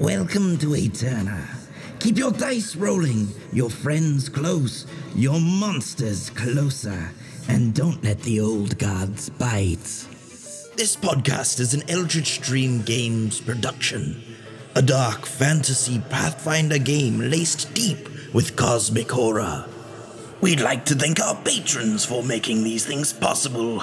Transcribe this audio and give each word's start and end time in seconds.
Welcome 0.00 0.58
to 0.58 0.76
Eterna. 0.76 1.48
Keep 1.98 2.18
your 2.18 2.30
dice 2.30 2.76
rolling, 2.76 3.26
your 3.52 3.68
friends 3.68 4.28
close, 4.28 4.86
your 5.16 5.40
monsters 5.40 6.30
closer, 6.30 7.10
and 7.48 7.74
don't 7.74 8.04
let 8.04 8.22
the 8.22 8.38
old 8.38 8.78
gods 8.78 9.28
bite. 9.28 9.82
This 10.76 10.94
podcast 10.94 11.58
is 11.58 11.74
an 11.74 11.82
Eldritch 11.90 12.40
Dream 12.40 12.82
Games 12.82 13.40
production, 13.40 14.22
a 14.76 14.82
dark 14.82 15.26
fantasy 15.26 15.98
Pathfinder 16.08 16.78
game 16.78 17.18
laced 17.18 17.74
deep 17.74 18.08
with 18.32 18.54
cosmic 18.54 19.10
horror. 19.10 19.66
We'd 20.40 20.60
like 20.60 20.84
to 20.84 20.94
thank 20.94 21.20
our 21.20 21.34
patrons 21.42 22.04
for 22.04 22.22
making 22.22 22.62
these 22.62 22.86
things 22.86 23.12
possible 23.12 23.82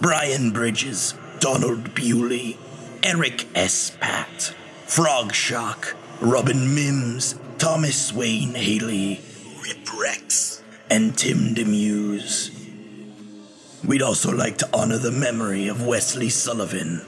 Brian 0.00 0.52
Bridges, 0.52 1.12
Donald 1.38 1.94
Bewley, 1.94 2.56
Eric 3.02 3.46
S. 3.54 3.94
Pat, 4.00 4.54
Frog 4.90 5.32
Shock, 5.32 5.94
Robin 6.20 6.74
Mims, 6.74 7.36
Thomas 7.58 8.12
Wayne 8.12 8.56
Haley, 8.56 9.20
Rip 9.62 10.00
Rex, 10.00 10.64
and 10.90 11.16
Tim 11.16 11.54
Demuse. 11.54 12.50
We'd 13.86 14.02
also 14.02 14.32
like 14.32 14.58
to 14.58 14.68
honor 14.74 14.98
the 14.98 15.12
memory 15.12 15.68
of 15.68 15.86
Wesley 15.86 16.28
Sullivan. 16.28 17.02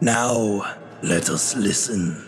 Now, 0.00 0.78
let 1.00 1.30
us 1.30 1.54
listen. 1.54 2.20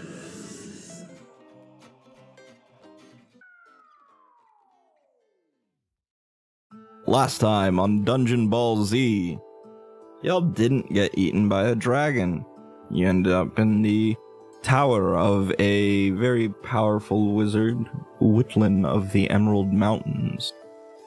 Last 7.05 7.39
time 7.39 7.81
on 7.81 8.05
Dungeon 8.05 8.47
Ball 8.49 8.85
Z, 8.85 9.39
y'all 10.23 10.41
didn't 10.41 10.95
get 10.95 11.19
eaten 11.19 11.49
by 11.49 11.67
a 11.67 11.75
dragon. 11.75 12.45
You 12.91 13.09
end 13.09 13.27
up 13.27 13.59
in 13.59 13.83
the 13.83 14.17
tower 14.63 15.17
of 15.17 15.53
a 15.59 16.11
very 16.11 16.49
powerful 16.49 17.35
wizard, 17.35 17.79
Whitlin 18.21 18.85
of 18.85 19.13
the 19.13 19.31
Emerald 19.31 19.73
Mountains. 19.73 20.53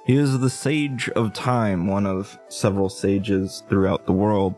He 0.05 0.15
is 0.15 0.39
the 0.39 0.49
Sage 0.49 1.09
of 1.09 1.33
Time, 1.33 1.87
one 1.87 2.05
of 2.05 2.37
several 2.49 2.89
sages 2.89 3.63
throughout 3.69 4.05
the 4.05 4.13
world. 4.13 4.55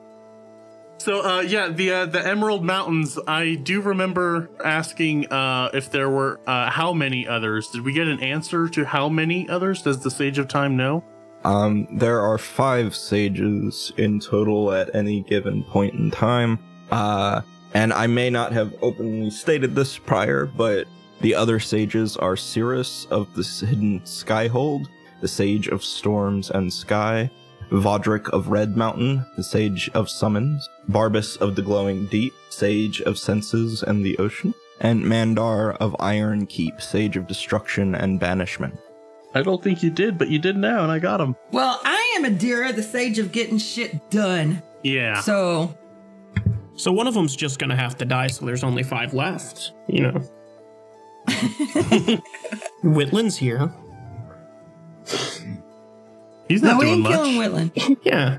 So, 0.99 1.21
uh, 1.21 1.41
yeah, 1.41 1.67
the 1.67 1.91
uh, 1.91 2.05
the 2.05 2.25
Emerald 2.25 2.63
Mountains. 2.63 3.19
I 3.27 3.55
do 3.55 3.81
remember 3.81 4.49
asking 4.63 5.31
uh, 5.33 5.69
if 5.73 5.91
there 5.91 6.09
were 6.09 6.39
uh, 6.47 6.69
how 6.69 6.93
many 6.93 7.27
others. 7.27 7.67
Did 7.69 7.81
we 7.83 7.91
get 7.91 8.07
an 8.07 8.21
answer 8.21 8.69
to 8.69 8.85
how 8.85 9.09
many 9.09 9.49
others? 9.49 9.81
Does 9.81 10.01
the 10.01 10.11
Sage 10.11 10.37
of 10.39 10.47
Time 10.47 10.77
know? 10.77 11.03
Um, 11.43 11.87
there 11.91 12.21
are 12.21 12.37
five 12.37 12.95
sages 12.95 13.91
in 13.97 14.21
total 14.21 14.71
at 14.71 14.95
any 14.95 15.23
given 15.23 15.63
point 15.63 15.93
in 15.95 16.09
time. 16.09 16.57
Uh, 16.93 17.41
and 17.73 17.91
I 17.91 18.05
may 18.05 18.29
not 18.29 18.51
have 18.51 18.75
openly 18.83 19.31
stated 19.31 19.73
this 19.73 19.97
prior, 19.97 20.45
but 20.45 20.87
the 21.21 21.33
other 21.33 21.59
sages 21.59 22.15
are 22.17 22.35
Cirrus 22.35 23.05
of 23.09 23.33
the 23.33 23.43
Hidden 23.65 24.01
Skyhold, 24.01 24.85
the 25.19 25.27
Sage 25.27 25.67
of 25.67 25.83
Storms 25.83 26.51
and 26.51 26.71
Sky, 26.71 27.31
Vodric 27.71 28.29
of 28.29 28.49
Red 28.49 28.77
Mountain, 28.77 29.25
the 29.37 29.43
Sage 29.43 29.89
of 29.95 30.07
Summons, 30.07 30.69
Barbas 30.87 31.35
of 31.37 31.55
the 31.55 31.63
Glowing 31.63 32.05
Deep, 32.07 32.33
Sage 32.49 33.01
of 33.01 33.17
Senses 33.17 33.81
and 33.81 34.05
the 34.05 34.15
Ocean, 34.19 34.53
and 34.79 35.03
Mandar 35.03 35.73
of 35.73 35.95
Iron 35.99 36.45
Keep, 36.45 36.79
Sage 36.79 37.17
of 37.17 37.25
Destruction 37.25 37.95
and 37.95 38.19
Banishment. 38.19 38.77
I 39.33 39.41
don't 39.41 39.63
think 39.63 39.81
you 39.81 39.89
did, 39.89 40.19
but 40.19 40.29
you 40.29 40.37
did 40.37 40.57
now, 40.57 40.83
and 40.83 40.91
I 40.91 40.99
got 40.99 41.19
him. 41.19 41.35
Well, 41.51 41.81
I 41.83 42.13
am 42.17 42.23
Adira, 42.23 42.75
the 42.75 42.83
sage 42.83 43.17
of 43.17 43.31
getting 43.31 43.57
shit 43.57 44.11
done. 44.11 44.61
Yeah. 44.83 45.21
So 45.21 45.75
So 46.75 46.91
one 46.91 47.07
of 47.07 47.13
them's 47.13 47.35
just 47.35 47.59
gonna 47.59 47.75
have 47.75 47.97
to 47.97 48.05
die, 48.05 48.27
so 48.27 48.45
there's 48.45 48.63
only 48.63 48.83
five 48.83 49.13
left. 49.13 49.73
You 49.87 50.01
know. 50.11 50.29
Whitland's 52.83 53.37
here. 53.37 53.71
He's 56.47 56.61
not 56.61 56.69
no, 56.69 56.73
not 56.73 56.79
we 56.79 56.85
doing 56.85 56.93
ain't 56.95 57.03
much. 57.03 57.11
killing 57.13 57.35
Whitland. 57.35 57.97
Yeah. 58.03 58.37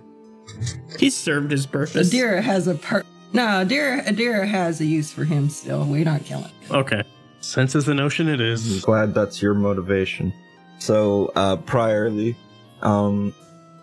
He's 0.98 1.16
served 1.16 1.50
his 1.50 1.66
purpose. 1.66 2.12
Adira 2.12 2.42
has 2.42 2.66
a 2.68 2.74
per. 2.74 3.02
No, 3.32 3.42
Adira, 3.42 4.04
Adira 4.06 4.46
has 4.46 4.80
a 4.80 4.84
use 4.84 5.10
for 5.10 5.24
him 5.24 5.48
still. 5.48 5.84
We're 5.84 6.04
not 6.04 6.24
killing. 6.24 6.52
Okay. 6.70 7.02
Sense 7.40 7.74
is 7.74 7.86
the 7.86 7.94
notion 7.94 8.28
it 8.28 8.40
is. 8.40 8.76
I'm 8.76 8.80
glad 8.80 9.14
that's 9.14 9.42
your 9.42 9.54
motivation. 9.54 10.32
So, 10.78 11.32
uh, 11.34 11.56
priorly, 11.56 12.36
um, 12.82 13.34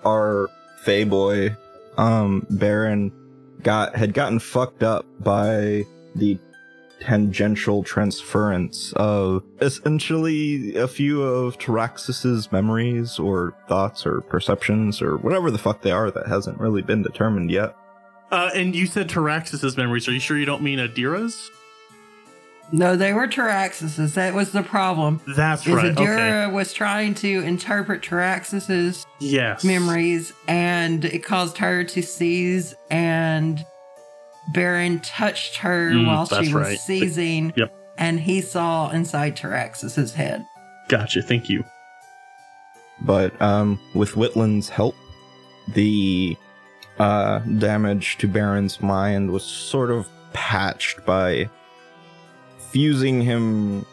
our 0.05 0.49
Fey 0.83 1.03
boy, 1.03 1.55
um, 1.97 2.45
Baron, 2.49 3.11
got 3.63 3.95
had 3.95 4.13
gotten 4.13 4.39
fucked 4.39 4.83
up 4.83 5.05
by 5.19 5.85
the 6.15 6.37
tangential 7.01 7.83
transference 7.83 8.93
of 8.93 9.43
essentially 9.59 10.75
a 10.75 10.87
few 10.87 11.23
of 11.23 11.57
Taraxis's 11.57 12.51
memories 12.51 13.17
or 13.17 13.55
thoughts 13.67 14.05
or 14.05 14.21
perceptions 14.21 15.01
or 15.01 15.17
whatever 15.17 15.49
the 15.49 15.57
fuck 15.57 15.81
they 15.81 15.91
are 15.91 16.11
that 16.11 16.27
hasn't 16.27 16.59
really 16.59 16.81
been 16.81 17.01
determined 17.01 17.49
yet. 17.49 17.75
Uh, 18.29 18.49
and 18.55 18.75
you 18.75 18.85
said 18.85 19.09
Taraxis's 19.09 19.75
memories. 19.75 20.07
Are 20.07 20.13
you 20.13 20.19
sure 20.19 20.37
you 20.37 20.45
don't 20.45 20.61
mean 20.61 20.79
Adira's? 20.79 21.51
No, 22.73 22.95
they 22.95 23.11
were 23.13 23.27
Taraxis's. 23.27 24.13
That 24.15 24.33
was 24.33 24.51
the 24.51 24.63
problem. 24.63 25.19
That's 25.35 25.67
Is 25.67 25.73
right. 25.73 25.93
Adira 25.93 26.45
Okay. 26.45 26.53
was 26.53 26.71
trying 26.73 27.13
to 27.15 27.41
interpret 27.43 28.01
Taraxis's 28.01 29.05
Yes. 29.19 29.63
memories, 29.63 30.31
and 30.47 31.03
it 31.03 31.23
caused 31.23 31.57
her 31.57 31.83
to 31.83 32.01
seize. 32.01 32.73
And 32.89 33.63
Baron 34.53 34.99
touched 35.01 35.57
her 35.57 35.91
Mm, 35.91 36.07
while 36.07 36.25
she 36.25 36.53
was 36.53 36.53
right. 36.53 36.79
seizing. 36.79 37.53
Yep. 37.55 37.73
And 37.97 38.19
he 38.21 38.41
saw 38.41 38.89
inside 38.89 39.35
Taraxis's 39.35 40.13
head. 40.13 40.45
Gotcha. 40.87 41.21
Thank 41.21 41.49
you. 41.49 41.63
But 43.01 43.39
um, 43.41 43.79
with 43.93 44.11
Whitland's 44.15 44.69
help, 44.69 44.95
the 45.73 46.37
uh, 46.99 47.39
damage 47.39 48.17
to 48.19 48.27
Baron's 48.27 48.81
mind 48.81 49.31
was 49.31 49.43
sort 49.43 49.89
of 49.91 50.07
patched 50.33 51.05
by 51.05 51.49
fusing 52.71 53.21
him 53.21 53.85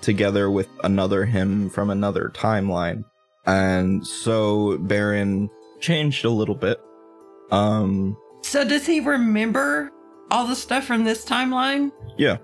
together 0.00 0.50
with 0.50 0.68
another 0.82 1.24
him 1.24 1.70
from 1.70 1.90
another 1.90 2.30
timeline. 2.34 3.04
And 3.46 4.06
so 4.06 4.78
Baron 4.78 5.50
changed 5.80 6.24
a 6.24 6.30
little 6.30 6.54
bit. 6.54 6.80
Um, 7.50 8.16
So 8.42 8.64
does 8.66 8.86
he 8.86 9.00
remember 9.00 9.90
all 10.30 10.46
the 10.46 10.56
stuff 10.56 10.84
from 10.84 11.04
this 11.04 11.24
timeline? 11.24 11.90
yeah, 12.16 12.38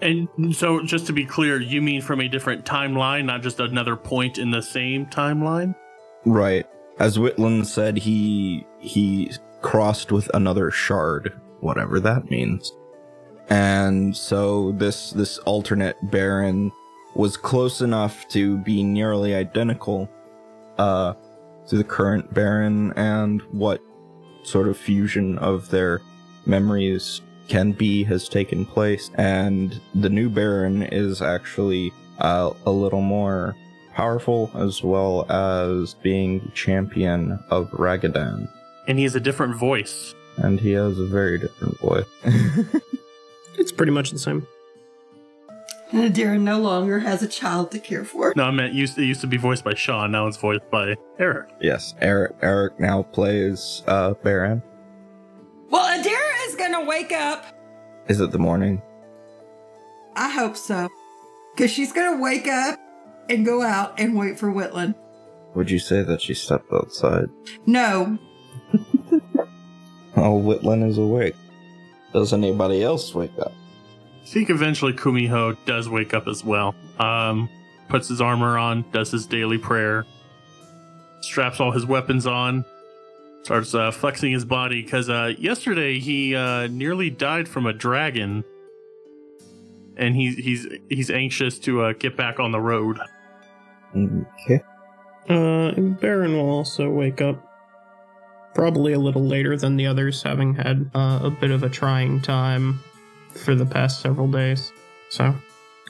And 0.00 0.28
so, 0.54 0.82
just 0.82 1.06
to 1.08 1.12
be 1.12 1.24
clear, 1.24 1.60
you 1.60 1.80
mean 1.82 2.02
from 2.02 2.20
a 2.20 2.28
different 2.28 2.64
timeline, 2.64 3.24
not 3.24 3.42
just 3.42 3.58
another 3.60 3.96
point 3.96 4.38
in 4.38 4.50
the 4.50 4.62
same 4.62 5.06
timeline? 5.06 5.74
right. 6.24 6.66
As 7.00 7.16
Whitland 7.16 7.66
said, 7.66 7.96
he 7.96 8.66
he 8.80 9.30
crossed 9.62 10.10
with 10.10 10.28
another 10.34 10.72
shard, 10.72 11.32
whatever 11.60 12.00
that 12.00 12.28
means. 12.28 12.72
And 13.48 14.16
so 14.16 14.72
this 14.72 15.10
this 15.12 15.38
alternate 15.38 15.96
Baron 16.10 16.70
was 17.14 17.36
close 17.36 17.80
enough 17.80 18.28
to 18.28 18.58
be 18.58 18.82
nearly 18.82 19.34
identical 19.34 20.08
uh 20.78 21.14
to 21.68 21.76
the 21.76 21.84
current 21.84 22.32
Baron 22.32 22.92
and 22.96 23.42
what 23.52 23.82
sort 24.42 24.68
of 24.68 24.76
fusion 24.76 25.38
of 25.38 25.68
their 25.70 26.00
memories 26.46 27.20
can 27.48 27.72
be 27.72 28.04
has 28.04 28.28
taken 28.28 28.64
place 28.64 29.10
and 29.16 29.80
the 29.94 30.08
new 30.08 30.28
Baron 30.30 30.82
is 30.82 31.20
actually 31.20 31.92
uh, 32.18 32.50
a 32.66 32.70
little 32.70 33.00
more 33.02 33.54
powerful 33.94 34.50
as 34.54 34.82
well 34.82 35.30
as 35.30 35.94
being 35.94 36.50
champion 36.54 37.38
of 37.50 37.70
Ragadan 37.72 38.48
And 38.86 38.98
he 38.98 39.04
has 39.04 39.14
a 39.14 39.20
different 39.20 39.56
voice. 39.56 40.14
and 40.36 40.60
he 40.60 40.72
has 40.72 40.98
a 40.98 41.06
very 41.06 41.38
different 41.38 41.78
voice. 41.80 42.04
It's 43.58 43.72
pretty 43.72 43.92
much 43.92 44.10
the 44.10 44.18
same. 44.18 44.46
And 45.90 46.14
Adira 46.14 46.38
no 46.40 46.58
longer 46.60 46.98
has 47.00 47.22
a 47.22 47.28
child 47.28 47.70
to 47.72 47.78
care 47.78 48.04
for. 48.04 48.32
No, 48.36 48.44
I 48.44 48.50
meant 48.50 48.74
used 48.74 48.98
it 48.98 49.04
used 49.04 49.22
to 49.22 49.26
be 49.26 49.36
voiced 49.38 49.64
by 49.64 49.74
Sean. 49.74 50.10
Now 50.12 50.26
it's 50.26 50.36
voiced 50.36 50.70
by 50.70 50.96
Eric. 51.18 51.48
yes, 51.60 51.94
Eric 52.00 52.36
Eric 52.42 52.78
now 52.78 53.02
plays 53.04 53.82
uh 53.86 54.14
Baron. 54.22 54.62
Well, 55.70 55.84
Adira 55.98 56.48
is 56.48 56.54
going 56.56 56.72
to 56.72 56.84
wake 56.86 57.12
up. 57.12 57.44
Is 58.08 58.20
it 58.20 58.30
the 58.30 58.38
morning? 58.38 58.80
I 60.16 60.30
hope 60.30 60.56
so. 60.56 60.88
Because 61.54 61.70
she's 61.70 61.92
going 61.92 62.16
to 62.16 62.22
wake 62.22 62.48
up 62.48 62.78
and 63.28 63.44
go 63.44 63.62
out 63.62 63.98
and 64.00 64.16
wait 64.18 64.38
for 64.38 64.50
Whitland. 64.50 64.94
Would 65.54 65.70
you 65.70 65.78
say 65.78 66.02
that 66.02 66.22
she 66.22 66.32
stepped 66.34 66.72
outside? 66.72 67.28
No, 67.66 68.18
Oh, 70.16 70.40
Whitland 70.40 70.88
is 70.88 70.98
awake. 70.98 71.36
Does 72.12 72.32
anybody 72.32 72.82
else 72.82 73.14
wake 73.14 73.38
up? 73.38 73.52
I 74.22 74.26
think 74.26 74.50
eventually 74.50 74.92
Kumiho 74.92 75.56
does 75.66 75.88
wake 75.88 76.14
up 76.14 76.28
as 76.28 76.44
well. 76.44 76.74
Um, 76.98 77.48
puts 77.88 78.08
his 78.08 78.20
armor 78.20 78.58
on, 78.58 78.84
does 78.92 79.10
his 79.10 79.26
daily 79.26 79.58
prayer, 79.58 80.04
straps 81.20 81.60
all 81.60 81.72
his 81.72 81.86
weapons 81.86 82.26
on, 82.26 82.64
Starts 83.48 83.74
uh, 83.74 83.90
flexing 83.90 84.32
his 84.32 84.44
body 84.44 84.82
because 84.82 85.08
uh, 85.08 85.32
yesterday 85.38 85.98
he 85.98 86.34
uh, 86.34 86.66
nearly 86.66 87.08
died 87.08 87.48
from 87.48 87.64
a 87.64 87.72
dragon, 87.72 88.44
and 89.96 90.14
he's 90.14 90.36
he's 90.36 90.66
he's 90.90 91.10
anxious 91.10 91.58
to 91.60 91.80
uh, 91.82 91.92
get 91.94 92.14
back 92.14 92.40
on 92.40 92.52
the 92.52 92.60
road. 92.60 92.98
Okay. 93.96 94.62
Uh, 95.30 95.72
and 95.76 95.98
Baron 95.98 96.36
will 96.36 96.50
also 96.50 96.90
wake 96.90 97.22
up 97.22 97.42
probably 98.58 98.92
a 98.92 98.98
little 98.98 99.24
later 99.24 99.56
than 99.56 99.76
the 99.76 99.86
others, 99.86 100.20
having 100.24 100.52
had 100.52 100.90
uh, 100.92 101.20
a 101.22 101.30
bit 101.30 101.52
of 101.52 101.62
a 101.62 101.68
trying 101.68 102.20
time 102.20 102.80
for 103.30 103.54
the 103.54 103.64
past 103.64 104.00
several 104.00 104.26
days. 104.26 104.72
So, 105.10 105.32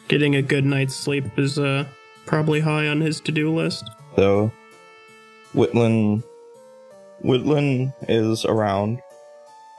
getting 0.08 0.36
a 0.36 0.42
good 0.42 0.66
night's 0.66 0.94
sleep 0.94 1.24
is 1.38 1.58
uh, 1.58 1.86
probably 2.26 2.60
high 2.60 2.86
on 2.88 3.00
his 3.00 3.20
to 3.22 3.32
do 3.32 3.54
list. 3.54 3.88
So, 4.16 4.52
Whitland, 5.54 6.22
Whitland 7.24 7.94
is 8.06 8.44
around. 8.44 9.00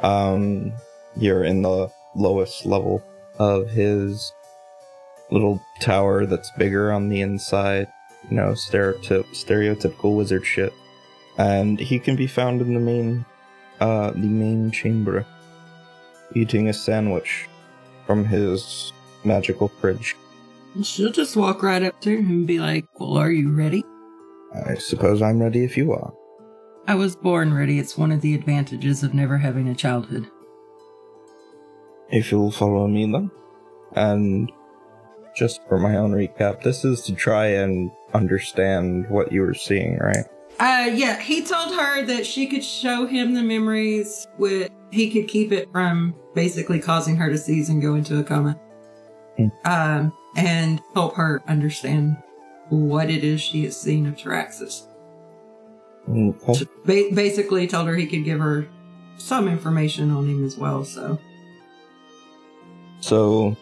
Um, 0.02 0.74
you're 1.16 1.44
in 1.44 1.62
the 1.62 1.92
lowest 2.16 2.66
level 2.66 3.04
of 3.38 3.70
his 3.70 4.34
little 5.30 5.62
tower 5.80 6.26
that's 6.26 6.50
bigger 6.58 6.92
on 6.92 7.10
the 7.10 7.22
inside. 7.22 7.88
You 8.32 8.38
know, 8.38 8.54
stereotyp- 8.54 9.28
stereotypical 9.36 10.18
wizard 10.18 10.44
shit. 10.44 10.74
And 11.40 11.80
he 11.80 12.00
can 12.00 12.16
be 12.16 12.28
found 12.28 12.62
in 12.62 12.74
the 12.74 12.80
main, 12.82 13.26
uh, 13.80 14.12
the 14.12 14.28
main 14.28 14.72
chamber, 14.72 15.26
eating 16.36 16.68
a 16.68 16.74
sandwich 16.74 17.48
from 18.06 18.26
his 18.26 18.92
magical 19.24 19.70
fridge. 19.70 20.16
She'll 20.84 21.12
just 21.12 21.36
walk 21.36 21.64
right 21.64 21.82
up 21.82 22.00
to 22.02 22.10
him 22.18 22.28
and 22.30 22.46
be 22.48 22.60
like, 22.60 22.86
Well, 23.00 23.18
are 23.18 23.32
you 23.32 23.52
ready? 23.52 23.84
I 24.68 24.76
suppose 24.76 25.22
I'm 25.22 25.42
ready 25.42 25.64
if 25.64 25.78
you 25.78 25.94
are. 25.94 26.14
I 26.88 26.96
was 26.96 27.16
born 27.16 27.54
ready. 27.54 27.80
It's 27.80 27.98
one 27.98 28.12
of 28.12 28.22
the 28.22 28.36
advantages 28.36 29.02
of 29.04 29.14
never 29.14 29.38
having 29.38 29.68
a 29.70 29.76
childhood. 29.76 30.28
if 32.12 32.32
you'll 32.32 32.52
follow 32.52 32.88
me 32.88 33.10
then. 33.12 33.30
And 33.96 34.52
just 35.36 35.62
for 35.70 35.80
my 35.80 35.96
own 35.96 36.12
recap, 36.12 36.64
this 36.64 36.84
is 36.84 37.02
to 37.04 37.14
try 37.16 37.46
and 37.46 37.92
understand 38.14 39.08
what 39.10 39.32
you 39.32 39.42
were 39.42 39.54
seeing, 39.54 39.98
right? 40.00 40.26
Uh, 40.60 40.90
yeah, 40.94 41.20
he 41.20 41.42
told 41.42 41.74
her 41.76 42.06
that 42.06 42.26
she 42.26 42.46
could 42.46 42.64
show 42.64 43.06
him 43.06 43.34
the 43.34 43.42
memories 43.42 44.28
with, 44.38 44.70
he 44.92 45.10
could 45.10 45.28
keep 45.28 45.52
it 45.54 45.72
from 45.72 46.14
basically 46.36 46.80
causing 46.80 47.16
her 47.16 47.30
to 47.30 47.38
seize 47.38 47.70
and 47.70 47.82
go 47.82 47.96
into 47.96 48.20
a 48.20 48.24
coma. 48.24 48.60
Hmm. 49.38 49.48
Um, 49.64 50.14
and 50.36 50.82
help 50.94 51.16
her 51.16 51.42
understand 51.48 52.18
what 52.70 53.10
it 53.10 53.24
is 53.24 53.42
she 53.42 53.64
has 53.64 53.80
seen 53.80 54.06
of 54.06 54.16
Taraxis. 54.16 54.86
Okay. 56.10 56.66
Ba- 56.86 57.16
basically 57.16 57.68
told 57.68 57.88
her 57.88 57.96
he 57.96 58.08
could 58.08 58.26
give 58.26 58.40
her 58.40 58.68
some 59.18 59.48
information 59.48 60.12
on 60.12 60.28
him 60.28 60.46
as 60.46 60.58
well, 60.58 60.84
so. 60.84 61.20
So 63.00 63.56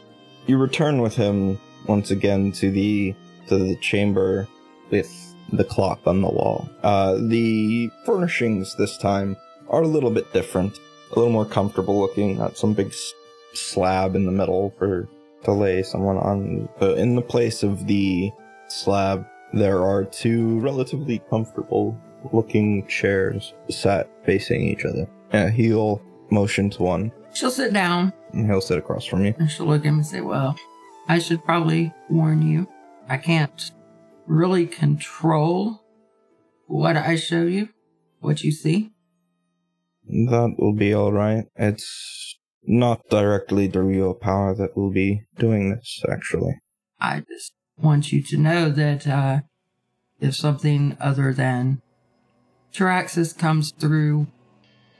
you 0.48 0.58
return 0.58 1.02
with 1.02 1.16
him 1.16 1.60
once 1.86 2.12
again 2.12 2.52
to 2.54 2.72
the 2.72 3.14
to 3.48 3.58
the 3.58 3.76
chamber 3.78 4.48
with 4.90 5.27
the 5.52 5.64
clock 5.64 6.00
on 6.06 6.22
the 6.22 6.28
wall. 6.30 6.70
Uh, 6.84 7.16
the 7.16 7.90
furnishings 8.06 8.76
this 8.76 8.98
time 8.98 9.38
are 9.70 9.82
a 9.82 9.88
little 9.88 10.12
bit 10.12 10.32
different, 10.34 10.78
a 11.12 11.16
little 11.20 11.32
more 11.34 11.46
comfortable 11.46 12.00
looking. 12.00 12.38
Not 12.38 12.58
some 12.58 12.74
big 12.74 12.88
s- 12.88 13.14
slab 13.54 14.16
in 14.16 14.26
the 14.26 14.32
middle 14.32 14.74
for 14.78 15.08
to 15.44 15.52
lay 15.52 15.84
someone 15.84 16.18
on. 16.18 16.68
But 16.80 16.98
in 16.98 17.16
the 17.16 17.22
place 17.22 17.64
of 17.64 17.88
the 17.88 18.32
slab, 18.68 19.26
there 19.54 19.84
are 19.84 20.04
two 20.04 20.60
relatively 20.60 21.20
comfortable 21.30 21.98
looking 22.34 22.86
chairs 22.88 23.54
sat 23.70 24.10
facing 24.26 24.62
each 24.62 24.84
other. 24.84 25.08
Yeah, 25.34 25.50
he'll 25.50 26.02
motion 26.30 26.70
to 26.72 26.84
one, 26.84 27.12
She'll 27.34 27.52
sit 27.52 27.72
down 27.72 28.12
and 28.34 28.46
he'll 28.48 28.60
sit 28.62 28.78
across 28.80 29.06
from 29.06 29.24
you. 29.24 29.34
and 29.38 29.50
she'll 29.50 29.68
look 29.68 29.82
at 29.82 29.86
him 29.86 29.96
and 29.96 30.06
say, 30.06 30.22
Well, 30.22 30.58
I 31.08 31.20
should 31.20 31.44
probably 31.46 31.94
warn 32.10 32.42
you. 32.42 32.68
I 33.08 33.18
can't 33.18 33.72
really 34.28 34.68
control 34.68 35.84
what 36.68 36.98
I 36.98 37.16
show 37.16 37.44
you, 37.44 37.70
what 38.20 38.44
you 38.44 38.52
see. 38.52 38.92
That 40.06 40.56
will 40.58 40.74
be 40.74 40.94
alright. 40.94 41.46
It's 41.56 42.38
not 42.64 43.10
directly 43.10 43.68
the 43.68 43.82
real 43.82 44.14
power 44.14 44.54
that 44.56 44.76
will 44.76 44.92
be 44.92 45.24
doing 45.38 45.72
this, 45.72 46.04
actually. 46.12 46.60
I 47.00 47.24
just 47.28 47.54
want 47.78 48.12
you 48.12 48.22
to 48.24 48.38
know 48.38 48.70
that 48.70 49.08
uh, 49.08 49.40
if 50.20 50.36
something 50.36 50.98
other 51.00 51.34
than 51.34 51.82
Taraxis 52.74 53.38
comes 53.38 53.72
through, 53.72 54.28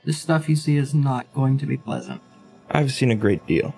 the 0.04 0.12
stuff 0.12 0.48
you 0.48 0.56
see 0.56 0.76
is 0.76 0.94
not 0.94 1.32
going 1.34 1.58
to 1.58 1.66
be 1.66 1.76
pleasant. 1.76 2.22
I've 2.70 2.92
seen 2.92 3.10
a 3.10 3.16
great 3.16 3.46
deal. 3.46 3.74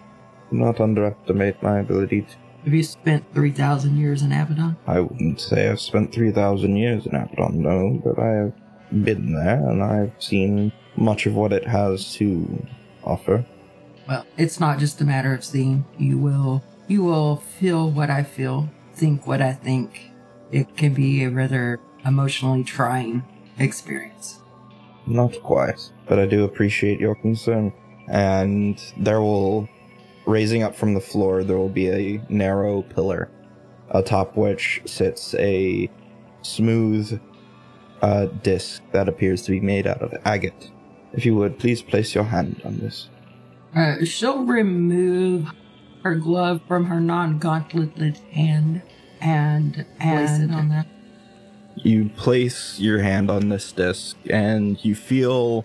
Do 0.51 0.57
not 0.57 0.81
underestimate 0.81 1.63
my 1.63 1.81
ability 1.81 2.23
to. 2.23 2.37
Have 2.65 2.75
you 2.75 2.83
spent 2.83 3.25
3,000 3.35 3.97
years 3.97 4.23
in 4.23 4.33
Abaddon? 4.33 4.77
I 4.87 5.01
wouldn't 5.01 5.41
say 5.41 5.69
I've 5.69 5.81
spent 5.81 6.13
3,000 6.13 6.77
years 6.77 7.07
in 7.07 7.15
Abaddon, 7.15 7.63
no, 7.63 8.01
but 8.05 8.19
I 8.19 8.29
have 8.29 8.53
been 9.05 9.33
there 9.33 9.69
and 9.69 9.83
I've 9.83 10.13
seen 10.19 10.73
much 10.97 11.27
of 11.27 11.35
what 11.35 11.53
it 11.53 11.67
has 11.67 12.13
to 12.15 12.67
offer. 13.03 13.47
Well, 14.07 14.27
it's 14.37 14.61
not 14.61 14.79
just 14.79 15.01
a 15.01 15.05
matter 15.05 15.33
of 15.35 15.45
seeing. 15.45 15.85
You 15.99 16.19
will 16.19 16.63
you 16.91 17.05
will 17.05 17.37
feel 17.37 17.89
what 17.89 18.11
I 18.11 18.25
feel, 18.25 18.69
think 18.95 19.25
what 19.25 19.41
I 19.41 19.53
think. 19.53 20.11
It 20.51 20.77
can 20.77 20.93
be 20.93 21.23
a 21.23 21.31
rather 21.31 21.79
emotionally 22.05 22.65
trying 22.65 23.23
experience. 23.61 24.41
Not 25.07 25.41
quite, 25.41 25.93
but 26.09 26.19
I 26.19 26.27
do 26.27 26.43
appreciate 26.43 26.99
your 26.99 27.15
concern. 27.15 27.73
And 28.09 28.83
there 28.99 29.21
will, 29.21 29.69
raising 30.31 30.63
up 30.63 30.75
from 30.75 30.95
the 30.95 31.01
floor, 31.01 31.45
there 31.45 31.59
will 31.59 31.69
be 31.69 31.89
a 31.89 32.23
narrow 32.29 32.83
pillar, 32.83 33.29
atop 33.91 34.37
which 34.37 34.81
sits 34.87 35.35
a 35.35 35.91
smooth 36.43 37.21
uh, 38.03 38.27
disc 38.43 38.83
that 38.93 39.09
appears 39.09 39.43
to 39.43 39.51
be 39.51 39.61
made 39.61 39.87
out 39.87 40.01
of 40.01 40.15
agate. 40.25 40.71
If 41.13 41.27
you 41.27 41.35
would, 41.37 41.59
please 41.59 41.83
place 41.83 42.15
your 42.15 42.25
hand 42.25 42.63
on 42.65 42.79
this. 42.79 43.09
Uh, 43.75 44.05
she'll 44.05 44.45
remove 44.45 45.49
her 46.03 46.15
glove 46.15 46.61
from 46.67 46.87
her 46.87 47.01
non-gauntleted 47.01 48.17
hand 48.33 48.83
and 49.21 49.75
place 50.01 50.39
it 50.39 50.51
on 50.51 50.69
that. 50.71 50.87
You 51.77 52.09
place 52.11 52.79
your 52.79 53.01
hand 53.01 53.31
on 53.31 53.49
this 53.49 53.71
disc 53.73 54.17
and 54.29 54.83
you 54.85 54.95
feel 54.95 55.65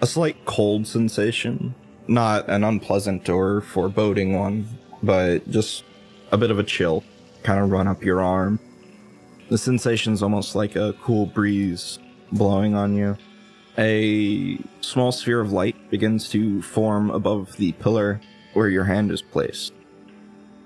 a 0.00 0.06
slight 0.06 0.44
cold 0.44 0.86
sensation. 0.86 1.74
Not 2.08 2.48
an 2.48 2.64
unpleasant 2.64 3.28
or 3.28 3.60
foreboding 3.60 4.38
one, 4.38 4.68
but 5.02 5.48
just 5.50 5.84
a 6.30 6.38
bit 6.38 6.50
of 6.50 6.58
a 6.58 6.64
chill 6.64 7.04
kind 7.42 7.60
of 7.60 7.70
run 7.70 7.86
up 7.86 8.02
your 8.02 8.20
arm. 8.20 8.58
The 9.48 9.58
sensation's 9.58 10.22
almost 10.22 10.54
like 10.56 10.74
a 10.74 10.94
cool 11.02 11.26
breeze 11.26 11.98
blowing 12.32 12.74
on 12.74 12.96
you. 12.96 13.16
A 13.78 14.58
small 14.80 15.12
sphere 15.12 15.40
of 15.40 15.52
light 15.52 15.76
begins 15.90 16.28
to 16.30 16.62
form 16.62 17.10
above 17.10 17.56
the 17.56 17.72
pillar 17.72 18.20
where 18.54 18.68
your 18.68 18.84
hand 18.84 19.10
is 19.12 19.22
placed. 19.22 19.72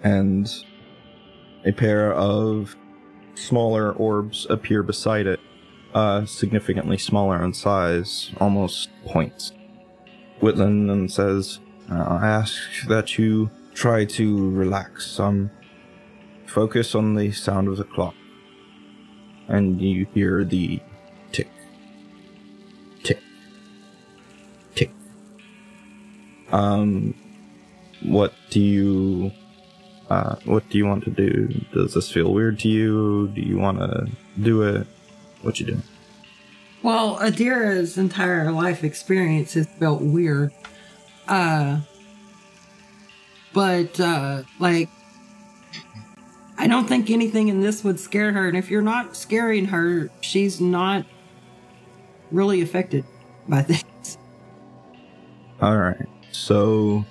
And 0.03 0.51
a 1.67 1.73
pair 1.73 2.15
of 2.15 2.77
smaller 3.35 3.93
orbs 3.93 4.47
appear 4.49 4.83
beside 4.83 5.27
it, 5.27 5.41
uh, 5.93 6.25
significantly 6.25 6.97
smaller 6.97 7.45
in 7.45 7.53
size, 7.53 8.31
almost 8.39 8.89
points. 9.05 9.53
Whitland 10.41 10.91
and 10.91 11.11
says, 11.11 11.59
uh, 11.91 12.19
I 12.21 12.29
ask 12.29 12.55
that 12.89 13.19
you 13.19 13.51
try 13.75 14.05
to 14.05 14.51
relax. 14.51 15.19
Um, 15.19 15.51
focus 16.47 16.95
on 16.95 17.15
the 17.15 17.33
sound 17.33 17.69
of 17.69 17.77
the 17.77 17.85
clock. 17.85 18.15
And 19.49 19.81
you 19.81 20.07
hear 20.15 20.45
the 20.45 20.81
tick, 21.33 21.49
tick, 23.03 23.21
tick. 24.75 24.93
Um, 26.53 27.15
what 28.03 28.33
do 28.51 28.61
you 28.61 29.33
uh, 30.09 30.37
what 30.45 30.69
do 30.69 30.79
you 30.79 30.87
want 30.87 31.05
to 31.05 31.11
do? 31.11 31.49
Does 31.73 31.95
this 31.95 32.11
feel 32.11 32.33
weird 32.33 32.59
to 32.61 32.69
you? 32.69 33.29
Do 33.29 33.41
you 33.41 33.59
want 33.59 33.79
to 33.79 34.09
do 34.41 34.63
it? 34.63 34.87
What 35.43 35.61
you 35.61 35.67
doing? 35.67 35.83
Well, 36.83 37.19
Adira's 37.19 37.99
entire 37.99 38.51
life 38.51 38.85
experience 38.85 39.55
has 39.55 39.67
felt 39.79 40.01
weird. 40.01 40.53
Uh, 41.29 41.81
but, 43.53 44.01
uh, 44.01 44.43
like, 44.59 44.89
I 46.57 46.67
don't 46.67 46.87
think 46.87 47.11
anything 47.11 47.49
in 47.49 47.61
this 47.61 47.85
would 47.85 48.01
scare 48.01 48.33
her. 48.33 48.49
And 48.49 48.57
if 48.57 48.71
you're 48.71 48.83
not 48.83 49.17
scaring 49.17 49.67
her, 49.67 50.11
she's 50.21 50.61
not 50.61 51.05
really 52.31 52.63
affected 52.63 53.05
by 53.49 53.63
this. 53.63 53.85
All 55.61 55.77
right. 55.77 56.09
So, 56.33 57.05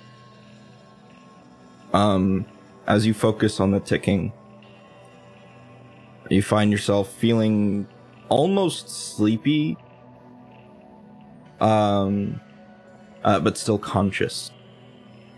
um, 1.92 2.46
as 2.86 3.06
you 3.06 3.14
focus 3.14 3.60
on 3.60 3.70
the 3.70 3.80
ticking, 3.80 4.32
you 6.28 6.42
find 6.42 6.70
yourself 6.72 7.12
feeling 7.12 7.86
almost 8.30 8.88
sleepy, 8.88 9.76
um, 11.60 12.40
uh, 13.22 13.38
but 13.40 13.58
still 13.58 13.78
conscious. 13.78 14.50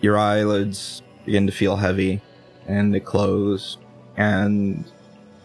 Your 0.01 0.17
eyelids 0.17 1.03
begin 1.25 1.47
to 1.47 1.53
feel 1.53 1.77
heavy, 1.77 2.21
and 2.69 2.95
they 2.95 3.01
close. 3.01 3.79
And 4.17 4.85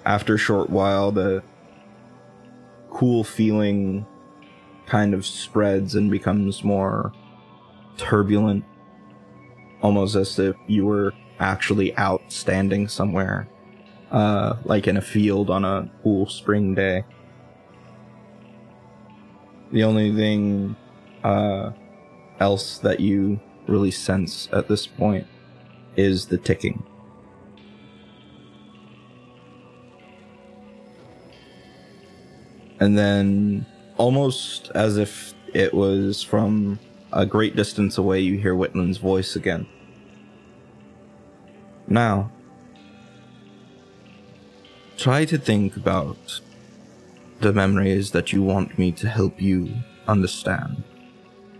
after 0.05 0.35
a 0.35 0.37
short 0.37 0.69
while, 0.69 1.11
the 1.11 1.41
cool 2.91 3.23
feeling 3.23 4.05
kind 4.85 5.13
of 5.13 5.25
spreads 5.25 5.95
and 5.95 6.11
becomes 6.11 6.63
more 6.63 7.11
turbulent, 7.97 8.63
almost 9.81 10.15
as 10.15 10.37
if 10.37 10.55
you 10.67 10.85
were 10.85 11.13
actually 11.39 11.95
out 11.97 12.21
standing 12.29 12.87
somewhere, 12.87 13.47
uh, 14.11 14.55
like 14.65 14.87
in 14.87 14.97
a 14.97 15.01
field 15.01 15.49
on 15.49 15.63
a 15.63 15.89
cool 16.03 16.27
spring 16.27 16.73
day. 16.75 17.03
The 19.71 19.83
only 19.83 20.15
thing 20.15 20.75
uh, 21.23 21.71
else 22.39 22.77
that 22.79 22.99
you 22.99 23.39
really 23.67 23.91
sense 23.91 24.47
at 24.53 24.67
this 24.67 24.87
point 24.87 25.27
is 25.95 26.27
the 26.27 26.37
ticking. 26.37 26.83
And 32.79 32.97
then, 32.97 33.65
almost 33.97 34.71
as 34.75 34.97
if 34.97 35.33
it 35.53 35.73
was 35.73 36.21
from 36.21 36.79
a 37.11 37.25
great 37.25 37.55
distance 37.55 37.97
away, 37.97 38.19
you 38.19 38.37
hear 38.37 38.55
Whitland's 38.55 38.99
voice 38.99 39.35
again. 39.35 39.65
Now, 41.87 42.31
try 44.97 45.25
to 45.25 45.37
think 45.37 45.75
about 45.75 46.41
the 47.39 47.53
memory 47.53 47.91
is 47.91 48.11
that 48.11 48.33
you 48.33 48.41
want 48.41 48.77
me 48.77 48.91
to 48.93 49.07
help 49.07 49.41
you 49.41 49.73
understand. 50.07 50.83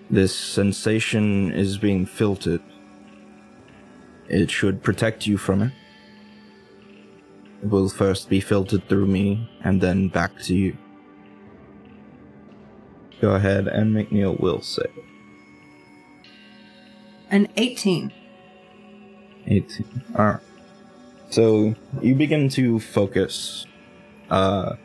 This 0.09 0.35
sensation 0.35 1.51
is 1.51 1.77
being 1.77 2.05
filtered. 2.05 2.61
It 4.29 4.49
should 4.49 4.81
protect 4.81 5.27
you 5.27 5.37
from 5.37 5.61
it. 5.61 5.71
It 7.61 7.69
will 7.69 7.89
first 7.89 8.29
be 8.29 8.39
filtered 8.39 8.87
through 8.87 9.07
me 9.07 9.49
and 9.63 9.81
then 9.81 10.07
back 10.07 10.39
to 10.43 10.55
you. 10.55 10.77
Go 13.19 13.31
ahead 13.31 13.67
and 13.67 13.93
make 13.93 14.11
me 14.11 14.21
a 14.21 14.31
will 14.31 14.61
save. 14.61 14.91
An 17.29 17.47
18. 17.57 18.13
18. 19.47 20.03
Alright. 20.15 20.41
So 21.29 21.75
you 22.01 22.15
begin 22.15 22.47
to 22.49 22.79
focus. 22.79 23.65
Uh, 24.29 24.75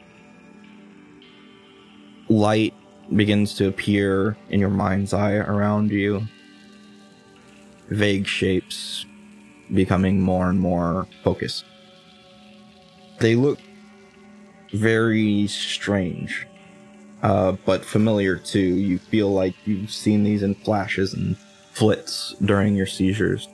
light 2.33 2.75
begins 3.15 3.55
to 3.55 3.69
appear 3.69 4.37
in 4.49 4.61
your 4.61 4.71
mind's 4.71 5.13
eye 5.13 5.35
around 5.35 5.91
you. 5.91 6.23
Vague 7.89 8.27
shapes 8.27 9.05
becoming 9.73 10.21
more 10.21 10.49
and 10.49 10.59
more 10.59 11.07
focused. 11.23 11.65
They 13.21 13.35
look 13.35 13.59
very 14.73 15.47
strange, 15.47 16.47
uh, 17.23 17.53
but 17.67 17.85
familiar 17.85 18.37
too. 18.37 18.59
You 18.59 18.99
feel 18.99 19.33
like 19.33 19.55
you've 19.67 19.93
seen 19.93 20.25
these 20.25 20.43
in 20.43 20.55
flashes 20.55 21.13
and 21.15 21.37
flits 21.73 22.35
during 22.45 22.75
your 22.75 22.87
seizures. 22.87 23.49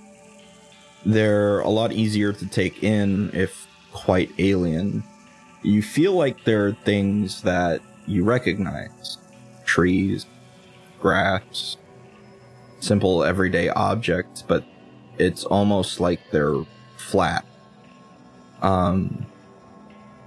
They're 1.05 1.61
a 1.61 1.69
lot 1.69 1.93
easier 1.93 2.33
to 2.33 2.47
take 2.47 2.83
in 2.85 3.31
if 3.33 3.67
quite 3.93 4.31
alien. 4.39 5.03
You 5.63 5.83
feel 5.83 6.13
like 6.13 6.45
there 6.45 6.67
are 6.67 6.73
things 6.85 7.43
that 7.43 7.81
you 8.09 8.25
recognize 8.25 9.19
trees, 9.65 10.27
grass, 11.01 11.77
simple 12.81 13.23
everyday 13.23 13.69
objects, 13.69 14.43
but 14.43 14.65
it's 15.19 15.45
almost 15.45 16.01
like 16.01 16.21
they're 16.31 16.65
flat. 16.97 17.45
Um, 18.63 19.27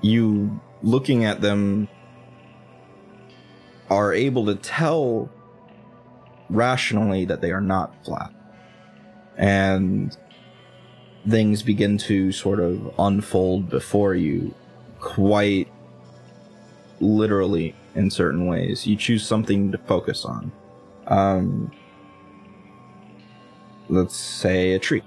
you 0.01 0.59
looking 0.83 1.25
at 1.25 1.41
them 1.41 1.87
are 3.89 4.13
able 4.13 4.45
to 4.45 4.55
tell 4.55 5.29
rationally 6.49 7.25
that 7.25 7.41
they 7.41 7.51
are 7.51 7.61
not 7.61 7.93
flat. 8.05 8.31
And 9.37 10.15
things 11.27 11.63
begin 11.63 11.97
to 11.97 12.31
sort 12.31 12.59
of 12.59 12.93
unfold 12.97 13.69
before 13.69 14.15
you 14.15 14.53
quite 14.99 15.71
literally 17.01 17.75
in 17.95 18.09
certain 18.09 18.45
ways. 18.45 18.87
You 18.87 18.95
choose 18.95 19.25
something 19.25 19.71
to 19.71 19.77
focus 19.77 20.23
on. 20.25 20.51
Um, 21.07 21.71
let's 23.89 24.15
say 24.15 24.73
a 24.73 24.79
tree. 24.79 25.03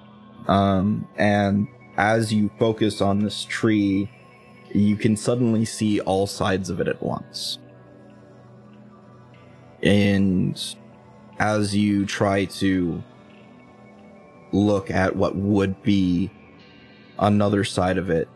Um, 0.49 1.09
and 1.17 1.69
as 1.97 2.33
you 2.33 2.51
focus 2.59 3.01
on 3.01 3.21
this 3.21 3.45
tree, 3.45 4.11
you 4.73 4.97
can 4.97 5.17
suddenly 5.17 5.65
see 5.65 6.01
all 6.01 6.27
sides 6.27 6.69
of 6.69 6.81
it 6.81 6.89
at 6.89 7.03
once. 7.03 7.59
And 9.83 10.61
as 11.39 11.77
you 11.77 12.07
try 12.07 12.47
to 12.47 13.03
look 14.53 14.91
at 14.91 15.15
what 15.15 15.37
would 15.37 15.83
be 15.83 16.31
another 17.19 17.65
side 17.65 17.99
of 17.99 18.11
it, 18.11 18.29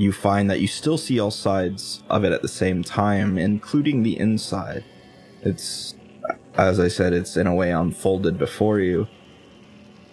you 0.00 0.12
find 0.12 0.48
that 0.48 0.60
you 0.60 0.66
still 0.66 0.96
see 0.96 1.20
all 1.20 1.30
sides 1.30 2.02
of 2.08 2.24
it 2.24 2.32
at 2.32 2.40
the 2.40 2.48
same 2.48 2.82
time, 2.82 3.36
including 3.36 4.02
the 4.02 4.18
inside. 4.18 4.82
It's, 5.42 5.94
as 6.54 6.80
I 6.80 6.88
said, 6.88 7.12
it's 7.12 7.36
in 7.36 7.46
a 7.46 7.54
way 7.54 7.70
unfolded 7.70 8.38
before 8.38 8.80
you, 8.80 9.06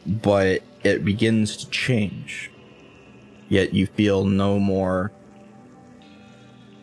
but 0.06 0.62
it 0.84 1.06
begins 1.06 1.56
to 1.58 1.70
change. 1.70 2.51
Yet 3.48 3.74
you 3.74 3.88
feel 3.88 4.25
no 4.25 4.60
more 4.60 5.13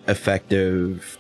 effective. 0.09 1.19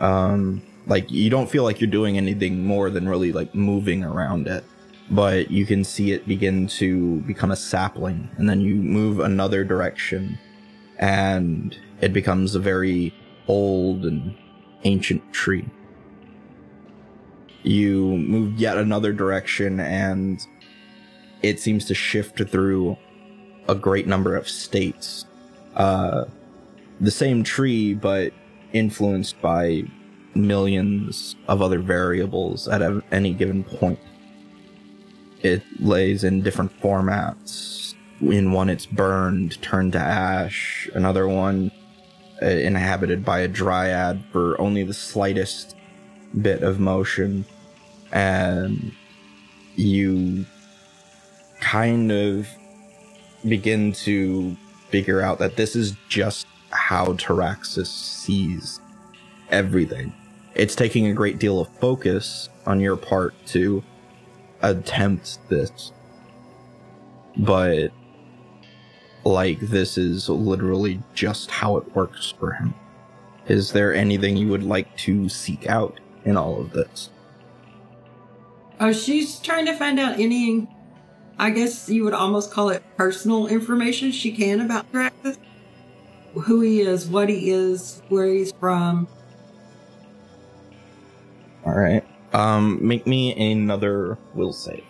Um, 0.00 0.62
like 0.88 1.08
you 1.12 1.30
don't 1.30 1.48
feel 1.48 1.62
like 1.62 1.80
you're 1.80 1.88
doing 1.88 2.16
anything 2.16 2.64
more 2.64 2.90
than 2.90 3.08
really 3.08 3.30
like 3.30 3.54
moving 3.54 4.02
around 4.02 4.48
it 4.48 4.64
but 5.10 5.50
you 5.50 5.64
can 5.64 5.84
see 5.84 6.12
it 6.12 6.26
begin 6.28 6.66
to 6.66 7.20
become 7.20 7.50
a 7.50 7.56
sapling 7.56 8.28
and 8.36 8.48
then 8.48 8.60
you 8.60 8.74
move 8.74 9.20
another 9.20 9.64
direction 9.64 10.38
and 10.98 11.78
it 12.00 12.12
becomes 12.12 12.54
a 12.54 12.60
very 12.60 13.14
old 13.46 14.04
and 14.04 14.36
ancient 14.84 15.32
tree. 15.32 15.68
You 17.62 18.16
move 18.16 18.58
yet 18.58 18.76
another 18.76 19.12
direction 19.12 19.80
and 19.80 20.44
it 21.42 21.58
seems 21.60 21.84
to 21.86 21.94
shift 21.94 22.38
through 22.50 22.96
a 23.68 23.74
great 23.74 24.06
number 24.06 24.36
of 24.36 24.48
states. 24.48 25.24
Uh, 25.74 26.24
the 27.00 27.10
same 27.10 27.42
tree 27.44 27.94
but 27.94 28.32
influenced 28.72 29.40
by 29.40 29.84
millions 30.34 31.36
of 31.48 31.62
other 31.62 31.78
variables 31.78 32.68
at 32.68 32.82
any 33.10 33.32
given 33.32 33.64
point 33.64 33.98
it 35.42 35.62
lays 35.80 36.24
in 36.24 36.42
different 36.42 36.78
formats. 36.80 37.94
In 38.20 38.52
one, 38.52 38.68
it's 38.68 38.86
burned, 38.86 39.60
turned 39.62 39.92
to 39.92 39.98
ash. 39.98 40.88
Another 40.94 41.28
one, 41.28 41.70
uh, 42.42 42.46
inhabited 42.46 43.24
by 43.24 43.40
a 43.40 43.48
dryad 43.48 44.24
for 44.32 44.60
only 44.60 44.82
the 44.82 44.94
slightest 44.94 45.76
bit 46.40 46.62
of 46.62 46.80
motion. 46.80 47.44
And 48.12 48.92
you 49.76 50.46
kind 51.60 52.10
of 52.10 52.48
begin 53.46 53.92
to 53.92 54.56
figure 54.88 55.20
out 55.20 55.38
that 55.38 55.56
this 55.56 55.76
is 55.76 55.94
just 56.08 56.46
how 56.70 57.06
Taraxis 57.14 57.86
sees 57.86 58.80
everything. 59.50 60.12
It's 60.54 60.74
taking 60.74 61.06
a 61.06 61.12
great 61.12 61.38
deal 61.38 61.60
of 61.60 61.68
focus 61.80 62.48
on 62.66 62.80
your 62.80 62.96
part 62.96 63.34
to 63.48 63.82
attempt 64.62 65.38
this. 65.48 65.92
But 67.36 67.90
like 69.24 69.60
this 69.60 69.98
is 69.98 70.28
literally 70.28 71.00
just 71.14 71.50
how 71.50 71.76
it 71.76 71.94
works 71.94 72.34
for 72.38 72.52
him. 72.52 72.74
Is 73.46 73.72
there 73.72 73.94
anything 73.94 74.36
you 74.36 74.48
would 74.48 74.62
like 74.62 74.94
to 74.98 75.28
seek 75.28 75.66
out 75.68 76.00
in 76.24 76.36
all 76.36 76.60
of 76.60 76.72
this? 76.72 77.10
Oh, 78.80 78.92
she's 78.92 79.40
trying 79.40 79.66
to 79.66 79.74
find 79.74 79.98
out 79.98 80.20
any, 80.20 80.68
I 81.38 81.50
guess 81.50 81.88
you 81.88 82.04
would 82.04 82.14
almost 82.14 82.50
call 82.50 82.68
it 82.68 82.82
personal 82.96 83.46
information 83.46 84.12
she 84.12 84.32
can 84.32 84.60
about 84.60 84.90
Taraxis. 84.92 85.38
Who 86.34 86.60
he 86.60 86.82
is, 86.82 87.08
what 87.08 87.28
he 87.28 87.50
is, 87.50 88.02
where 88.08 88.32
he's 88.32 88.52
from. 88.52 89.08
All 91.64 91.74
right. 91.74 92.04
Um, 92.32 92.78
make 92.86 93.06
me 93.06 93.52
another 93.52 94.18
will 94.34 94.52
save. 94.52 94.84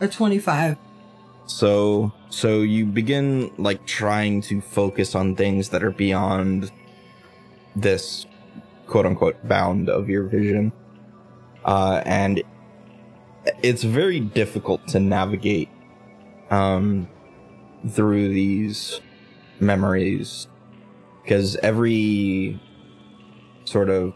A 0.00 0.08
25. 0.08 0.76
So, 1.46 2.12
so 2.28 2.60
you 2.60 2.86
begin 2.86 3.50
like 3.58 3.84
trying 3.86 4.40
to 4.42 4.60
focus 4.60 5.14
on 5.14 5.36
things 5.36 5.68
that 5.70 5.82
are 5.82 5.90
beyond 5.90 6.70
this 7.76 8.26
quote 8.86 9.06
unquote 9.06 9.46
bound 9.46 9.88
of 9.88 10.08
your 10.08 10.24
vision. 10.24 10.72
Uh, 11.64 12.02
and 12.06 12.42
it's 13.62 13.82
very 13.82 14.20
difficult 14.20 14.86
to 14.88 15.00
navigate 15.00 15.68
um, 16.50 17.08
through 17.88 18.28
these 18.28 19.00
memories 19.60 20.48
because 21.22 21.56
every 21.56 22.60
sort 23.64 23.90
of 23.90 24.14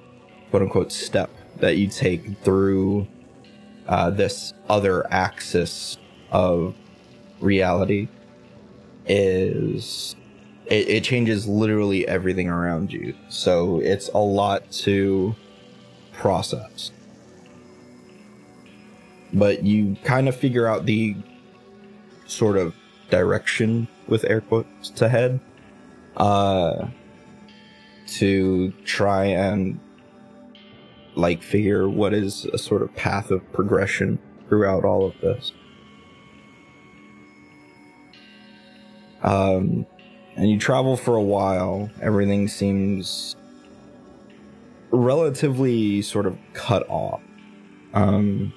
quote 0.50 0.62
unquote 0.62 0.93
step 0.93 1.31
that 1.64 1.78
you 1.78 1.88
take 1.88 2.37
through 2.42 3.06
uh, 3.88 4.11
this 4.11 4.52
other 4.68 5.11
axis 5.11 5.97
of 6.30 6.75
reality 7.40 8.06
is 9.06 10.14
it, 10.66 10.88
it 10.88 11.04
changes 11.04 11.49
literally 11.49 12.06
everything 12.06 12.50
around 12.50 12.92
you. 12.92 13.14
So 13.30 13.80
it's 13.80 14.09
a 14.09 14.18
lot 14.18 14.71
to 14.73 15.35
process. 16.12 16.90
But 19.33 19.62
you 19.62 19.97
kind 20.04 20.28
of 20.28 20.37
figure 20.37 20.66
out 20.66 20.85
the 20.85 21.16
sort 22.26 22.59
of 22.59 22.75
direction 23.09 23.88
with 24.06 24.25
air 24.25 24.42
quotes 24.42 24.90
to 24.90 25.09
head 25.09 25.40
uh 26.18 26.88
to 28.06 28.71
try 28.85 29.25
and 29.25 29.80
like 31.16 31.42
figure 31.42 31.88
what 31.88 32.12
is 32.12 32.44
a 32.47 32.59
sort 32.59 32.83
of 32.83 32.94
path 32.94 33.30
of 33.30 33.52
progression 33.52 34.18
throughout 34.49 34.85
all 34.85 35.06
of 35.06 35.14
this. 35.21 35.52
Um 39.23 39.87
and 40.37 40.50
you 40.50 40.59
travel 40.59 40.97
for 40.97 41.14
a 41.14 41.23
while. 41.23 41.88
Everything 42.02 42.49
seems 42.49 43.37
relatively 44.90 46.02
sort 46.02 46.26
of 46.26 46.37
cut 46.52 46.88
off. 46.88 47.23
Um 47.92 48.52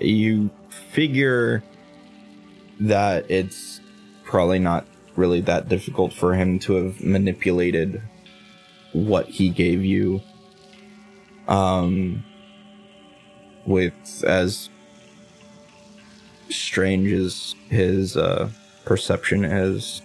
you 0.00 0.50
figure 0.90 1.62
that 2.80 3.30
it's 3.30 3.80
probably 4.24 4.58
not 4.58 4.86
really 5.16 5.40
that 5.42 5.68
difficult 5.68 6.12
for 6.12 6.34
him 6.34 6.58
to 6.58 6.74
have 6.74 7.00
manipulated 7.00 8.02
what 8.92 9.26
he 9.28 9.48
gave 9.48 9.84
you 9.84 10.20
um 11.48 12.24
with 13.66 14.24
as 14.26 14.68
strange 16.50 17.10
as 17.12 17.54
his 17.70 18.16
uh 18.16 18.48
perception 18.84 19.44
is 19.44 20.02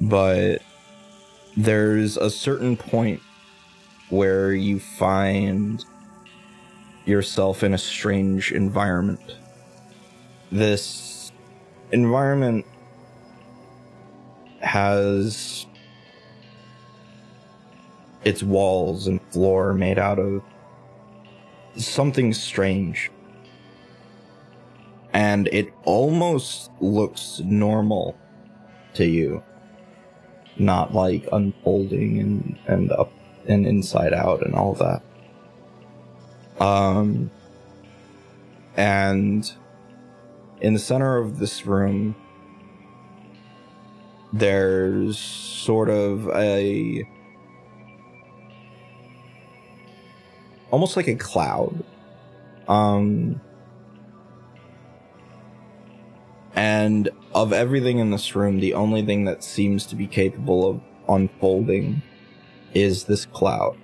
but 0.00 0.60
there's 1.56 2.16
a 2.16 2.30
certain 2.30 2.76
point 2.76 3.20
where 4.10 4.52
you 4.52 4.80
find 4.80 5.84
yourself 7.04 7.62
in 7.62 7.74
a 7.74 7.78
strange 7.78 8.52
environment. 8.52 9.36
This 10.50 11.32
environment 11.92 12.66
has 14.60 15.66
its 18.24 18.42
walls 18.42 19.06
and 19.06 19.20
floor 19.30 19.74
made 19.74 19.98
out 19.98 20.18
of 20.18 20.42
something 21.76 22.32
strange. 22.32 23.10
And 25.12 25.48
it 25.52 25.72
almost 25.84 26.70
looks 26.80 27.40
normal 27.44 28.16
to 28.94 29.04
you. 29.04 29.42
Not 30.56 30.94
like 30.94 31.26
unfolding 31.32 32.18
and, 32.18 32.58
and 32.66 32.92
up 32.92 33.12
and 33.46 33.66
inside 33.66 34.12
out 34.12 34.44
and 34.44 34.54
all 34.54 34.74
that. 34.74 35.02
Um, 36.60 37.30
and 38.76 39.50
in 40.60 40.72
the 40.72 40.78
center 40.78 41.18
of 41.18 41.38
this 41.38 41.66
room, 41.66 42.14
there's 44.32 45.18
sort 45.18 45.88
of 45.88 46.28
a 46.30 47.08
almost 50.74 50.96
like 50.96 51.06
a 51.06 51.14
cloud 51.14 51.84
um 52.66 53.40
and 56.56 57.10
of 57.32 57.52
everything 57.52 58.00
in 58.00 58.10
this 58.10 58.34
room 58.34 58.58
the 58.58 58.74
only 58.74 59.00
thing 59.00 59.24
that 59.24 59.44
seems 59.44 59.86
to 59.86 59.94
be 59.94 60.08
capable 60.08 60.68
of 60.68 60.80
unfolding 61.08 62.02
is 62.72 63.04
this 63.04 63.24
cloud 63.24 63.78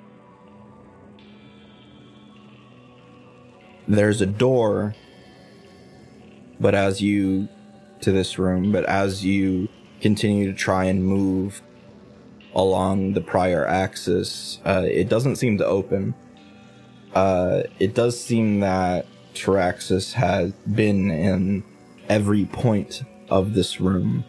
there's 3.86 4.20
a 4.20 4.26
door 4.26 4.92
but 6.58 6.74
as 6.74 7.00
you 7.00 7.48
to 8.00 8.10
this 8.10 8.36
room 8.36 8.72
but 8.72 8.84
as 8.86 9.24
you 9.24 9.68
continue 10.00 10.50
to 10.50 10.58
try 10.58 10.86
and 10.86 11.04
move 11.04 11.62
along 12.54 13.12
the 13.12 13.20
prior 13.20 13.66
axis, 13.66 14.60
uh, 14.64 14.84
it 14.86 15.08
doesn't 15.08 15.36
seem 15.36 15.58
to 15.58 15.66
open. 15.66 16.14
Uh, 17.14 17.62
it 17.78 17.94
does 17.94 18.18
seem 18.18 18.60
that 18.60 19.06
Taraxis 19.34 20.12
has 20.12 20.52
been 20.52 21.10
in 21.10 21.64
every 22.08 22.44
point 22.46 23.02
of 23.28 23.54
this 23.54 23.80
room. 23.80 24.24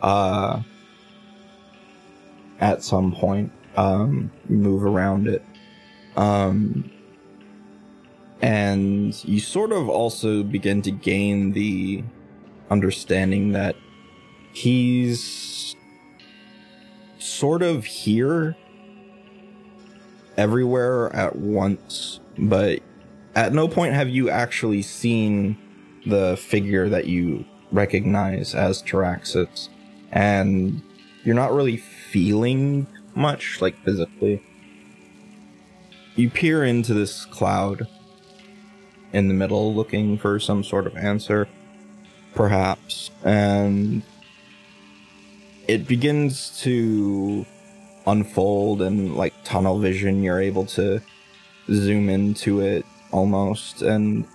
Uh, 0.00 0.62
at 2.60 2.82
some 2.82 3.12
point, 3.12 3.52
um, 3.76 4.30
move 4.48 4.84
around 4.84 5.26
it. 5.26 5.44
Um, 6.16 6.90
and 8.40 9.24
you 9.24 9.40
sort 9.40 9.72
of 9.72 9.88
also 9.88 10.42
begin 10.42 10.82
to 10.82 10.90
gain 10.90 11.52
the 11.52 12.04
understanding 12.70 13.52
that 13.52 13.76
he's 14.52 15.74
sort 17.18 17.62
of 17.62 17.84
here 17.84 18.56
everywhere 20.36 21.14
at 21.14 21.36
once, 21.36 22.20
but 22.38 22.80
at 23.34 23.52
no 23.52 23.68
point 23.68 23.94
have 23.94 24.08
you 24.08 24.30
actually 24.30 24.82
seen 24.82 25.56
the 26.06 26.36
figure 26.36 26.88
that 26.88 27.06
you 27.06 27.44
recognize 27.72 28.54
as 28.54 28.82
Taraxis, 28.82 29.68
and 30.12 30.82
you're 31.24 31.34
not 31.34 31.52
really 31.52 31.76
feeling 31.76 32.86
much, 33.14 33.60
like 33.60 33.76
physically. 33.84 34.42
You 36.16 36.30
peer 36.30 36.64
into 36.64 36.94
this 36.94 37.24
cloud 37.24 37.88
in 39.12 39.28
the 39.28 39.34
middle 39.34 39.74
looking 39.74 40.18
for 40.18 40.38
some 40.38 40.62
sort 40.62 40.86
of 40.86 40.96
answer, 40.96 41.48
perhaps, 42.34 43.10
and 43.24 44.02
it 45.66 45.88
begins 45.88 46.60
to 46.62 47.46
unfold 48.06 48.82
and 48.82 49.16
like 49.16 49.32
tunnel 49.44 49.78
vision 49.78 50.22
you're 50.22 50.40
able 50.40 50.66
to 50.66 51.00
zoom 51.72 52.08
into 52.08 52.60
it 52.60 52.84
almost 53.12 53.82
and 53.82 54.26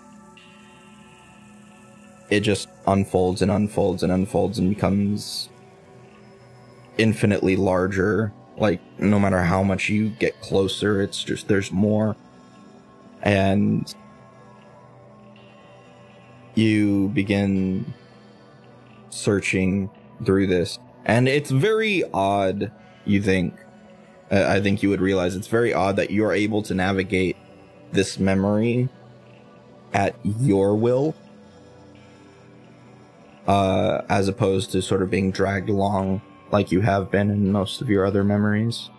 it 2.30 2.42
just 2.42 2.70
unfolds 2.88 3.42
and 3.42 3.52
unfolds 3.52 4.04
and 4.04 4.12
unfolds 4.12 4.60
and 4.60 4.70
becomes 4.70 5.50
infinitely 6.98 7.56
larger. 7.56 8.32
Like 8.58 8.82
no 9.00 9.20
matter 9.20 9.42
how 9.42 9.64
much 9.64 9.90
you 9.90 10.10
get 10.10 10.40
closer 10.42 11.02
it's 11.02 11.24
just 11.24 11.48
there's 11.48 11.72
more. 11.72 12.16
And 13.22 13.94
you 16.56 17.10
begin 17.10 17.94
searching 19.10 19.90
through 20.26 20.48
this. 20.48 20.80
And 21.06 21.28
it's 21.28 21.50
very 21.50 22.04
odd, 22.14 22.72
you 23.10 23.22
think. 23.22 23.54
Uh, 24.32 24.46
I 24.48 24.62
think 24.62 24.84
you 24.84 24.90
would 24.90 25.02
realize 25.02 25.36
it's 25.36 25.48
very 25.48 25.74
odd 25.74 25.96
that 25.96 26.12
you're 26.12 26.34
able 26.34 26.62
to 26.64 26.74
navigate 26.74 27.36
this 27.92 28.20
memory 28.20 28.90
at 29.94 30.16
your 30.24 30.76
will. 30.76 31.16
Uh, 33.48 34.06
as 34.10 34.28
opposed 34.28 34.72
to 34.72 34.82
sort 34.82 35.02
of 35.02 35.10
being 35.10 35.32
dragged 35.32 35.70
along 35.70 36.22
like 36.52 36.72
you 36.72 36.82
have 36.82 37.10
been 37.10 37.32
in 37.32 37.52
most 37.52 37.82
of 37.82 37.90
your 37.90 38.06
other 38.06 38.24
memories. 38.24 38.92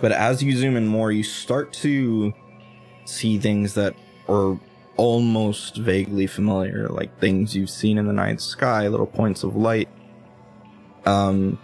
But 0.00 0.12
as 0.12 0.42
you 0.42 0.54
zoom 0.54 0.76
in 0.76 0.86
more, 0.86 1.10
you 1.10 1.22
start 1.22 1.72
to 1.74 2.34
see 3.06 3.38
things 3.38 3.72
that 3.74 3.94
are 4.28 4.60
almost 4.98 5.76
vaguely 5.78 6.26
familiar, 6.26 6.88
like 6.88 7.18
things 7.20 7.56
you've 7.56 7.70
seen 7.70 7.96
in 7.96 8.06
the 8.06 8.12
night 8.12 8.42
sky, 8.42 8.86
little 8.88 9.06
points 9.06 9.42
of 9.42 9.56
light 9.56 9.88
um, 11.08 11.58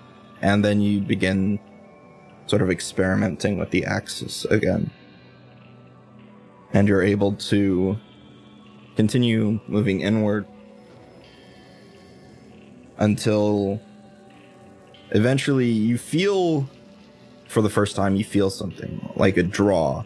and 0.44 0.62
then 0.62 0.78
you 0.82 1.00
begin 1.00 1.58
sort 2.46 2.60
of 2.60 2.70
experimenting 2.70 3.56
with 3.56 3.70
the 3.70 3.82
axis 3.86 4.44
again. 4.44 4.90
And 6.74 6.86
you're 6.86 7.02
able 7.02 7.32
to 7.32 7.98
continue 8.94 9.58
moving 9.68 10.02
inward 10.02 10.46
until 12.98 13.80
eventually 15.12 15.70
you 15.70 15.96
feel 15.96 16.68
for 17.48 17.62
the 17.62 17.70
first 17.70 17.96
time, 17.96 18.14
you 18.14 18.24
feel 18.24 18.50
something 18.50 19.12
like 19.16 19.38
a 19.38 19.42
draw, 19.42 20.04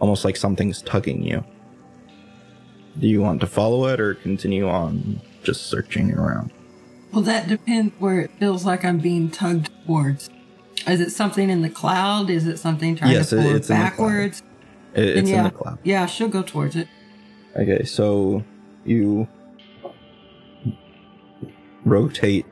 almost 0.00 0.24
like 0.24 0.36
something's 0.36 0.82
tugging 0.82 1.22
you. 1.22 1.44
Do 2.98 3.06
you 3.06 3.20
want 3.20 3.40
to 3.40 3.46
follow 3.46 3.86
it 3.86 4.00
or 4.00 4.14
continue 4.14 4.68
on 4.68 5.20
just 5.44 5.66
searching 5.66 6.12
around? 6.12 6.50
Well, 7.16 7.24
that 7.24 7.48
depends 7.48 7.94
where 7.98 8.20
it 8.20 8.30
feels 8.38 8.66
like 8.66 8.84
I'm 8.84 8.98
being 8.98 9.30
tugged 9.30 9.70
towards. 9.86 10.28
Is 10.86 11.00
it 11.00 11.08
something 11.08 11.48
in 11.48 11.62
the 11.62 11.70
cloud? 11.70 12.28
Is 12.28 12.46
it 12.46 12.58
something 12.58 12.94
trying 12.94 13.12
Yes, 13.12 13.30
to 13.30 13.36
pull 13.36 13.56
it's 13.56 13.70
in 13.70 13.76
the 13.76 13.84
cloud. 13.84 13.90
backwards? 13.90 14.42
It, 14.92 15.16
it's 15.16 15.30
yeah, 15.30 15.38
in 15.38 15.44
the 15.44 15.50
cloud. 15.50 15.78
Yeah, 15.82 16.04
she'll 16.04 16.28
go 16.28 16.42
towards 16.42 16.76
it. 16.76 16.88
Okay, 17.56 17.84
so 17.84 18.44
you 18.84 19.26
rotate. 21.86 22.44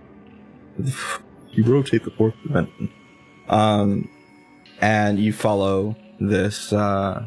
You 1.52 1.64
rotate 1.64 2.04
the 2.04 2.10
fourth 2.12 2.34
dimension, 2.42 2.90
um, 3.50 4.08
and 4.80 5.18
you 5.18 5.34
follow 5.34 5.94
this 6.18 6.72
uh, 6.72 7.26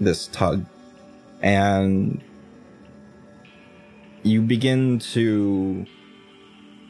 this 0.00 0.26
tug, 0.26 0.66
and 1.42 2.20
you 4.22 4.42
begin 4.42 4.98
to 4.98 5.86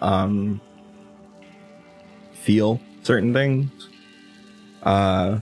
um, 0.01 0.61
feel 2.33 2.81
certain 3.03 3.33
things 3.33 3.88
uh, 4.83 5.38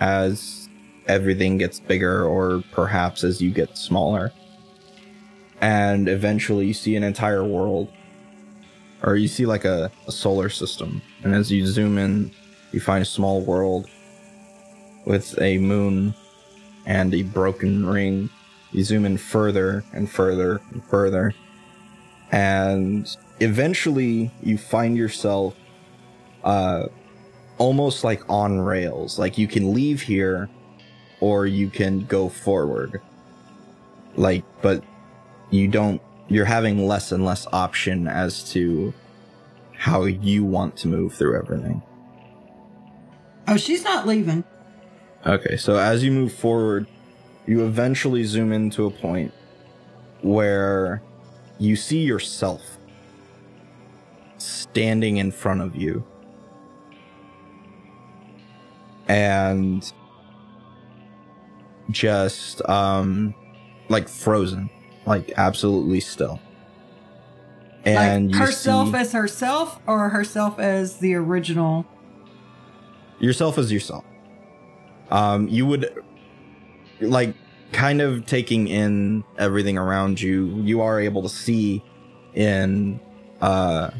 as 0.00 0.68
everything 1.06 1.58
gets 1.58 1.80
bigger 1.80 2.24
or 2.24 2.62
perhaps 2.72 3.24
as 3.24 3.40
you 3.40 3.50
get 3.50 3.76
smaller. 3.76 4.32
And 5.60 6.08
eventually 6.08 6.66
you 6.66 6.74
see 6.74 6.96
an 6.96 7.02
entire 7.02 7.44
world 7.44 7.88
or 9.02 9.16
you 9.16 9.28
see 9.28 9.46
like 9.46 9.64
a, 9.64 9.90
a 10.06 10.12
solar 10.12 10.48
system. 10.48 11.02
And 11.22 11.34
as 11.34 11.50
you 11.50 11.66
zoom 11.66 11.98
in 11.98 12.30
you 12.72 12.80
find 12.80 13.02
a 13.02 13.06
small 13.06 13.40
world 13.40 13.88
with 15.04 15.40
a 15.40 15.58
moon 15.58 16.14
and 16.84 17.14
a 17.14 17.22
broken 17.22 17.86
ring 17.86 18.28
you 18.72 18.84
zoom 18.84 19.04
in 19.04 19.16
further 19.16 19.84
and 19.92 20.10
further 20.10 20.60
and 20.72 20.84
further 20.84 21.34
and 22.32 23.16
eventually 23.40 24.30
you 24.42 24.58
find 24.58 24.96
yourself 24.96 25.54
uh 26.44 26.86
almost 27.58 28.04
like 28.04 28.22
on 28.28 28.60
rails 28.60 29.18
like 29.18 29.38
you 29.38 29.46
can 29.46 29.72
leave 29.72 30.02
here 30.02 30.48
or 31.20 31.46
you 31.46 31.70
can 31.70 32.04
go 32.06 32.28
forward. 32.28 33.00
Like, 34.16 34.44
but 34.62 34.82
you 35.50 35.68
don't, 35.68 36.00
you're 36.28 36.44
having 36.44 36.86
less 36.86 37.12
and 37.12 37.24
less 37.24 37.46
option 37.52 38.08
as 38.08 38.50
to 38.52 38.92
how 39.72 40.04
you 40.04 40.44
want 40.44 40.76
to 40.78 40.88
move 40.88 41.14
through 41.14 41.38
everything. 41.38 41.82
Oh, 43.48 43.56
she's 43.56 43.84
not 43.84 44.06
leaving. 44.06 44.44
Okay, 45.24 45.56
so 45.56 45.76
as 45.76 46.02
you 46.02 46.10
move 46.10 46.32
forward, 46.32 46.86
you 47.46 47.64
eventually 47.64 48.24
zoom 48.24 48.52
into 48.52 48.86
a 48.86 48.90
point 48.90 49.32
where 50.22 51.02
you 51.58 51.76
see 51.76 52.02
yourself 52.02 52.78
standing 54.38 55.16
in 55.16 55.30
front 55.30 55.60
of 55.60 55.76
you. 55.76 56.04
And 59.08 59.90
just 61.90 62.68
um 62.68 63.34
like 63.88 64.08
frozen, 64.08 64.68
like 65.06 65.32
absolutely 65.36 66.00
still. 66.00 66.40
And 67.84 68.32
like 68.32 68.34
you 68.34 68.46
herself 68.46 68.90
see 68.90 68.96
as 68.96 69.12
herself 69.12 69.80
or 69.86 70.08
herself 70.08 70.58
as 70.58 70.98
the 70.98 71.14
original. 71.14 71.86
yourself 73.20 73.58
as 73.58 73.70
yourself. 73.72 74.04
Um, 75.10 75.46
you 75.46 75.66
would 75.66 76.04
like 77.00 77.34
kind 77.72 78.00
of 78.00 78.26
taking 78.26 78.68
in 78.68 79.24
everything 79.38 79.78
around 79.78 80.20
you. 80.20 80.46
You 80.62 80.80
are 80.80 81.00
able 81.00 81.22
to 81.22 81.28
see 81.28 81.82
in 82.34 83.00
uh 83.40 83.90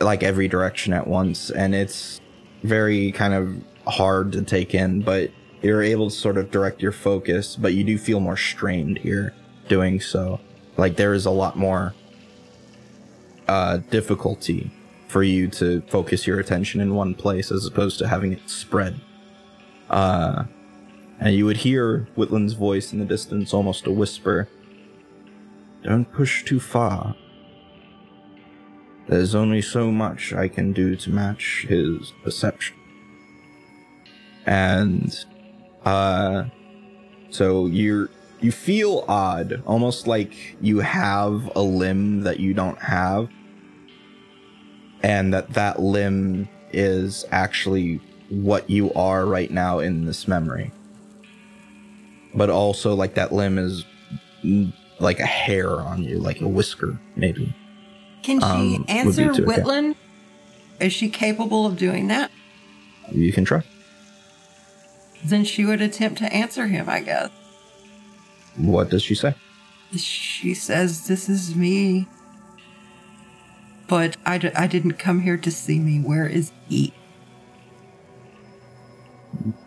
like 0.00 0.22
every 0.22 0.46
direction 0.46 0.92
at 0.92 1.06
once, 1.06 1.50
and 1.50 1.74
it's 1.74 2.20
very 2.62 3.12
kind 3.12 3.34
of 3.34 3.92
hard 3.92 4.32
to 4.32 4.42
take 4.42 4.74
in, 4.74 5.02
but 5.02 5.30
you're 5.62 5.82
able 5.82 6.08
to 6.08 6.14
sort 6.14 6.36
of 6.36 6.50
direct 6.50 6.80
your 6.80 6.92
focus, 6.92 7.56
but 7.56 7.74
you 7.74 7.82
do 7.82 7.98
feel 7.98 8.20
more 8.20 8.36
strained 8.36 8.98
here 8.98 9.34
doing 9.68 10.00
so. 10.00 10.38
Like 10.76 10.96
there 10.96 11.14
is 11.14 11.26
a 11.26 11.30
lot 11.30 11.56
more 11.56 11.94
uh 13.48 13.78
difficulty 13.90 14.70
for 15.08 15.22
you 15.22 15.48
to 15.48 15.80
focus 15.88 16.26
your 16.26 16.38
attention 16.38 16.80
in 16.80 16.94
one 16.94 17.14
place 17.14 17.50
as 17.50 17.66
opposed 17.66 17.98
to 17.98 18.06
having 18.06 18.32
it 18.32 18.48
spread. 18.48 19.00
Uh, 19.88 20.44
and 21.20 21.34
you 21.34 21.44
would 21.46 21.58
hear 21.58 22.06
Whitland's 22.16 22.52
voice 22.52 22.92
in 22.92 22.98
the 22.98 23.04
distance, 23.04 23.52
almost 23.52 23.86
a 23.86 23.90
whisper. 23.90 24.48
Don't 25.82 26.10
push 26.12 26.44
too 26.44 26.60
far. 26.60 27.16
There's 29.08 29.34
only 29.34 29.62
so 29.62 29.90
much 29.90 30.32
I 30.32 30.48
can 30.48 30.72
do 30.72 30.94
to 30.96 31.10
match 31.10 31.66
his 31.68 32.12
perception. 32.22 32.76
And, 34.46 35.24
uh, 35.84 36.44
so 37.30 37.66
you're, 37.66 38.10
you 38.40 38.52
feel 38.52 39.04
odd, 39.08 39.62
almost 39.66 40.06
like 40.06 40.56
you 40.60 40.80
have 40.80 41.50
a 41.56 41.62
limb 41.62 42.22
that 42.22 42.38
you 42.38 42.54
don't 42.54 42.80
have 42.80 43.28
and 45.02 45.32
that 45.32 45.50
that 45.54 45.80
limb 45.80 46.48
is 46.72 47.24
actually 47.30 48.00
what 48.30 48.68
you 48.68 48.92
are 48.94 49.26
right 49.26 49.50
now 49.50 49.78
in 49.78 50.04
this 50.04 50.28
memory 50.28 50.70
but 52.34 52.50
also 52.50 52.94
like 52.94 53.14
that 53.14 53.32
limb 53.32 53.58
is 53.58 53.84
mm, 54.44 54.72
like 55.00 55.20
a 55.20 55.26
hair 55.26 55.80
on 55.80 56.02
you 56.02 56.18
like 56.18 56.40
a 56.40 56.48
whisker 56.48 56.98
maybe 57.16 57.54
Can 58.22 58.40
she 58.40 58.46
Um, 58.46 58.84
answer 58.88 59.32
too, 59.32 59.44
okay. 59.44 59.60
Whitland? 59.60 59.94
Is 60.80 60.92
she 60.92 61.08
capable 61.08 61.66
of 61.66 61.76
doing 61.76 62.08
that? 62.08 62.30
you 63.10 63.32
can 63.32 63.44
try 63.44 63.62
Then 65.24 65.44
she 65.44 65.64
would 65.64 65.80
attempt 65.80 66.18
to 66.18 66.32
answer 66.32 66.66
him, 66.66 66.88
I 66.88 67.00
guess. 67.00 67.30
what 68.56 68.90
does 68.90 69.02
she 69.02 69.14
say 69.14 69.34
She 69.96 70.52
says, 70.54 71.06
This 71.08 71.28
is 71.28 71.56
me. 71.56 72.06
But 73.88 74.16
I, 74.26 74.36
d- 74.38 74.50
I 74.54 74.66
didn't 74.66 74.98
come 74.98 75.22
here 75.22 75.38
to 75.38 75.50
see 75.50 75.78
me. 75.78 75.98
Where 76.00 76.26
is 76.26 76.52
he? 76.68 76.92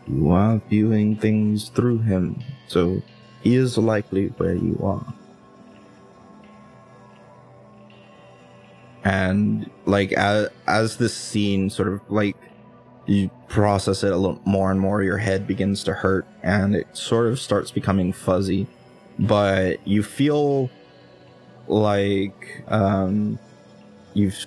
You 0.07 0.31
are 0.31 0.61
viewing 0.69 1.15
things 1.15 1.69
through 1.69 1.99
him 1.99 2.43
so 2.67 3.01
he 3.41 3.55
is 3.55 3.77
likely 3.77 4.27
where 4.37 4.53
you 4.53 4.79
are. 4.83 5.13
And 9.03 9.69
like 9.85 10.13
as, 10.13 10.49
as 10.67 10.97
this 10.97 11.15
scene 11.15 11.69
sort 11.69 11.87
of 11.87 12.01
like 12.07 12.35
you 13.07 13.31
process 13.47 14.03
it 14.03 14.13
a 14.13 14.15
little 14.15 14.39
more 14.45 14.69
and 14.69 14.79
more 14.79 15.01
your 15.01 15.17
head 15.17 15.47
begins 15.47 15.83
to 15.85 15.93
hurt 15.93 16.25
and 16.43 16.75
it 16.75 16.87
sort 16.95 17.27
of 17.27 17.39
starts 17.39 17.71
becoming 17.71 18.13
fuzzy 18.13 18.67
but 19.17 19.85
you 19.87 20.03
feel 20.03 20.69
like 21.67 22.63
um 22.67 23.39
you've 24.13 24.45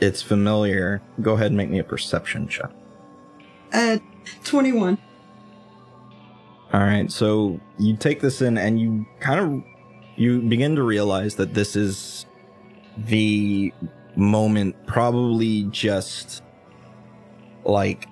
it's 0.00 0.22
familiar. 0.22 1.02
Go 1.20 1.32
ahead 1.32 1.48
and 1.48 1.56
make 1.56 1.70
me 1.70 1.80
a 1.80 1.84
perception 1.84 2.46
check. 2.46 2.70
Uh, 3.72 3.98
21. 4.44 4.98
All 6.72 6.80
right, 6.80 7.10
so 7.10 7.58
you 7.78 7.96
take 7.96 8.20
this 8.20 8.42
in 8.42 8.58
and 8.58 8.78
you 8.78 9.06
kind 9.20 9.40
of 9.40 9.64
you 10.16 10.42
begin 10.42 10.76
to 10.76 10.82
realize 10.82 11.36
that 11.36 11.54
this 11.54 11.76
is 11.76 12.26
the 13.06 13.72
moment 14.16 14.74
probably 14.86 15.62
just 15.64 16.42
like 17.64 18.06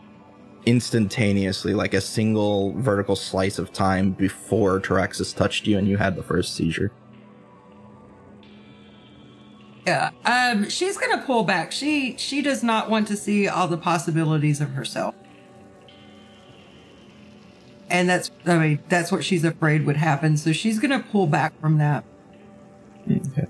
instantaneously 0.65 1.75
like 1.75 1.95
a 1.95 2.01
single 2.01 2.73
vertical 2.81 3.17
slice 3.17 3.59
of 3.59 3.73
time 3.73 4.13
before 4.13 4.81
Taraxis 4.81 5.35
touched 5.35 5.67
you 5.67 5.79
and 5.79 5.89
you 5.89 5.97
had 5.97 6.17
the 6.17 6.23
first 6.23 6.55
seizure. 6.55 6.93
Yeah. 9.87 10.11
Um, 10.25 10.69
she's 10.69 10.97
gonna 10.97 11.23
pull 11.23 11.45
back. 11.45 11.71
She 11.71 12.17
she 12.19 12.43
does 12.43 12.63
not 12.63 12.91
want 12.91 13.07
to 13.09 13.17
see 13.17 13.47
all 13.47 13.69
the 13.69 13.77
possibilities 13.77 14.61
of 14.61 14.71
herself. 14.71 15.15
And 17.89 18.09
that's 18.09 18.31
I 18.45 18.59
mean, 18.59 18.79
that's 18.89 19.13
what 19.13 19.25
she's 19.25 19.45
afraid 19.45 19.87
would 19.87 19.97
happen. 19.97 20.37
So 20.37 20.53
she's 20.53 20.79
gonna 20.79 21.01
pull 21.01 21.27
back 21.27 21.59
from 21.61 21.79
that. 21.79 22.05
Okay. 23.11 23.47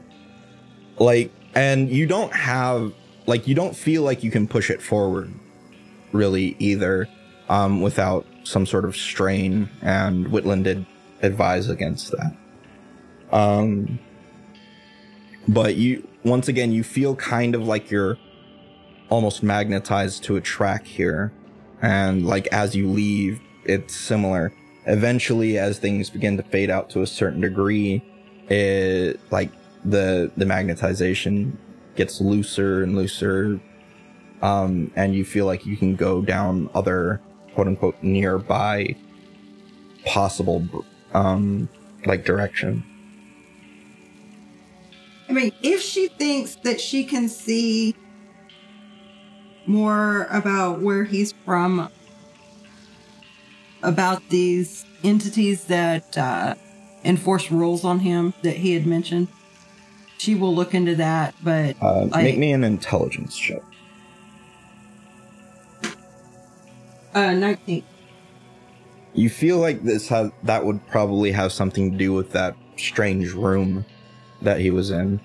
Like, 0.98 1.32
and 1.54 1.88
you 1.88 2.06
don't 2.06 2.32
have, 2.34 2.92
like, 3.26 3.46
you 3.46 3.54
don't 3.54 3.74
feel 3.74 4.02
like 4.02 4.22
you 4.22 4.30
can 4.30 4.46
push 4.46 4.70
it 4.70 4.82
forward, 4.82 5.32
really, 6.12 6.56
either, 6.58 7.08
um, 7.48 7.80
without 7.80 8.26
some 8.44 8.66
sort 8.66 8.84
of 8.84 8.96
strain, 8.96 9.68
and 9.82 10.26
Whitland 10.26 10.64
did 10.64 10.86
advise 11.22 11.68
against 11.68 12.12
that. 12.12 12.36
Um, 13.32 13.98
but 15.48 15.76
you, 15.76 16.06
once 16.24 16.48
again, 16.48 16.72
you 16.72 16.82
feel 16.82 17.14
kind 17.16 17.54
of 17.54 17.66
like 17.66 17.90
you're 17.90 18.18
almost 19.08 19.42
magnetized 19.42 20.24
to 20.24 20.36
a 20.36 20.40
track 20.40 20.86
here. 20.86 21.32
And 21.82 22.26
like 22.26 22.46
as 22.48 22.74
you 22.74 22.88
leave, 22.88 23.40
it's 23.68 23.94
similar. 23.94 24.52
Eventually, 24.86 25.58
as 25.58 25.78
things 25.78 26.10
begin 26.10 26.36
to 26.36 26.42
fade 26.42 26.70
out 26.70 26.90
to 26.90 27.02
a 27.02 27.06
certain 27.06 27.40
degree, 27.40 28.02
it 28.48 29.20
like 29.30 29.50
the 29.84 30.30
the 30.36 30.44
magnetization 30.44 31.56
gets 31.96 32.20
looser 32.20 32.82
and 32.82 32.96
looser. 32.96 33.60
Um, 34.42 34.92
and 34.96 35.14
you 35.14 35.24
feel 35.24 35.46
like 35.46 35.66
you 35.66 35.76
can 35.76 35.96
go 35.96 36.22
down 36.22 36.70
other 36.74 37.20
quote 37.54 37.66
unquote 37.66 37.96
nearby 38.02 38.94
possible 40.04 40.64
um 41.14 41.68
like 42.04 42.24
direction. 42.24 42.84
I 45.28 45.32
mean, 45.32 45.52
if 45.62 45.80
she 45.80 46.08
thinks 46.08 46.54
that 46.56 46.80
she 46.80 47.02
can 47.04 47.28
see 47.28 47.96
more 49.66 50.28
about 50.30 50.80
where 50.80 51.02
he's 51.04 51.32
from, 51.44 51.90
about 53.82 54.28
these 54.28 54.84
entities 55.04 55.64
that 55.64 56.16
uh, 56.18 56.54
enforce 57.04 57.50
rules 57.50 57.84
on 57.84 58.00
him 58.00 58.34
that 58.42 58.56
he 58.56 58.72
had 58.74 58.86
mentioned, 58.86 59.28
she 60.18 60.34
will 60.34 60.54
look 60.54 60.74
into 60.74 60.94
that. 60.96 61.34
But 61.42 61.76
Uh, 61.80 62.06
like, 62.06 62.24
make 62.24 62.38
me 62.38 62.52
an 62.52 62.64
intelligence 62.64 63.36
check. 63.36 63.62
uh, 67.14 67.32
19. 67.32 67.82
You 69.14 69.30
feel 69.30 69.58
like 69.58 69.82
this 69.82 70.08
has 70.08 70.30
that 70.42 70.64
would 70.66 70.86
probably 70.88 71.32
have 71.32 71.50
something 71.50 71.90
to 71.92 71.96
do 71.96 72.12
with 72.12 72.32
that 72.32 72.54
strange 72.76 73.32
room 73.32 73.86
that 74.42 74.60
he 74.60 74.70
was 74.70 74.90
in. 74.90 75.20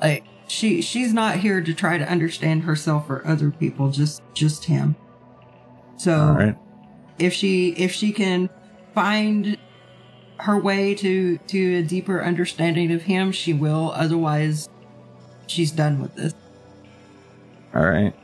Like 0.00 0.24
she 0.46 0.80
she's 0.80 1.12
not 1.12 1.38
here 1.38 1.60
to 1.60 1.74
try 1.74 1.98
to 1.98 2.08
understand 2.08 2.62
herself 2.62 3.10
or 3.10 3.26
other 3.26 3.50
people, 3.50 3.90
just 3.90 4.22
just 4.32 4.64
him. 4.66 4.94
So 6.00 6.18
All 6.18 6.32
right. 6.32 6.56
if 7.18 7.34
she 7.34 7.72
if 7.72 7.92
she 7.92 8.10
can 8.10 8.48
find 8.94 9.58
her 10.38 10.58
way 10.58 10.94
to 10.94 11.36
to 11.36 11.76
a 11.76 11.82
deeper 11.82 12.24
understanding 12.24 12.90
of 12.90 13.02
him, 13.02 13.32
she 13.32 13.52
will. 13.52 13.92
Otherwise, 13.94 14.66
she's 15.46 15.70
done 15.70 16.00
with 16.00 16.14
this. 16.14 16.32
All 17.74 17.84
right. 17.84 18.14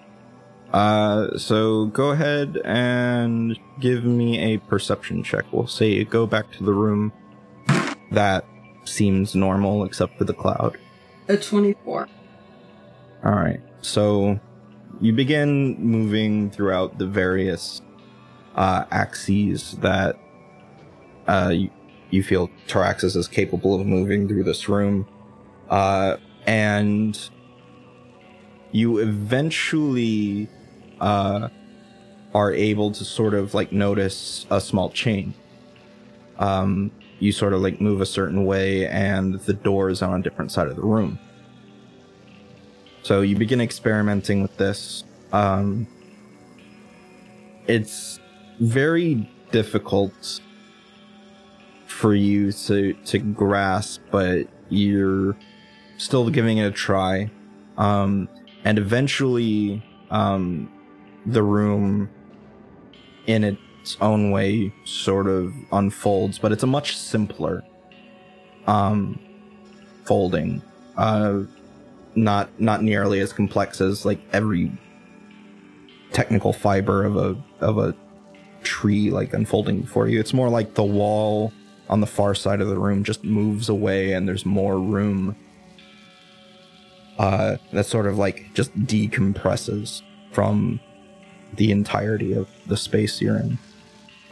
Uh, 0.72 1.36
so 1.36 1.84
go 1.86 2.12
ahead 2.12 2.62
and 2.64 3.58
give 3.78 4.04
me 4.04 4.54
a 4.54 4.56
perception 4.56 5.22
check. 5.22 5.44
We'll 5.52 5.66
say 5.66 5.90
you 5.92 6.06
go 6.06 6.26
back 6.26 6.50
to 6.52 6.64
the 6.64 6.72
room 6.72 7.12
that 8.10 8.46
seems 8.86 9.34
normal 9.34 9.84
except 9.84 10.16
for 10.16 10.24
the 10.24 10.32
cloud. 10.32 10.78
A 11.28 11.36
twenty-four. 11.36 12.08
All 13.22 13.32
right. 13.32 13.60
So 13.82 14.40
you 15.00 15.12
begin 15.12 15.78
moving 15.78 16.50
throughout 16.50 16.98
the 16.98 17.06
various 17.06 17.82
uh, 18.54 18.84
axes 18.90 19.72
that 19.80 20.18
uh, 21.26 21.50
you, 21.52 21.70
you 22.10 22.22
feel 22.22 22.50
Taraxis 22.66 23.16
is 23.16 23.28
capable 23.28 23.78
of 23.78 23.86
moving 23.86 24.28
through 24.28 24.44
this 24.44 24.68
room. 24.68 25.06
Uh, 25.68 26.16
and 26.46 27.28
you 28.72 28.98
eventually 28.98 30.48
uh, 31.00 31.48
are 32.34 32.52
able 32.52 32.90
to 32.92 33.04
sort 33.04 33.34
of 33.34 33.54
like 33.54 33.72
notice 33.72 34.46
a 34.50 34.60
small 34.60 34.90
chain. 34.90 35.34
Um, 36.38 36.90
you 37.18 37.32
sort 37.32 37.52
of 37.54 37.62
like 37.62 37.80
move 37.80 38.00
a 38.00 38.06
certain 38.06 38.44
way, 38.44 38.86
and 38.86 39.34
the 39.40 39.54
door 39.54 39.88
is 39.88 40.02
on 40.02 40.20
a 40.20 40.22
different 40.22 40.52
side 40.52 40.68
of 40.68 40.76
the 40.76 40.82
room. 40.82 41.18
So 43.06 43.20
you 43.20 43.36
begin 43.36 43.60
experimenting 43.60 44.42
with 44.42 44.56
this. 44.56 45.04
Um, 45.32 45.86
it's 47.68 48.18
very 48.58 49.30
difficult 49.52 50.40
for 51.86 52.16
you 52.16 52.50
to 52.50 52.94
to 52.94 53.18
grasp, 53.20 54.00
but 54.10 54.48
you're 54.70 55.36
still 55.98 56.28
giving 56.30 56.58
it 56.58 56.64
a 56.64 56.72
try. 56.72 57.30
Um, 57.78 58.28
and 58.64 58.76
eventually, 58.76 59.84
um, 60.10 60.68
the 61.26 61.44
room, 61.44 62.10
in 63.28 63.44
its 63.44 63.96
own 64.00 64.32
way, 64.32 64.74
sort 64.84 65.28
of 65.28 65.54
unfolds, 65.70 66.40
but 66.40 66.50
it's 66.50 66.64
a 66.64 66.66
much 66.66 66.96
simpler 66.96 67.62
um, 68.66 69.20
folding. 70.06 70.60
Uh, 70.96 71.42
not 72.16 72.58
not 72.60 72.82
nearly 72.82 73.20
as 73.20 73.32
complex 73.32 73.80
as 73.80 74.04
like 74.04 74.18
every 74.32 74.72
technical 76.12 76.52
fiber 76.52 77.04
of 77.04 77.16
a 77.16 77.36
of 77.60 77.78
a 77.78 77.94
tree 78.62 79.10
like 79.10 79.32
unfolding 79.32 79.82
before 79.82 80.08
you. 80.08 80.18
It's 80.18 80.32
more 80.32 80.48
like 80.48 80.74
the 80.74 80.84
wall 80.84 81.52
on 81.88 82.00
the 82.00 82.06
far 82.06 82.34
side 82.34 82.60
of 82.60 82.68
the 82.68 82.78
room 82.78 83.04
just 83.04 83.22
moves 83.22 83.68
away 83.68 84.12
and 84.12 84.26
there's 84.26 84.44
more 84.44 84.78
room 84.80 85.36
uh 87.18 87.56
that 87.72 87.86
sort 87.86 88.06
of 88.06 88.18
like 88.18 88.52
just 88.54 88.74
decompresses 88.80 90.02
from 90.32 90.80
the 91.54 91.70
entirety 91.70 92.32
of 92.32 92.48
the 92.66 92.76
space 92.76 93.20
you're 93.20 93.36
in. 93.36 93.58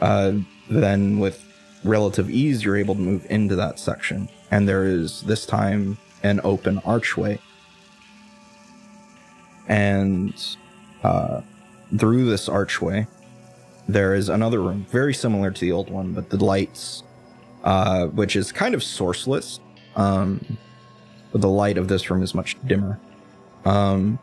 Uh 0.01 0.33
then 0.69 1.19
with 1.19 1.41
relative 1.83 2.29
ease 2.29 2.63
you're 2.63 2.75
able 2.75 2.95
to 2.95 3.01
move 3.01 3.25
into 3.29 3.55
that 3.55 3.79
section 3.79 4.27
and 4.49 4.67
there 4.67 4.85
is 4.85 5.21
this 5.21 5.45
time 5.45 5.97
an 6.23 6.41
open 6.43 6.79
archway 6.79 7.39
and 9.67 10.57
uh, 11.03 11.41
through 11.97 12.25
this 12.25 12.49
archway 12.49 13.07
there 13.87 14.15
is 14.15 14.29
another 14.29 14.61
room 14.61 14.85
very 14.89 15.13
similar 15.13 15.51
to 15.51 15.61
the 15.61 15.71
old 15.71 15.89
one 15.89 16.13
but 16.13 16.29
the 16.29 16.43
lights 16.43 17.03
uh, 17.63 18.07
which 18.07 18.35
is 18.35 18.51
kind 18.51 18.73
of 18.75 18.81
sourceless 18.81 19.59
um, 19.95 20.57
but 21.31 21.41
the 21.41 21.49
light 21.49 21.77
of 21.77 21.87
this 21.87 22.09
room 22.09 22.23
is 22.23 22.33
much 22.33 22.55
dimmer. 22.65 22.99
Um, 23.65 24.19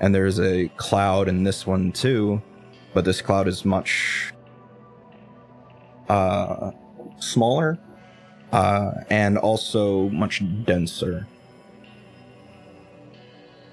and 0.00 0.14
there's 0.14 0.38
a 0.38 0.68
cloud 0.76 1.28
in 1.28 1.44
this 1.44 1.66
one 1.66 1.92
too 1.92 2.40
but 2.94 3.04
this 3.04 3.22
cloud 3.22 3.48
is 3.48 3.64
much 3.64 4.32
uh, 6.08 6.70
smaller 7.18 7.78
uh, 8.52 8.92
and 9.08 9.38
also 9.38 10.08
much 10.10 10.42
denser 10.64 11.26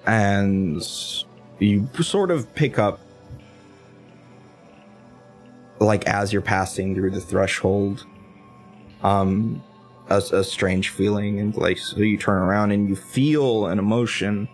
and 0.09 0.83
you 1.59 1.87
sort 2.01 2.31
of 2.31 2.51
pick 2.55 2.79
up 2.79 2.99
like 5.79 6.07
as 6.07 6.33
you're 6.33 6.41
passing 6.41 6.95
through 6.95 7.11
the 7.11 7.21
threshold 7.21 8.05
um 9.03 9.61
a, 10.09 10.17
a 10.17 10.43
strange 10.43 10.89
feeling 10.89 11.39
and 11.39 11.55
like 11.57 11.77
so 11.77 11.99
you 11.99 12.17
turn 12.17 12.41
around 12.41 12.71
and 12.71 12.89
you 12.89 12.95
feel 12.95 13.67
an 13.67 13.77
emotion 13.77 14.49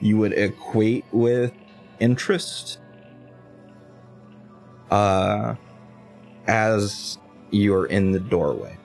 you 0.00 0.18
would 0.18 0.32
equate 0.32 1.04
with 1.12 1.52
interest 2.00 2.78
uh 4.90 5.54
as 6.48 7.16
you're 7.52 7.86
in 7.86 8.10
the 8.10 8.18
doorway 8.20 8.76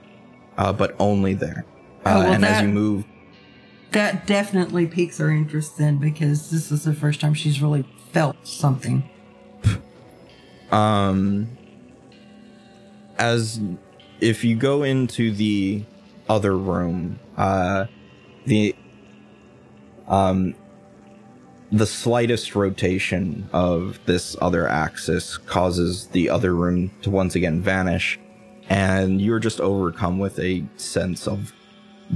uh 0.60 0.72
but 0.72 0.96
only 1.00 1.34
there. 1.34 1.66
Uh, 2.06 2.10
Oh, 2.10 2.20
well, 2.20 2.34
and 2.34 2.46
as 2.46 2.62
you 2.62 2.68
move 2.68 3.04
That 3.96 4.28
definitely 4.28 4.88
piques 4.88 5.20
her 5.20 5.32
interest 5.32 5.78
then, 5.78 6.00
because 6.00 6.52
this 6.52 6.70
is 6.70 6.84
the 6.84 6.94
first 6.94 7.22
time 7.22 7.34
she's 7.34 7.62
really 7.62 7.86
felt 8.12 8.36
something. 8.46 9.10
um 10.70 11.48
as 13.18 13.62
if 14.20 14.44
you 14.44 14.58
go 14.58 14.84
into 14.84 15.32
the 15.32 15.82
other 16.28 16.58
room 16.58 17.18
uh 17.38 17.86
the 18.46 18.76
um 20.10 20.54
the 21.72 21.86
slightest 21.86 22.54
rotation 22.54 23.48
of 23.54 23.98
this 24.08 24.36
other 24.42 24.68
axis 24.68 25.38
causes 25.38 26.08
the 26.08 26.30
other 26.30 26.54
room 26.54 26.92
to 27.02 27.10
once 27.10 27.36
again 27.36 27.62
vanish 27.62 28.20
and 28.68 29.22
you're 29.22 29.40
just 29.40 29.62
overcome 29.62 30.20
with 30.20 30.38
a 30.40 30.66
sense 30.76 31.28
of 31.28 31.54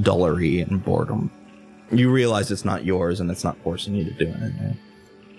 dullery 0.02 0.60
and 0.60 0.84
boredom 0.84 1.32
you 1.92 2.12
realize 2.12 2.52
it's 2.52 2.66
not 2.66 2.86
yours 2.86 3.20
and 3.20 3.30
it's 3.32 3.44
not 3.44 3.58
forcing 3.64 3.96
you 3.96 4.04
to 4.06 4.12
do 4.12 4.28
anything 4.28 4.78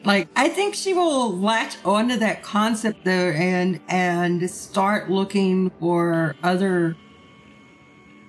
Like, 0.05 0.29
I 0.35 0.49
think 0.49 0.75
she 0.75 0.95
will 0.95 1.37
latch 1.37 1.77
onto 1.85 2.17
that 2.17 2.43
concept 2.43 3.05
though 3.05 3.31
and 3.31 3.81
and 3.89 4.51
start 4.51 5.11
looking 5.11 5.71
for 5.79 6.35
other 6.43 6.97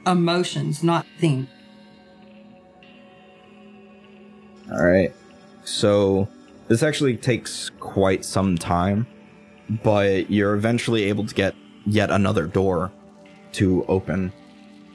emotions, 0.06 0.84
not 0.84 1.06
things. 1.20 1.48
All 4.72 4.86
right. 4.86 5.14
So 5.64 6.28
this 6.68 6.84
actually 6.84 7.18
takes 7.18 7.70
quite 7.80 8.24
some 8.24 8.58
time, 8.58 9.06
but 9.84 10.32
you're 10.32 10.56
eventually 10.56 11.04
able 11.04 11.26
to 11.26 11.36
get 11.36 11.56
yet 11.86 12.10
another 12.10 12.48
door 12.48 12.92
to 13.54 13.86
open. 13.88 14.32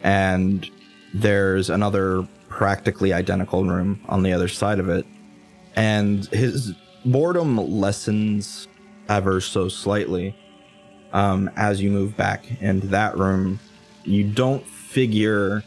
And 0.02 0.68
there's 1.12 1.70
another 1.70 2.26
practically 2.56 3.12
identical 3.12 3.66
room 3.66 4.00
on 4.08 4.22
the 4.22 4.32
other 4.32 4.48
side 4.48 4.78
of 4.78 4.88
it. 4.88 5.04
And 5.76 6.24
his 6.28 6.72
boredom 7.04 7.58
lessens 7.58 8.66
ever 9.10 9.42
so 9.42 9.68
slightly 9.68 10.34
um, 11.12 11.50
as 11.54 11.82
you 11.82 11.90
move 11.90 12.16
back 12.16 12.46
into 12.62 12.86
that 12.86 13.18
room. 13.18 13.60
You 14.04 14.24
don't 14.24 14.66
figure 14.66 15.62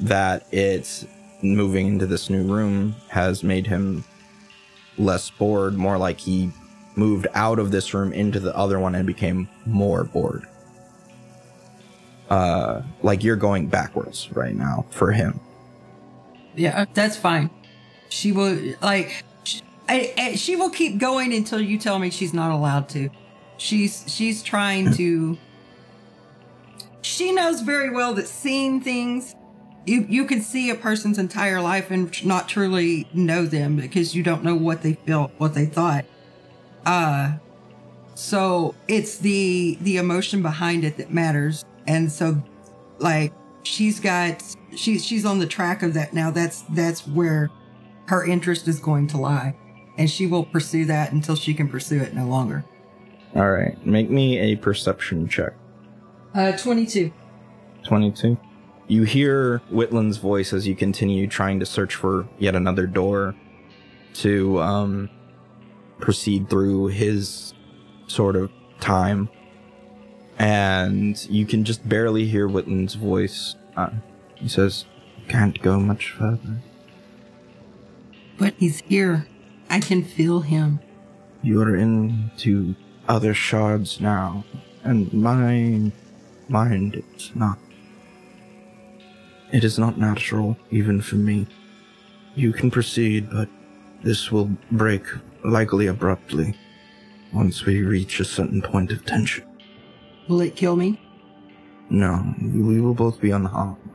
that 0.00 0.46
it's 0.52 1.04
moving 1.42 1.86
into 1.86 2.06
this 2.06 2.30
new 2.30 2.44
room 2.44 2.96
has 3.10 3.44
made 3.44 3.66
him 3.66 4.02
less 4.96 5.28
bored, 5.28 5.74
more 5.74 5.98
like 5.98 6.18
he 6.18 6.50
moved 6.96 7.26
out 7.34 7.58
of 7.58 7.70
this 7.70 7.92
room 7.92 8.14
into 8.14 8.40
the 8.40 8.56
other 8.56 8.78
one 8.78 8.94
and 8.94 9.06
became 9.06 9.46
more 9.66 10.04
bored. 10.04 10.46
Uh, 12.30 12.80
like 13.02 13.22
you're 13.22 13.36
going 13.36 13.66
backwards 13.66 14.32
right 14.32 14.54
now 14.54 14.86
for 14.88 15.12
him. 15.12 15.38
Yeah, 16.56 16.86
that's 16.94 17.16
fine. 17.16 17.50
She 18.08 18.32
will 18.32 18.58
like 18.82 19.24
she, 19.44 19.60
I, 19.88 20.14
I, 20.16 20.34
she 20.36 20.56
will 20.56 20.70
keep 20.70 20.98
going 20.98 21.32
until 21.32 21.60
you 21.60 21.78
tell 21.78 21.98
me 21.98 22.10
she's 22.10 22.34
not 22.34 22.50
allowed 22.50 22.88
to. 22.90 23.10
She's 23.58 24.04
she's 24.06 24.42
trying 24.42 24.92
to. 24.94 25.38
She 27.02 27.32
knows 27.32 27.60
very 27.60 27.90
well 27.90 28.14
that 28.14 28.26
seeing 28.26 28.80
things, 28.80 29.36
you 29.86 30.06
you 30.08 30.24
can 30.24 30.40
see 30.40 30.70
a 30.70 30.74
person's 30.74 31.18
entire 31.18 31.60
life 31.60 31.90
and 31.90 32.24
not 32.24 32.48
truly 32.48 33.06
know 33.12 33.46
them 33.46 33.76
because 33.76 34.14
you 34.14 34.22
don't 34.22 34.42
know 34.42 34.56
what 34.56 34.82
they 34.82 34.94
felt, 34.94 35.32
what 35.38 35.54
they 35.54 35.66
thought. 35.66 36.04
Uh 36.84 37.34
so 38.14 38.74
it's 38.88 39.18
the 39.18 39.76
the 39.82 39.98
emotion 39.98 40.40
behind 40.40 40.84
it 40.84 40.96
that 40.96 41.12
matters, 41.12 41.64
and 41.86 42.10
so 42.10 42.42
like 42.98 43.32
she's 43.62 44.00
got 44.00 44.42
she's 44.76 45.04
she's 45.04 45.24
on 45.24 45.38
the 45.38 45.46
track 45.46 45.82
of 45.82 45.94
that 45.94 46.12
now. 46.12 46.30
That's 46.30 46.62
that's 46.70 47.06
where 47.06 47.50
her 48.06 48.24
interest 48.24 48.68
is 48.68 48.78
going 48.78 49.08
to 49.08 49.18
lie, 49.18 49.56
and 49.98 50.08
she 50.10 50.26
will 50.26 50.44
pursue 50.44 50.84
that 50.86 51.12
until 51.12 51.34
she 51.36 51.54
can 51.54 51.68
pursue 51.68 52.00
it 52.00 52.14
no 52.14 52.26
longer. 52.26 52.64
All 53.34 53.50
right, 53.50 53.84
make 53.86 54.08
me 54.10 54.38
a 54.38 54.56
perception 54.56 55.28
check. 55.28 55.52
Uh, 56.34 56.52
twenty-two. 56.52 57.12
22. 57.84 58.36
You 58.88 59.04
hear 59.04 59.60
Whitland's 59.70 60.18
voice 60.18 60.52
as 60.52 60.66
you 60.66 60.74
continue 60.74 61.26
trying 61.26 61.60
to 61.60 61.66
search 61.66 61.94
for 61.94 62.28
yet 62.38 62.54
another 62.56 62.86
door 62.86 63.34
to 64.14 64.60
um, 64.60 65.10
proceed 65.98 66.50
through 66.50 66.88
his 66.88 67.54
sort 68.06 68.36
of 68.36 68.50
time. 68.80 69.28
And 70.38 71.16
you 71.30 71.46
can 71.46 71.64
just 71.64 71.88
barely 71.88 72.26
hear 72.26 72.48
Whitland's 72.48 72.94
voice. 72.94 73.56
Uh, 73.76 73.90
he 74.36 74.48
says, 74.48 74.84
Can't 75.28 75.60
go 75.62 75.78
much 75.80 76.10
further. 76.10 76.60
But 78.38 78.54
he's 78.58 78.80
here. 78.80 79.26
I 79.68 79.80
can 79.80 80.04
feel 80.04 80.40
him. 80.40 80.80
You're 81.42 81.76
into 81.76 82.74
other 83.08 83.34
shards 83.34 84.00
now, 84.00 84.44
and 84.84 85.12
my 85.12 85.92
mind 86.48 87.02
is 87.16 87.32
not. 87.34 87.58
It 89.52 89.64
is 89.64 89.78
not 89.78 89.98
natural, 89.98 90.56
even 90.70 91.00
for 91.00 91.16
me. 91.16 91.46
You 92.34 92.52
can 92.52 92.70
proceed, 92.70 93.30
but 93.30 93.48
this 94.02 94.30
will 94.30 94.50
break 94.70 95.04
likely 95.44 95.86
abruptly 95.86 96.56
once 97.32 97.64
we 97.64 97.82
reach 97.82 98.20
a 98.20 98.24
certain 98.24 98.60
point 98.60 98.90
of 98.92 99.04
tension. 99.04 99.44
Will 100.28 100.40
it 100.40 100.56
kill 100.56 100.76
me? 100.76 101.00
No, 101.88 102.34
we 102.40 102.80
will 102.80 102.94
both 102.94 103.20
be 103.20 103.30
unharmed. 103.30 103.85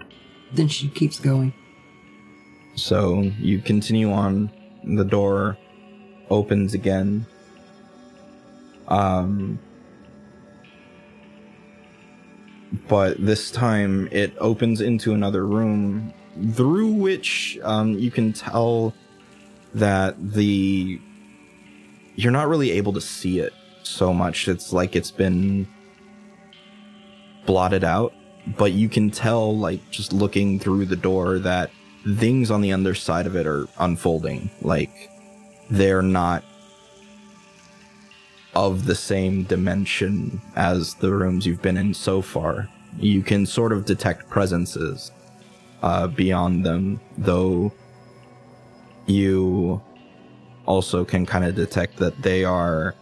Then 0.54 0.68
she 0.68 0.90
keeps 0.90 1.20
going. 1.20 1.54
So 2.76 3.22
you 3.40 3.60
continue 3.60 4.12
on. 4.12 4.52
The 4.84 5.06
door 5.06 5.58
opens 6.30 6.74
again. 6.74 7.26
Um, 8.88 9.60
but 12.88 13.24
this 13.24 13.52
time 13.52 14.08
it 14.12 14.34
opens 14.40 14.82
into 14.82 15.14
another 15.14 15.46
room 15.46 16.14
through 16.54 16.92
which 16.94 17.60
um, 17.64 17.98
you 18.00 18.10
can 18.10 18.34
tell 18.34 18.94
that 19.74 20.16
the 20.34 21.00
you're 22.16 22.32
not 22.32 22.48
really 22.48 22.72
able 22.72 22.94
to 22.94 23.02
see 23.02 23.40
it 23.40 23.54
so 23.84 24.14
much. 24.14 24.48
It's 24.48 24.74
like 24.74 24.96
it's 24.96 25.12
been 25.12 25.68
blotted 27.46 27.84
out, 27.84 28.14
but 28.46 28.74
you 28.74 28.90
can 28.90 29.12
tell, 29.12 29.58
like, 29.58 29.90
just 29.92 30.14
looking 30.14 30.60
through 30.60 30.86
the 30.86 30.96
door, 30.96 31.40
that 31.40 31.72
things 32.16 32.50
on 32.50 32.62
the 32.62 32.74
underside 32.74 33.28
of 33.28 33.36
it 33.36 33.46
are 33.46 33.68
unfolding. 33.80 34.50
Like, 34.62 35.10
they're 35.70 36.02
not 36.02 36.44
of 38.54 38.86
the 38.86 38.96
same 38.96 39.44
dimension 39.44 40.42
as 40.56 40.96
the 40.96 41.14
rooms 41.14 41.46
you've 41.46 41.62
been 41.62 41.78
in 41.78 41.94
so 41.94 42.22
far. 42.22 42.68
You 42.98 43.22
can 43.22 43.46
sort 43.46 43.72
of 43.72 43.86
detect 43.86 44.30
presences 44.30 45.12
uh, 45.82 46.08
beyond 46.08 46.66
them, 46.66 47.00
though 47.18 47.72
you 49.06 49.82
also 50.66 51.06
can 51.06 51.26
kind 51.26 51.46
of 51.46 51.56
detect 51.56 51.98
that 51.98 52.22
they 52.22 52.44
are 52.44 52.96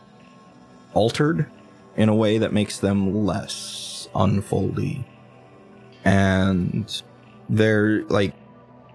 altered 0.94 1.46
in 1.96 2.10
a 2.10 2.16
way 2.16 2.38
that 2.38 2.54
makes 2.54 2.80
them 2.80 3.26
less 3.26 4.08
unfoldy. 4.16 5.04
And 6.10 7.02
they're 7.50 8.04
like, 8.06 8.34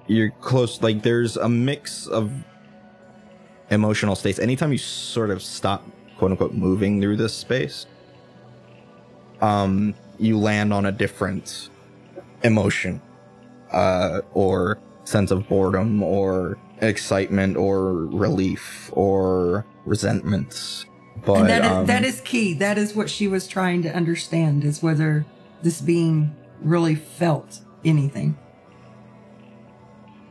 you're 0.08 0.30
close, 0.40 0.82
like, 0.82 1.02
there's 1.02 1.36
a 1.36 1.48
mix 1.48 2.06
of 2.08 2.32
emotional 3.70 4.16
states. 4.16 4.38
Anytime 4.38 4.72
you 4.72 4.78
sort 4.78 5.30
of 5.30 5.40
stop, 5.40 5.84
quote 6.18 6.32
unquote, 6.32 6.54
moving 6.54 7.00
through 7.00 7.16
this 7.16 7.32
space, 7.32 7.86
um, 9.40 9.94
you 10.18 10.38
land 10.38 10.72
on 10.72 10.86
a 10.86 10.92
different 10.92 11.70
emotion, 12.42 13.00
uh, 13.70 14.20
or 14.32 14.78
sense 15.04 15.30
of 15.30 15.48
boredom, 15.48 16.02
or 16.02 16.58
excitement, 16.80 17.56
or 17.56 17.94
relief, 18.06 18.90
or 18.92 19.64
resentment. 19.86 20.84
But 21.24 21.44
that 21.44 21.64
is, 21.64 21.70
um, 21.70 21.86
that 21.86 22.04
is 22.04 22.20
key. 22.22 22.54
That 22.54 22.76
is 22.76 22.94
what 22.94 23.08
she 23.08 23.28
was 23.28 23.46
trying 23.46 23.82
to 23.82 23.94
understand 23.94 24.64
is 24.64 24.82
whether 24.82 25.24
this 25.62 25.80
being 25.80 26.34
really 26.64 26.94
felt 26.94 27.60
anything. 27.84 28.36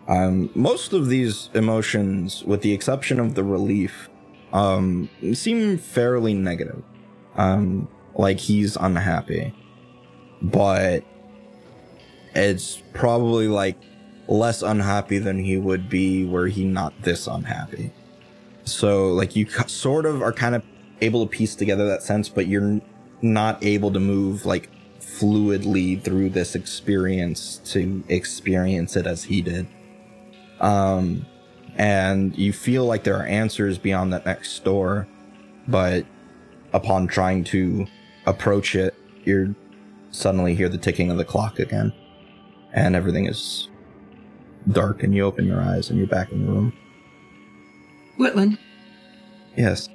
Um, 0.08 0.50
most 0.54 0.91
of 0.91 1.08
these 1.08 1.50
emotions, 1.54 2.43
with 2.43 2.62
the 2.62 2.74
exception 2.74 3.19
of 3.19 3.36
the 3.36 3.43
relief, 3.43 4.10
um, 4.52 5.10
seem 5.34 5.78
fairly 5.78 6.34
negative. 6.34 6.84
Um, 7.36 7.88
like 8.15 8.39
he's 8.39 8.76
unhappy, 8.76 9.54
but 10.41 11.04
it's 12.36 12.82
probably 12.93 13.48
like 13.48 13.78
less 14.28 14.62
unhappy 14.62 15.17
than 15.19 15.43
he 15.43 15.58
would 15.58 15.89
be 15.89 16.26
were 16.26 16.48
he 16.48 16.65
not 16.65 16.93
this 17.02 17.28
unhappy. 17.28 17.91
So, 18.65 19.10
like, 19.13 19.36
you 19.36 19.48
sort 19.67 20.06
of 20.06 20.22
are 20.22 20.32
kind 20.32 20.56
of 20.56 20.63
able 21.02 21.26
to 21.26 21.30
piece 21.30 21.56
together 21.56 21.86
that 21.88 22.04
sense, 22.04 22.30
but 22.30 22.48
you're 22.48 22.80
not 23.22 23.63
able 23.63 23.91
to 23.91 24.00
move 24.00 24.46
like 24.46 24.69
fluidly 25.24 26.02
through 26.02 26.30
this 26.30 26.54
experience 26.54 27.62
to 27.64 28.04
experience 28.10 28.98
it 28.98 29.08
as 29.08 29.24
he 29.24 29.42
did. 29.42 29.66
Um, 30.60 31.26
and 31.78 32.38
you 32.38 32.52
feel 32.52 32.86
like 32.86 33.06
there 33.06 33.18
are 33.18 33.26
answers 33.26 33.78
beyond 33.78 34.12
that 34.12 34.26
next 34.26 34.64
door, 34.66 35.08
but 35.66 36.06
upon 36.74 37.08
trying 37.08 37.46
to 37.46 37.88
approach 38.26 38.76
it, 38.76 38.94
you 39.24 39.56
suddenly 40.12 40.56
hear 40.56 40.68
the 40.68 40.78
ticking 40.78 41.10
of 41.10 41.18
the 41.18 41.26
clock 41.26 41.58
again, 41.58 41.94
and 42.74 42.94
everything 42.94 43.26
is 43.26 43.70
dark, 44.70 45.04
and 45.04 45.16
you 45.16 45.24
open 45.24 45.46
your 45.46 45.62
eyes 45.62 45.90
and 45.90 45.98
you're 45.98 46.08
back 46.08 46.32
in 46.34 46.46
the 46.46 46.52
room. 46.52 46.74
Whitland, 48.20 48.58
Yes. 49.56 49.88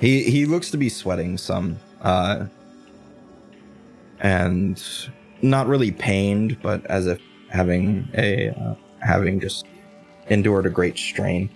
He 0.00 0.22
he 0.24 0.46
looks 0.46 0.70
to 0.70 0.76
be 0.76 0.88
sweating 0.88 1.36
some, 1.36 1.78
uh, 2.00 2.46
and 4.20 4.82
not 5.42 5.66
really 5.66 5.92
pained, 5.92 6.60
but 6.62 6.84
as 6.86 7.06
if 7.06 7.20
having 7.50 8.08
a 8.14 8.50
uh, 8.50 8.74
having 9.00 9.40
just 9.40 9.64
endured 10.28 10.66
a 10.66 10.70
great 10.70 10.98
strain. 10.98 11.48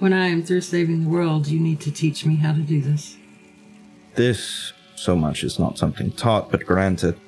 when 0.00 0.12
I 0.12 0.26
am 0.26 0.42
through 0.42 0.62
saving 0.62 1.04
the 1.04 1.08
world, 1.08 1.46
you 1.46 1.60
need 1.60 1.80
to 1.80 1.90
teach 1.90 2.26
me 2.26 2.36
how 2.36 2.52
to 2.52 2.60
do 2.60 2.80
this. 2.80 3.16
This 4.14 4.72
so 4.96 5.16
much 5.16 5.44
is 5.44 5.58
not 5.58 5.78
something 5.78 6.12
taught, 6.12 6.50
but 6.50 6.64
granted. 6.64 7.18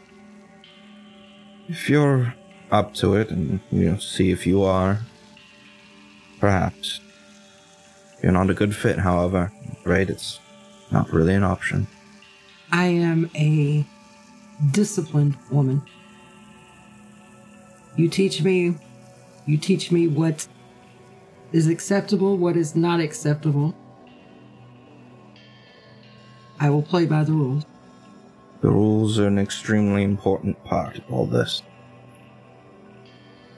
If 1.68 1.88
you're 1.88 2.34
up 2.70 2.94
to 2.94 3.14
it, 3.14 3.30
and 3.30 3.60
you 3.70 3.90
know, 3.90 3.98
see 3.98 4.30
if 4.30 4.46
you 4.46 4.62
are, 4.62 5.00
perhaps. 6.40 7.00
You're 8.22 8.32
not 8.32 8.50
a 8.50 8.54
good 8.54 8.74
fit, 8.74 8.98
however. 8.98 9.52
I'm 9.84 10.10
it's 10.10 10.40
not 10.90 11.12
really 11.12 11.34
an 11.34 11.44
option. 11.44 11.86
I 12.72 12.86
am 12.86 13.30
a 13.36 13.86
disciplined 14.70 15.36
woman. 15.50 15.82
You 17.96 18.08
teach 18.08 18.42
me, 18.42 18.76
you 19.46 19.56
teach 19.56 19.90
me 19.90 20.06
what 20.06 20.46
is 21.52 21.66
acceptable, 21.66 22.36
what 22.36 22.56
is 22.56 22.76
not 22.76 23.00
acceptable. 23.00 23.74
I 26.58 26.70
will 26.70 26.82
play 26.82 27.06
by 27.06 27.24
the 27.24 27.32
rules. 27.32 27.64
The 28.60 28.70
rules 28.70 29.18
are 29.18 29.26
an 29.26 29.38
extremely 29.38 30.02
important 30.02 30.62
part 30.64 30.98
of 30.98 31.04
all 31.12 31.26
this. 31.26 31.62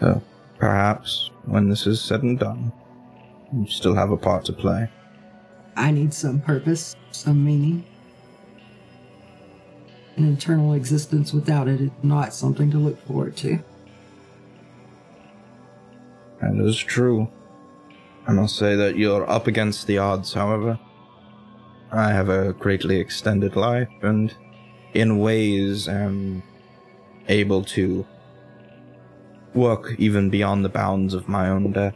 So, 0.01 0.23
perhaps, 0.59 1.31
when 1.45 1.69
this 1.69 1.87
is 1.87 2.01
said 2.01 2.23
and 2.23 2.39
done, 2.39 2.73
you 3.53 3.67
still 3.69 3.95
have 3.95 4.11
a 4.11 4.17
part 4.17 4.45
to 4.47 4.53
play. 4.53 4.89
I 5.77 5.93
need 5.93 6.13
some 6.13 6.41
purpose, 6.41 6.97
some 7.13 7.45
meaning. 7.45 7.85
An 10.19 10.25
internal 10.25 10.73
existence 10.73 11.33
without 11.33 11.69
it 11.69 11.81
is 11.81 11.91
not 12.03 12.35
something 12.35 12.73
to 12.73 12.77
look 12.77 13.01
forward 13.07 13.37
to. 13.37 13.61
That 16.41 16.57
is 16.57 16.77
true. 16.77 17.29
I 18.27 18.33
must 18.33 18.57
say 18.57 18.75
that 18.75 18.97
you're 18.97 19.31
up 19.31 19.47
against 19.47 19.87
the 19.87 19.99
odds, 19.99 20.33
however. 20.33 20.77
I 21.93 22.11
have 22.11 22.31
a 22.31 22.53
greatly 22.53 22.99
extended 22.99 23.55
life, 23.55 23.89
and 24.03 24.35
in 24.93 25.21
ways 25.21 25.87
am 25.87 26.43
able 27.29 27.63
to 27.77 28.05
work 29.55 29.95
even 29.99 30.31
beyond 30.31 30.65
the 30.65 30.69
bounds 30.69 31.15
of 31.15 31.29
my 31.29 31.49
own 31.49 31.71
death. 31.71 31.95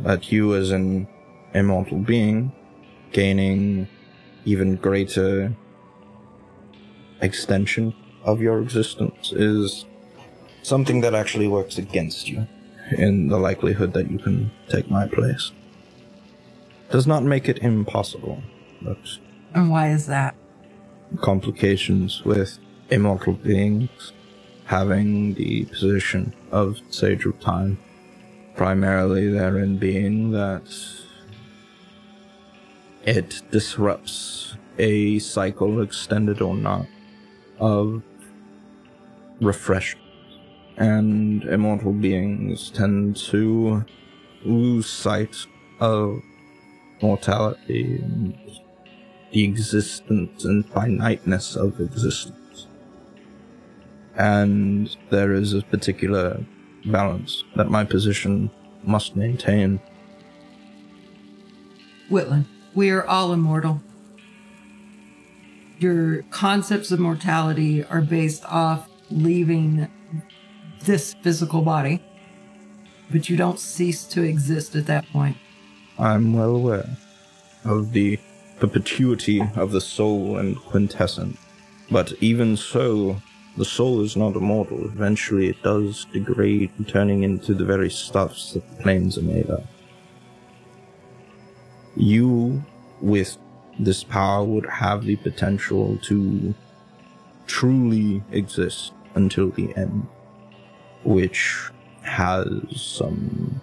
But 0.00 0.32
you, 0.32 0.56
as 0.56 0.72
an 0.72 1.06
immortal 1.54 1.98
being, 1.98 2.50
gaining 3.12 3.86
even 4.44 4.74
greater 4.74 5.54
extension 7.20 7.94
of 8.24 8.40
your 8.40 8.60
existence 8.60 9.32
is 9.32 9.84
something 10.62 11.00
that 11.00 11.14
actually 11.14 11.48
works 11.48 11.78
against 11.78 12.28
you 12.28 12.46
in 12.92 13.28
the 13.28 13.38
likelihood 13.38 13.92
that 13.94 14.10
you 14.10 14.18
can 14.18 14.50
take 14.68 14.90
my 14.90 15.06
place. 15.06 15.52
Does 16.90 17.06
not 17.06 17.22
make 17.22 17.48
it 17.48 17.58
impossible, 17.58 18.42
but 18.82 18.98
And 19.54 19.70
why 19.70 19.90
is 19.90 20.06
that? 20.06 20.34
complications 21.20 22.24
with 22.24 22.58
immortal 22.90 23.34
beings 23.34 24.12
having 24.64 25.34
the 25.34 25.64
position 25.66 26.34
of 26.50 26.78
Sage 26.90 27.24
of 27.26 27.38
Time. 27.38 27.78
Primarily 28.56 29.28
therein 29.28 29.78
being 29.78 30.32
that 30.32 30.64
it 33.04 33.40
disrupts 33.52 34.56
a 34.78 35.18
cycle, 35.20 35.80
extended 35.80 36.40
or 36.42 36.54
not, 36.56 36.86
of 37.58 38.02
refreshment. 39.40 40.04
And 40.76 41.44
immortal 41.44 41.92
beings 41.92 42.70
tend 42.70 43.16
to 43.28 43.84
lose 44.44 44.86
sight 44.88 45.36
of 45.80 46.20
mortality 47.02 47.96
and 48.02 48.38
the 49.32 49.44
existence 49.44 50.44
and 50.44 50.66
finiteness 50.68 51.56
of 51.56 51.80
existence. 51.80 52.66
And 54.16 54.96
there 55.10 55.32
is 55.32 55.52
a 55.52 55.62
particular 55.62 56.44
balance 56.86 57.44
that 57.56 57.70
my 57.70 57.84
position 57.84 58.50
must 58.82 59.16
maintain. 59.16 59.80
Whitland, 62.10 62.46
we 62.74 62.90
are 62.90 63.06
all 63.06 63.32
immortal. 63.32 63.80
Your 65.78 66.22
concepts 66.30 66.90
of 66.90 67.00
mortality 67.00 67.84
are 67.84 68.00
based 68.00 68.44
off 68.46 68.88
leaving 69.10 69.88
this 70.84 71.14
physical 71.22 71.60
body, 71.62 72.02
but 73.10 73.28
you 73.28 73.36
don't 73.36 73.60
cease 73.60 74.04
to 74.04 74.22
exist 74.22 74.74
at 74.74 74.86
that 74.86 75.06
point. 75.12 75.36
I'm 75.98 76.32
well 76.32 76.56
aware 76.56 76.88
of 77.64 77.92
the 77.92 78.18
perpetuity 78.58 79.42
of 79.54 79.72
the 79.72 79.80
soul 79.80 80.38
and 80.38 80.56
quintessence, 80.56 81.38
but 81.90 82.12
even 82.20 82.56
so, 82.56 83.20
the 83.58 83.64
soul 83.64 84.00
is 84.00 84.16
not 84.16 84.34
immortal. 84.34 84.84
Eventually, 84.84 85.48
it 85.48 85.62
does 85.62 86.06
degrade, 86.12 86.70
turning 86.88 87.22
into 87.22 87.54
the 87.54 87.64
very 87.64 87.90
stuffs 87.90 88.52
that 88.52 88.68
the 88.70 88.82
planes 88.82 89.18
are 89.18 89.22
made 89.22 89.50
of. 89.50 89.64
You, 91.96 92.64
with 93.00 93.38
this 93.78 94.04
power, 94.04 94.44
would 94.44 94.66
have 94.66 95.04
the 95.04 95.16
potential 95.16 95.98
to 96.02 96.54
truly 97.46 98.22
exist 98.32 98.92
until 99.14 99.50
the 99.50 99.74
end, 99.76 100.06
which 101.04 101.70
has 102.02 102.46
some 102.74 103.60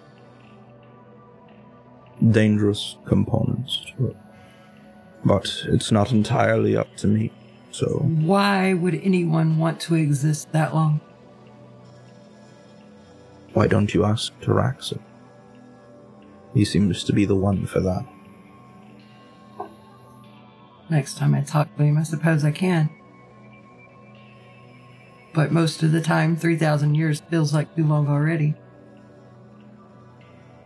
dangerous 2.30 2.96
components 3.04 3.84
to 3.96 4.08
it. 4.08 4.16
But 5.24 5.64
it's 5.66 5.90
not 5.90 6.12
entirely 6.12 6.76
up 6.76 6.94
to 6.98 7.06
me, 7.06 7.32
so 7.70 7.86
Why 7.86 8.74
would 8.74 8.94
anyone 9.02 9.58
want 9.58 9.80
to 9.82 9.94
exist 9.94 10.52
that 10.52 10.74
long? 10.74 11.00
why 13.54 13.68
don't 13.68 13.94
you 13.94 14.04
ask 14.04 14.32
Taraxi? 14.40 14.98
He 16.54 16.64
seems 16.64 17.04
to 17.04 17.12
be 17.12 17.24
the 17.24 17.36
one 17.36 17.66
for 17.66 17.78
that. 17.80 18.04
Next 20.94 21.18
time 21.18 21.34
I 21.34 21.40
talk 21.40 21.76
to 21.76 21.82
him, 21.82 21.98
I 21.98 22.04
suppose 22.04 22.44
I 22.44 22.52
can. 22.52 22.88
But 25.32 25.50
most 25.50 25.82
of 25.82 25.90
the 25.90 26.00
time, 26.00 26.36
3,000 26.36 26.94
years 26.94 27.20
feels 27.28 27.52
like 27.52 27.74
too 27.74 27.84
long 27.84 28.06
already. 28.06 28.54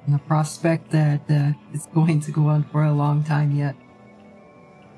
And 0.04 0.14
the 0.14 0.18
prospect 0.18 0.90
that 0.90 1.22
uh, 1.30 1.52
it's 1.72 1.86
going 1.94 2.20
to 2.20 2.30
go 2.30 2.48
on 2.48 2.64
for 2.64 2.84
a 2.84 2.92
long 2.92 3.24
time 3.24 3.56
yet 3.56 3.74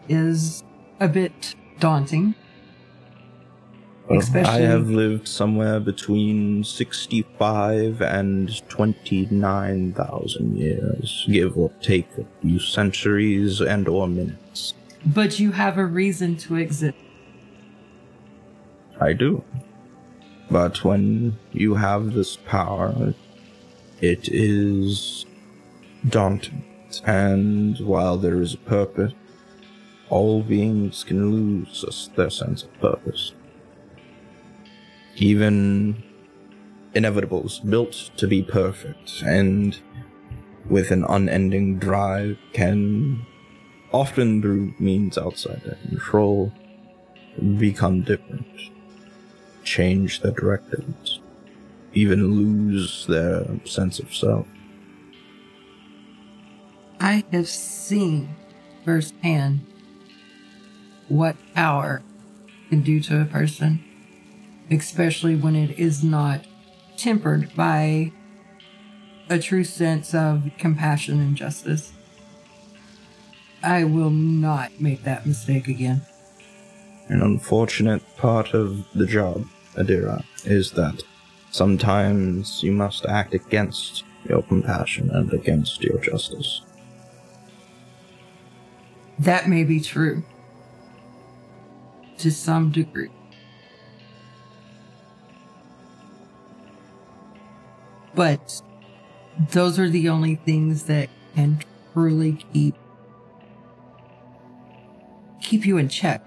is 0.08 0.64
a 0.98 1.06
bit 1.06 1.54
daunting. 1.78 2.34
Well, 4.08 4.20
I 4.34 4.62
have 4.62 4.90
lived 4.90 5.28
somewhere 5.28 5.78
between 5.78 6.64
65 6.64 8.02
and 8.02 8.68
29,000 8.68 10.56
years, 10.56 11.24
give 11.30 11.56
or 11.56 11.70
take 11.80 12.08
a 12.18 12.26
few 12.42 12.58
centuries 12.58 13.60
and 13.60 13.86
or 13.86 14.08
minutes. 14.08 14.74
But 15.04 15.40
you 15.40 15.52
have 15.52 15.78
a 15.78 15.86
reason 15.86 16.36
to 16.38 16.56
exist. 16.56 16.96
I 19.00 19.12
do. 19.12 19.42
But 20.50 20.84
when 20.84 21.38
you 21.52 21.76
have 21.76 22.12
this 22.12 22.36
power, 22.36 23.14
it 24.00 24.28
is 24.28 25.24
daunting. 26.08 26.64
And 27.04 27.78
while 27.78 28.16
there 28.16 28.40
is 28.40 28.54
a 28.54 28.58
purpose, 28.58 29.12
all 30.08 30.42
beings 30.42 31.04
can 31.04 31.30
lose 31.30 32.10
their 32.16 32.30
sense 32.30 32.64
of 32.64 32.80
purpose. 32.80 33.32
Even 35.16 36.02
inevitables 36.94 37.68
built 37.68 38.10
to 38.16 38.26
be 38.26 38.42
perfect 38.42 39.22
and 39.24 39.78
with 40.68 40.90
an 40.90 41.04
unending 41.08 41.78
drive 41.78 42.36
can, 42.52 43.24
often 43.92 44.40
through 44.42 44.74
means 44.78 45.18
outside 45.18 45.62
their 45.64 45.78
control, 45.86 46.52
become 47.58 48.02
different 48.02 48.46
change 49.64 50.20
their 50.20 50.32
directives, 50.32 51.20
even 51.92 52.34
lose 52.34 53.06
their 53.06 53.46
sense 53.64 53.98
of 53.98 54.14
self. 54.14 54.46
I 56.98 57.24
have 57.32 57.48
seen 57.48 58.34
firsthand 58.84 59.66
what 61.08 61.36
power 61.54 62.02
can 62.68 62.82
do 62.82 63.00
to 63.00 63.20
a 63.20 63.24
person, 63.24 63.82
especially 64.70 65.34
when 65.34 65.56
it 65.56 65.78
is 65.78 66.04
not 66.04 66.46
tempered 66.96 67.54
by 67.54 68.12
a 69.28 69.38
true 69.38 69.64
sense 69.64 70.14
of 70.14 70.50
compassion 70.58 71.20
and 71.20 71.36
justice. 71.36 71.92
I 73.62 73.84
will 73.84 74.10
not 74.10 74.80
make 74.80 75.02
that 75.04 75.26
mistake 75.26 75.68
again. 75.68 76.02
An 77.08 77.22
unfortunate 77.22 78.02
part 78.16 78.54
of 78.54 78.86
the 78.94 79.06
job, 79.06 79.46
Adira, 79.74 80.24
is 80.44 80.70
that 80.72 81.02
sometimes 81.50 82.62
you 82.62 82.72
must 82.72 83.04
act 83.06 83.34
against 83.34 84.04
your 84.28 84.42
compassion 84.42 85.10
and 85.10 85.32
against 85.32 85.82
your 85.82 85.98
justice. 85.98 86.62
That 89.18 89.48
may 89.48 89.64
be 89.64 89.80
true 89.80 90.22
to 92.18 92.30
some 92.30 92.70
degree. 92.70 93.10
But 98.14 98.62
those 99.50 99.78
are 99.78 99.88
the 99.88 100.08
only 100.08 100.36
things 100.36 100.84
that 100.84 101.08
can 101.34 101.60
truly 101.92 102.44
keep 102.52 102.74
keep 105.40 105.66
you 105.66 105.78
in 105.78 105.88
check. 105.88 106.22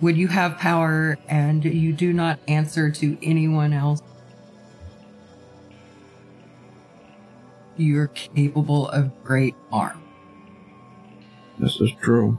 when 0.00 0.16
you 0.16 0.28
have 0.28 0.56
power 0.56 1.18
and 1.28 1.64
you 1.64 1.92
do 1.92 2.12
not 2.12 2.40
answer 2.48 2.90
to 2.90 3.18
anyone 3.22 3.72
else, 3.72 4.00
you're 7.76 8.08
capable 8.08 8.88
of 8.88 9.22
great 9.22 9.54
harm. 9.70 10.02
This 11.58 11.80
is 11.80 11.90
true. 12.00 12.38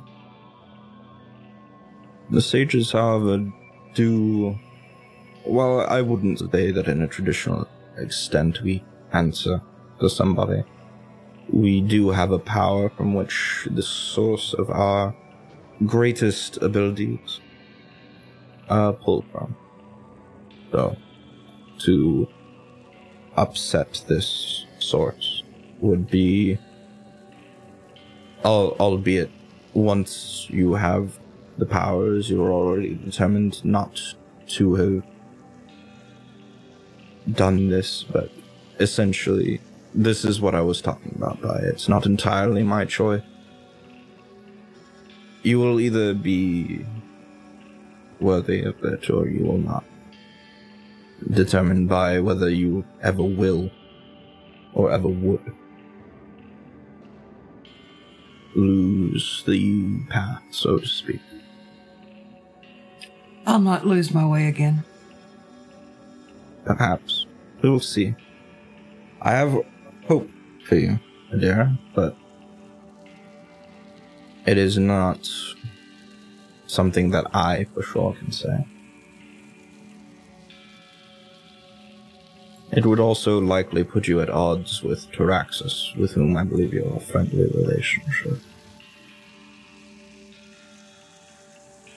The 2.31 2.41
sages, 2.41 2.91
however, 2.91 3.51
do. 3.93 4.57
Well, 5.45 5.81
I 5.81 6.01
wouldn't 6.01 6.39
say 6.39 6.71
that 6.71 6.87
in 6.87 7.01
a 7.01 7.07
traditional 7.07 7.67
extent 7.97 8.61
we 8.61 8.83
answer 9.13 9.61
to 9.99 10.09
somebody. 10.09 10.63
We 11.51 11.81
do 11.81 12.09
have 12.09 12.31
a 12.31 12.39
power 12.39 12.89
from 12.89 13.13
which 13.13 13.67
the 13.69 13.83
source 13.83 14.53
of 14.53 14.69
our 14.69 15.13
greatest 15.85 16.57
abilities 16.57 17.41
uh, 18.69 18.93
pull 18.93 19.25
from. 19.31 19.55
So, 20.71 20.95
to 21.79 22.27
upset 23.35 24.03
this 24.07 24.65
source 24.79 25.43
would 25.81 26.09
be, 26.09 26.57
al- 28.45 28.75
albeit 28.79 29.31
once 29.73 30.47
you 30.49 30.75
have 30.75 31.19
the 31.57 31.65
powers, 31.65 32.29
you're 32.29 32.51
already 32.51 32.95
determined 32.95 33.63
not 33.65 33.99
to 34.47 34.75
have 34.75 35.03
done 37.35 37.69
this, 37.69 38.03
but 38.03 38.31
essentially, 38.79 39.59
this 39.93 40.23
is 40.23 40.39
what 40.39 40.55
I 40.55 40.61
was 40.61 40.81
talking 40.81 41.13
about 41.15 41.41
by 41.41 41.59
it's 41.63 41.89
not 41.89 42.05
entirely 42.05 42.63
my 42.63 42.85
choice. 42.85 43.23
You 45.43 45.59
will 45.59 45.79
either 45.79 46.13
be 46.13 46.85
worthy 48.19 48.61
of 48.63 48.83
it 48.83 49.09
or 49.09 49.27
you 49.27 49.45
will 49.45 49.57
not. 49.57 49.83
Determined 51.29 51.89
by 51.89 52.19
whether 52.19 52.49
you 52.49 52.85
ever 53.01 53.23
will 53.23 53.69
or 54.73 54.91
ever 54.91 55.07
would 55.07 55.53
lose 58.55 59.43
the 59.45 60.03
path, 60.09 60.43
so 60.51 60.77
to 60.77 60.85
speak. 60.85 61.21
I'll 63.45 63.59
not 63.59 63.85
lose 63.85 64.13
my 64.13 64.25
way 64.25 64.47
again. 64.47 64.83
Perhaps. 66.65 67.25
We 67.61 67.69
will 67.69 67.79
see. 67.79 68.15
I 69.21 69.31
have 69.31 69.57
hope 70.11 70.29
for 70.67 70.75
you, 70.75 70.99
Adira, 71.33 71.77
but 71.95 72.17
it 74.45 74.57
is 74.57 74.77
not 74.77 75.29
something 76.67 77.11
that 77.11 77.33
I 77.33 77.65
for 77.73 77.81
sure 77.81 78.13
can 78.19 78.29
say. 78.33 78.67
It 82.73 82.85
would 82.85 82.99
also 82.99 83.39
likely 83.39 83.85
put 83.85 84.09
you 84.09 84.19
at 84.19 84.29
odds 84.29 84.83
with 84.83 85.09
Taraxis, 85.13 85.95
with 85.97 86.11
whom 86.11 86.35
I 86.35 86.43
believe 86.43 86.73
you 86.73 86.83
have 86.83 86.97
a 86.97 86.99
friendly 86.99 87.47
relationship. 87.61 88.37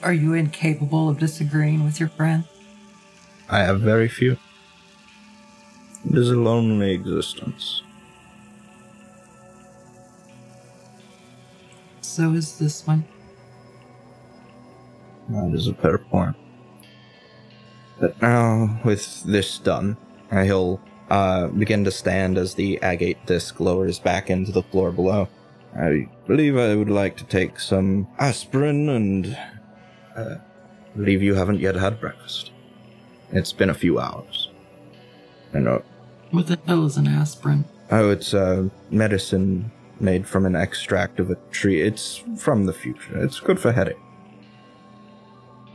Are 0.01 0.13
you 0.13 0.33
incapable 0.33 1.09
of 1.09 1.19
disagreeing 1.19 1.83
with 1.83 1.99
your 1.99 2.09
friend? 2.09 2.45
I 3.49 3.59
have 3.59 3.81
very 3.81 4.07
few. 4.07 4.37
It 6.09 6.17
is 6.17 6.29
a 6.29 6.35
lonely 6.35 6.93
existence. 6.93 7.81
So 12.15 12.31
is 12.31 12.57
this 12.57 12.87
one. 12.87 13.03
That 15.27 15.53
is 15.53 15.67
a 15.67 15.73
fair 15.73 15.97
point. 15.97 16.37
But 17.99 18.21
now, 18.21 18.79
with 18.85 19.23
this 19.23 19.57
done, 19.57 19.97
uh, 20.31 20.43
he'll 20.43 20.79
uh, 21.09 21.47
begin 21.47 21.83
to 21.83 21.91
stand 21.91 22.37
as 22.37 22.53
the 22.53 22.81
agate 22.81 23.17
disc 23.25 23.59
lowers 23.59 23.99
back 23.99 24.29
into 24.29 24.53
the 24.53 24.63
floor 24.63 24.93
below. 24.93 25.27
I 25.77 26.07
believe 26.25 26.55
I 26.55 26.73
would 26.75 26.89
like 26.89 27.17
to 27.17 27.25
take 27.25 27.59
some 27.59 28.07
aspirin 28.17 28.87
and. 28.87 29.37
Uh, 30.15 30.35
believe 30.95 31.21
you 31.21 31.35
haven't 31.35 31.59
yet 31.59 31.75
had 31.75 31.99
breakfast. 31.99 32.51
It's 33.33 33.51
been 33.51 33.69
a 33.69 33.73
few 33.73 33.99
hours. 33.99 34.51
I 35.53 35.59
know. 35.59 35.83
What 36.31 36.47
the 36.47 36.57
hell 36.65 36.85
is 36.85 36.95
an 36.95 37.07
aspirin? 37.07 37.65
Oh, 37.91 38.09
it's 38.09 38.33
uh, 38.33 38.69
medicine 38.89 39.69
made 39.99 40.27
from 40.27 40.45
an 40.45 40.55
extract 40.55 41.19
of 41.19 41.31
a 41.31 41.35
tree. 41.51 41.81
It's 41.81 42.23
from 42.37 42.65
the 42.65 42.73
future. 42.73 43.23
It's 43.23 43.39
good 43.39 43.59
for 43.59 43.71
headache. 43.71 43.97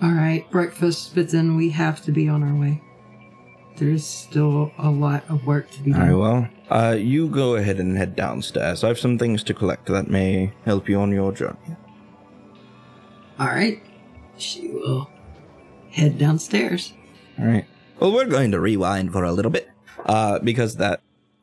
All 0.02 0.12
right, 0.12 0.50
breakfast, 0.50 1.14
but 1.14 1.28
then 1.30 1.56
we 1.56 1.70
have 1.70 2.02
to 2.04 2.12
be 2.12 2.28
on 2.28 2.42
our 2.42 2.54
way. 2.54 2.82
There's 3.76 4.06
still 4.06 4.72
a 4.78 4.90
lot 4.90 5.24
of 5.28 5.46
work 5.46 5.70
to 5.72 5.82
be 5.82 5.92
done. 5.92 6.00
Very 6.00 6.16
well. 6.16 6.48
Uh, 6.70 6.96
you 6.98 7.28
go 7.28 7.56
ahead 7.56 7.80
and 7.80 7.96
head 7.96 8.16
downstairs. 8.16 8.84
I 8.84 8.88
have 8.88 8.98
some 8.98 9.18
things 9.18 9.42
to 9.44 9.54
collect 9.54 9.86
that 9.86 10.08
may 10.08 10.52
help 10.64 10.88
you 10.88 10.98
on 11.00 11.12
your 11.12 11.32
journey. 11.32 11.76
All 13.38 13.46
right, 13.46 13.82
she 14.36 14.68
will 14.68 15.10
head 15.90 16.18
downstairs. 16.18 16.92
All 17.38 17.46
right. 17.46 17.64
Well, 17.98 18.12
we're 18.12 18.26
going 18.26 18.50
to 18.52 18.60
rewind 18.60 19.12
for 19.12 19.24
a 19.24 19.32
little 19.32 19.50
bit, 19.50 19.68
uh, 20.06 20.38
because 20.38 20.76
that, 20.76 21.00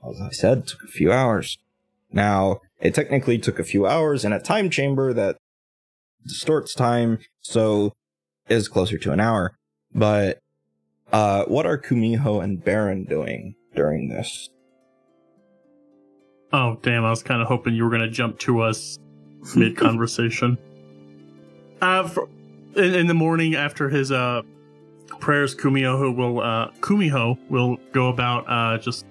as 0.08 0.20
I 0.22 0.30
said, 0.32 0.68
took 0.68 0.84
a 0.84 0.88
few 0.88 1.12
hours. 1.12 1.58
Now, 2.12 2.62
it 2.80 2.94
technically 2.94 3.38
took 3.38 3.60
a 3.60 3.64
few 3.64 3.86
hours 3.86 4.24
in 4.24 4.34
a 4.34 4.40
time 4.40 4.70
chamber 4.70 5.14
that 5.14 5.38
distorts 6.26 6.74
time, 6.74 7.20
so 7.42 7.94
is 8.50 8.68
closer 8.68 8.98
to 8.98 9.12
an 9.12 9.20
hour. 9.20 9.56
But, 9.94 10.40
uh, 11.12 11.46
what 11.46 11.66
are 11.66 11.78
Kumiho 11.78 12.44
and 12.44 12.64
Baron 12.64 13.06
doing 13.06 13.56
during 13.76 14.10
this? 14.10 14.50
Oh, 16.54 16.78
damn. 16.82 17.04
I 17.04 17.10
was 17.10 17.24
kind 17.24 17.42
of 17.42 17.48
hoping 17.48 17.76
you 17.76 17.84
were 17.84 17.90
going 17.90 18.02
to 18.02 18.10
jump 18.10 18.40
to 18.40 18.62
us 18.62 18.98
mid 19.56 19.78
conversation. 19.78 20.58
uh, 21.82 22.08
for, 22.08 22.30
in, 22.76 22.96
in 22.96 23.08
the 23.08 23.14
morning 23.14 23.56
after 23.56 23.90
his 23.90 24.12
uh, 24.12 24.42
prayers, 25.20 25.56
Kumiho 25.56 26.16
will 26.16 26.40
uh, 26.40 26.72
Kumiho 26.80 27.38
will 27.50 27.78
go 27.92 28.10
about 28.10 28.46
uh, 28.48 28.78
just 28.78 29.06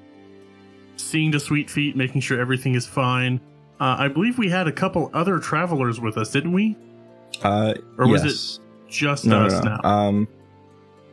seeing 0.97 1.33
to 1.33 1.41
Sweet 1.41 1.71
Feet, 1.71 1.97
making 1.97 2.21
sure 2.21 2.41
everything 2.41 2.75
is 2.75 2.87
fine. 2.87 3.41
Uh, 3.81 3.97
I 3.99 4.09
believe 4.09 4.39
we 4.39 4.49
had 4.49 4.67
a 4.69 4.73
couple 4.73 5.11
other 5.13 5.39
travelers 5.39 6.01
with 6.01 6.17
us, 6.17 6.31
didn't 6.31 6.53
we? 6.53 6.77
Uh, 7.43 7.75
Or 7.99 8.09
was 8.09 8.25
yes. 8.25 8.59
it 8.89 8.91
just 8.91 9.27
no, 9.27 9.45
us 9.45 9.53
no, 9.53 9.61
no. 9.61 9.81
now? 9.83 9.89
Um, 9.89 10.29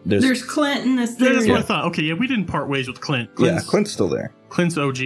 there's, 0.05 0.21
There's 0.23 0.43
Clint 0.43 0.85
in 0.85 0.95
this 0.97 1.11
yeah, 1.19 1.29
that's 1.29 1.45
theory. 1.45 1.51
what 1.51 1.59
I 1.59 1.63
thought. 1.63 1.85
Okay, 1.85 2.03
yeah, 2.03 2.13
we 2.13 2.27
didn't 2.27 2.45
part 2.45 2.67
ways 2.67 2.87
with 2.87 2.99
Clint. 2.99 3.29
yeah, 3.37 3.47
Clint's, 3.47 3.69
Clint's 3.69 3.91
still 3.91 4.09
there. 4.09 4.33
Clint's 4.49 4.77
OG. 4.77 4.97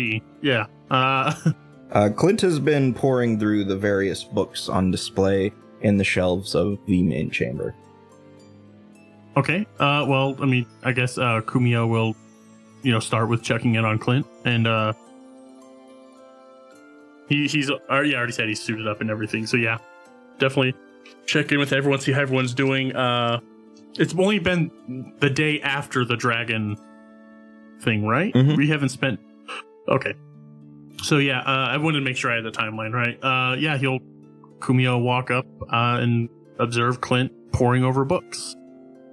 Yeah. 0.41 0.65
Uh, 0.89 1.34
Uh, 1.93 2.09
Clint 2.09 2.41
has 2.41 2.59
been 2.59 2.93
pouring 2.93 3.39
through 3.39 3.63
the 3.63 3.78
various 3.78 4.21
books 4.21 4.67
on 4.67 4.91
display 4.91 5.53
in 5.84 5.95
the 5.95 6.03
shelves 6.03 6.53
of 6.53 6.78
the 6.86 7.01
main 7.01 7.30
chamber. 7.32 7.73
Okay. 9.38 9.65
Uh, 9.80 10.05
well, 10.05 10.36
I 10.41 10.45
mean, 10.47 10.65
I 10.84 10.91
guess 10.91 11.17
uh, 11.17 11.39
Kumiho 11.45 11.88
will, 11.88 12.13
you 12.84 12.91
know, 12.91 12.99
start 12.99 13.30
with 13.30 13.43
checking 13.43 13.75
in 13.75 13.86
on 13.86 13.97
Clint, 13.99 14.25
and 14.45 14.67
uh, 14.67 14.93
he 17.30 17.47
he's 17.47 17.69
uh, 17.69 17.75
yeah, 17.89 18.15
I 18.15 18.17
already 18.17 18.32
said 18.34 18.47
he's 18.47 18.61
suited 18.61 18.88
up 18.88 19.01
and 19.01 19.09
everything. 19.09 19.45
So 19.45 19.57
yeah, 19.57 19.78
definitely 20.39 20.75
check 21.25 21.51
in 21.51 21.59
with 21.59 21.73
everyone, 21.73 21.99
see 21.99 22.11
how 22.11 22.21
everyone's 22.21 22.53
doing. 22.53 22.95
Uh, 22.95 23.39
it's 23.97 24.13
only 24.17 24.39
been 24.39 25.13
the 25.19 25.30
day 25.30 25.59
after 25.61 26.05
the 26.05 26.15
dragon 26.15 26.78
thing, 27.82 28.05
right? 28.05 28.34
Mhm. 28.34 28.55
We 28.57 28.67
haven't 28.67 28.89
spent. 28.89 29.19
Okay. 29.88 30.13
So 31.03 31.17
yeah, 31.17 31.39
uh, 31.41 31.67
I 31.69 31.78
wanted 31.78 31.99
to 31.99 32.05
make 32.05 32.17
sure 32.17 32.32
I 32.32 32.36
had 32.36 32.43
the 32.45 32.51
timeline 32.51 32.93
right. 32.93 33.17
Uh, 33.23 33.55
yeah, 33.55 33.78
he'll 33.78 33.99
Kumiho 34.59 35.01
walk 35.01 35.30
up 35.32 35.45
uh, 35.71 35.99
and 36.01 36.30
observe 36.59 37.01
Clint 37.01 37.32
poring 37.51 37.84
over 37.84 38.03
books. 38.05 38.55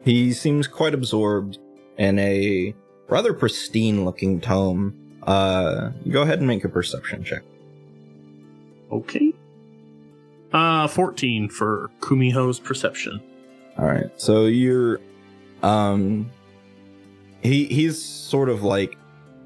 He 0.02 0.32
seems 0.32 0.66
quite 0.66 0.94
absorbed 0.94 1.58
in 1.98 2.18
a 2.18 2.74
rather 3.08 3.32
pristine 3.32 4.04
looking 4.04 4.40
tome. 4.40 5.18
Uh, 5.22 5.90
go 6.10 6.22
ahead 6.22 6.38
and 6.38 6.46
make 6.46 6.64
a 6.64 6.68
perception 6.68 7.24
check. 7.24 7.42
Okay. 8.92 9.32
Uh, 10.52 10.86
14 10.86 11.48
for 11.48 11.90
Kumiho's 12.00 12.60
perception. 12.60 13.20
All 13.78 13.86
right. 13.86 14.10
So 14.16 14.46
you're, 14.46 15.00
um, 15.62 16.30
he 17.42 17.64
he's 17.64 18.02
sort 18.02 18.48
of 18.48 18.62
like 18.62 18.96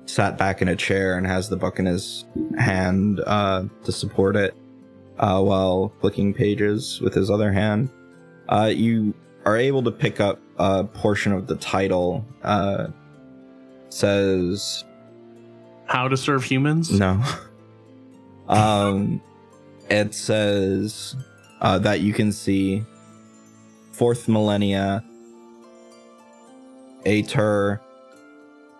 sat 0.06 0.36
back 0.38 0.62
in 0.62 0.68
a 0.68 0.76
chair 0.76 1.16
and 1.16 1.26
has 1.26 1.48
the 1.48 1.56
book 1.56 1.78
in 1.78 1.86
his 1.86 2.24
hand 2.58 3.20
uh, 3.26 3.64
to 3.84 3.92
support 3.92 4.36
it, 4.36 4.54
uh, 5.18 5.40
while 5.40 5.92
flicking 6.00 6.34
pages 6.34 7.00
with 7.00 7.14
his 7.14 7.30
other 7.30 7.52
hand. 7.52 7.90
Uh, 8.48 8.70
you 8.74 9.14
are 9.44 9.56
able 9.56 9.82
to 9.82 9.90
pick 9.90 10.20
up 10.20 10.40
a 10.58 10.84
portion 10.84 11.32
of 11.32 11.46
the 11.46 11.56
title. 11.56 12.24
Says 13.90 14.84
How 15.86 16.08
to 16.08 16.16
serve 16.16 16.44
humans? 16.44 16.90
no. 16.90 17.22
um, 18.48 19.20
it 19.90 20.14
says 20.14 21.16
uh, 21.60 21.78
that 21.78 22.00
you 22.00 22.12
can 22.12 22.32
see 22.32 22.84
fourth 23.92 24.28
millennia, 24.28 25.02
Ater, 27.04 27.80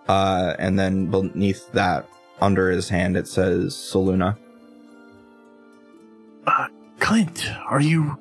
uh, 0.08 0.54
and 0.58 0.78
then 0.78 1.10
beneath 1.10 1.70
that, 1.72 2.08
under 2.40 2.70
his 2.70 2.88
hand, 2.88 3.16
it 3.16 3.26
says 3.26 3.74
Saluna. 3.74 4.36
Uh, 6.46 6.68
Clint, 7.00 7.50
are 7.68 7.80
you 7.80 8.18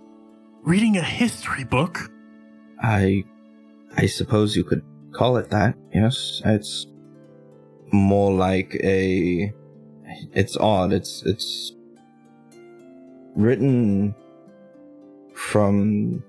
reading 0.63 0.97
a 0.97 1.03
history 1.03 1.63
book? 1.63 2.11
I, 2.81 3.25
I 3.95 4.05
suppose 4.05 4.55
you 4.55 4.63
could 4.63 4.83
call 5.17 5.37
it 5.37 5.49
that. 5.49 5.75
Yes, 5.93 6.41
it's 6.45 6.85
more 7.91 8.31
like 8.31 8.75
a. 8.83 9.51
It's 10.33 10.55
odd. 10.55 10.93
It's 10.93 11.23
it's 11.25 11.73
written 13.35 14.13
from 15.33 16.23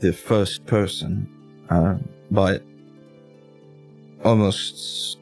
the 0.00 0.12
first 0.12 0.64
person, 0.66 1.28
uh, 1.68 1.96
but 2.30 2.62
almost 4.24 5.18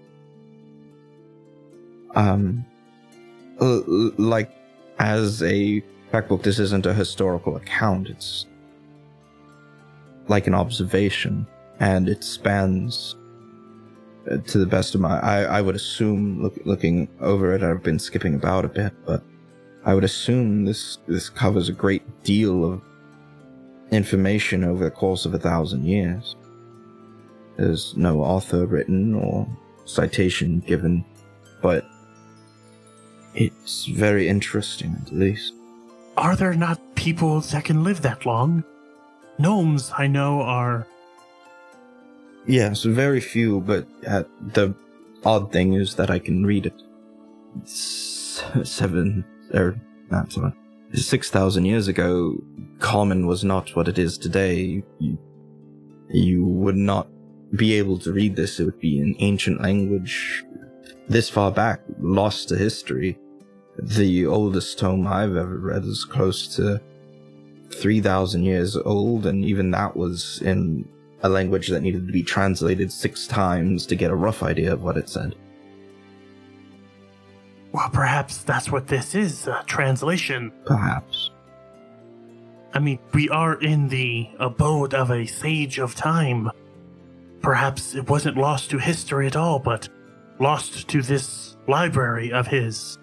um 2.14 2.64
like 3.58 4.50
as 4.98 5.42
a 5.42 5.82
fact 6.12 6.28
book. 6.28 6.42
This 6.42 6.58
isn't 6.58 6.86
a 6.86 6.92
historical 6.92 7.56
account. 7.56 8.08
It's 8.08 8.46
like 10.28 10.46
an 10.46 10.54
observation, 10.54 11.46
and 11.80 12.08
it 12.08 12.22
spans. 12.24 13.16
uh, 14.30 14.38
To 14.38 14.58
the 14.58 14.66
best 14.66 14.94
of 14.94 15.00
my, 15.00 15.18
I, 15.20 15.58
I 15.58 15.60
would 15.60 15.76
assume, 15.76 16.42
look, 16.42 16.58
looking 16.64 17.08
over 17.20 17.54
it, 17.54 17.62
I've 17.62 17.82
been 17.82 17.98
skipping 17.98 18.34
about 18.34 18.64
a 18.64 18.68
bit, 18.68 18.92
but 19.04 19.22
I 19.84 19.92
would 19.94 20.04
assume 20.04 20.64
this 20.64 20.98
this 21.06 21.28
covers 21.28 21.68
a 21.68 21.72
great 21.72 22.02
deal 22.22 22.64
of 22.64 22.80
information 23.90 24.64
over 24.64 24.84
the 24.84 24.90
course 24.90 25.26
of 25.26 25.34
a 25.34 25.38
thousand 25.38 25.84
years. 25.84 26.36
There's 27.56 27.94
no 27.96 28.20
author 28.22 28.66
written 28.66 29.14
or 29.14 29.46
citation 29.84 30.60
given, 30.60 31.04
but 31.60 31.84
it's 33.34 33.84
very 33.86 34.26
interesting 34.26 34.96
at 35.06 35.12
least. 35.12 35.52
Are 36.16 36.34
there 36.34 36.54
not 36.54 36.80
people 36.94 37.40
that 37.40 37.64
can 37.64 37.84
live 37.84 38.00
that 38.02 38.24
long? 38.24 38.64
Gnomes, 39.38 39.92
I 39.98 40.06
know, 40.06 40.40
are. 40.40 40.86
Yes, 42.46 42.82
very 42.82 43.20
few, 43.20 43.60
but 43.60 43.86
uh, 44.06 44.24
the 44.40 44.74
odd 45.24 45.50
thing 45.52 45.74
is 45.74 45.94
that 45.96 46.10
I 46.10 46.18
can 46.18 46.44
read 46.44 46.66
it. 46.66 46.82
Seven, 47.66 49.24
or 49.52 49.80
not 50.10 50.32
seven, 50.32 50.52
six 50.92 51.30
thousand 51.30 51.64
years 51.64 51.88
ago, 51.88 52.36
common 52.80 53.26
was 53.26 53.44
not 53.44 53.74
what 53.74 53.88
it 53.88 53.98
is 53.98 54.18
today. 54.18 54.82
You, 54.98 55.18
you 56.10 56.44
would 56.44 56.76
not 56.76 57.08
be 57.56 57.74
able 57.74 57.98
to 58.00 58.12
read 58.12 58.36
this. 58.36 58.60
It 58.60 58.64
would 58.64 58.80
be 58.80 58.98
an 59.00 59.14
ancient 59.20 59.62
language 59.62 60.44
this 61.08 61.30
far 61.30 61.50
back, 61.50 61.80
lost 61.98 62.48
to 62.48 62.56
history. 62.56 63.18
The 63.78 64.26
oldest 64.26 64.78
tome 64.78 65.06
I've 65.06 65.36
ever 65.36 65.58
read 65.58 65.84
is 65.84 66.04
close 66.04 66.54
to 66.56 66.80
3,000 67.70 68.44
years 68.44 68.76
old, 68.76 69.26
and 69.26 69.44
even 69.44 69.70
that 69.72 69.96
was 69.96 70.40
in 70.42 70.88
a 71.24 71.28
language 71.28 71.68
that 71.68 71.80
needed 71.80 72.06
to 72.06 72.12
be 72.12 72.22
translated 72.22 72.92
six 72.92 73.26
times 73.26 73.86
to 73.86 73.96
get 73.96 74.10
a 74.10 74.14
rough 74.14 74.42
idea 74.42 74.72
of 74.72 74.82
what 74.82 74.98
it 74.98 75.08
said. 75.08 75.34
Well, 77.72 77.88
perhaps 77.88 78.44
that's 78.44 78.70
what 78.70 78.86
this 78.86 79.14
is 79.14 79.48
a 79.48 79.64
translation. 79.66 80.52
Perhaps. 80.66 81.30
I 82.74 82.78
mean, 82.78 82.98
we 83.14 83.30
are 83.30 83.54
in 83.54 83.88
the 83.88 84.28
abode 84.38 84.92
of 84.92 85.10
a 85.10 85.24
sage 85.24 85.78
of 85.78 85.94
time. 85.94 86.50
Perhaps 87.40 87.94
it 87.94 88.08
wasn't 88.08 88.36
lost 88.36 88.70
to 88.70 88.78
history 88.78 89.26
at 89.26 89.34
all, 89.34 89.58
but 89.58 89.88
lost 90.38 90.88
to 90.88 91.00
this 91.00 91.56
library 91.66 92.32
of 92.32 92.46
his. 92.46 92.98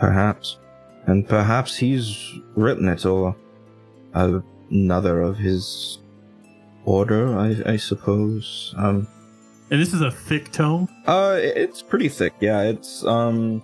Perhaps. 0.00 0.58
And 1.06 1.28
perhaps 1.28 1.76
he's 1.76 2.40
written 2.56 2.88
it, 2.88 3.06
or 3.06 3.36
another 4.12 5.20
of 5.20 5.36
his 5.36 5.98
order, 6.86 7.36
I, 7.38 7.72
I 7.72 7.76
suppose. 7.76 8.74
Um, 8.78 9.06
And 9.70 9.80
this 9.80 9.92
is 9.92 10.00
a 10.00 10.10
thick 10.10 10.50
tome? 10.52 10.88
Uh, 11.06 11.36
it's 11.38 11.82
pretty 11.82 12.08
thick. 12.08 12.32
Yeah, 12.40 12.62
it's 12.62 13.04
um, 13.04 13.62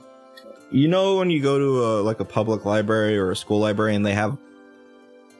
you 0.71 0.89
know 0.89 1.17
when 1.17 1.31
you 1.31 1.41
go 1.41 1.59
to 1.59 1.85
a 1.85 1.91
like 2.03 2.21
a 2.21 2.25
public 2.25 2.65
library 2.67 3.17
or 3.17 3.31
a 3.31 3.37
school 3.37 3.61
library 3.61 3.95
and 3.95 4.05
they 4.05 4.15
have 4.15 4.37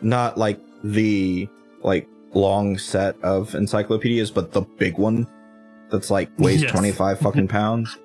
not 0.01 0.39
like 0.39 0.59
the 0.85 1.49
like 1.83 2.09
long 2.33 2.79
set 2.79 3.17
of 3.23 3.55
encyclopedias, 3.55 4.31
but 4.31 4.53
the 4.53 4.63
big 4.63 4.97
one 4.99 5.27
that's 5.91 6.11
like 6.11 6.31
weighs 6.39 6.63
Yes. 6.63 6.71
twenty 6.71 6.93
five 6.93 7.19
fucking 7.21 7.49
pounds. 7.59 7.99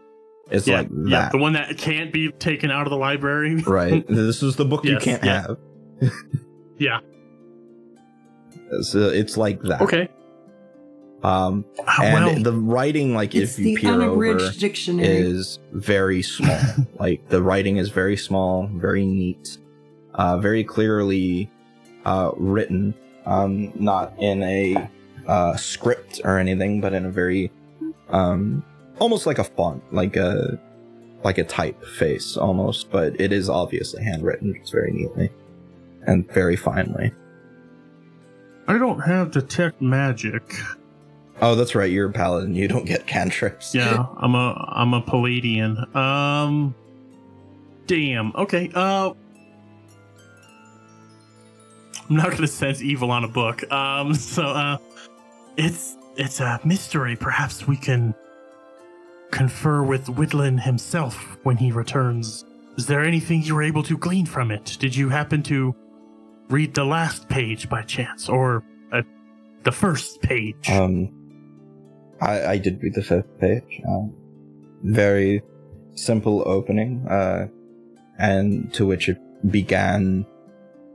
It's 0.49 0.65
yeah, 0.67 0.77
like 0.79 0.89
yeah, 1.07 1.29
the 1.29 1.37
one 1.37 1.53
that 1.53 1.77
can't 1.77 2.11
be 2.13 2.31
taken 2.31 2.71
out 2.71 2.87
of 2.87 2.89
the 2.91 2.97
library. 2.97 3.55
right? 3.67 4.05
this 4.09 4.41
is 4.41 4.55
the 4.55 4.65
book 4.65 4.85
you 4.85 4.97
can't 4.97 5.23
yeah. 5.23 5.41
have. 5.41 5.57
yeah. 6.77 6.99
It's, 8.71 8.95
uh, 8.95 9.11
it's 9.13 9.37
like 9.37 9.61
that. 9.63 9.81
Okay. 9.81 10.09
Um, 11.23 11.65
Uh, 11.79 12.01
and 12.03 12.25
well, 12.25 12.39
the 12.43 12.53
writing, 12.53 13.13
like 13.15 13.33
It's 13.33 13.53
if 13.53 13.59
you 13.59 13.75
the 13.75 13.81
peer 13.81 13.93
over, 13.93 14.03
unabridged 14.03 14.59
dictionary. 14.59 15.07
is 15.07 15.59
very 15.71 16.21
small. 16.21 16.59
like 16.99 17.27
the 17.29 17.41
writing 17.41 17.77
is 17.77 17.89
very 17.89 18.17
small, 18.17 18.67
very 18.73 19.05
neat, 19.05 19.57
uh, 20.13 20.37
very 20.37 20.63
clearly 20.63 21.49
uh, 22.05 22.31
written. 22.37 22.93
Um, 23.25 23.73
not 23.75 24.13
in 24.19 24.41
a 24.43 24.89
uh, 25.27 25.57
script 25.57 26.21
or 26.23 26.37
anything, 26.37 26.79
but 26.79 26.93
in 26.93 27.05
a 27.05 27.11
very 27.11 27.51
um, 28.09 28.63
almost 28.99 29.25
like 29.25 29.37
a 29.39 29.43
font, 29.43 29.83
like 29.93 30.15
a 30.15 30.57
like 31.23 31.37
a 31.37 31.43
typeface 31.43 32.37
almost. 32.37 32.89
But 32.89 33.19
it 33.19 33.33
is 33.33 33.49
obviously 33.49 34.03
handwritten, 34.03 34.55
just 34.55 34.71
very 34.71 34.91
neatly 34.93 35.29
and 36.03 36.31
very 36.31 36.55
finely. 36.55 37.11
I 38.67 38.77
don't 38.77 38.99
have 38.99 39.31
detect 39.31 39.81
magic. 39.81 40.53
Oh, 41.41 41.55
that's 41.55 41.75
right. 41.75 41.89
You're 41.89 42.09
a 42.09 42.11
paladin. 42.11 42.55
You 42.55 42.67
don't 42.67 42.85
get 42.85 43.05
cantrips. 43.07 43.73
Yeah, 43.73 44.05
I'm 44.17 44.35
a 44.35 44.71
I'm 44.75 44.93
a 44.93 45.01
Palladian. 45.01 45.95
Um 45.95 46.75
damn. 47.85 48.35
Okay. 48.35 48.69
Uh 48.73 49.13
I'm 52.09 52.15
not 52.15 52.37
to 52.37 52.47
sense 52.47 52.81
evil 52.81 53.11
on 53.11 53.23
a 53.23 53.27
book. 53.27 53.69
Um 53.71 54.13
so 54.15 54.43
uh 54.43 54.77
it's 55.57 55.95
it's 56.15 56.39
a 56.39 56.59
mystery. 56.65 57.15
Perhaps 57.15 57.67
we 57.67 57.77
can 57.77 58.15
confer 59.31 59.83
with 59.83 60.05
Whitland 60.07 60.61
himself 60.61 61.37
when 61.43 61.57
he 61.57 61.71
returns. 61.71 62.45
Is 62.77 62.87
there 62.87 63.03
anything 63.03 63.43
you 63.43 63.55
were 63.55 63.63
able 63.63 63.83
to 63.83 63.97
glean 63.97 64.25
from 64.25 64.51
it? 64.51 64.77
Did 64.79 64.95
you 64.95 65.09
happen 65.09 65.43
to 65.43 65.75
read 66.49 66.73
the 66.73 66.85
last 66.85 67.27
page 67.29 67.69
by 67.69 67.81
chance 67.81 68.29
or 68.29 68.63
uh, 68.91 69.01
the 69.63 69.71
first 69.71 70.21
page? 70.21 70.69
Um, 70.69 71.09
I, 72.21 72.45
I 72.45 72.57
did 72.57 72.81
read 72.81 72.93
the 72.93 73.03
first 73.03 73.27
page. 73.39 73.81
Um, 73.87 74.13
very 74.83 75.41
simple 75.95 76.43
opening, 76.47 77.05
uh, 77.07 77.47
and 78.19 78.73
to 78.73 78.85
which 78.85 79.09
it 79.09 79.19
began 79.51 80.25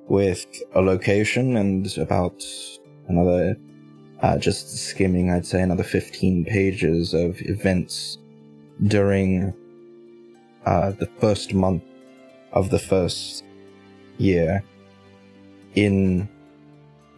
with 0.09 0.47
a 0.75 0.81
location 0.81 1.57
and 1.57 1.97
about 1.99 2.45
another, 3.09 3.57
uh, 4.21 4.39
just 4.39 4.77
skimming, 4.77 5.31
I'd 5.31 5.47
say 5.47 5.63
another 5.63 5.85
15 5.85 6.45
pages 6.45 7.15
of 7.15 7.41
events 7.43 8.19
during, 8.85 9.55
uh, 10.67 10.93
the 10.93 11.07
first 11.19 11.55
month 11.55 11.83
of 12.53 12.71
the 12.71 12.79
first 12.79 13.45
year 14.19 14.63
in 15.75 16.29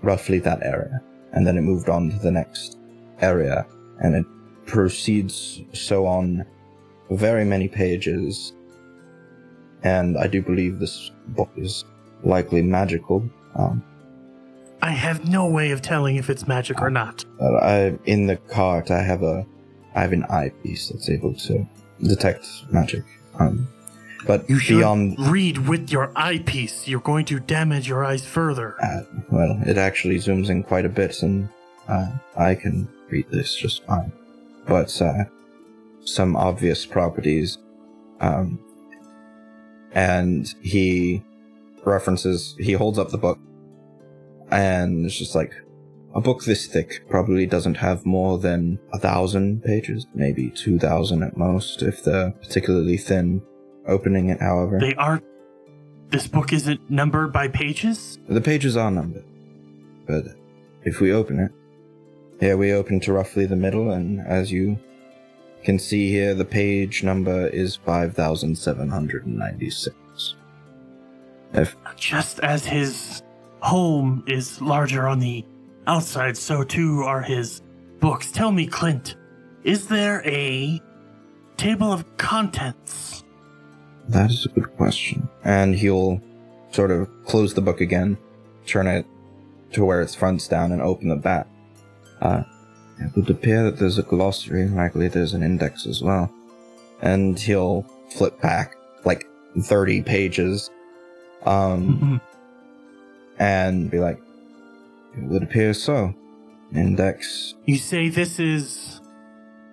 roughly 0.02 0.38
that 0.40 0.62
area. 0.62 1.00
And 1.32 1.46
then 1.46 1.57
it 1.57 1.62
moved 1.62 1.88
on 1.88 2.11
to 2.11 2.18
the 2.18 2.30
next 2.30 2.78
area 3.20 3.66
and 4.00 4.14
it 4.14 4.26
proceeds 4.66 5.62
so 5.72 6.07
on 6.07 6.44
very 7.11 7.44
many 7.44 7.68
pages. 7.68 8.52
And 9.82 10.16
I 10.16 10.26
do 10.26 10.40
believe 10.40 10.78
this 10.78 11.11
book 11.28 11.50
is 11.57 11.84
likely 12.22 12.62
magical. 12.62 13.28
Um, 13.55 13.82
I 14.82 14.90
have 14.90 15.28
no 15.28 15.46
way 15.48 15.70
of 15.70 15.82
telling 15.82 16.16
if 16.16 16.28
it's 16.28 16.46
magic 16.46 16.80
or 16.80 16.90
not. 16.90 17.24
I, 17.40 17.98
in 18.05 18.26
the 18.26 18.36
cart, 18.36 18.90
I 18.90 19.02
have 19.02 19.22
a, 19.22 19.46
I 19.94 20.00
have 20.02 20.12
an 20.12 20.24
eyepiece 20.24 20.88
that's 20.88 21.09
able 21.09 21.34
to 21.34 21.66
detect 22.02 22.46
magic. 22.70 23.05
Um, 23.38 23.66
but 24.27 24.49
You 24.49 24.59
should 24.59 24.79
beyond 24.79 25.18
read 25.18 25.68
with 25.68 25.91
your 25.91 26.12
eyepiece. 26.16 26.89
You're 26.89 27.01
going 27.01 27.25
to 27.27 27.41
damage 27.41 27.89
your 27.89 28.05
eyes 28.05 28.25
further. 28.25 28.77
that, 28.81 29.03
well, 29.31 29.61
it 29.66 29.79
actually 29.79 30.16
zooms 30.16 30.49
in 30.49 30.62
quite 30.62 30.85
a 30.85 30.89
bit, 30.89 31.22
and 31.22 31.49
uh, 31.89 32.11
I 32.37 32.55
can 32.55 32.89
read 33.11 33.27
this 33.31 33.55
just 33.55 33.85
fine. 33.85 34.12
But 34.66 35.01
uh, 35.01 35.25
some 36.05 36.37
obvious 36.37 36.87
properties, 36.87 37.59
um, 38.20 38.59
and 39.93 40.53
he 40.62 41.22
references. 41.85 42.57
He 42.59 42.72
holds 42.72 42.99
up 42.99 43.11
the 43.11 43.18
book, 43.18 43.39
and 44.51 45.05
it's 45.05 45.18
just 45.18 45.35
like 45.35 45.53
a 46.14 46.20
book 46.20 46.45
this 46.45 46.66
thick 46.66 47.07
probably 47.09 47.45
doesn't 47.45 47.77
have 47.77 48.07
more 48.07 48.39
than 48.39 48.79
a 48.93 48.99
thousand 48.99 49.62
pages, 49.62 50.07
maybe 50.14 50.51
two 50.51 50.79
thousand 50.79 51.22
at 51.22 51.37
most, 51.37 51.83
if 51.83 52.05
they're 52.05 52.31
particularly 52.31 52.97
thin. 52.97 53.43
Opening 53.87 54.28
it, 54.30 54.41
however, 54.41 54.78
They 54.80 54.95
aren't. 54.95 55.24
This 56.11 56.26
book 56.26 56.53
isn't 56.53 56.91
numbered 56.91 57.32
by 57.32 57.49
pages? 57.49 58.18
the 58.28 58.41
pages 58.41 58.76
are 58.76 58.91
numbered. 58.91 59.24
But 60.07 60.24
if 60.85 61.01
we 61.01 61.12
open 61.12 61.39
it, 61.41 61.51
here 62.41 62.57
we 62.57 62.72
open 62.72 63.01
to 63.01 63.12
roughly 63.12 63.47
the 63.47 63.57
middle, 63.57 63.91
and 63.91 64.20
as 64.20 64.53
you 64.53 64.78
can 65.64 65.78
see 65.78 66.11
here, 66.11 66.35
the 66.35 66.45
page 66.45 67.03
number 67.03 67.47
is 67.49 67.76
five 67.76 68.14
thousand 68.14 68.57
seven 68.57 68.89
hundred 68.91 69.24
and 69.26 69.37
ninety-six. 69.39 69.97
If 71.55 71.76
Just 71.97 72.41
as 72.41 72.66
his 72.66 73.22
home 73.61 74.24
is 74.26 74.61
larger 74.61 75.09
on 75.09 75.20
the 75.20 75.45
outside, 75.87 76.37
so 76.37 76.62
too 76.64 77.03
are 77.03 77.22
his 77.22 77.62
books. 78.01 78.30
Tell 78.30 78.53
me, 78.53 78.66
Clint, 78.66 79.16
is 79.62 79.87
there 79.89 80.22
a 80.26 80.80
table 81.57 81.93
of 81.93 82.05
contents? 82.18 83.24
That 84.09 84.30
is 84.30 84.44
a 84.46 84.48
good 84.50 84.76
question. 84.76 85.28
And 85.44 85.74
he'll 85.74 86.20
sort 86.72 86.90
of 86.90 87.09
close 87.26 87.55
the 87.55 87.61
book 87.61 87.80
again, 87.80 88.18
turn 88.66 88.86
it 88.86 89.07
to 89.72 89.84
where 89.84 90.00
its 90.02 90.14
front's 90.14 90.46
down, 90.48 90.72
and 90.72 90.82
open 90.82 91.09
the 91.09 91.16
back. 91.16 91.46
Uh, 92.20 92.42
it 93.00 93.14
would 93.16 93.28
appear 93.30 93.64
that 93.64 93.78
there's 93.78 93.98
a 93.98 94.02
glossary, 94.02 94.66
likely 94.68 95.09
there's 95.09 95.34
an 95.34 95.42
index 95.42 95.86
as 95.86 96.02
well. 96.02 96.32
And 97.02 97.38
he'll 97.38 97.82
flip 98.11 98.40
back 98.40 98.76
like 99.05 99.26
30 99.61 100.02
pages, 100.02 100.70
um, 101.44 101.98
Mhm. 102.00 102.20
and 103.38 103.90
be 103.90 103.98
like, 103.98 104.18
it 105.16 105.24
would 105.24 105.42
appear 105.42 105.74
so. 105.74 106.14
Index. 106.74 107.55
You 107.66 107.76
say 107.76 108.09
this 108.09 108.38
is 108.40 109.00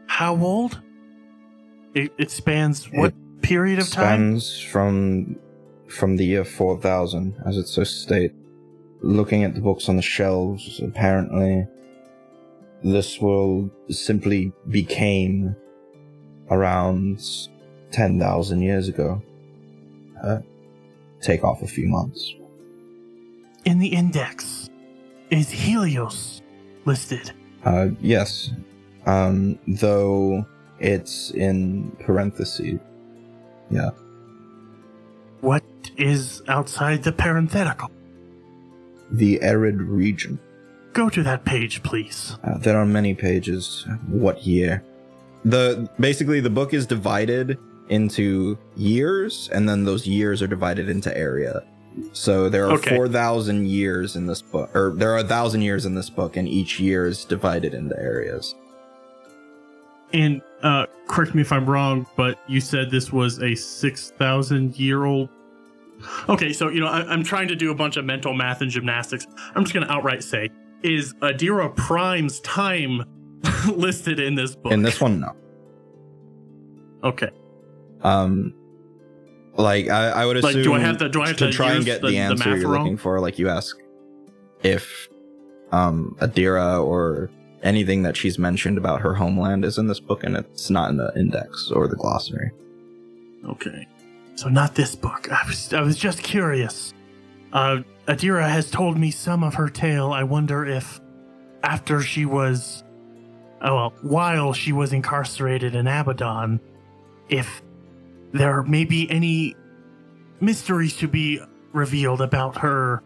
how 0.07 0.35
old? 0.37 0.81
It, 1.95 2.11
it 2.17 2.29
spans 2.31 2.85
what 2.91 3.13
period 3.41 3.79
of 3.79 3.89
time? 3.89 4.39
spans 4.39 4.59
from 4.59 5.37
from 5.87 6.15
the 6.15 6.25
year 6.25 6.45
4000 6.45 7.35
as 7.45 7.57
it 7.57 7.67
so 7.67 7.83
state. 7.83 8.33
Looking 9.01 9.43
at 9.43 9.55
the 9.55 9.61
books 9.61 9.89
on 9.89 9.95
the 9.95 10.01
shelves 10.01 10.79
apparently 10.79 11.67
this 12.83 13.19
world 13.19 13.69
simply 13.89 14.51
became 14.69 15.55
around 16.49 17.21
10,000 17.91 18.61
years 18.61 18.87
ago. 18.87 19.21
Uh, 20.23 20.39
take 21.21 21.43
off 21.43 21.61
a 21.61 21.67
few 21.67 21.87
months. 21.87 22.33
In 23.65 23.79
the 23.79 23.87
index, 23.87 24.69
is 25.29 25.49
Helios 25.49 26.41
listed? 26.85 27.31
uh, 27.65 27.89
yes. 27.99 28.51
Um, 29.05 29.57
though 29.67 30.45
it's 30.79 31.31
in 31.31 31.91
parentheses 31.99 32.79
yeah 33.71 33.89
What 35.41 35.63
is 35.97 36.41
outside 36.47 37.03
the 37.03 37.11
parenthetical? 37.11 37.89
the 39.11 39.41
arid 39.41 39.81
region 39.81 40.39
Go 40.93 41.09
to 41.09 41.23
that 41.23 41.45
page, 41.45 41.81
please. 41.83 42.35
Uh, 42.43 42.57
there 42.57 42.77
are 42.77 42.85
many 42.85 43.13
pages. 43.13 43.87
What 44.09 44.45
year? 44.45 44.83
The 45.45 45.89
basically 46.01 46.41
the 46.41 46.49
book 46.49 46.73
is 46.73 46.85
divided 46.85 47.57
into 47.87 48.57
years, 48.75 49.49
and 49.53 49.69
then 49.69 49.85
those 49.85 50.05
years 50.05 50.41
are 50.41 50.47
divided 50.47 50.89
into 50.89 51.17
area. 51.17 51.63
So 52.11 52.49
there 52.49 52.65
are 52.67 52.73
Okay. 52.73 52.93
four 52.93 53.07
thousand 53.07 53.67
years 53.69 54.17
in 54.17 54.25
this 54.27 54.41
book, 54.41 54.69
or 54.75 54.91
there 54.93 55.11
are 55.13 55.19
a 55.19 55.23
thousand 55.27 55.61
years 55.61 55.85
in 55.85 55.95
this 55.95 56.09
book, 56.09 56.35
and 56.35 56.45
each 56.45 56.77
year 56.81 57.05
is 57.05 57.23
divided 57.23 57.73
into 57.73 57.97
areas. 57.97 58.53
And 60.11 60.41
uh, 60.63 60.85
correct 61.07 61.33
me 61.35 61.41
if 61.41 61.51
I'm 61.51 61.69
wrong, 61.69 62.05
but 62.15 62.39
you 62.47 62.61
said 62.61 62.89
this 62.91 63.11
was 63.11 63.39
a 63.41 63.55
6,000 63.55 64.77
year 64.79 65.05
old. 65.05 65.29
Okay, 66.29 66.51
so, 66.53 66.69
you 66.69 66.79
know, 66.79 66.87
I, 66.87 67.01
I'm 67.05 67.23
trying 67.23 67.47
to 67.49 67.55
do 67.55 67.71
a 67.71 67.75
bunch 67.75 67.95
of 67.97 68.05
mental 68.05 68.33
math 68.33 68.61
and 68.61 68.71
gymnastics. 68.71 69.27
I'm 69.55 69.63
just 69.63 69.73
going 69.73 69.85
to 69.85 69.91
outright 69.93 70.23
say, 70.23 70.49
is 70.83 71.13
Adira 71.21 71.75
Prime's 71.75 72.39
time 72.41 73.03
listed 73.75 74.19
in 74.19 74.35
this 74.35 74.55
book? 74.55 74.71
In 74.71 74.81
this 74.81 74.99
one, 74.99 75.19
no. 75.19 75.35
Okay. 77.03 77.29
Um, 78.01 78.53
like 79.55 79.89
I, 79.89 80.09
I 80.09 80.25
would 80.25 80.37
assume 80.37 80.53
Like, 80.55 80.63
do 80.63 80.73
I 80.73 80.79
have 80.79 80.97
to- 80.99 81.09
do 81.09 81.21
I 81.21 81.27
have 81.27 81.37
to 81.37 81.51
try 81.51 81.73
and 81.73 81.85
get 81.85 82.01
the- 82.01 82.07
the, 82.07 82.13
the 82.13 82.19
answer 82.19 82.49
math 82.49 82.59
you're 82.59 82.69
wrong? 82.71 82.83
looking 82.83 82.97
for? 82.97 83.19
Like 83.19 83.37
you 83.37 83.49
ask 83.49 83.77
if 84.63 85.07
um 85.71 86.15
Adira 86.19 86.83
or 86.83 87.29
anything 87.63 88.03
that 88.03 88.17
she's 88.17 88.37
mentioned 88.39 88.77
about 88.77 89.01
her 89.01 89.15
homeland 89.15 89.65
is 89.65 89.77
in 89.77 89.87
this 89.87 89.99
book, 89.99 90.23
and 90.23 90.35
it's 90.35 90.69
not 90.69 90.89
in 90.89 90.97
the 90.97 91.11
index 91.15 91.71
or 91.71 91.87
the 91.87 91.95
glossary. 91.95 92.51
Okay. 93.47 93.87
So 94.35 94.49
not 94.49 94.75
this 94.75 94.95
book. 94.95 95.31
I 95.31 95.45
was 95.47 95.73
I 95.73 95.81
was 95.81 95.97
just 95.97 96.23
curious. 96.23 96.93
Uh 97.53 97.79
Adira 98.07 98.49
has 98.49 98.71
told 98.71 98.97
me 98.97 99.11
some 99.11 99.43
of 99.43 99.55
her 99.55 99.69
tale. 99.69 100.11
I 100.11 100.23
wonder 100.23 100.65
if 100.65 100.99
after 101.63 102.01
she 102.01 102.25
was 102.25 102.83
oh 103.61 103.75
well, 103.75 103.93
while 104.01 104.53
she 104.53 104.71
was 104.71 104.93
incarcerated 104.93 105.75
in 105.75 105.87
Abaddon, 105.87 106.59
if 107.29 107.61
there 108.31 108.63
may 108.63 108.85
be 108.85 109.09
any 109.11 109.55
mysteries 110.39 110.95
to 110.97 111.07
be 111.07 111.39
revealed 111.73 112.21
about 112.21 112.57
her 112.57 113.03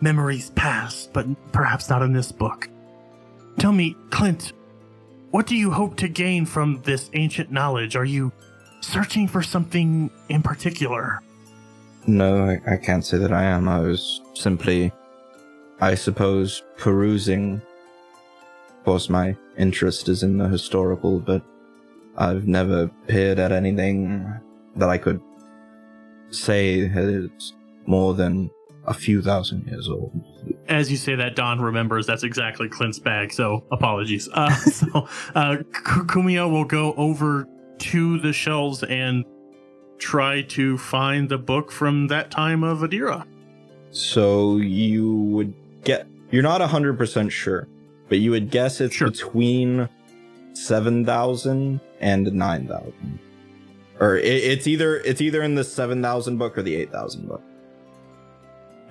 memories 0.00 0.50
past, 0.50 1.12
but 1.12 1.26
perhaps 1.52 1.88
not 1.88 2.02
in 2.02 2.12
this 2.12 2.32
book. 2.32 2.68
Tell 3.60 3.72
me, 3.72 3.94
Clint, 4.08 4.54
what 5.32 5.46
do 5.46 5.54
you 5.54 5.70
hope 5.70 5.94
to 5.96 6.08
gain 6.08 6.46
from 6.46 6.80
this 6.86 7.10
ancient 7.12 7.52
knowledge? 7.52 7.94
Are 7.94 8.06
you 8.06 8.32
searching 8.80 9.28
for 9.28 9.42
something 9.42 10.10
in 10.30 10.40
particular? 10.40 11.20
No, 12.06 12.42
I, 12.42 12.72
I 12.72 12.76
can't 12.78 13.04
say 13.04 13.18
that 13.18 13.34
I 13.34 13.42
am. 13.42 13.68
I 13.68 13.80
was 13.80 14.22
simply, 14.32 14.90
I 15.78 15.94
suppose, 15.94 16.62
perusing. 16.78 17.60
Of 18.78 18.84
course, 18.86 19.10
my 19.10 19.36
interest 19.58 20.08
is 20.08 20.22
in 20.22 20.38
the 20.38 20.48
historical, 20.48 21.20
but 21.20 21.42
I've 22.16 22.48
never 22.48 22.88
peered 23.08 23.38
at 23.38 23.52
anything 23.52 24.40
that 24.76 24.88
I 24.88 24.96
could 24.96 25.20
say 26.30 26.78
is 26.78 27.52
more 27.84 28.14
than 28.14 28.50
a 28.86 28.94
few 28.94 29.20
thousand 29.20 29.66
years 29.66 29.86
old. 29.86 30.18
As 30.70 30.90
you 30.90 30.96
say 30.96 31.16
that, 31.16 31.34
Don 31.34 31.60
remembers 31.60 32.06
that's 32.06 32.22
exactly 32.22 32.68
Clint's 32.68 33.00
bag, 33.00 33.32
so 33.32 33.64
apologies. 33.72 34.28
Uh, 34.32 34.54
so 34.54 35.08
uh, 35.34 35.56
Kumiho 35.72 36.50
will 36.50 36.64
go 36.64 36.94
over 36.94 37.46
to 37.78 38.18
the 38.20 38.32
shelves 38.32 38.82
and 38.84 39.24
try 39.98 40.42
to 40.42 40.78
find 40.78 41.28
the 41.28 41.38
book 41.38 41.72
from 41.72 42.06
that 42.06 42.30
time 42.30 42.62
of 42.62 42.78
Adira. 42.78 43.26
So 43.90 44.58
you 44.58 45.12
would 45.12 45.52
get, 45.82 46.06
you're 46.30 46.44
not 46.44 46.60
100% 46.60 47.30
sure, 47.30 47.66
but 48.08 48.18
you 48.18 48.30
would 48.30 48.50
guess 48.50 48.80
it's 48.80 48.94
Sure. 48.94 49.10
between 49.10 49.88
7,000 50.52 51.80
and 52.00 52.32
9,000. 52.32 53.18
Or 53.98 54.16
it, 54.16 54.24
it's 54.24 54.66
either 54.66 54.96
it's 54.96 55.20
either 55.20 55.42
in 55.42 55.56
the 55.56 55.64
7,000 55.64 56.38
book 56.38 56.56
or 56.56 56.62
the 56.62 56.74
8,000 56.76 57.28
book. 57.28 57.42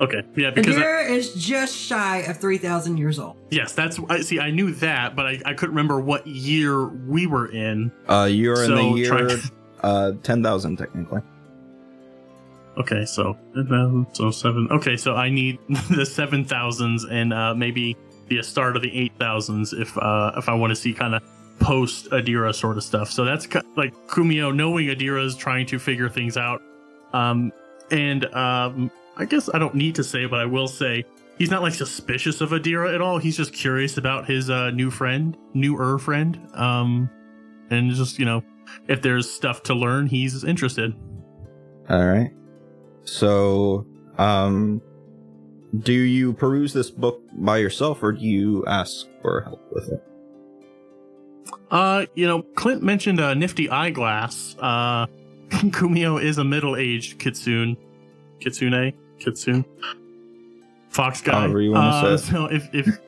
Okay, 0.01 0.21
yeah, 0.37 0.49
because 0.51 0.77
I, 0.77 0.81
Adira 0.81 1.09
is 1.09 1.33
just 1.33 1.75
shy 1.75 2.19
of 2.19 2.37
3,000 2.37 2.97
years 2.97 3.19
old. 3.19 3.35
yes, 3.51 3.73
that's 3.73 3.99
I 4.09 4.21
see. 4.21 4.39
I 4.39 4.49
knew 4.51 4.71
that, 4.75 5.15
but 5.15 5.25
I, 5.27 5.41
I 5.45 5.53
couldn't 5.53 5.75
remember 5.75 5.99
what 5.99 6.25
year 6.25 6.85
we 6.87 7.27
were 7.27 7.51
in. 7.51 7.91
Uh, 8.07 8.29
you're 8.31 8.55
so 8.55 8.77
in 8.77 8.95
the 8.95 9.05
try- 9.05 9.19
year 9.27 9.39
uh 9.81 10.11
10,000 10.23 10.77
technically. 10.77 11.21
Okay, 12.77 13.03
so 13.05 13.37
so 14.13 14.31
seven. 14.31 14.67
Okay, 14.71 14.95
so 14.95 15.15
I 15.15 15.29
need 15.29 15.59
the 15.89 16.05
seven 16.05 16.45
thousands 16.45 17.03
and 17.03 17.33
uh, 17.33 17.53
maybe 17.53 17.97
the 18.29 18.41
start 18.41 18.75
of 18.77 18.81
the 18.81 18.97
eight 18.97 19.11
thousands 19.19 19.73
if 19.73 19.97
uh, 19.97 20.31
if 20.37 20.47
I 20.47 20.53
want 20.53 20.71
to 20.71 20.75
see 20.75 20.93
kind 20.93 21.15
of 21.15 21.23
post 21.59 22.09
Adira 22.11 22.55
sort 22.55 22.77
of 22.77 22.83
stuff. 22.83 23.11
So 23.11 23.25
that's 23.25 23.45
ki- 23.47 23.59
like 23.75 23.93
Kumiho 24.07 24.55
knowing 24.55 24.87
Adira 24.87 25.25
is 25.25 25.35
trying 25.35 25.65
to 25.67 25.79
figure 25.79 26.07
things 26.07 26.37
out. 26.37 26.61
Um, 27.11 27.51
and 27.91 28.23
um, 28.33 28.91
I 29.19 29.25
guess 29.25 29.49
I 29.53 29.59
don't 29.59 29.75
need 29.75 29.95
to 29.95 30.03
say, 30.03 30.25
but 30.25 30.39
I 30.39 30.45
will 30.45 30.67
say 30.67 31.03
he's 31.37 31.51
not 31.51 31.61
like 31.61 31.73
suspicious 31.73 32.41
of 32.41 32.51
Adira 32.51 32.93
at 32.95 33.01
all. 33.01 33.17
He's 33.17 33.37
just 33.37 33.53
curious 33.53 33.97
about 33.97 34.25
his 34.25 34.49
uh, 34.49 34.71
new 34.71 34.89
friend, 34.89 35.37
newer 35.53 35.99
friend. 35.99 36.39
Um, 36.53 37.09
and 37.69 37.91
just 37.91 38.17
you 38.17 38.25
know, 38.25 38.43
if 38.87 39.01
there's 39.01 39.29
stuff 39.29 39.61
to 39.63 39.73
learn, 39.73 40.07
he's 40.07 40.43
interested. 40.43 40.95
All 41.89 42.05
right. 42.05 42.31
So, 43.03 43.85
um 44.17 44.81
do 45.77 45.93
you 45.93 46.33
peruse 46.33 46.73
this 46.73 46.89
book 46.89 47.21
by 47.33 47.57
yourself 47.57 48.01
or 48.01 48.13
do 48.13 48.25
you 48.25 48.65
ask 48.65 49.07
for 49.21 49.41
help 49.41 49.61
with 49.71 49.89
it? 49.89 50.03
Uh, 51.69 52.05
you 52.15 52.27
know, 52.27 52.41
Clint 52.41 52.81
mentioned 52.81 53.19
a 53.19 53.35
nifty 53.35 53.69
eyeglass. 53.69 54.55
Uh, 54.59 55.05
Kumiho 55.49 56.21
is 56.21 56.37
a 56.39 56.43
middle-aged 56.43 57.19
kitsune. 57.19 57.77
Kitsune? 58.39 58.93
Kitsune? 59.19 59.65
Fox 60.89 61.21
guy. 61.21 61.33
However 61.41 61.61
you 61.61 61.71
wanna 61.71 61.87
Uh, 61.89 62.17
say 62.17 62.25
it. 62.25 62.31
So 62.31 62.45
if 62.45 62.69
if 62.73 62.87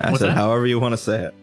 I 0.00 0.14
said, 0.14 0.28
that? 0.30 0.34
however 0.36 0.66
you 0.66 0.78
want 0.80 0.92
to 0.92 0.96
say 0.98 1.24
it. 1.24 1.34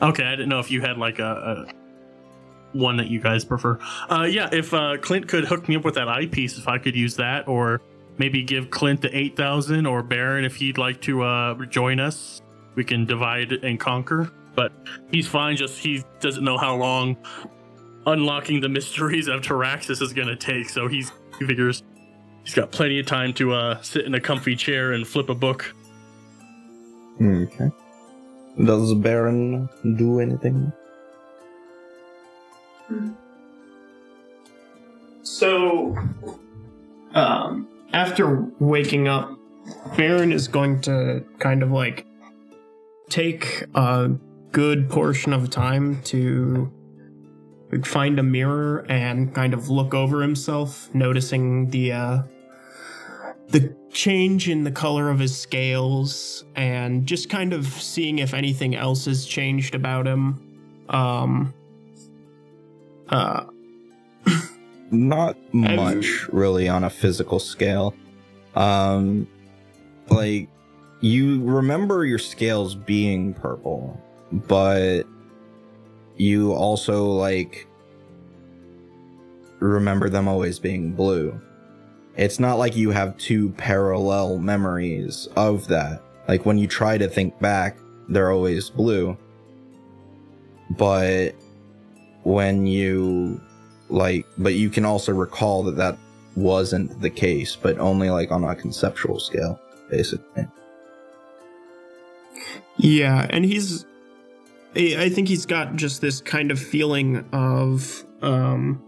Okay, 0.00 0.24
I 0.24 0.30
didn't 0.30 0.48
know 0.48 0.60
if 0.60 0.70
you 0.70 0.80
had 0.80 0.96
like 0.96 1.18
a, 1.18 1.66
a 1.66 2.78
one 2.78 2.96
that 2.98 3.08
you 3.08 3.20
guys 3.20 3.44
prefer. 3.44 3.78
Uh, 4.08 4.22
yeah, 4.30 4.48
if 4.52 4.72
uh, 4.72 4.96
Clint 5.00 5.26
could 5.26 5.44
hook 5.44 5.68
me 5.68 5.74
up 5.76 5.84
with 5.84 5.94
that 5.94 6.08
eyepiece, 6.08 6.56
if 6.58 6.68
I 6.68 6.78
could 6.78 6.94
use 6.94 7.16
that, 7.16 7.48
or 7.48 7.80
maybe 8.18 8.42
give 8.42 8.70
Clint 8.70 9.00
the 9.02 9.16
eight 9.16 9.36
thousand, 9.36 9.86
or 9.86 10.02
Baron 10.04 10.44
if 10.44 10.54
he'd 10.56 10.78
like 10.78 11.00
to 11.02 11.22
uh, 11.22 11.54
join 11.66 11.98
us, 11.98 12.40
we 12.76 12.84
can 12.84 13.04
divide 13.06 13.52
and 13.52 13.78
conquer. 13.80 14.30
But 14.54 14.72
he's 15.10 15.26
fine. 15.26 15.56
Just 15.56 15.78
he 15.78 16.04
doesn't 16.20 16.44
know 16.44 16.58
how 16.58 16.76
long 16.76 17.16
unlocking 18.06 18.60
the 18.60 18.68
mysteries 18.68 19.26
of 19.28 19.40
Taraxis 19.42 20.00
is 20.00 20.12
going 20.12 20.28
to 20.28 20.36
take. 20.36 20.68
So 20.68 20.86
he's 20.88 21.10
he 21.38 21.46
figures 21.46 21.82
he's 22.48 22.54
got 22.54 22.70
plenty 22.70 22.98
of 22.98 23.04
time 23.04 23.34
to 23.34 23.52
uh, 23.52 23.78
sit 23.82 24.06
in 24.06 24.14
a 24.14 24.20
comfy 24.20 24.56
chair 24.56 24.92
and 24.92 25.06
flip 25.06 25.28
a 25.28 25.34
book. 25.34 25.74
Okay. 27.20 27.70
Does 28.64 28.94
Baron 28.94 29.68
do 29.98 30.18
anything? 30.18 30.72
So, 35.22 35.94
um, 37.12 37.68
after 37.92 38.46
waking 38.58 39.08
up, 39.08 39.38
Baron 39.94 40.32
is 40.32 40.48
going 40.48 40.80
to 40.82 41.26
kind 41.40 41.62
of 41.62 41.70
like 41.70 42.06
take 43.10 43.64
a 43.74 44.10
good 44.52 44.88
portion 44.88 45.34
of 45.34 45.50
time 45.50 46.00
to 46.04 46.72
find 47.84 48.18
a 48.18 48.22
mirror 48.22 48.86
and 48.88 49.34
kind 49.34 49.52
of 49.52 49.68
look 49.68 49.92
over 49.92 50.22
himself, 50.22 50.88
noticing 50.94 51.68
the 51.68 51.92
uh, 51.92 52.22
the 53.48 53.74
change 53.90 54.48
in 54.48 54.64
the 54.64 54.70
color 54.70 55.10
of 55.10 55.18
his 55.18 55.36
scales 55.36 56.44
and 56.54 57.06
just 57.06 57.30
kind 57.30 57.52
of 57.52 57.66
seeing 57.66 58.18
if 58.18 58.34
anything 58.34 58.76
else 58.76 59.06
has 59.06 59.24
changed 59.24 59.74
about 59.74 60.06
him. 60.06 60.40
Um, 60.88 61.54
uh, 63.08 63.44
Not 64.90 65.36
much, 65.52 66.28
really, 66.28 66.68
on 66.68 66.84
a 66.84 66.90
physical 66.90 67.38
scale. 67.38 67.94
Um, 68.54 69.26
like 70.08 70.48
you 71.00 71.42
remember 71.44 72.04
your 72.04 72.18
scales 72.18 72.74
being 72.74 73.34
purple, 73.34 74.00
but 74.32 75.02
you 76.16 76.52
also 76.52 77.06
like 77.06 77.66
remember 79.58 80.08
them 80.08 80.26
always 80.26 80.58
being 80.58 80.92
blue. 80.92 81.38
It's 82.18 82.38
not 82.38 82.58
like 82.58 82.76
you 82.76 82.90
have 82.90 83.16
two 83.16 83.50
parallel 83.50 84.38
memories 84.38 85.28
of 85.36 85.68
that. 85.68 86.02
Like 86.26 86.44
when 86.44 86.58
you 86.58 86.66
try 86.66 86.98
to 86.98 87.08
think 87.08 87.38
back, 87.40 87.78
they're 88.08 88.32
always 88.32 88.68
blue. 88.68 89.16
But 90.76 91.34
when 92.24 92.66
you 92.66 93.40
like 93.88 94.26
but 94.36 94.54
you 94.54 94.68
can 94.68 94.84
also 94.84 95.12
recall 95.12 95.62
that 95.62 95.76
that 95.76 95.96
wasn't 96.36 97.00
the 97.00 97.08
case 97.08 97.56
but 97.56 97.78
only 97.78 98.10
like 98.10 98.30
on 98.30 98.44
a 98.44 98.54
conceptual 98.54 99.18
scale 99.18 99.58
basically 99.90 100.46
Yeah, 102.76 103.26
and 103.30 103.44
he's 103.44 103.86
I 104.76 105.08
think 105.08 105.28
he's 105.28 105.46
got 105.46 105.74
just 105.76 106.00
this 106.00 106.20
kind 106.20 106.50
of 106.50 106.58
feeling 106.60 107.24
of 107.32 108.04
um 108.22 108.82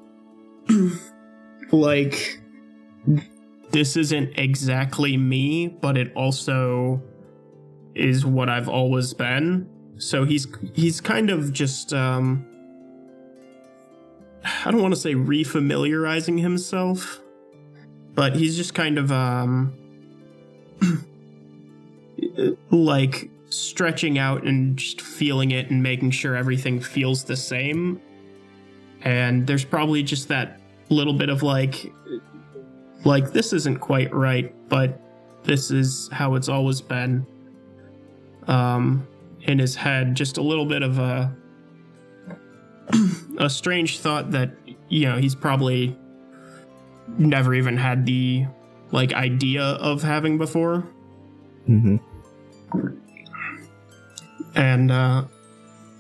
like 1.73 2.40
this 3.71 3.97
isn't 3.97 4.39
exactly 4.39 5.17
me, 5.17 5.69
but 5.69 5.97
it 5.97 6.13
also 6.15 7.03
is 7.95 8.25
what 8.25 8.49
I've 8.49 8.69
always 8.69 9.15
been. 9.15 9.69
So 9.99 10.25
he's 10.25 10.47
he's 10.75 11.01
kind 11.01 11.31
of 11.31 11.53
just 11.53 11.93
um 11.93 12.47
I 14.65 14.71
don't 14.71 14.81
want 14.81 14.95
to 14.95 15.01
say 15.01 15.15
refamiliarizing 15.15 16.41
himself, 16.41 17.21
but 18.15 18.37
he's 18.37 18.57
just 18.57 18.75
kind 18.75 18.99
of 18.99 19.13
um 19.13 19.75
like 22.71 23.31
stretching 23.51 24.19
out 24.19 24.45
and 24.45 24.77
just 24.77 25.01
feeling 25.01 25.51
it 25.51 25.71
and 25.71 25.83
making 25.83 26.13
sure 26.13 26.37
everything 26.37 26.81
feels 26.81 27.25
the 27.25 27.37
same. 27.37 28.01
And 29.03 29.47
there's 29.47 29.65
probably 29.65 30.03
just 30.03 30.29
that 30.29 30.61
little 30.89 31.15
bit 31.15 31.29
of 31.29 31.43
like, 31.43 31.93
like 33.05 33.33
this 33.33 33.53
isn't 33.53 33.79
quite 33.79 34.13
right, 34.15 34.55
but 34.69 35.01
this 35.45 35.71
is 35.71 36.09
how 36.13 36.35
it's 36.35 36.49
always 36.49 36.81
been. 36.81 37.27
Um, 38.47 39.07
in 39.43 39.59
his 39.59 39.75
head, 39.75 40.15
just 40.15 40.37
a 40.39 40.43
little 40.43 40.67
bit 40.67 40.83
of 40.83 40.99
a 40.99 41.35
a 43.39 43.49
strange 43.49 43.99
thought 43.99 44.33
that 44.33 44.51
you 44.89 45.09
know 45.09 45.17
he's 45.17 45.35
probably 45.35 45.97
never 47.19 47.55
even 47.55 47.77
had 47.77 48.07
the 48.07 48.47
like 48.91 49.13
idea 49.13 49.63
of 49.63 50.03
having 50.03 50.39
before. 50.39 50.87
mm-hmm. 51.69 51.97
and 54.55 54.91
uh, 54.91 55.25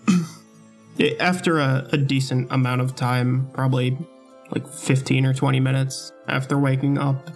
after 1.20 1.58
a, 1.58 1.88
a 1.92 1.96
decent 1.96 2.50
amount 2.50 2.80
of 2.80 2.94
time, 2.94 3.48
probably 3.52 3.96
like 4.52 4.66
15 4.68 5.26
or 5.26 5.34
20 5.34 5.60
minutes 5.60 6.12
after 6.28 6.58
waking 6.58 6.98
up, 6.98 7.30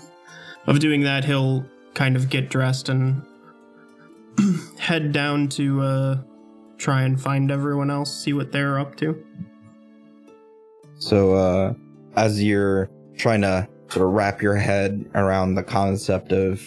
of 0.67 0.79
doing 0.79 1.03
that, 1.03 1.25
he'll 1.25 1.65
kind 1.95 2.17
of 2.17 2.29
get 2.29 2.49
dressed 2.51 2.89
and 2.89 3.23
head 4.79 5.13
down 5.13 5.49
to 5.49 5.81
uh, 5.83 6.19
try 6.79 7.03
and 7.03 7.21
find 7.21 7.51
everyone 7.51 7.91
else, 7.91 8.15
see 8.15 8.33
what 8.33 8.51
they're 8.53 8.79
up 8.79 8.97
to. 8.97 9.23
so 10.99 11.35
uh 11.35 11.75
as 12.17 12.43
you're 12.43 12.89
trying 13.17 13.41
to 13.41 13.69
sort 13.89 14.07
of 14.07 14.13
wrap 14.13 14.41
your 14.41 14.55
head 14.55 15.05
around 15.15 15.55
the 15.55 15.63
concept 15.63 16.33
of 16.33 16.63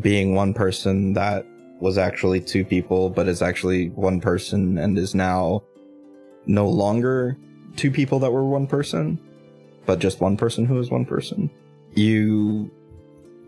being 0.00 0.34
one 0.34 0.52
person 0.54 1.12
that 1.12 1.46
was 1.80 1.98
actually 1.98 2.40
two 2.40 2.64
people 2.64 3.10
but 3.10 3.28
is 3.28 3.42
actually 3.42 3.90
one 3.90 4.20
person 4.20 4.78
and 4.78 4.98
is 4.98 5.14
now 5.14 5.62
no 6.46 6.66
longer 6.68 7.36
two 7.76 7.90
people 7.90 8.18
that 8.18 8.30
were 8.30 8.44
one 8.44 8.66
person 8.66 9.18
but 9.86 10.00
just 10.00 10.20
one 10.20 10.36
person 10.36 10.66
who 10.66 10.78
is 10.78 10.90
one 10.90 11.04
person. 11.04 11.48
You 11.94 12.70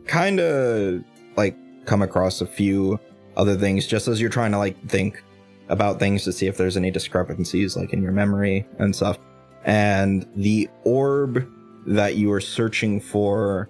kind 0.06 0.40
of 0.40 1.04
like 1.36 1.56
come 1.84 2.02
across 2.02 2.40
a 2.40 2.46
few 2.46 2.98
other 3.36 3.56
things 3.56 3.86
just 3.86 4.08
as 4.08 4.20
you're 4.20 4.30
trying 4.30 4.52
to 4.52 4.58
like 4.58 4.80
think 4.88 5.22
about 5.68 5.98
things 5.98 6.24
to 6.24 6.32
see 6.32 6.46
if 6.46 6.56
there's 6.56 6.76
any 6.76 6.90
discrepancies 6.90 7.76
like 7.76 7.92
in 7.92 8.02
your 8.02 8.12
memory 8.12 8.66
and 8.78 8.94
stuff. 8.94 9.18
And 9.64 10.26
the 10.34 10.68
orb 10.84 11.46
that 11.86 12.16
you 12.16 12.28
were 12.28 12.40
searching 12.40 13.00
for 13.00 13.68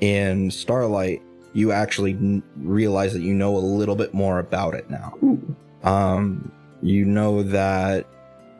in 0.00 0.50
starlight 0.50 1.22
you 1.54 1.72
actually 1.72 2.12
n- 2.12 2.42
realize 2.56 3.14
that 3.14 3.22
you 3.22 3.32
know 3.32 3.56
a 3.56 3.58
little 3.58 3.96
bit 3.96 4.12
more 4.12 4.38
about 4.38 4.74
it 4.74 4.88
now. 4.90 5.14
Um 5.82 6.52
you 6.82 7.04
know 7.04 7.42
that 7.42 8.06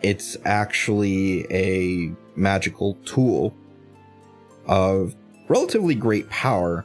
it's 0.03 0.37
actually 0.45 1.47
a 1.53 2.15
magical 2.37 2.95
tool 3.05 3.55
of 4.67 5.15
relatively 5.49 5.95
great 5.95 6.29
power 6.31 6.85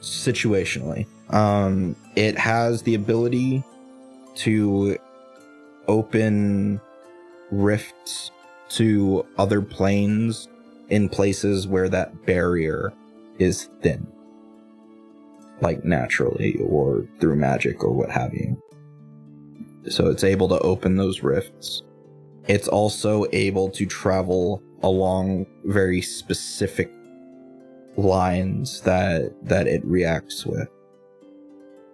situationally. 0.00 1.06
Um 1.30 1.96
it 2.16 2.38
has 2.38 2.82
the 2.82 2.94
ability 2.94 3.62
to 4.36 4.98
open 5.88 6.80
rifts 7.50 8.30
to 8.70 9.26
other 9.38 9.60
planes 9.60 10.48
in 10.88 11.08
places 11.08 11.66
where 11.66 11.88
that 11.88 12.24
barrier 12.26 12.92
is 13.38 13.68
thin 13.82 14.06
like 15.62 15.84
naturally 15.84 16.56
or 16.66 17.06
through 17.20 17.36
magic 17.36 17.82
or 17.84 17.92
what 17.92 18.10
have 18.10 18.34
you. 18.34 18.60
So 19.88 20.08
it's 20.08 20.24
able 20.24 20.48
to 20.48 20.58
open 20.58 20.96
those 20.96 21.22
rifts 21.22 21.82
it's 22.48 22.68
also 22.68 23.26
able 23.32 23.70
to 23.70 23.86
travel 23.86 24.62
along 24.82 25.46
very 25.64 26.02
specific 26.02 26.90
lines 27.96 28.80
that 28.82 29.32
that 29.42 29.66
it 29.66 29.84
reacts 29.84 30.44
with. 30.44 30.68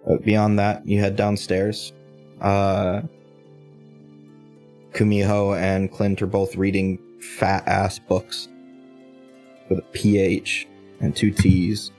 But 0.07 0.23
beyond 0.23 0.57
that 0.59 0.87
you 0.87 0.99
head 0.99 1.15
downstairs. 1.15 1.93
Uh 2.41 3.01
kumiho 4.93 5.59
and 5.59 5.91
clint 5.91 6.21
are 6.21 6.27
both 6.27 6.55
reading 6.55 6.99
fat 7.37 7.67
ass 7.67 7.99
books 7.99 8.47
with 9.69 9.79
a 9.79 9.83
ph 9.91 10.67
and 10.99 11.15
two 11.15 11.31
t's. 11.31 11.91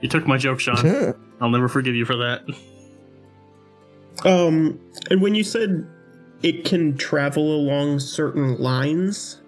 You 0.00 0.08
took 0.08 0.26
my 0.26 0.38
joke, 0.38 0.60
Sean. 0.60 1.14
I'll 1.40 1.50
never 1.50 1.68
forgive 1.68 1.94
you 1.94 2.04
for 2.04 2.16
that. 2.16 2.42
Um, 4.24 4.78
and 5.10 5.22
when 5.22 5.34
you 5.34 5.42
said 5.42 5.86
it 6.42 6.64
can 6.64 6.96
travel 6.96 7.54
along 7.54 8.00
certain 8.00 8.58
lines, 8.58 9.40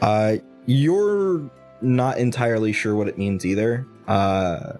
Uh, 0.00 0.36
you're 0.66 1.50
not 1.82 2.18
entirely 2.18 2.72
sure 2.72 2.94
what 2.94 3.08
it 3.08 3.18
means 3.18 3.44
either. 3.44 3.86
Uh, 4.08 4.74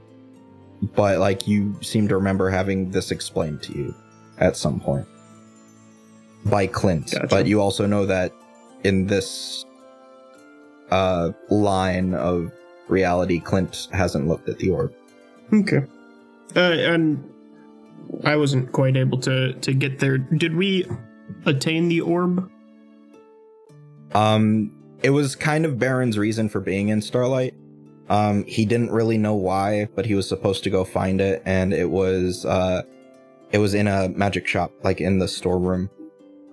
but 0.95 1.19
like 1.19 1.47
you 1.47 1.77
seem 1.83 2.09
to 2.09 2.15
remember 2.17 2.49
having 2.49 2.91
this 2.91 3.11
explained 3.11 3.63
to 3.63 3.73
you 3.77 3.95
at 4.39 4.57
some 4.57 4.81
point 4.81 5.07
by 6.47 6.67
Clint. 6.67 7.11
Gotcha. 7.13 7.27
But 7.29 7.47
you 7.47 7.61
also 7.61 7.87
know 7.87 8.07
that 8.07 8.33
in 8.83 9.07
this 9.07 9.67
uh 10.91 11.33
line 11.51 12.15
of 12.15 12.51
reality, 12.89 13.41
Clint 13.41 13.89
hasn't 13.93 14.27
looked 14.27 14.49
at 14.49 14.59
the 14.59 14.71
orb. 14.71 14.95
Okay. 15.53 15.83
Uh, 16.57 16.61
and 16.61 17.23
I 18.25 18.37
wasn't 18.37 18.73
quite 18.73 18.97
able 18.97 19.19
to 19.21 19.53
to 19.55 19.73
get 19.73 19.99
there. 19.99 20.19
Did 20.19 20.57
we 20.57 20.87
attain 21.47 21.89
the 21.89 22.01
orb? 22.01 22.51
Um, 24.13 24.73
it 25.03 25.11
was 25.11 25.37
kind 25.37 25.65
of 25.65 25.79
Baron's 25.79 26.19
reason 26.19 26.49
for 26.49 26.61
being 26.61 26.89
in 26.89 27.01
Starlight. 27.01 27.55
Um, 28.09 28.45
he 28.45 28.65
didn't 28.65 28.91
really 28.91 29.19
know 29.19 29.35
why, 29.35 29.89
but 29.95 30.05
he 30.05 30.15
was 30.17 30.29
supposed 30.29 30.65
to 30.65 30.71
go 30.71 30.85
find 30.85 31.21
it, 31.21 31.43
and 31.47 31.73
it 31.73 31.91
was 31.91 32.45
uh, 32.45 32.83
it 33.53 33.59
was 33.59 33.75
in 33.75 33.87
a 33.87 34.09
magic 34.09 34.47
shop, 34.47 34.73
like 34.83 35.01
in 35.01 35.19
the 35.19 35.29
storeroom. 35.29 35.89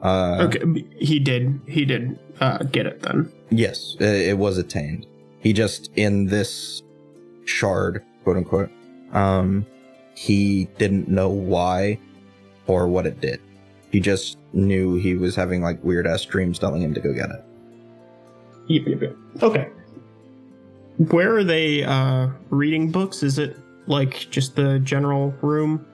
Uh, 0.01 0.47
Okay, 0.47 0.85
he 0.99 1.17
did. 1.19 1.59
He 1.67 1.83
did 1.85 2.19
uh, 2.39 2.59
get 2.59 2.85
it 2.85 3.01
then. 3.01 3.31
Yes, 3.49 3.95
it, 3.99 4.29
it 4.29 4.37
was 4.37 4.59
attained. 4.59 5.07
He 5.39 5.53
just 5.53 5.89
in 5.95 6.27
this 6.27 6.83
shard, 7.45 8.03
quote 8.23 8.37
unquote. 8.37 8.69
Um, 9.13 9.65
he 10.15 10.65
didn't 10.77 11.07
know 11.07 11.29
why 11.29 11.99
or 12.67 12.87
what 12.87 13.05
it 13.05 13.21
did. 13.21 13.39
He 13.91 13.99
just 13.99 14.37
knew 14.53 14.95
he 14.95 15.15
was 15.15 15.35
having 15.35 15.61
like 15.61 15.81
weird 15.83 16.05
ass 16.07 16.25
dreams 16.25 16.59
telling 16.59 16.81
him 16.81 16.93
to 16.93 16.99
go 16.99 17.13
get 17.13 17.29
it. 17.29 17.43
Yep, 18.67 18.87
yep, 18.87 19.01
yep. 19.01 19.15
Okay. 19.43 19.69
Where 20.97 21.35
are 21.37 21.43
they 21.43 21.83
uh, 21.83 22.29
reading 22.49 22.91
books? 22.91 23.23
Is 23.23 23.37
it 23.37 23.55
like 23.85 24.27
just 24.29 24.55
the 24.55 24.79
general 24.79 25.33
room? 25.41 25.85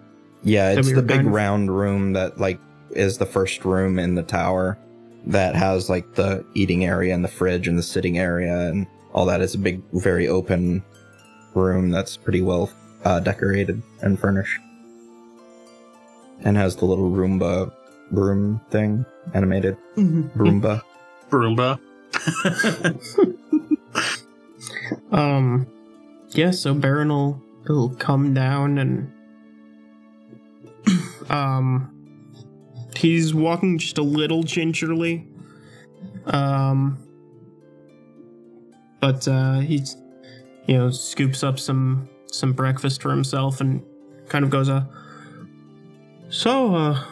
Yeah, 0.43 0.71
it's 0.71 0.87
we 0.87 0.93
the 0.93 1.01
big 1.01 1.19
of- 1.21 1.25
round 1.27 1.75
room 1.75 2.13
that 2.13 2.39
like 2.39 2.59
is 2.91 3.17
the 3.17 3.25
first 3.25 3.65
room 3.65 3.99
in 3.99 4.15
the 4.15 4.23
tower 4.23 4.77
that 5.25 5.55
has 5.55 5.89
like 5.89 6.15
the 6.15 6.45
eating 6.53 6.85
area 6.85 7.13
and 7.13 7.23
the 7.23 7.29
fridge 7.29 7.67
and 7.67 7.77
the 7.77 7.83
sitting 7.83 8.17
area 8.17 8.69
and 8.69 8.87
all 9.13 9.25
that. 9.25 9.41
It's 9.41 9.53
a 9.55 9.59
big, 9.59 9.81
very 9.93 10.27
open 10.27 10.83
room 11.53 11.91
that's 11.91 12.17
pretty 12.17 12.41
well 12.41 12.69
uh, 13.03 13.19
decorated 13.19 13.81
and 14.01 14.19
furnished, 14.19 14.59
and 16.43 16.57
has 16.57 16.75
the 16.75 16.85
little 16.85 17.09
Roomba 17.09 17.71
broom 18.11 18.61
thing 18.69 19.05
animated. 19.33 19.77
Roomba. 19.97 20.81
Broomba. 21.29 21.79
Um, 25.11 25.67
yeah. 26.29 26.51
So 26.51 26.73
Baron 26.73 27.09
will 27.09 27.41
will 27.67 27.89
come 27.95 28.33
down 28.33 28.77
and 28.77 29.11
um, 31.29 31.89
he's 32.95 33.33
walking 33.33 33.77
just 33.77 33.97
a 33.97 34.03
little 34.03 34.43
gingerly. 34.43 35.27
Um, 36.25 36.97
but 38.99 39.27
uh, 39.27 39.59
he's 39.59 39.97
you 40.67 40.77
know 40.77 40.89
scoops 40.89 41.43
up 41.43 41.59
some 41.59 42.09
some 42.33 42.53
breakfast 42.53 43.01
for 43.01 43.09
himself 43.09 43.61
and 43.61 43.83
kind 44.27 44.43
of 44.43 44.49
goes 44.51 44.69
uh. 44.69 44.87
So 46.29 46.75
uh, 46.75 47.03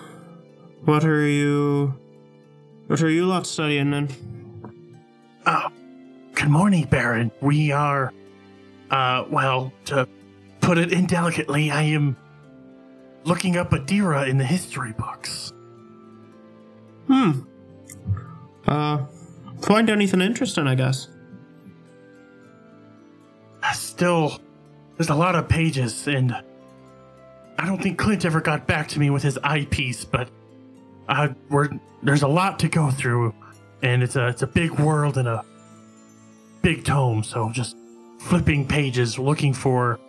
what 0.86 1.05
are 1.05 1.28
you? 1.28 1.93
What 2.88 3.01
are 3.01 3.09
you 3.09 3.26
lot 3.26 3.45
studying 3.45 3.91
then? 3.91 4.09
Oh, 5.45 5.69
good 6.34 6.49
morning, 6.49 6.86
Baron. 6.86 7.32
We 7.39 7.72
are, 7.72 8.13
uh, 8.89 9.26
well, 9.30 9.72
to 9.86 10.07
put 10.59 10.78
it 10.78 10.91
indelicately, 10.91 11.72
I 11.72 11.84
am 11.84 12.17
looking 13.24 13.57
up 13.57 13.72
Adira 13.72 14.28
in 14.28 14.38
the 14.38 14.43
history 14.43 14.93
books. 14.93 15.53
Hmm. 17.07 17.41
Uh, 18.67 19.05
find 19.61 19.89
anything 19.89 20.22
interesting, 20.22 20.67
I 20.67 20.76
guess. 20.76 21.07
I 23.63 23.74
still, 23.74 24.39
there's 25.02 25.10
a 25.10 25.16
lot 25.16 25.34
of 25.34 25.49
pages, 25.49 26.08
and 26.08 26.32
I 27.58 27.66
don't 27.66 27.82
think 27.82 27.97
Clint 27.97 28.24
ever 28.24 28.39
got 28.39 28.68
back 28.68 28.88
to 28.89 28.99
me 28.99 29.10
with 29.10 29.24
his 29.24 29.36
eyepiece, 29.39 30.06
but 30.06 30.30
uh, 31.10 31.30
we're, 31.49 31.70
there's 32.04 32.22
a 32.22 32.28
lot 32.28 32.60
to 32.60 32.70
go 32.70 32.91
through, 32.91 33.34
and 33.82 34.04
it's 34.04 34.16
a 34.16 34.28
it's 34.28 34.43
a 34.43 34.47
big 34.47 34.70
world 34.80 35.18
and 35.18 35.28
a 35.28 35.43
big 36.62 36.86
tome. 36.86 37.24
So 37.24 37.49
just 37.52 37.76
flipping 38.20 38.68
pages, 38.68 39.18
looking 39.18 39.56
for 39.56 39.99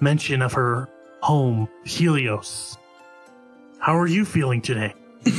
mention 0.00 0.42
of 0.42 0.52
her 0.54 0.88
home, 1.22 1.68
Helios. 1.84 2.76
How 3.78 3.96
are 3.96 4.08
you 4.08 4.24
feeling 4.24 4.60
today? 4.60 4.94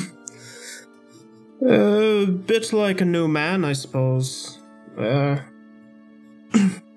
A 1.67 2.25
bit 2.25 2.71
like 2.71 3.01
a 3.01 3.05
new 3.05 3.27
man, 3.27 3.65
I 3.65 3.73
suppose. 3.73 4.57
Uh, 4.97 5.39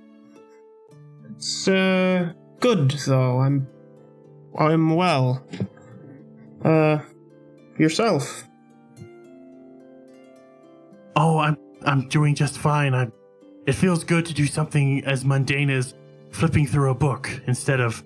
it's 1.43 1.67
uh 1.67 2.33
good 2.61 2.93
though. 3.05 3.41
I'm 3.41 3.67
I'm 4.57 4.95
well. 4.95 5.45
Uh, 6.65 7.01
yourself. 7.77 8.45
Oh, 11.17 11.39
I'm 11.39 11.57
I'm 11.85 12.07
doing 12.09 12.37
just 12.37 12.59
fine. 12.59 12.95
I 12.95 13.09
it 13.67 13.73
feels 13.73 14.05
good 14.05 14.25
to 14.27 14.35
do 14.35 14.47
something 14.47 15.05
as 15.05 15.25
mundane 15.25 15.69
as 15.69 15.95
flipping 16.31 16.65
through 16.65 16.93
a 16.93 16.95
book 16.95 17.29
instead 17.49 17.81
of 17.81 18.05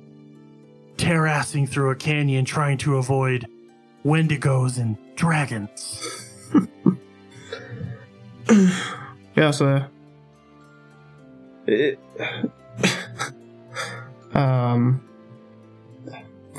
terrassing 0.96 1.68
through 1.68 1.90
a 1.90 1.94
canyon 1.94 2.46
trying 2.46 2.78
to 2.78 2.96
avoid 2.96 3.46
wendigos 4.02 4.78
and 4.78 4.96
dragons. 5.14 6.02
Yes, 9.34 9.60
uh. 9.60 9.88
It, 11.66 11.98
um. 14.36 15.02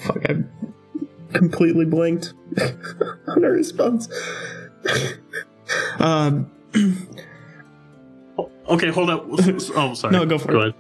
Fuck, 0.06 0.30
I 0.30 0.44
completely 1.34 1.86
blanked 1.86 2.34
on 3.28 3.44
a 3.44 3.50
response. 3.50 4.08
um. 6.00 6.50
Okay, 8.70 8.90
hold 8.92 9.10
up. 9.10 9.26
Oh, 9.76 9.94
sorry. 9.94 10.12
No, 10.12 10.26
go 10.26 10.38
for 10.38 10.52
go 10.52 10.60
it. 10.62 10.62
ahead. 10.70 10.76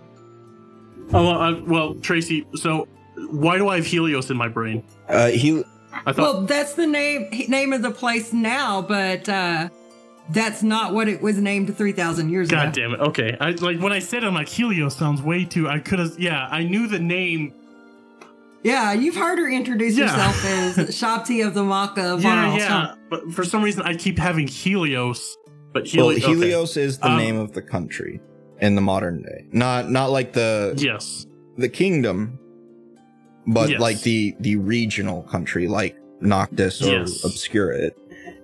Oh, 1.14 1.24
well, 1.24 1.64
well, 1.66 1.96
Tracy. 1.96 2.46
So, 2.56 2.86
why 3.30 3.58
do 3.58 3.70
I 3.70 3.78
have 3.78 3.86
Helios 3.86 4.30
in 4.30 4.36
my 4.36 4.50
brain? 4.50 4.84
Uh, 5.08 5.30
he 5.30 5.64
I 6.06 6.12
thought. 6.12 6.18
Well, 6.18 6.42
that's 6.42 6.74
the 6.74 6.86
name 6.86 7.30
name 7.48 7.72
of 7.72 7.82
the 7.82 7.92
place 7.92 8.34
now, 8.34 8.82
but 8.82 9.30
uh, 9.30 9.70
that's 10.30 10.64
not 10.64 10.94
what 10.94 11.08
it 11.08 11.22
was 11.22 11.38
named 11.38 11.76
3,000 11.76 12.30
years 12.30 12.50
God 12.50 12.56
ago. 12.58 12.66
God 12.66 12.74
damn 12.74 12.94
it. 12.94 13.00
Okay. 13.10 13.38
I 13.40 13.52
like 13.52 13.80
when 13.80 13.94
I 13.94 14.00
said 14.00 14.24
it, 14.24 14.28
I'm 14.28 14.34
like 14.34 14.50
Helios 14.50 14.96
sounds 14.96 15.22
way 15.22 15.46
too. 15.46 15.68
I 15.70 15.80
could 15.80 16.00
have. 16.00 16.20
Yeah, 16.20 16.48
I 16.50 16.64
knew 16.64 16.88
the 16.88 17.00
name. 17.00 17.54
Yeah, 18.64 18.92
you've 18.94 19.16
heard 19.16 19.38
her 19.40 19.50
introduce 19.50 19.96
Yeah. 19.98 20.10
herself 20.10 20.46
as 20.78 20.90
Shabti 20.90 21.46
of 21.46 21.54
the 21.54 21.64
Maka 21.64 22.18
Yeah, 22.20 22.46
Varl. 22.52 22.58
yeah. 22.58 22.96
But 23.10 23.32
for 23.32 23.44
some 23.46 23.62
reason, 23.64 23.84
I 23.84 23.96
keep 23.96 24.18
having 24.18 24.48
Helios. 24.48 25.38
But 25.74 25.84
well, 25.96 26.10
Helios. 26.10 26.26
Helios 26.26 26.78
is 26.78 26.98
the 26.98 27.10
Um, 27.12 27.18
name 27.18 27.38
of 27.38 27.54
the 27.54 27.62
country 27.62 28.20
in 28.60 28.76
the 28.76 28.82
modern 28.82 29.22
day, 29.22 29.46
not 29.52 29.90
not 29.92 30.12
like 30.12 30.34
the 30.34 30.74
Yes. 30.78 31.26
the 31.58 31.70
kingdom, 31.70 32.40
but 33.46 33.70
Yes. 33.70 33.80
like 33.80 34.02
the 34.02 34.36
the 34.40 34.56
regional 34.58 35.22
country, 35.24 35.68
like 35.68 35.96
Noctis 36.20 36.82
or 36.82 36.88
Yes. 36.94 37.24
Obscurit. 37.24 37.92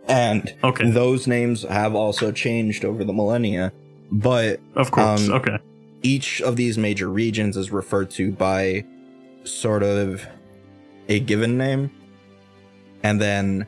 And 0.08 0.54
Okay. 0.64 0.89
those 0.91 1.28
names 1.28 1.64
have 1.64 1.95
also 1.95 2.32
changed 2.32 2.84
over 2.86 3.04
the 3.04 3.14
millennia, 3.14 3.72
but 4.12 4.60
Of 4.76 4.91
course. 4.91 5.28
um, 5.30 5.36
okay. 5.36 5.58
each 6.01 6.41
of 6.41 6.56
these 6.58 6.78
major 6.78 7.10
regions 7.10 7.56
is 7.56 7.72
referred 7.72 8.10
to 8.12 8.32
by 8.32 8.84
sort 9.45 9.84
of 9.84 10.26
a 11.08 11.20
given 11.20 11.58
name, 11.58 11.89
and 13.04 13.20
then 13.22 13.66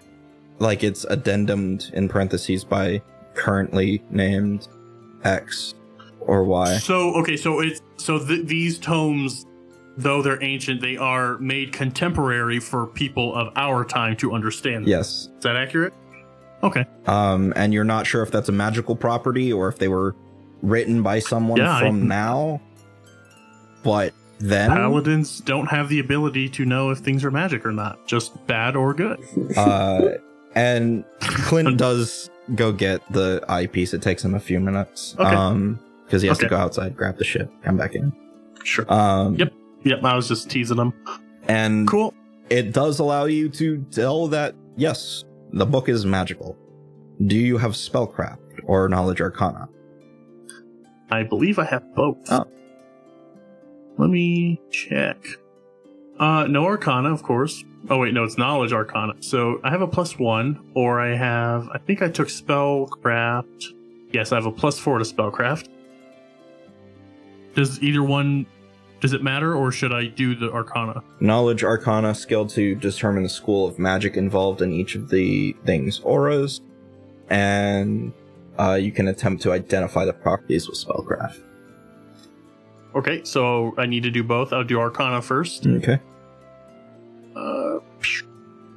like 0.60 0.84
it's 0.84 1.06
addendumed 1.06 1.92
in 1.94 2.08
parentheses 2.10 2.64
by 2.64 3.02
currently 3.34 4.02
named 4.10 4.68
X 5.24 5.74
or 6.22 6.44
Y. 6.44 6.78
So 6.78 7.14
okay, 7.16 7.36
so 7.38 7.60
it's 7.62 7.82
so 7.98 8.20
th- 8.20 8.46
these 8.48 8.78
tomes, 8.80 9.46
though 9.98 10.22
they're 10.22 10.42
ancient, 10.44 10.82
they 10.82 10.96
are 10.98 11.38
made 11.40 11.72
contemporary 11.74 12.60
for 12.60 12.88
people 12.88 13.34
of 13.36 13.52
our 13.58 13.84
time 13.86 14.16
to 14.18 14.34
understand. 14.34 14.84
them. 14.86 14.90
Yes. 14.90 15.30
Is 15.38 15.44
that 15.44 15.56
accurate? 15.58 15.94
Okay. 16.66 16.86
Um, 17.06 17.54
and 17.56 17.74
you're 17.74 17.84
not 17.84 18.06
sure 18.08 18.24
if 18.24 18.32
that's 18.32 18.50
a 18.50 18.52
magical 18.52 18.96
property 18.96 19.52
or 19.54 19.68
if 19.68 19.78
they 19.78 19.88
were 19.88 20.16
written 20.62 21.02
by 21.04 21.20
someone 21.20 21.58
Yeah, 21.60 21.76
I- 21.76 21.80
from 21.82 22.08
now. 22.08 22.62
But 23.84 24.14
then, 24.40 24.72
Paladins 24.72 25.40
don't 25.42 25.68
have 25.68 25.90
the 25.90 26.00
ability 26.00 26.50
to 26.50 26.66
know 26.66 26.90
if 26.90 26.98
things 27.00 27.24
are 27.24 27.32
magic 27.32 27.66
or 27.66 27.72
not, 27.72 28.06
just 28.08 28.46
bad 28.48 28.76
or 28.76 28.94
good. 28.94 29.20
uh, 29.58 30.10
and 30.56 31.04
Clint 31.20 31.78
does 31.78 32.30
go 32.56 32.72
get 32.72 33.02
the 33.12 33.44
eyepiece. 33.48 33.94
It 33.94 34.02
takes 34.02 34.26
him 34.26 34.34
a 34.36 34.40
few 34.40 34.60
minutes. 34.60 35.16
Okay. 35.20 35.24
Um, 35.36 35.80
because 36.06 36.22
he 36.22 36.28
has 36.28 36.38
to 36.40 36.48
go 36.48 36.56
outside, 36.58 36.96
grab 36.96 37.18
the 37.18 37.24
shit, 37.24 37.50
come 37.64 37.78
back 37.78 37.96
in. 37.96 38.12
Sure. 38.64 38.86
Um, 38.92 39.36
Yep. 39.36 39.54
Yep. 39.84 40.04
I 40.04 40.16
was 40.16 40.28
just 40.28 40.50
teasing 40.50 40.78
him. 40.78 40.94
and 41.48 41.88
Cool. 41.88 42.14
it 42.50 42.74
does 42.74 43.00
allow 43.00 43.26
you 43.26 43.50
to 43.50 43.84
tell 43.92 44.28
that 44.28 44.56
yes, 44.76 45.24
the 45.56 45.66
book 45.66 45.90
is 45.90 46.06
magical. 46.06 46.58
Do 47.26 47.38
you 47.38 47.58
have 47.58 47.72
spellcraft 47.72 48.60
or 48.66 48.88
knowledge 48.90 49.22
arcana? 49.22 49.70
I 51.10 51.24
believe 51.24 51.58
I 51.58 51.66
have 51.66 51.96
both. 51.96 52.18
Oh. 52.30 52.46
Let 53.98 54.10
me 54.10 54.62
check. 54.70 55.18
Uh, 56.20 56.46
no 56.48 56.66
Arcana, 56.66 57.14
of 57.14 57.24
course. 57.24 57.64
Oh 57.90 58.00
wait, 58.00 58.14
no, 58.14 58.24
it's 58.24 58.38
Knowledge 58.38 58.74
Arcana. 58.74 59.14
So 59.22 59.60
I 59.64 59.70
have 59.70 59.82
a 59.82 59.88
plus 59.88 60.18
one, 60.18 60.72
or 60.74 61.00
I 61.00 61.16
have. 61.16 61.70
I 61.70 61.78
think 61.78 62.02
I 62.02 62.10
took 62.10 62.28
Spellcraft. 62.28 63.66
Yes, 64.12 64.32
I 64.32 64.36
have 64.36 64.46
a 64.46 64.52
plus 64.52 64.80
four 64.80 64.98
to 64.98 65.06
Spellcraft. 65.06 65.70
Does 67.54 67.82
either 67.82 68.04
one? 68.04 68.46
Does 69.02 69.14
it 69.14 69.22
matter, 69.22 69.54
or 69.54 69.72
should 69.72 69.92
I 69.94 70.06
do 70.08 70.36
the 70.36 70.52
Arcana? 70.52 71.04
Knowledge 71.20 71.64
arcana 71.64 72.16
skill 72.16 72.48
to 72.48 72.76
determine 72.76 73.24
the 73.24 73.30
school 73.30 73.68
of 73.68 73.78
magic 73.78 74.18
involved 74.18 74.62
in 74.62 74.72
each 74.72 74.96
of 74.96 75.10
the 75.10 75.56
things 75.66 76.00
auras, 76.00 76.62
and 77.30 78.14
uh, 78.58 78.74
you 78.74 78.92
can 78.92 79.08
attempt 79.08 79.44
to 79.44 79.52
identify 79.52 80.06
the 80.06 80.14
properties 80.14 80.68
with 80.68 80.78
spellcraft. 80.78 81.40
Okay, 82.96 83.22
so 83.26 83.74
I 83.78 83.86
need 83.86 84.04
to 84.04 84.12
do 84.12 84.24
both. 84.24 84.54
I'll 84.54 84.64
do 84.64 84.80
Arcana 84.80 85.22
first. 85.22 85.68
Okay. 85.68 86.00
Uh, 87.36 87.80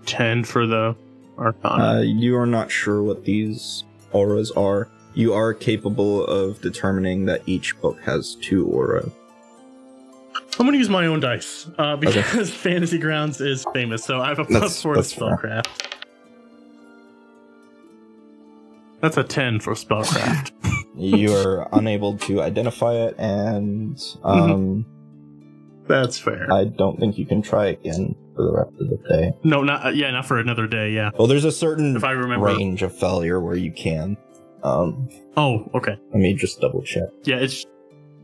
ten 0.04 0.42
for 0.42 0.66
the 0.66 0.96
Arcana. 1.38 1.84
Uh, 1.84 2.00
you 2.00 2.36
are 2.36 2.46
not 2.46 2.70
sure 2.70 3.02
what 3.02 3.24
these 3.24 3.84
auras 4.12 4.50
are. 4.50 4.90
You 5.14 5.32
are 5.34 5.54
capable 5.54 6.26
of 6.26 6.60
determining 6.60 7.26
that 7.26 7.42
each 7.46 7.80
book 7.80 8.00
has 8.02 8.34
two 8.34 8.66
aura. 8.66 9.10
I'm 10.58 10.66
gonna 10.66 10.78
use 10.78 10.88
my 10.88 11.06
own 11.06 11.20
dice 11.20 11.68
uh, 11.78 11.96
because 11.96 12.50
Fantasy 12.54 12.98
Grounds 12.98 13.40
is 13.40 13.64
famous. 13.72 14.04
So 14.04 14.20
I 14.20 14.28
have 14.28 14.38
a 14.40 14.44
plus 14.44 14.60
That's- 14.60 14.82
four 14.82 14.94
to 14.94 15.00
that's 15.00 15.12
fair. 15.12 15.62
That's 19.00 19.16
a 19.16 19.22
ten 19.24 19.60
for 19.60 19.74
spellcraft. 19.74 20.50
you 20.96 21.32
are 21.32 21.68
unable 21.72 22.18
to 22.18 22.42
identify 22.42 22.94
it, 22.94 23.14
and 23.18 24.00
um, 24.24 24.84
That's 25.86 26.18
fair. 26.18 26.52
I 26.52 26.64
don't 26.64 26.98
think 26.98 27.16
you 27.18 27.24
can 27.24 27.40
try 27.40 27.66
again 27.66 28.16
for 28.34 28.42
the 28.42 28.52
rest 28.52 28.72
of 28.80 28.88
the 28.90 29.08
day. 29.08 29.32
no, 29.44 29.62
not 29.62 29.86
uh, 29.86 29.90
yeah, 29.90 30.10
not 30.10 30.26
for 30.26 30.38
another 30.40 30.66
day. 30.66 30.90
Yeah, 30.90 31.10
Well, 31.16 31.28
there's 31.28 31.44
a 31.44 31.52
certain 31.52 31.96
if 31.96 32.02
I 32.02 32.10
remember. 32.10 32.46
range 32.46 32.82
of 32.82 32.92
failure 32.96 33.40
where 33.40 33.54
you 33.56 33.70
can. 33.72 34.16
Um, 34.64 35.08
Oh, 35.36 35.70
okay. 35.74 35.96
let 36.10 36.16
me 36.18 36.34
just 36.34 36.60
double 36.60 36.82
check. 36.82 37.04
Yeah, 37.22 37.36
it's 37.36 37.64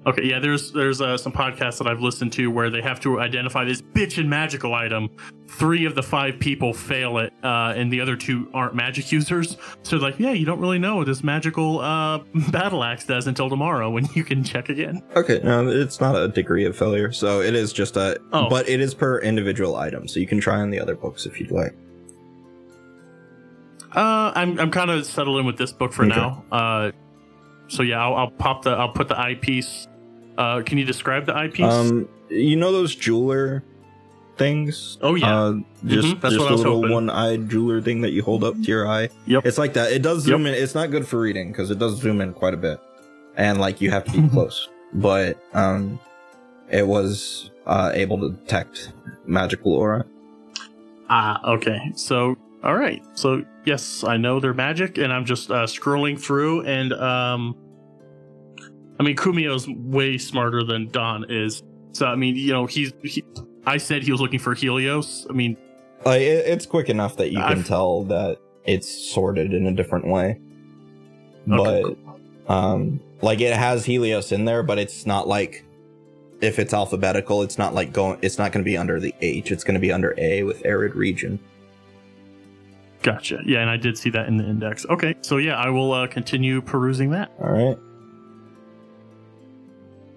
okay. 0.07 0.25
Yeah, 0.25 0.39
there's 0.39 0.73
there's 0.73 1.01
uh, 1.01 1.17
some 1.17 1.33
podcasts 1.33 1.79
that 1.79 1.87
I've 1.87 2.01
listened 2.01 2.33
to 2.35 2.51
where 2.51 2.71
they 2.71 2.81
have 2.81 3.01
to 3.01 3.21
identify 3.21 3.65
this 3.65 3.81
bitchin' 3.83 4.27
magical 4.27 4.75
item. 4.75 5.11
Three 5.47 5.85
of 5.85 5.95
the 5.95 6.03
five 6.03 6.39
people 6.39 6.73
fail 6.73 7.19
it, 7.19 7.33
uh, 7.43 7.75
and 7.77 7.93
the 7.93 8.01
other 8.01 8.17
two 8.17 8.51
aren't 8.55 8.75
magic 8.75 9.13
users. 9.13 9.57
So 9.83 9.99
like, 9.99 10.19
yeah, 10.19 10.33
you 10.33 10.45
don't 10.47 10.59
really 10.61 10.79
know 10.79 10.97
what 10.97 11.07
this 11.07 11.23
magical 11.23 11.81
uh, 11.81 12.19
battle 12.51 12.83
axe 12.83 13.05
does 13.05 13.27
until 13.27 13.49
tomorrow 13.49 13.91
when 13.91 14.07
you 14.15 14.25
can 14.25 14.43
check 14.43 14.69
again. 14.69 15.03
Okay, 15.15 15.41
no, 15.45 15.69
it's 15.69 16.01
not 16.01 16.17
a 16.17 16.29
degree 16.29 16.65
of 16.65 16.77
failure, 16.77 17.13
so 17.13 17.41
it 17.41 17.55
is 17.55 17.73
just 17.73 17.97
a. 17.97 18.19
Oh. 18.33 18.49
But 18.49 18.69
it 18.69 18.81
is 18.81 18.95
per 18.95 19.19
individual 19.21 19.77
item, 19.77 20.09
so 20.09 20.19
you 20.21 20.27
can 20.27 20.41
try 20.41 20.61
on 20.61 20.71
the 20.71 20.81
other 20.81 20.95
books 20.97 21.27
if 21.27 21.39
you'd 21.39 21.51
like. 21.51 21.75
Uh, 23.95 24.33
I'm 24.35 24.59
I'm 24.59 24.71
kind 24.73 24.91
of 24.91 25.07
settled 25.07 25.39
in 25.39 25.47
with 25.47 25.57
this 25.57 25.73
book 25.73 25.93
for 25.93 26.05
Okay. 26.05 26.17
now. 26.17 26.45
Uh, 26.51 26.91
so 27.69 27.83
yeah, 27.85 28.03
I'll, 28.03 28.15
I'll 28.15 28.31
pop 28.31 28.63
the 28.63 28.71
I'll 28.71 28.89
put 28.93 29.07
the 29.09 29.19
eyepiece. 29.19 29.87
Uh, 30.39 30.63
can 30.63 30.79
you 30.79 30.85
describe 30.85 31.27
the 31.27 31.37
eyepiece? 31.37 31.65
Um, 31.73 32.09
you 32.29 32.57
know 32.57 32.73
those 32.73 32.95
jeweler 32.95 33.63
things? 34.37 34.99
Oh, 35.01 35.15
yeah. 35.15 35.39
Uh, 35.39 35.53
just 35.87 36.09
Mhm, 36.09 36.21
that's 36.21 36.35
just 36.35 36.39
what 36.41 36.47
I 36.47 36.49
a 36.49 36.53
was 36.53 36.61
little 36.65 36.77
hoping. 36.77 36.93
one-eyed 36.93 37.49
jeweler 37.49 37.81
thing 37.81 38.01
that 38.01 38.11
you 38.13 38.23
hold 38.23 38.43
up 38.43 38.55
to 38.55 38.63
your 38.63 38.89
eye. 38.89 39.09
Yep. 39.27 39.47
It's 39.47 39.59
like 39.59 39.75
that. 39.75 39.93
It 39.93 40.03
does 40.03 40.23
zoom 40.25 40.47
in. 40.47 40.55
It's 40.55 40.75
not 40.75 40.91
good 40.91 41.07
for 41.07 41.21
reading 41.21 41.53
because 41.53 41.71
it 41.71 41.79
does 41.79 42.01
zoom 42.01 42.21
in 42.21 42.33
quite 42.33 42.55
a 42.55 42.57
bit, 42.57 42.81
and 43.37 43.61
like 43.61 43.81
you 43.81 43.91
have 43.93 44.05
to 44.07 44.11
be 44.23 44.29
close. 44.33 44.69
But 44.93 45.39
um, 45.55 45.99
it 46.71 46.87
was 46.87 47.51
uh 47.67 47.91
able 47.95 48.19
to 48.21 48.31
detect 48.31 48.93
magical 49.27 49.73
aura. 49.75 50.05
Ah, 51.09 51.41
okay. 51.53 51.93
So, 51.95 52.37
all 52.65 52.75
right. 52.77 53.03
So, 53.15 53.45
yes, 53.67 54.03
I 54.05 54.17
know 54.17 54.41
they're 54.41 54.55
magic, 54.55 54.99
and 54.99 55.13
I'm 55.13 55.25
just 55.27 55.51
uh, 55.51 55.67
scrolling 55.67 56.19
through, 56.21 56.63
and 56.63 56.93
um, 56.95 57.55
I 58.99 59.03
mean, 59.03 59.17
Kumiho's 59.17 59.69
way 59.69 60.19
smarter 60.19 60.63
than 60.65 60.89
Don 60.89 61.25
is. 61.29 61.63
So, 61.93 62.07
I 62.07 62.15
mean, 62.17 62.37
you 62.37 62.53
know, 62.53 62.67
he's. 62.67 62.93
He, 63.03 63.25
I 63.67 63.79
said 63.79 64.03
he 64.03 64.13
was 64.13 64.21
looking 64.21 64.39
for 64.39 64.55
Helios. 64.55 65.27
I 65.29 65.33
mean, 65.33 65.57
Like 66.05 66.21
it, 66.21 66.47
it's 66.47 66.67
quick 66.67 66.89
enough 66.89 67.17
that 67.17 67.31
you 67.31 67.39
can 67.39 67.59
I've- 67.59 67.63
tell 67.63 68.05
that 68.05 68.39
it's 68.65 68.89
sorted 68.89 69.53
in 69.55 69.67
a 69.67 69.73
different 69.73 70.07
way. 70.07 70.39
Okay, 71.51 71.83
but 72.47 72.53
um, 72.53 73.01
like 73.21 73.41
it 73.41 73.55
has 73.55 73.85
Helios 73.85 74.33
in 74.33 74.45
there, 74.45 74.63
but 74.63 74.79
it's 74.79 75.07
not 75.07 75.29
like 75.29 75.65
if 76.41 76.59
it's 76.59 76.73
alphabetical, 76.75 77.43
it's 77.43 77.59
not 77.59 77.75
like 77.75 77.93
going. 77.93 78.19
It's 78.23 78.39
not 78.39 78.53
going 78.53 78.65
to 78.65 78.69
be 78.69 78.77
under 78.77 78.99
the 79.01 79.15
H. 79.21 79.51
It's 79.53 79.65
going 79.65 79.75
to 79.75 79.81
be 79.81 79.93
under 79.93 80.15
A 80.19 80.43
with 80.45 80.65
arid 80.65 80.95
region. 80.95 81.39
gotcha. 83.03 83.41
Yeah, 83.45 83.61
and 83.61 83.69
I 83.71 83.77
did 83.77 83.99
see 83.99 84.11
that 84.11 84.27
in 84.29 84.37
the 84.37 84.45
index. 84.45 84.87
Okay, 84.87 85.15
so 85.21 85.37
yeah, 85.37 85.57
I 85.57 85.69
will 85.71 85.93
uh, 85.93 86.07
continue 86.07 86.61
perusing 86.63 87.11
that. 87.11 87.31
All 87.41 87.51
right. 87.51 87.79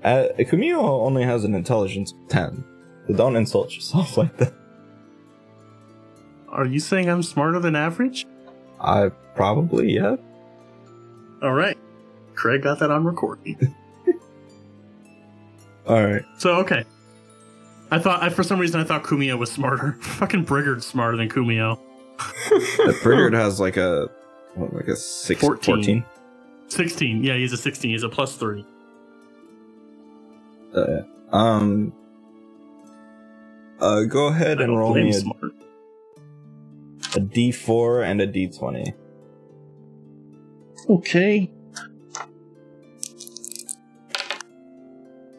Uh, 0.03 0.27
Kumiho 0.39 0.77
only 0.77 1.23
has 1.23 1.43
an 1.43 1.55
intelligence 1.55 2.13
of 2.13 2.29
10. 2.29 2.63
So 3.07 3.13
don't 3.13 3.35
insult 3.35 3.73
yourself 3.73 4.17
like 4.17 4.37
that. 4.37 4.53
Are 6.49 6.65
you 6.65 6.79
saying 6.79 7.09
I'm 7.09 7.23
smarter 7.23 7.59
than 7.59 7.75
average? 7.75 8.25
I 8.79 9.09
probably, 9.35 9.93
yeah. 9.93 10.15
All 11.41 11.53
right. 11.53 11.77
Craig 12.35 12.63
got 12.63 12.79
that 12.79 12.91
on 12.91 13.03
recording. 13.03 13.75
Alright. 15.87 16.23
So 16.37 16.55
okay. 16.57 16.83
I 17.89 17.99
thought 17.99 18.21
I 18.21 18.29
for 18.29 18.43
some 18.43 18.59
reason 18.59 18.81
I 18.81 18.83
thought 18.83 19.03
Kumiho 19.03 19.37
was 19.37 19.51
smarter. 19.51 19.93
Fucking 20.01 20.45
Brigard's 20.45 20.85
smarter 20.85 21.17
than 21.17 21.29
Kumiho. 21.29 21.79
The 22.49 22.99
Brigard 23.03 23.33
has 23.33 23.59
like 23.59 23.77
a, 23.77 24.09
what, 24.55 24.73
like 24.73 24.87
a 24.87 24.95
six, 24.95 25.39
14. 25.39 25.75
14. 25.75 26.05
16. 26.67 27.23
Yeah, 27.23 27.35
he's 27.35 27.53
a 27.53 27.57
16. 27.57 27.91
He's 27.91 28.03
a 28.03 28.09
plus 28.09 28.35
3. 28.35 28.65
Uh, 30.77 31.01
um, 31.35 31.91
uh, 33.79 34.03
go 34.03 34.27
ahead 34.27 34.61
and 34.61 34.77
roll 34.77 34.93
me 34.93 35.09
a, 35.09 35.13
smart. 35.13 35.51
a 37.15 37.19
d4 37.19 38.05
and 38.05 38.21
a 38.21 38.27
d20. 38.27 38.93
Okay. 40.89 41.51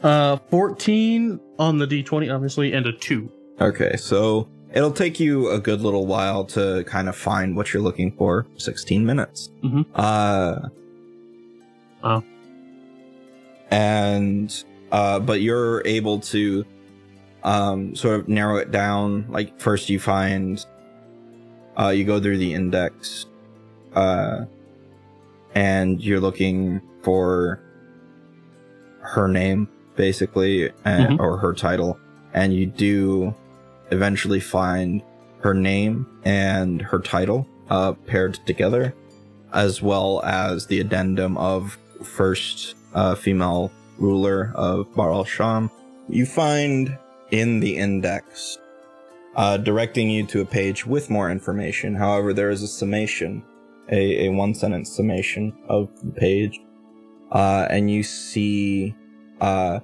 Uh 0.03 0.37
14 0.51 1.41
on 1.59 1.79
the 1.79 1.87
d20 1.87 2.33
obviously 2.33 2.73
and 2.73 2.87
a 2.87 2.93
2. 2.93 3.31
Okay, 3.61 3.97
so 3.97 4.49
it'll 4.73 4.93
take 4.93 5.19
you 5.19 5.51
a 5.51 5.59
good 5.59 5.81
little 5.81 6.07
while 6.07 6.45
to 6.45 6.85
kind 6.87 7.09
of 7.09 7.17
find 7.17 7.57
what 7.57 7.73
you're 7.75 7.83
looking 7.83 8.13
for. 8.13 8.47
16 8.59 9.05
minutes. 9.05 9.51
Mhm. 9.65 9.87
Uh, 9.95 10.69
Oh. 12.05 12.23
and 13.73 14.65
uh, 14.93 15.19
but 15.21 15.41
you're 15.41 15.83
able 15.87 16.21
to 16.21 16.65
um 17.45 17.95
sort 17.95 18.19
of 18.21 18.29
narrow 18.29 18.57
it 18.57 18.71
down. 18.71 19.27
Like 19.31 19.61
first 19.61 19.89
you 19.89 20.01
find 20.01 20.65
uh 21.79 21.89
you 21.91 22.05
go 22.05 22.21
through 22.21 22.39
the 22.39 22.53
index 22.53 23.27
uh 23.95 24.45
and 25.55 26.01
you're 26.03 26.21
looking 26.21 26.81
for 27.03 27.61
her 29.01 29.29
name 29.29 29.69
basically 29.97 30.71
and, 30.85 31.11
Mhm. 31.19 31.21
or 31.21 31.37
her 31.39 31.53
title 31.55 31.99
and 32.35 32.53
you 32.53 32.67
do 32.67 33.35
eventually 33.91 34.41
find 34.41 35.03
her 35.41 35.55
name 35.55 36.07
and 36.25 36.83
her 36.83 36.99
title 36.99 37.47
uh 37.71 37.93
paired 38.07 38.35
together 38.47 38.95
as 39.53 39.81
well 39.81 40.21
as 40.25 40.67
the 40.67 40.81
addendum 40.81 41.37
of 41.39 41.79
first 42.03 42.75
uh, 42.95 43.15
female 43.15 43.71
ruler 43.99 44.53
of 44.55 44.95
Baral 44.95 45.25
Sham. 45.25 45.71
You 46.09 46.27
find 46.27 46.97
in 47.31 47.61
the 47.61 47.77
index 47.77 48.59
uh, 49.37 49.57
directing 49.57 50.11
you 50.11 50.27
to 50.27 50.41
a 50.41 50.45
page 50.45 50.87
with 50.87 51.11
more 51.11 51.31
information. 51.31 51.95
However, 51.95 52.33
there 52.33 52.51
is 52.51 52.63
a 52.63 52.69
summation, 52.69 53.45
a, 53.91 54.27
a 54.27 54.29
one 54.31 54.55
sentence 54.55 54.91
summation 54.91 55.53
of 55.69 55.89
the 56.03 56.13
page. 56.13 56.61
Uh, 57.31 57.67
and 57.69 57.91
you 57.91 58.03
see 58.03 58.95
uh, 59.41 59.81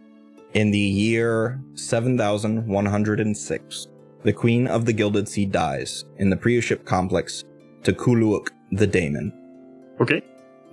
in 0.55 0.71
the 0.71 0.79
year 0.79 1.61
7106, 1.75 3.87
the 4.23 4.33
Queen 4.33 4.67
of 4.67 4.87
the 4.87 4.93
Gilded 4.93 5.29
Sea 5.29 5.47
dies 5.47 6.05
in 6.17 6.31
the 6.31 6.37
Priuship 6.37 6.85
complex 6.85 7.45
to 7.83 7.93
Kuluk 7.93 8.49
the 8.73 8.87
Daemon. 8.87 9.33
Okay. 10.01 10.23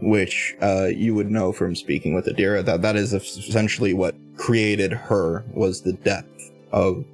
Which 0.01 0.55
uh, 0.61 0.87
you 0.87 1.13
would 1.15 1.29
know 1.29 1.51
from 1.51 1.75
speaking 1.75 2.13
with 2.13 2.25
Adira 2.25 2.65
that 2.65 2.81
that 2.81 2.95
is 2.95 3.13
essentially 3.13 3.93
what 3.93 4.15
created 4.37 4.91
her 4.91 5.43
was 5.53 5.81
the 5.81 5.93
death 5.93 6.25
of 6.71 7.05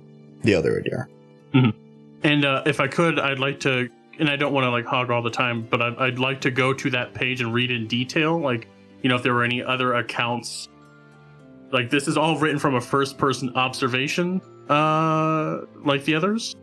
the 0.44 0.54
other 0.54 0.82
Adira. 0.82 1.08
And 2.24 2.46
uh, 2.46 2.64
if 2.66 2.80
I 2.80 2.88
could, 2.88 3.20
I'd 3.20 3.40
like 3.40 3.60
to, 3.62 3.90
and 4.20 4.30
I 4.30 4.36
don't 4.36 4.54
want 4.54 4.66
to 4.66 4.70
like 4.70 4.86
hog 4.86 5.12
all 5.12 5.22
the 5.22 5.30
time, 5.30 5.68
but 5.70 5.82
I'd, 5.82 5.98
I'd 5.98 6.20
like 6.20 6.42
to 6.42 6.52
go 6.52 6.74
to 6.74 6.90
that 6.92 7.14
page 7.14 7.42
and 7.42 7.54
read 7.54 7.72
in 7.72 7.88
detail, 7.88 8.40
like 8.40 8.68
you 9.02 9.10
know, 9.10 9.16
if 9.16 9.24
there 9.24 9.34
were 9.34 9.44
any 9.44 9.64
other 9.64 9.94
accounts. 9.94 10.68
Like 11.72 11.90
this 11.90 12.08
is 12.08 12.18
all 12.18 12.38
written 12.38 12.60
from 12.60 12.76
a 12.76 12.82
first-person 12.82 13.56
observation, 13.56 14.42
uh, 14.70 15.62
like 15.84 16.06
the 16.06 16.16
others. 16.16 16.56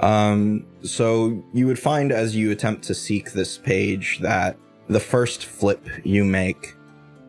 Um, 0.00 0.66
so 0.82 1.44
you 1.52 1.66
would 1.66 1.78
find 1.78 2.10
as 2.10 2.34
you 2.34 2.50
attempt 2.50 2.84
to 2.84 2.94
seek 2.94 3.32
this 3.32 3.58
page 3.58 4.18
that 4.20 4.56
the 4.90 5.00
first 5.00 5.46
flip 5.46 5.86
you 6.04 6.24
make, 6.24 6.74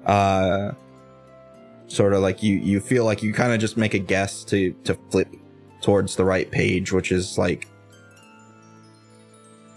uh, 0.05 0.71
sort 1.87 2.13
of 2.13 2.21
like 2.21 2.41
you 2.41 2.57
you 2.57 2.79
feel 2.79 3.05
like 3.05 3.21
you 3.21 3.33
kind 3.33 3.53
of 3.53 3.59
just 3.59 3.77
make 3.77 3.93
a 3.93 3.99
guess 3.99 4.43
to 4.45 4.73
to 4.83 4.95
flip 5.09 5.27
towards 5.81 6.15
the 6.15 6.25
right 6.25 6.49
page, 6.49 6.91
which 6.91 7.11
is 7.11 7.37
like 7.37 7.67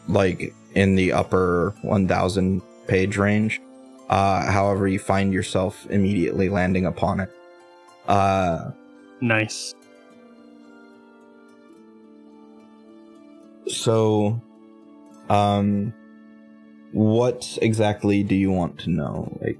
like 0.08 0.54
in 0.74 0.94
the 0.96 1.12
upper 1.12 1.74
1000 1.82 2.62
page 2.86 3.16
range. 3.16 3.60
Uh, 4.08 4.50
however, 4.50 4.88
you 4.88 4.98
find 4.98 5.32
yourself 5.32 5.86
immediately 5.90 6.48
landing 6.48 6.86
upon 6.86 7.20
it. 7.20 7.30
Uh, 8.06 8.70
Nice. 9.20 9.74
So, 13.66 14.38
um, 15.30 15.94
what 16.94 17.58
exactly 17.60 18.22
do 18.22 18.36
you 18.36 18.52
want 18.52 18.78
to 18.80 18.90
know? 18.90 19.36
Like, 19.40 19.58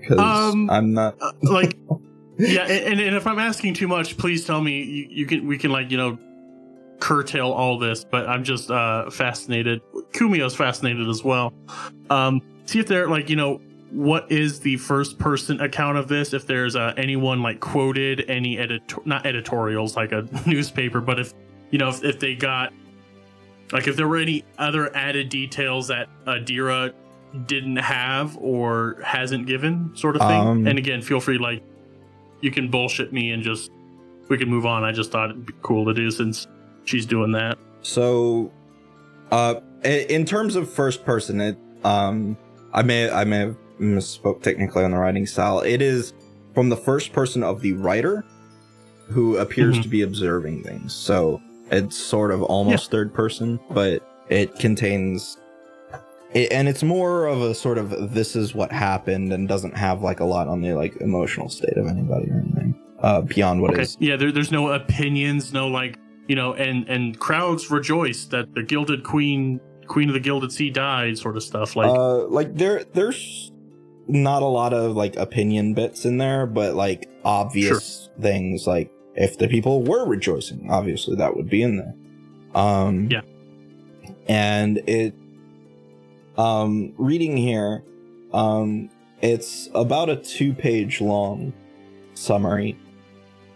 because 0.00 0.18
Um, 0.18 0.70
I'm 0.70 0.94
not. 0.94 1.16
Uh, 1.20 1.32
like, 1.42 1.76
yeah, 2.38 2.62
and, 2.62 3.00
and 3.00 3.16
if 3.16 3.26
I'm 3.26 3.40
asking 3.40 3.74
too 3.74 3.88
much, 3.88 4.16
please 4.16 4.46
tell 4.46 4.60
me. 4.60 4.82
You, 4.82 5.06
you 5.10 5.26
can 5.26 5.46
we 5.46 5.58
can 5.58 5.72
like 5.72 5.90
you 5.90 5.98
know 5.98 6.18
curtail 7.00 7.50
all 7.50 7.78
this, 7.78 8.04
but 8.04 8.28
I'm 8.28 8.44
just 8.44 8.70
uh 8.70 9.10
fascinated. 9.10 9.80
Kumiho's 10.12 10.54
fascinated 10.54 11.08
as 11.08 11.24
well. 11.24 11.52
Um, 12.08 12.40
see 12.66 12.78
if 12.78 12.86
there 12.86 13.08
like 13.08 13.28
you 13.28 13.36
know 13.36 13.60
what 13.90 14.30
is 14.30 14.60
the 14.60 14.76
first 14.76 15.18
person 15.18 15.60
account 15.60 15.96
of 15.98 16.08
this 16.08 16.34
if 16.34 16.46
there's 16.46 16.76
uh, 16.76 16.92
anyone 16.96 17.42
like 17.42 17.58
quoted 17.58 18.28
any 18.28 18.58
edit 18.58 18.82
not 19.06 19.24
editorials 19.24 19.96
like 19.96 20.12
a 20.12 20.28
newspaper 20.46 21.00
but 21.00 21.18
if 21.18 21.32
you 21.70 21.78
know 21.78 21.88
if, 21.88 22.04
if 22.04 22.20
they 22.20 22.34
got 22.34 22.70
like 23.72 23.86
if 23.88 23.96
there 23.96 24.08
were 24.08 24.16
any 24.16 24.44
other 24.58 24.94
added 24.96 25.28
details 25.28 25.88
that 25.88 26.08
adira 26.26 26.92
didn't 27.46 27.76
have 27.76 28.36
or 28.38 28.96
hasn't 29.04 29.46
given 29.46 29.90
sort 29.94 30.16
of 30.16 30.22
thing 30.22 30.40
Um, 30.40 30.66
and 30.66 30.78
again 30.78 31.02
feel 31.02 31.20
free 31.20 31.38
like 31.38 31.62
you 32.40 32.50
can 32.50 32.70
bullshit 32.70 33.12
me 33.12 33.32
and 33.32 33.42
just 33.42 33.70
we 34.28 34.38
can 34.38 34.48
move 34.48 34.64
on 34.66 34.84
i 34.84 34.92
just 34.92 35.10
thought 35.12 35.30
it'd 35.30 35.44
be 35.46 35.52
cool 35.62 35.84
to 35.86 35.92
do 35.94 36.10
since 36.10 36.46
she's 36.84 37.04
doing 37.06 37.32
that 37.32 37.58
So, 37.82 38.50
uh, 39.30 39.56
in 39.84 40.24
terms 40.24 40.56
of 40.56 40.68
first 40.70 41.04
person, 41.04 41.40
it 41.40 41.56
um, 41.84 42.36
I 42.72 42.82
may 42.82 43.10
I 43.10 43.24
may 43.24 43.38
have 43.38 43.56
misspoke 43.78 44.42
technically 44.42 44.82
on 44.84 44.90
the 44.90 44.96
writing 44.98 45.26
style. 45.26 45.60
It 45.60 45.80
is 45.80 46.12
from 46.54 46.68
the 46.70 46.76
first 46.76 47.12
person 47.12 47.42
of 47.44 47.60
the 47.60 47.72
writer, 47.74 48.24
who 49.08 49.36
appears 49.36 49.78
Mhm. 49.78 49.82
to 49.82 49.88
be 49.88 50.02
observing 50.02 50.64
things. 50.64 50.92
So 50.94 51.40
it's 51.70 51.96
sort 51.96 52.30
of 52.30 52.42
almost 52.42 52.90
third 52.90 53.12
person, 53.14 53.60
but 53.70 54.02
it 54.28 54.58
contains. 54.58 55.36
It, 56.34 56.52
and 56.52 56.68
it's 56.68 56.82
more 56.82 57.26
of 57.26 57.40
a 57.40 57.54
sort 57.54 57.78
of 57.78 58.12
this 58.12 58.36
is 58.36 58.54
what 58.54 58.70
happened 58.70 59.32
and 59.32 59.48
doesn't 59.48 59.76
have 59.76 60.02
like 60.02 60.20
a 60.20 60.24
lot 60.24 60.46
on 60.48 60.60
the 60.60 60.74
like 60.74 60.94
emotional 61.00 61.48
state 61.48 61.76
of 61.76 61.86
anybody 61.86 62.30
or 62.30 62.40
anything 62.40 62.78
uh 63.00 63.22
beyond 63.22 63.62
what 63.62 63.78
is 63.78 63.96
Okay. 63.96 64.06
Yeah, 64.06 64.16
there, 64.16 64.30
there's 64.30 64.52
no 64.52 64.68
opinions, 64.72 65.52
no 65.52 65.68
like 65.68 65.98
you 66.26 66.36
know, 66.36 66.52
and 66.52 66.86
and 66.88 67.18
crowds 67.18 67.70
rejoice 67.70 68.26
that 68.26 68.54
the 68.54 68.62
Gilded 68.62 69.04
Queen, 69.04 69.58
Queen 69.86 70.08
of 70.10 70.14
the 70.14 70.20
Gilded 70.20 70.52
Sea, 70.52 70.68
died, 70.68 71.16
sort 71.16 71.36
of 71.36 71.42
stuff. 71.42 71.76
Like, 71.76 71.90
uh 71.90 72.26
like 72.26 72.54
there 72.54 72.84
there's 72.84 73.50
not 74.06 74.42
a 74.42 74.46
lot 74.46 74.74
of 74.74 74.96
like 74.96 75.16
opinion 75.16 75.74
bits 75.74 76.06
in 76.06 76.16
there 76.16 76.46
but 76.46 76.74
like 76.74 77.08
obvious 77.24 78.08
things 78.20 78.66
like 78.66 78.90
if 79.20 79.36
the 79.36 79.48
people 79.48 79.82
were 79.82 80.06
rejoicing 80.06 80.70
obviously 80.70 81.16
that 81.16 81.36
would 81.36 81.50
be 81.50 81.62
in 81.62 81.76
there. 81.76 81.94
Um 82.54 83.08
Yeah. 83.10 83.22
and 84.28 84.78
it 84.86 85.14
um 86.36 86.92
reading 86.96 87.36
here 87.36 87.82
um 88.32 88.88
it's 89.20 89.68
about 89.74 90.08
a 90.08 90.16
two 90.16 90.52
page 90.54 91.00
long 91.00 91.52
summary 92.14 92.78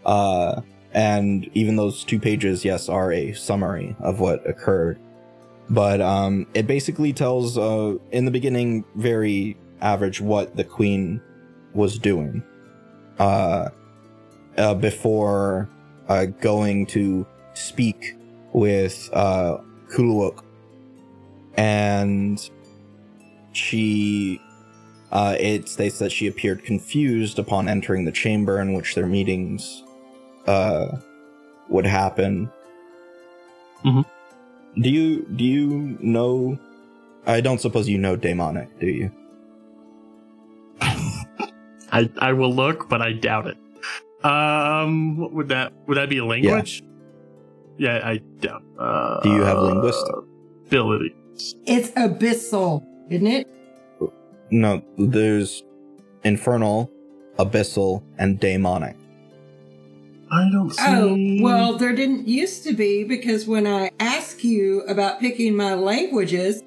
uh 0.05 0.61
and 0.93 1.49
even 1.55 1.77
those 1.77 2.05
two 2.05 2.19
pages 2.19 2.65
yes 2.65 2.89
are 2.89 3.13
a 3.13 3.33
summary 3.33 3.97
of 4.01 4.21
what 4.21 4.47
occurred. 4.49 4.99
But 5.71 6.01
um 6.01 6.47
it 6.55 6.67
basically 6.67 7.13
tells 7.13 7.57
uh 7.57 7.95
in 8.11 8.25
the 8.25 8.31
beginning 8.33 8.85
very 8.97 9.57
average 9.81 10.21
what 10.21 10.57
the 10.57 10.65
queen 10.65 11.21
was 11.75 11.99
doing. 11.99 12.43
Uh, 13.19 13.69
uh 14.59 14.75
before 14.75 15.69
uh 16.09 16.27
going 16.41 16.87
to 16.87 17.27
speak 17.55 18.17
with 18.53 19.09
uh 19.13 19.59
Kuluk 19.91 20.43
and 21.57 22.51
she 23.53 24.41
uh 25.11 25.37
it 25.39 25.69
states 25.69 25.99
that 25.99 26.11
she 26.11 26.27
appeared 26.27 26.65
confused 26.65 27.39
upon 27.39 27.69
entering 27.69 28.05
the 28.05 28.13
chamber 28.13 28.61
in 28.61 28.73
which 28.73 28.95
their 28.95 29.07
meetings 29.07 29.83
uh 30.47 30.97
would 31.69 31.87
happen 31.87 32.51
Mhm. 33.85 34.05
do 34.81 34.91
you 34.91 35.23
do 35.37 35.45
you 35.45 35.99
know 36.01 36.59
i 37.27 37.41
don't 37.41 37.61
suppose 37.61 37.89
you 37.89 37.99
know 37.99 38.17
demonic 38.17 38.69
do 38.79 38.87
you 38.87 39.11
I 41.93 42.09
I 42.19 42.33
will 42.33 42.53
look, 42.55 42.89
but 42.89 43.03
I 43.03 43.13
doubt 43.13 43.47
it. 43.49 43.57
Um, 44.25 45.17
what 45.19 45.33
would 45.33 45.49
that 45.49 45.73
would 45.87 45.97
that 45.97 46.09
be 46.09 46.19
a 46.19 46.25
language? 46.25 46.83
Yeah, 47.79 48.01
I 48.05 48.19
doubt. 48.41 48.63
Uh, 48.79 49.21
Do 49.23 49.31
you 49.31 49.43
have 49.43 49.59
linguistic? 49.59 50.15
ability? 50.67 51.15
It's 51.67 51.91
abyssal, 51.91 52.85
isn't 53.11 53.27
it? 53.27 53.49
no 54.53 54.83
there's 54.99 55.63
infernal 56.25 56.91
abyssal 57.39 58.03
and 58.19 58.39
demonic 58.39 58.97
I 60.31 60.49
don't 60.51 60.71
see. 60.71 61.41
Oh, 61.41 61.45
well, 61.45 61.77
there 61.77 61.93
didn't 61.95 62.27
used 62.27 62.65
to 62.65 62.73
be 62.73 63.05
because 63.05 63.47
when 63.47 63.67
I 63.67 63.91
asked 64.01 64.43
you 64.45 64.81
about 64.83 65.21
picking 65.21 65.55
my 65.55 65.75
languages, 65.75 66.63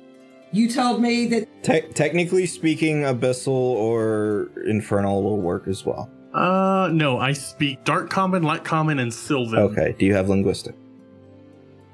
you 0.52 0.70
told 0.70 1.02
me 1.02 1.26
that 1.28 1.64
Te- 1.64 1.82
technically 1.94 2.46
speaking 2.46 3.02
abyssal 3.02 3.48
or 3.48 4.52
infernal 4.68 5.24
will 5.24 5.42
work 5.42 5.68
as 5.68 5.84
well 5.84 6.12
Uh, 6.36 6.90
no, 6.92 7.18
I 7.18 7.32
speak 7.34 7.84
Dark 7.86 8.10
Common, 8.10 8.44
Light 8.44 8.64
Common, 8.66 9.00
and 9.00 9.14
Sylvan. 9.14 9.58
okay 9.60 9.96
do 9.98 10.06
you 10.06 10.14
have 10.14 10.28
linguistic 10.30 10.76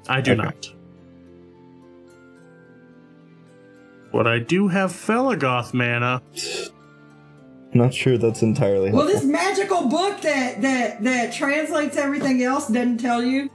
I 0.08 0.20
do 0.20 0.32
Okay. 0.32 0.42
not. 0.42 0.68
But 4.12 4.26
I 4.26 4.40
do 4.40 4.68
have 4.68 4.90
Felagoth 4.92 5.72
mana. 5.72 6.20
not 7.72 7.94
sure 7.94 8.18
that's 8.18 8.42
entirely 8.42 8.90
well, 8.92 9.06
this 9.06 9.24
magical 9.24 9.88
book 9.88 10.20
that 10.22 10.60
that 10.60 11.02
that 11.04 11.32
translates 11.32 11.96
everything 11.96 12.42
else 12.42 12.66
doesn't 12.68 12.98
tell 12.98 13.22
you 13.22 13.48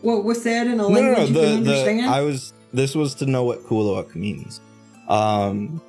what 0.00 0.24
was 0.24 0.42
said 0.42 0.66
in 0.66 0.72
a 0.72 0.76
no, 0.76 0.88
no, 0.88 0.94
language 0.94 1.18
no. 1.18 1.24
you 1.26 1.32
The, 1.34 1.40
can 1.54 1.64
the, 1.64 1.70
understand. 1.70 2.10
I 2.10 2.20
was. 2.22 2.52
This 2.72 2.94
was 2.94 3.14
to 3.16 3.26
know 3.26 3.44
what 3.44 3.62
Kuluk 3.64 4.14
means. 4.16 4.60
Um, 5.08 5.80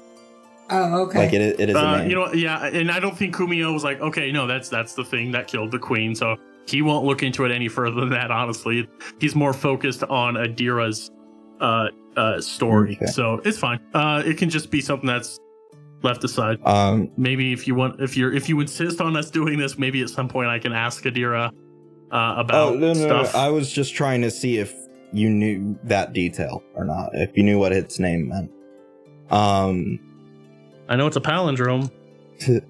oh, 0.70 1.02
okay. 1.04 1.20
like 1.20 1.34
it, 1.34 1.60
it 1.60 1.70
is 1.70 1.76
a 1.76 1.80
Uh, 1.80 1.98
name. 2.00 2.10
you 2.10 2.16
know, 2.16 2.34
yeah, 2.34 2.66
and 2.66 2.92
I 2.92 3.00
don't 3.00 3.18
think 3.18 3.36
Kumiho 3.36 3.74
was 3.74 3.84
like, 3.84 4.00
okay, 4.02 4.32
no, 4.32 4.48
that's 4.48 4.70
that's 4.70 4.94
the 4.96 5.04
thing 5.04 5.32
that 5.32 5.48
killed 5.48 5.72
the 5.72 5.80
queen, 5.80 6.16
so 6.16 6.36
he 6.68 6.82
won't 6.82 7.06
look 7.06 7.24
into 7.24 7.44
it 7.46 7.52
any 7.52 7.68
further 7.68 8.00
than 8.02 8.10
that. 8.10 8.32
Honestly, 8.32 8.88
he's 9.20 9.36
more 9.36 9.54
focused 9.54 10.04
on 10.04 10.36
Adira's 10.36 11.12
uh, 11.60 11.88
uh, 12.16 12.40
story, 12.42 12.96
Okay. 12.96 13.08
so 13.08 13.42
it's 13.46 13.58
fine. 13.58 13.80
Uh, 13.94 14.24
it 14.26 14.38
can 14.38 14.50
just 14.50 14.72
be 14.72 14.82
something 14.82 15.08
that's 15.08 15.40
left 16.04 16.24
aside. 16.24 16.60
um, 16.66 17.10
Maybe 17.18 17.54
if 17.54 17.68
you 17.68 17.76
want, 17.76 18.02
if 18.02 18.16
you're 18.18 18.34
if 18.34 18.48
you 18.50 18.60
insist 18.60 19.02
on 19.02 19.16
us 19.16 19.30
doing 19.32 19.58
this, 19.60 19.78
maybe 19.78 20.02
at 20.02 20.10
some 20.10 20.28
point 20.28 20.50
I 20.50 20.60
can 20.60 20.74
ask 20.74 21.04
Adira 21.04 21.48
uh, 22.12 22.34
about 22.38 22.74
oh 22.74 22.76
no, 22.76 22.94
no, 22.94 23.08
no, 23.08 23.24
stuff. 23.24 23.36
I 23.36 23.50
was 23.50 23.72
just 23.72 23.94
trying 23.96 24.22
to 24.22 24.32
see 24.32 24.58
if 24.58 24.74
you 25.12 25.30
knew 25.30 25.78
that 25.84 26.12
detail 26.14 26.64
or 26.76 26.86
not. 26.86 27.10
If 27.14 27.36
you 27.38 27.44
knew 27.44 27.60
what 27.60 27.72
its 27.72 28.00
name 28.00 28.30
meant. 28.30 28.52
Um, 29.30 30.00
I 30.94 30.96
know 30.96 31.08
it's 31.08 31.18
a 31.18 31.22
palindrome. 31.22 31.90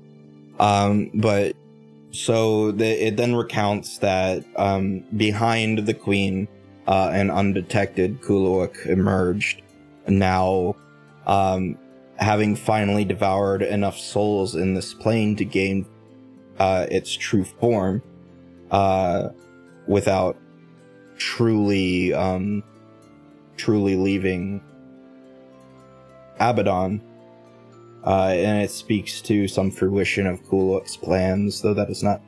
um, 0.59 1.11
but 1.13 1.57
so 2.11 2.71
the, 2.71 3.07
it 3.07 3.17
then 3.17 3.35
recounts 3.35 3.97
that 3.97 4.45
um, 4.55 5.01
behind 5.17 5.79
the 5.79 5.93
queen, 5.93 6.47
uh, 6.87 7.09
an 7.11 7.29
undetected 7.29 8.21
Kuluk 8.21 8.85
emerged. 8.85 9.61
Now, 10.07 10.77
um, 11.25 11.77
having 12.15 12.55
finally 12.55 13.03
devoured 13.03 13.61
enough 13.61 13.97
souls 13.97 14.55
in 14.55 14.73
this 14.73 14.93
plane 14.93 15.35
to 15.35 15.43
gain 15.43 15.85
uh, 16.59 16.87
its 16.89 17.11
true 17.11 17.43
form, 17.43 18.01
uh, 18.71 19.31
without 19.85 20.37
truly, 21.17 22.13
um, 22.13 22.63
truly 23.57 23.97
leaving 23.97 24.63
Abaddon. 26.39 27.01
Uh, 28.05 28.33
and 28.35 28.61
it 28.61 28.69
speaks 28.69 29.21
to 29.21 29.47
some 29.47 29.71
fruition 29.71 30.27
of 30.27 30.41
Kuluk's 30.43 30.97
plans, 30.97 31.61
though 31.61 31.73
that 31.73 31.89
is 31.89 32.03
not 32.03 32.21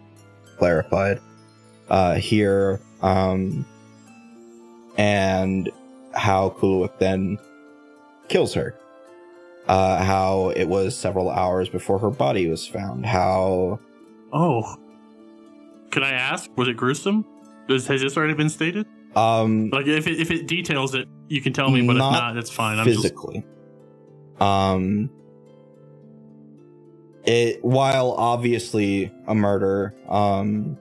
clarified 0.58 1.20
uh, 1.90 2.16
here. 2.16 2.80
Um, 3.02 3.66
and 4.98 5.70
how 6.14 6.52
Kuluk 6.52 6.98
then 7.00 7.38
kills 8.30 8.54
her. 8.54 8.76
Uh, 9.68 10.04
how 10.04 10.50
it 10.50 10.66
was 10.66 10.96
several 10.96 11.30
hours 11.30 11.68
before 11.70 12.00
her 12.00 12.12
body 12.12 12.48
was 12.48 12.68
found. 12.68 13.06
How 13.06 13.80
Oh. 14.32 14.76
Can 15.92 16.04
I 16.04 16.12
ask? 16.12 16.50
Was 16.58 16.68
it 16.68 16.78
gruesome? 16.78 17.26
Does, 17.68 17.88
has 17.88 18.02
this 18.02 18.16
already 18.16 18.34
been 18.34 18.50
stated? 18.50 18.86
um 19.16 19.70
Like, 19.72 19.88
if 19.88 20.08
it, 20.08 20.20
if 20.20 20.30
it 20.30 20.46
details 20.48 20.94
it, 20.94 21.08
you 21.30 21.42
can 21.42 21.52
tell 21.54 21.72
me. 21.72 21.82
But 21.86 21.94
if 21.96 22.00
not, 22.00 22.36
that's 22.36 22.52
fine. 22.52 22.78
I'm 22.80 22.86
just 22.86 23.02
physically. 23.02 23.44
Um 24.40 25.10
it 27.26 27.64
while 27.66 28.14
obviously 28.14 29.12
a 29.28 29.36
murder, 29.36 29.94
um 30.10 30.78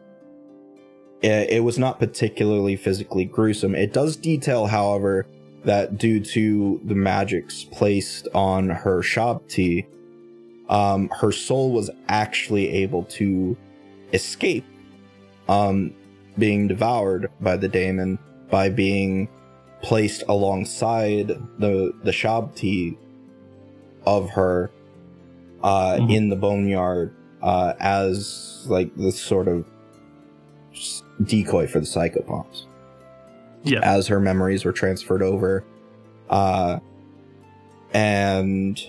it, 1.23 1.51
it 1.51 1.61
was 1.65 1.79
not 1.79 1.99
particularly 2.01 2.77
physically 2.77 3.27
gruesome. 3.27 3.75
It 3.77 3.93
does 3.95 4.17
detail, 4.17 4.67
however, 4.67 5.27
that 5.65 5.99
due 5.99 6.21
to 6.21 6.81
the 6.85 6.97
magics 6.97 7.65
placed 7.65 8.29
on 8.35 8.71
her 8.71 9.01
Shabti, 9.03 9.87
um, 10.69 11.11
her 11.21 11.33
soul 11.33 11.73
was 11.73 11.91
actually 12.09 12.71
able 12.71 13.05
to 13.05 13.57
escape 14.13 14.65
um, 15.49 15.95
being 16.39 16.69
devoured 16.69 17.31
by 17.41 17.57
the 17.57 17.69
daemon 17.69 18.19
by 18.51 18.69
being 18.71 19.29
placed 19.83 20.25
alongside 20.29 21.29
the 21.59 21.93
the 22.05 22.13
Shabti 22.13 22.97
of 24.07 24.31
her 24.31 24.71
uh, 25.65 25.97
Mhm. 25.99 26.15
in 26.15 26.29
the 26.29 26.37
boneyard 26.37 27.13
uh, 27.43 27.73
as 27.81 28.65
like 28.69 28.95
this 28.97 29.21
sort 29.21 29.49
of 29.49 29.65
decoy 31.25 31.67
for 31.67 31.81
the 31.81 31.87
psychopaths 31.87 32.67
yeah. 33.65 33.81
as 33.83 34.07
her 34.07 34.21
memories 34.21 34.65
were 34.65 34.73
transferred 34.73 35.23
over. 35.23 35.65
Uh, 36.31 36.79
and 37.93 38.81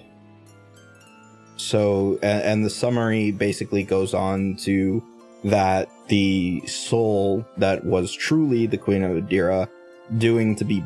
so, 1.58 2.20
and, 2.22 2.42
and 2.44 2.66
the 2.66 2.70
summary 2.70 3.32
basically 3.32 3.84
goes 3.84 4.14
on 4.14 4.56
to 4.58 5.04
that 5.44 5.90
the 6.08 6.62
soul 6.66 7.46
that 7.58 7.86
was 7.86 8.12
truly 8.14 8.68
the 8.68 8.78
Queen 8.78 9.04
of 9.04 9.12
Adira, 9.24 9.68
doing 10.18 10.56
to 10.56 10.64
be, 10.66 10.84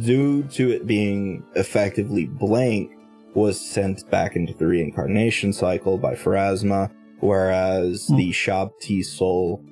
due 0.00 0.42
to 0.44 0.70
it 0.70 0.86
being 0.86 1.42
effectively 1.54 2.26
blank, 2.26 2.92
was 3.34 3.60
sent 3.60 4.08
back 4.10 4.36
into 4.36 4.54
the 4.54 4.66
reincarnation 4.66 5.52
cycle 5.52 5.98
by 5.98 6.14
Pharasma, 6.14 6.90
whereas 7.20 8.06
Hmm. 8.08 8.16
the 8.16 8.30
Shabti 8.30 9.04
soul, 9.04 9.62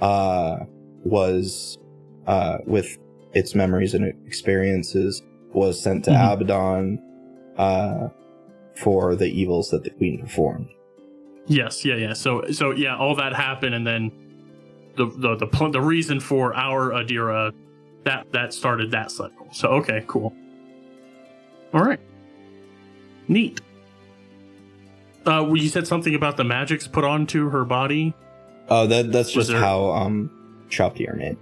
uh, 0.00 0.58
was 1.04 1.78
uh, 2.26 2.58
with 2.66 2.98
its 3.32 3.54
memories 3.54 3.94
and 3.94 4.04
experiences, 4.26 5.22
was 5.54 5.80
sent 5.82 6.04
to 6.04 6.10
Mhm. 6.10 6.32
Abaddon 6.34 6.98
uh, 7.56 8.08
for 8.76 9.16
the 9.16 9.26
evils 9.26 9.70
that 9.70 9.82
the 9.82 9.90
queen 9.90 10.20
performed. 10.20 10.68
Yes, 11.46 11.84
yeah, 11.84 11.94
yeah. 11.96 12.12
So, 12.12 12.50
so 12.50 12.70
yeah, 12.72 12.96
all 12.96 13.14
that 13.16 13.32
happened, 13.34 13.74
and 13.74 13.86
then 13.86 14.12
the 14.96 15.06
the 15.06 15.36
the 15.36 15.46
pl- 15.46 15.70
the 15.72 15.80
reason 15.80 16.20
for 16.20 16.54
our 16.54 16.90
Adira 16.90 17.52
that 18.04 18.30
that 18.32 18.52
started 18.52 18.90
that 18.90 19.10
cycle. 19.10 19.48
So, 19.52 19.68
okay, 19.80 20.04
cool. 20.06 20.32
All 21.72 21.82
right, 21.82 21.98
neat. 23.28 23.60
Uh, 25.26 25.52
you 25.54 25.68
said 25.68 25.86
something 25.86 26.14
about 26.14 26.36
the 26.36 26.44
magics 26.44 26.86
put 26.86 27.04
onto 27.04 27.50
her 27.50 27.64
body. 27.64 28.14
Oh, 28.68 28.86
that 28.86 29.12
that's 29.12 29.32
just 29.32 29.50
there- 29.50 29.60
how 29.60 29.90
um, 29.90 30.30
Shabti 30.70 31.08
are 31.08 31.16
made. 31.16 31.36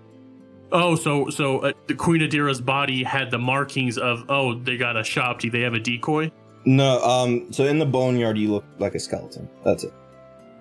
Oh, 0.72 0.96
so 0.96 1.30
so 1.30 1.60
uh, 1.60 1.72
the 1.86 1.94
Queen 1.94 2.20
Adira's 2.20 2.60
body 2.60 3.04
had 3.04 3.30
the 3.30 3.38
markings 3.38 3.98
of 3.98 4.24
oh 4.28 4.54
they 4.54 4.76
got 4.76 4.96
a 4.96 5.00
Shabti, 5.00 5.50
they 5.50 5.60
have 5.60 5.74
a 5.74 5.78
decoy. 5.80 6.30
No, 6.64 7.00
um, 7.04 7.52
so 7.52 7.64
in 7.64 7.78
the 7.78 7.86
boneyard, 7.86 8.36
you 8.36 8.50
look 8.50 8.64
like 8.78 8.96
a 8.96 8.98
skeleton. 8.98 9.48
That's 9.64 9.84
it. 9.84 9.92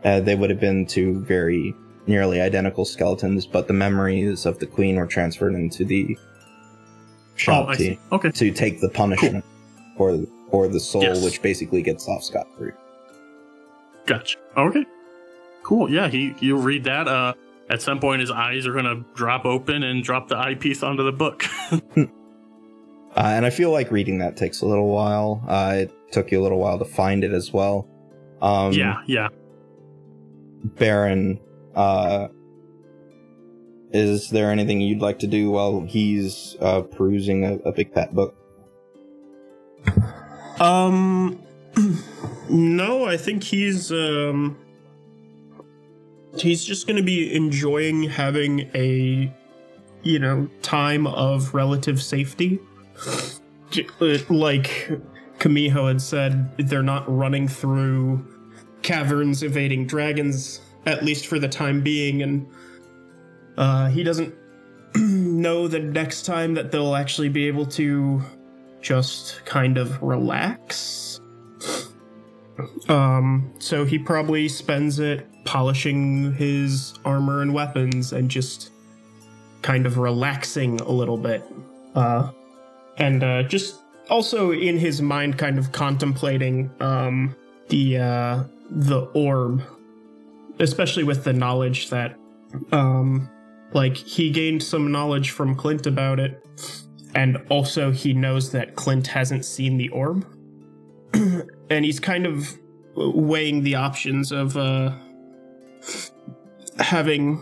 Uh, 0.03 0.19
they 0.19 0.35
would 0.35 0.51
have 0.51 0.59
been 0.59 0.85
two 0.85 1.19
very 1.21 1.73
nearly 2.05 2.39
identical 2.39 2.85
skeletons, 2.85 3.47
but 3.47 3.67
the 3.67 3.73
memories 3.73 4.45
of 4.45 4.59
the 4.59 4.67
queen 4.67 4.97
were 4.97 5.07
transferred 5.07 5.55
into 5.55 5.83
the 5.83 6.15
Oh, 7.47 7.65
I 7.65 7.75
Shabti 7.75 7.77
see. 7.77 7.99
Okay, 8.11 8.31
to 8.31 8.51
take 8.51 8.79
the 8.81 8.89
punishment 8.89 9.43
or 9.97 10.19
or 10.55 10.67
the 10.67 10.79
soul, 10.79 11.03
Yes. 11.03 11.23
which 11.23 11.41
basically 11.41 11.81
gets 11.81 12.07
off 12.07 12.23
scot 12.23 12.47
free. 12.57 12.71
gotcha. 14.05 14.37
Okay, 14.57 14.85
cool. 15.63 15.89
Yeah, 15.91 16.07
he 16.07 16.33
you 16.39 16.55
read 16.57 16.83
that. 16.85 17.07
Uh, 17.07 17.33
at 17.69 17.81
some 17.81 17.99
point 17.99 18.21
his 18.21 18.29
eyes 18.31 18.65
are 18.67 18.73
gonna 18.73 19.03
drop 19.15 19.43
open 19.45 19.83
and 19.83 20.03
drop 20.03 20.27
the 20.29 20.37
eyepiece 20.37 20.83
onto 20.83 21.03
the 21.03 21.11
book. 21.11 21.43
Uh, 23.17 23.31
and 23.31 23.45
I 23.45 23.49
feel 23.49 23.71
like 23.71 23.91
reading 23.91 24.17
that 24.17 24.35
takes 24.35 24.59
a 24.59 24.65
little 24.65 24.89
while. 24.89 25.41
Uh, 25.47 25.75
it 25.83 26.11
took 26.11 26.33
you 26.33 26.41
a 26.41 26.43
little 26.43 26.59
while 26.59 26.77
to 26.77 26.83
find 26.83 27.23
it 27.23 27.31
as 27.31 27.49
well. 27.53 27.87
Um, 28.41 28.73
yeah, 28.73 29.03
yeah. 29.07 29.29
Baron, 30.65 31.39
uh, 31.75 32.27
is 33.93 34.29
there 34.31 34.51
anything 34.51 34.81
you'd 34.81 34.99
like 35.01 35.19
to 35.19 35.27
do 35.27 35.49
while 35.49 35.79
he's 35.87 36.57
uh, 36.59 36.81
perusing 36.81 37.45
a, 37.45 37.53
a 37.59 37.71
big 37.71 37.93
fat 37.93 38.13
book? 38.13 38.35
Um, 40.59 41.41
no, 42.49 43.05
I 43.05 43.17
think 43.17 43.43
he's 43.43 43.91
um, 43.91 44.57
he's 46.37 46.63
just 46.63 46.87
going 46.87 46.97
to 46.97 47.03
be 47.03 47.33
enjoying 47.35 48.03
having 48.03 48.69
a, 48.73 49.33
you 50.03 50.19
know, 50.19 50.49
time 50.61 51.07
of 51.07 51.53
relative 51.53 52.01
safety. 52.01 52.59
Like 54.29 54.89
Kumiho 55.39 55.87
had 55.87 56.01
said, 56.01 56.57
they're 56.57 56.83
not 56.83 57.03
running 57.13 57.47
through 57.47 58.25
caverns 58.81 59.43
evading 59.43 59.87
dragons, 59.87 60.61
at 60.85 61.03
least 61.03 61.27
for 61.27 61.39
the 61.39 61.49
time 61.49 61.81
being, 61.81 62.21
and 62.21 62.47
uh, 63.57 63.89
he 63.89 64.03
doesn't 64.03 64.33
know 64.95 65.67
the 65.67 65.79
next 65.79 66.25
time 66.25 66.53
that 66.53 66.71
they'll 66.71 66.95
actually 66.95 67.29
be 67.29 67.47
able 67.47 67.65
to 67.65 68.21
just 68.85 69.43
kind 69.45 69.79
of 69.79 70.01
relax. 70.01 71.19
Um, 72.87 73.51
so 73.57 73.83
he 73.83 73.97
probably 73.97 74.47
spends 74.47 74.99
it 74.99 75.27
polishing 75.43 76.33
his 76.33 76.93
armor 77.03 77.41
and 77.41 77.53
weapons 77.53 78.13
and 78.13 78.29
just 78.29 78.69
kind 79.63 79.87
of 79.87 79.97
relaxing 79.97 80.79
a 80.81 80.91
little 80.91 81.17
bit. 81.17 81.43
Uh, 81.95 82.31
and 82.97 83.23
uh, 83.23 83.43
just 83.43 83.81
also 84.09 84.51
in 84.51 84.77
his 84.77 85.01
mind, 85.01 85.39
kind 85.39 85.57
of 85.57 85.71
contemplating 85.71 86.69
um, 86.79 87.35
the 87.69 87.97
uh, 87.97 88.43
the 88.69 89.01
orb, 89.15 89.63
especially 90.59 91.03
with 91.03 91.23
the 91.23 91.33
knowledge 91.33 91.89
that, 91.89 92.15
um, 92.71 93.29
like 93.73 93.97
he 93.97 94.29
gained 94.29 94.61
some 94.61 94.91
knowledge 94.91 95.31
from 95.31 95.55
Clint 95.55 95.87
about 95.87 96.19
it, 96.19 96.45
and 97.15 97.37
also 97.49 97.91
he 97.91 98.13
knows 98.13 98.51
that 98.51 98.75
Clint 98.75 99.07
hasn't 99.07 99.45
seen 99.45 99.77
the 99.77 99.89
orb, 99.89 100.27
and 101.13 101.85
he's 101.85 101.99
kind 101.99 102.27
of 102.27 102.57
weighing 102.95 103.63
the 103.63 103.75
options 103.75 104.31
of 104.31 104.57
uh, 104.57 104.91
having 106.77 107.41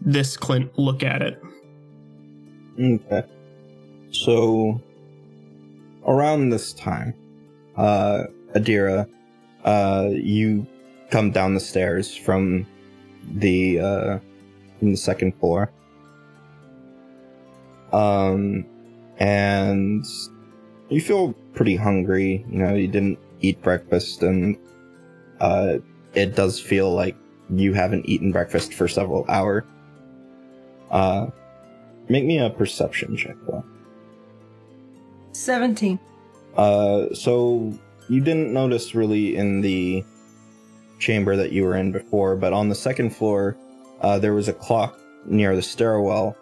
this 0.00 0.36
Clint 0.36 0.78
look 0.78 1.02
at 1.02 1.22
it. 1.22 1.42
Okay. 2.78 3.22
So, 4.12 4.80
around 6.06 6.50
this 6.50 6.72
time, 6.74 7.14
uh, 7.76 8.24
Adira, 8.54 9.08
uh, 9.64 10.08
you 10.12 10.66
come 11.10 11.30
down 11.30 11.54
the 11.54 11.60
stairs 11.60 12.14
from 12.14 12.66
the, 13.32 13.80
uh, 13.80 14.18
from 14.78 14.90
the 14.90 14.96
second 14.96 15.38
floor. 15.38 15.70
Um, 17.92 18.64
and 19.20 20.04
you 20.88 21.00
feel 21.00 21.32
pretty 21.54 21.76
hungry. 21.76 22.44
You 22.50 22.58
know, 22.58 22.74
you 22.74 22.88
didn't 22.88 23.18
eat 23.40 23.62
breakfast 23.62 24.22
and, 24.22 24.56
uh, 25.40 25.78
it 26.14 26.34
does 26.34 26.58
feel 26.58 26.92
like 26.92 27.16
you 27.48 27.72
haven't 27.72 28.06
eaten 28.08 28.32
breakfast 28.32 28.74
for 28.74 28.88
several 28.88 29.24
hours. 29.28 29.64
Uh, 30.90 31.28
Make 32.10 32.24
me 32.24 32.38
a 32.40 32.50
perception 32.50 33.16
check, 33.16 33.36
though. 33.46 33.64
17. 35.30 35.96
Uh, 36.56 37.14
so 37.14 37.72
you 38.08 38.20
didn't 38.20 38.52
notice 38.52 38.96
really 38.96 39.36
in 39.36 39.60
the 39.60 40.04
chamber 40.98 41.36
that 41.36 41.52
you 41.52 41.62
were 41.62 41.76
in 41.76 41.92
before, 41.92 42.34
but 42.34 42.52
on 42.52 42.68
the 42.68 42.74
second 42.74 43.10
floor, 43.10 43.56
uh, 44.00 44.18
there 44.18 44.34
was 44.34 44.48
a 44.48 44.52
clock 44.52 44.98
near 45.24 45.54
the 45.54 45.62
stairwell, 45.62 46.36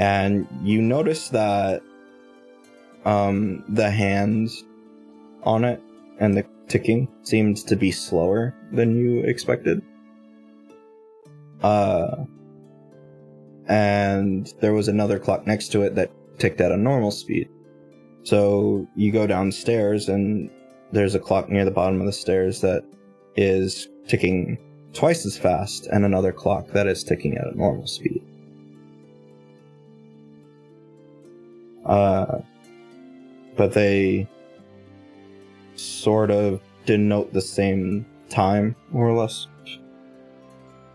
and 0.00 0.48
you 0.64 0.82
notice 0.82 1.28
that 1.28 1.82
um, 3.06 3.64
the 3.68 3.88
hands 3.88 4.64
on 5.44 5.64
it 5.64 5.80
and 6.18 6.36
the 6.36 6.44
ticking 6.68 7.08
seemed 7.22 7.56
to 7.58 7.76
be 7.76 7.92
slower 7.92 8.52
than 8.72 8.96
you 8.96 9.20
expected. 9.20 9.80
Uh, 11.62 12.24
and 13.68 14.52
there 14.60 14.74
was 14.74 14.88
another 14.88 15.18
clock 15.18 15.46
next 15.46 15.68
to 15.68 15.82
it 15.82 15.94
that 15.94 16.10
ticked 16.38 16.60
at 16.60 16.72
a 16.72 16.76
normal 16.76 17.12
speed. 17.12 17.48
So 18.24 18.88
you 18.96 19.12
go 19.12 19.26
downstairs, 19.26 20.08
and 20.08 20.50
there's 20.90 21.14
a 21.14 21.20
clock 21.20 21.48
near 21.48 21.64
the 21.64 21.70
bottom 21.70 22.00
of 22.00 22.06
the 22.06 22.12
stairs 22.12 22.60
that 22.62 22.84
is 23.36 23.88
ticking 24.08 24.58
twice 24.92 25.24
as 25.24 25.38
fast, 25.38 25.86
and 25.86 26.04
another 26.04 26.32
clock 26.32 26.68
that 26.68 26.88
is 26.88 27.04
ticking 27.04 27.36
at 27.38 27.46
a 27.46 27.56
normal 27.56 27.86
speed. 27.86 28.22
Uh, 31.84 32.38
but 33.56 33.72
they 33.72 34.28
sort 35.74 36.30
of 36.30 36.60
denote 36.84 37.32
the 37.32 37.40
same 37.40 38.06
time, 38.28 38.76
more 38.90 39.08
or 39.08 39.16
less. 39.16 39.48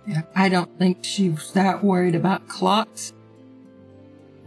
Yeah, 0.08 0.24
I 0.36 0.50
don't 0.50 0.78
think 0.80 1.00
she's 1.02 1.52
that 1.54 1.84
worried 1.84 2.16
about 2.16 2.48
clocks. 2.48 3.14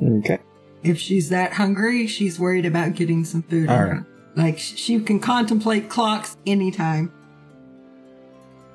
Okay. 0.02 0.38
If 0.82 0.98
she's 0.98 1.28
that 1.30 1.52
hungry, 1.52 2.06
she's 2.06 2.38
worried 2.38 2.66
about 2.66 2.94
getting 2.94 3.24
some 3.24 3.42
food. 3.42 3.68
All 3.68 3.84
right. 3.84 4.02
Like 4.36 4.58
she 4.58 4.98
can 5.00 5.20
contemplate 5.20 5.88
clocks 5.88 6.36
anytime. 6.46 7.12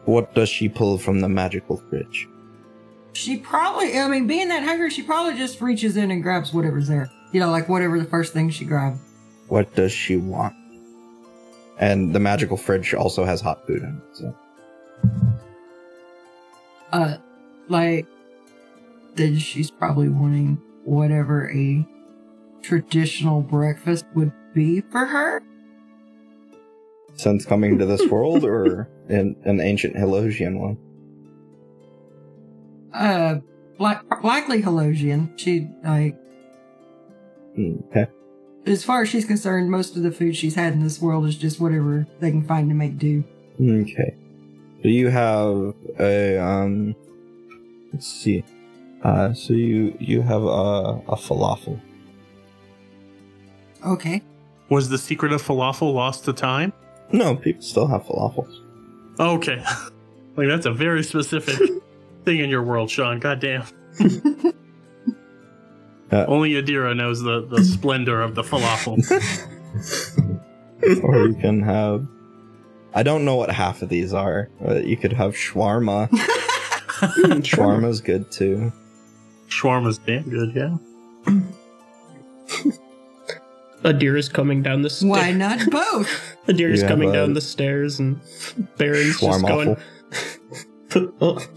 What 0.05 0.33
does 0.33 0.49
she 0.49 0.69
pull 0.69 0.97
from 0.97 1.19
the 1.19 1.29
magical 1.29 1.77
fridge? 1.89 2.27
She 3.13 3.37
probably, 3.37 3.99
I 3.99 4.07
mean, 4.07 4.27
being 4.27 4.47
that 4.47 4.63
hungry, 4.63 4.89
she 4.89 5.03
probably 5.03 5.37
just 5.37 5.59
reaches 5.61 5.97
in 5.97 6.09
and 6.09 6.23
grabs 6.23 6.53
whatever's 6.53 6.87
there. 6.87 7.11
You 7.31 7.41
know, 7.41 7.51
like 7.51 7.67
whatever 7.67 7.99
the 7.99 8.05
first 8.05 8.33
thing 8.33 8.49
she 8.49 8.65
grabbed. 8.65 8.99
What 9.49 9.73
does 9.75 9.91
she 9.91 10.15
want? 10.15 10.55
And 11.79 12.13
the 12.13 12.19
magical 12.19 12.57
fridge 12.57 12.93
also 12.93 13.25
has 13.25 13.41
hot 13.41 13.65
food 13.65 13.81
in 13.81 14.01
it. 14.01 14.17
So. 14.17 14.35
Uh, 16.91 17.17
like, 17.67 18.05
then 19.15 19.37
she's 19.37 19.71
probably 19.71 20.09
wanting 20.09 20.61
whatever 20.83 21.49
a 21.51 21.85
traditional 22.61 23.41
breakfast 23.41 24.05
would 24.15 24.31
be 24.53 24.81
for 24.81 25.05
her. 25.05 25.41
Since 27.15 27.45
coming 27.45 27.77
to 27.79 27.85
this 27.85 28.05
world, 28.11 28.43
or 28.43 28.89
in 29.07 29.35
an 29.45 29.59
ancient 29.61 29.95
Helosian 29.95 30.59
one? 30.59 30.77
Uh, 32.93 33.39
like, 33.77 34.23
likely 34.23 34.61
Helosian. 34.61 35.37
She, 35.39 35.67
like, 35.83 36.15
Hmm, 37.55 37.77
Okay. 38.69 38.73
as 38.73 38.83
far 38.83 39.01
as 39.01 39.09
she's 39.09 39.25
concerned, 39.25 39.71
most 39.71 39.97
of 39.97 40.03
the 40.03 40.11
food 40.11 40.35
she's 40.35 40.55
had 40.55 40.73
in 40.73 40.83
this 40.83 41.01
world 41.01 41.25
is 41.25 41.35
just 41.35 41.59
whatever 41.59 42.05
they 42.19 42.29
can 42.29 42.43
find 42.43 42.69
to 42.69 42.75
make 42.75 42.97
do. 42.97 43.23
Okay. 43.59 44.15
So 44.81 44.87
you 44.87 45.09
have 45.09 45.73
a 45.99 46.37
um. 46.37 46.95
Let's 47.91 48.07
see. 48.07 48.43
Uh, 49.03 49.33
so 49.33 49.53
you 49.53 49.97
you 49.99 50.21
have 50.21 50.43
a 50.43 51.01
a 51.07 51.15
falafel. 51.15 51.81
Okay. 53.85 54.21
Was 54.69 54.89
the 54.89 54.97
secret 54.97 55.31
of 55.31 55.41
falafel 55.41 55.93
lost 55.93 56.25
to 56.25 56.33
time? 56.33 56.71
No, 57.11 57.35
people 57.35 57.63
still 57.63 57.87
have 57.87 58.03
falafels. 58.03 58.53
Okay. 59.19 59.63
like 60.35 60.47
that's 60.47 60.67
a 60.67 60.71
very 60.71 61.03
specific 61.03 61.57
thing 62.25 62.39
in 62.39 62.49
your 62.49 62.63
world, 62.63 62.91
Sean. 62.91 63.19
God 63.19 63.39
damn. 63.39 63.65
Uh, 66.11 66.25
Only 66.27 66.51
Adira 66.51 66.95
knows 66.95 67.21
the, 67.21 67.45
the 67.45 67.63
splendor 67.63 68.21
of 68.21 68.35
the 68.35 68.41
falafel. 68.41 68.97
or 71.03 71.27
you 71.27 71.35
can 71.35 71.61
have. 71.61 72.07
I 72.93 73.03
don't 73.03 73.25
know 73.25 73.35
what 73.35 73.51
half 73.51 73.81
of 73.83 73.89
these 73.89 74.13
are, 74.13 74.49
but 74.59 74.85
you 74.85 74.97
could 74.97 75.13
have 75.13 75.33
shawarma. 75.33 76.09
Shawarma's 77.43 78.01
good 78.01 78.31
too. 78.31 78.73
Shawarma's 79.47 79.99
damn 79.99 80.23
good, 80.29 80.53
yeah. 80.55 80.77
Adira's 83.83 84.27
coming 84.27 84.61
down 84.61 84.81
the 84.81 84.89
stairs. 84.89 85.09
Why 85.11 85.31
not 85.31 85.59
both? 85.69 86.09
Adira's 86.47 86.81
You 86.81 86.87
have 86.87 86.89
coming 86.89 87.09
a 87.11 87.13
down 87.13 87.33
the 87.33 87.41
stairs, 87.41 87.99
and 87.99 88.19
Baron's 88.77 89.19
just 89.19 89.45
going. 89.45 89.77
Shawarma. 90.89 91.47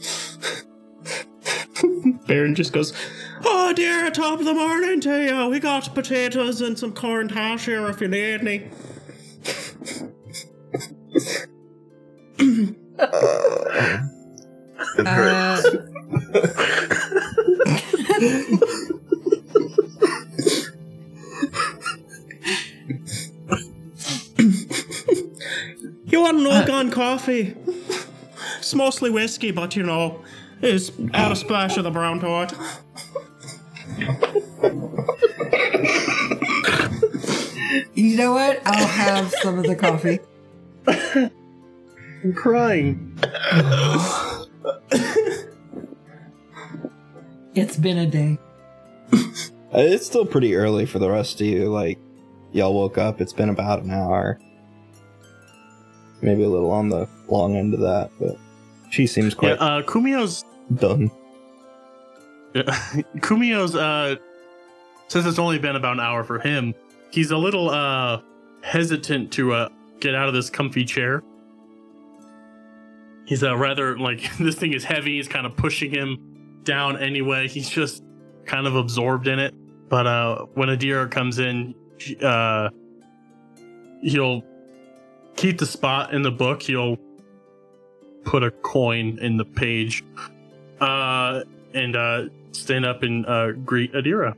Baron 2.26 2.54
just 2.54 2.72
goes, 2.72 2.92
Oh 3.44 3.72
dear, 3.74 4.10
top 4.10 4.38
of 4.38 4.44
the 4.44 4.54
morning 4.54 5.00
to 5.00 5.24
you. 5.24 5.48
We 5.48 5.60
got 5.60 5.94
potatoes 5.94 6.60
and 6.60 6.78
some 6.78 6.92
corned 6.92 7.32
hash 7.32 7.66
here 7.66 7.88
if 7.88 8.00
you 8.00 8.08
need 8.08 8.40
any. 8.40 8.70
Uh, 14.98 15.60
You 26.04 26.20
want 26.20 26.38
an 26.40 26.46
old 26.46 26.66
gun 26.66 26.90
coffee? 26.90 27.54
It's 28.58 28.74
mostly 28.74 29.10
whiskey, 29.10 29.50
but 29.50 29.76
you 29.76 29.82
know, 29.82 30.22
it's 30.60 30.92
add 31.14 31.32
a 31.32 31.36
splash 31.36 31.76
of 31.76 31.84
the 31.84 31.90
brown 31.90 32.20
to 32.20 32.42
it. 32.42 32.52
You 37.94 38.16
know 38.16 38.32
what? 38.32 38.60
I'll 38.66 38.86
have 38.86 39.32
some 39.42 39.58
of 39.58 39.64
the 39.66 39.74
coffee. 39.76 40.18
I'm 42.24 42.32
crying. 42.34 43.18
It's 47.54 47.76
been 47.76 47.98
a 47.98 48.06
day. 48.06 48.38
Uh, 49.12 49.18
It's 49.74 50.06
still 50.06 50.24
pretty 50.26 50.54
early 50.54 50.86
for 50.86 50.98
the 50.98 51.10
rest 51.10 51.40
of 51.40 51.46
you. 51.46 51.70
Like, 51.70 51.98
y'all 52.52 52.74
woke 52.74 52.98
up. 52.98 53.20
It's 53.20 53.32
been 53.32 53.48
about 53.50 53.82
an 53.82 53.90
hour. 53.90 54.38
Maybe 56.20 56.42
a 56.44 56.48
little 56.48 56.70
on 56.70 56.88
the 56.88 57.08
long 57.28 57.56
end 57.56 57.74
of 57.74 57.80
that, 57.80 58.10
but 58.20 58.36
she 58.90 59.06
seems 59.06 59.34
Yeah, 59.34 59.38
quite 59.38 59.52
uh, 59.60 59.82
Kumiho's 59.82 60.44
done. 60.74 61.10
Yeah, 62.54 62.62
Kumiho's 63.18 63.74
uh 63.74 64.16
since 65.08 65.26
it's 65.26 65.38
only 65.38 65.58
been 65.58 65.76
about 65.76 65.94
an 65.94 66.00
hour 66.00 66.24
for 66.24 66.38
him, 66.38 66.74
he's 67.10 67.30
a 67.30 67.36
little 67.36 67.70
uh 67.70 68.20
hesitant 68.62 69.32
to 69.32 69.52
uh 69.52 69.68
get 70.00 70.14
out 70.14 70.28
of 70.28 70.34
this 70.34 70.50
comfy 70.50 70.84
chair. 70.84 71.22
He's 73.26 73.42
uh 73.42 73.56
rather 73.56 73.98
like 73.98 74.36
this 74.38 74.56
thing 74.56 74.72
is 74.74 74.84
heavy, 74.84 75.16
he's 75.16 75.28
kind 75.28 75.46
of 75.46 75.56
pushing 75.56 75.90
him 75.90 76.60
down 76.64 76.98
anyway. 76.98 77.48
He's 77.48 77.68
just 77.68 78.02
kind 78.44 78.66
of 78.66 78.76
absorbed 78.76 79.28
in 79.28 79.38
it. 79.38 79.54
But 79.88 80.06
uh 80.06 80.46
when 80.54 80.68
Adira 80.68 81.10
comes 81.10 81.38
in, 81.38 81.74
uh 82.22 82.70
he'll 84.02 84.42
keep 85.36 85.58
the 85.58 85.66
spot 85.66 86.12
in 86.12 86.22
the 86.22 86.30
book. 86.30 86.62
He'll 86.62 86.98
put 88.24 88.42
a 88.42 88.50
coin 88.50 89.18
in 89.20 89.36
the 89.36 89.44
page. 89.44 90.04
Uh 90.80 91.42
and 91.74 91.96
uh, 91.96 92.24
stand 92.52 92.84
up 92.84 93.02
and 93.02 93.26
uh, 93.26 93.52
greet 93.52 93.92
Adira. 93.92 94.34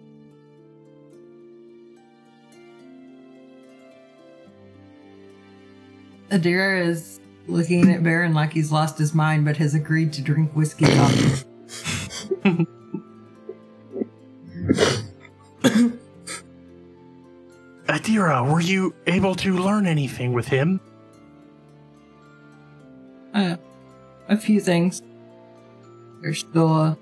Adira 6.30 6.86
is 6.86 7.20
looking 7.46 7.92
at 7.92 8.02
Baron 8.02 8.34
like 8.34 8.52
he's 8.52 8.72
lost 8.72 8.98
his 8.98 9.14
mind, 9.14 9.44
but 9.44 9.56
has 9.58 9.74
agreed 9.74 10.12
to 10.14 10.22
drink 10.22 10.50
whiskey 10.54 10.86
coffee. 10.86 11.44
Adira, 17.86 18.50
were 18.50 18.60
you 18.60 18.94
able 19.06 19.34
to 19.36 19.56
learn 19.56 19.86
anything 19.86 20.32
with 20.32 20.48
him? 20.48 20.80
Uh, 23.32 23.56
a 24.28 24.36
few 24.36 24.60
things. 24.60 25.02
There's 26.20 26.40
still 26.40 26.72
uh, 26.72 26.94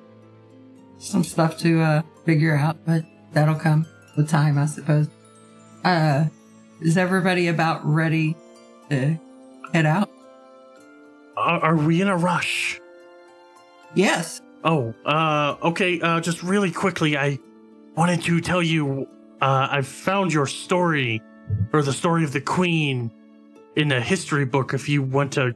some 1.02 1.24
stuff 1.24 1.58
to 1.58 1.80
uh, 1.80 2.02
figure 2.24 2.56
out, 2.56 2.76
but 2.86 3.04
that'll 3.32 3.56
come 3.56 3.86
with 4.16 4.28
time, 4.28 4.56
I 4.56 4.66
suppose. 4.66 5.08
Uh, 5.84 6.26
is 6.80 6.96
everybody 6.96 7.48
about 7.48 7.84
ready 7.84 8.36
to 8.88 9.18
head 9.72 9.86
out? 9.86 10.10
Are, 11.36 11.60
are 11.60 11.76
we 11.76 12.00
in 12.00 12.08
a 12.08 12.16
rush? 12.16 12.80
Yes. 13.94 14.40
Oh, 14.64 14.94
uh, 15.04 15.56
okay, 15.62 16.00
uh, 16.00 16.20
just 16.20 16.42
really 16.42 16.70
quickly, 16.70 17.16
I 17.16 17.38
wanted 17.96 18.22
to 18.22 18.40
tell 18.40 18.62
you, 18.62 19.08
uh, 19.40 19.68
I 19.70 19.82
found 19.82 20.32
your 20.32 20.46
story 20.46 21.20
or 21.72 21.82
the 21.82 21.92
story 21.92 22.22
of 22.22 22.32
the 22.32 22.40
queen 22.40 23.10
in 23.74 23.90
a 23.90 24.00
history 24.00 24.44
book 24.44 24.72
if 24.72 24.88
you 24.88 25.02
want 25.02 25.32
to 25.32 25.52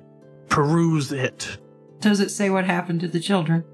peruse 0.49 1.13
it. 1.13 1.59
Does 2.01 2.19
it 2.21 2.31
say 2.31 2.51
what 2.51 2.65
happened 2.65 3.01
to 3.01 3.09
the 3.09 3.21
children? 3.21 3.65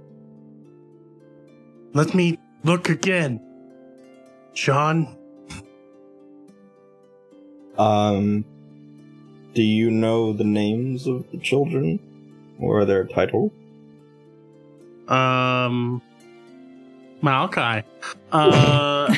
Let 1.95 2.15
me 2.15 2.39
look 2.65 2.89
again. 2.89 3.41
Sean, 4.55 5.17
Um, 7.79 8.45
do 9.55 9.63
you 9.63 9.91
know 9.91 10.35
the 10.35 10.45
names 10.45 11.07
of 11.07 11.25
the 11.33 11.39
children 11.39 11.99
or 12.61 12.85
their 12.85 13.05
title? 13.07 13.51
um, 15.09 16.01
Malachi. 17.23 17.87
Uh, 18.31 19.07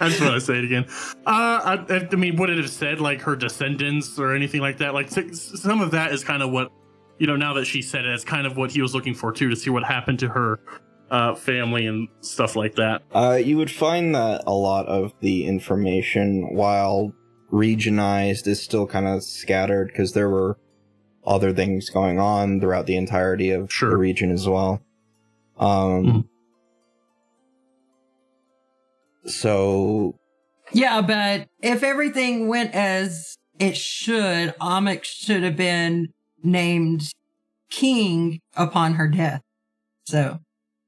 I 0.00 0.08
just 0.08 0.20
want 0.20 0.34
to 0.34 0.40
say 0.40 0.58
it 0.58 0.64
again. 0.64 0.86
Uh, 1.26 1.84
I, 1.88 2.08
I 2.10 2.16
mean, 2.16 2.36
would 2.36 2.48
it 2.50 2.56
have 2.56 2.70
said 2.70 3.00
like 3.00 3.20
her 3.22 3.36
descendants 3.36 4.18
or 4.18 4.34
anything 4.34 4.60
like 4.60 4.78
that? 4.78 4.94
Like 4.94 5.10
some 5.10 5.80
of 5.82 5.90
that 5.92 6.12
is 6.12 6.24
kind 6.24 6.42
of 6.42 6.50
what 6.50 6.72
you 7.18 7.26
know. 7.26 7.36
Now 7.36 7.54
that 7.54 7.64
she 7.66 7.82
said 7.82 8.04
it, 8.04 8.12
it's 8.14 8.24
kind 8.24 8.46
of 8.46 8.56
what 8.56 8.70
he 8.70 8.80
was 8.82 8.94
looking 8.94 9.14
for 9.14 9.32
too, 9.32 9.50
to 9.50 9.56
see 9.56 9.70
what 9.70 9.84
happened 9.84 10.18
to 10.20 10.28
her 10.28 10.60
uh, 11.10 11.34
family 11.34 11.86
and 11.86 12.08
stuff 12.20 12.56
like 12.56 12.74
that. 12.76 13.02
Uh, 13.14 13.38
you 13.42 13.56
would 13.56 13.70
find 13.70 14.14
that 14.14 14.42
a 14.46 14.52
lot 14.52 14.86
of 14.86 15.12
the 15.20 15.46
information, 15.46 16.54
while 16.54 17.12
regionized, 17.52 18.46
is 18.46 18.62
still 18.62 18.86
kind 18.86 19.06
of 19.06 19.22
scattered 19.22 19.88
because 19.88 20.12
there 20.12 20.28
were 20.28 20.58
other 21.26 21.52
things 21.52 21.90
going 21.90 22.18
on 22.18 22.60
throughout 22.60 22.86
the 22.86 22.96
entirety 22.96 23.50
of 23.50 23.70
Sure. 23.72 23.90
the 23.90 23.96
region 23.96 24.30
as 24.30 24.48
well. 24.48 24.80
Um, 25.58 26.28
Mhm. 29.24 29.30
so 29.30 30.14
Yeah, 30.72 31.00
but 31.00 31.48
if 31.62 31.82
everything 31.82 32.48
went 32.48 32.74
as 32.74 33.36
it 33.58 33.76
should, 33.76 34.54
Amik 34.60 35.02
should 35.04 35.42
have 35.42 35.56
been 35.56 36.08
named 36.42 37.02
king 37.70 38.40
upon 38.56 38.94
her 38.94 39.08
death. 39.08 39.42
So, 40.06 40.38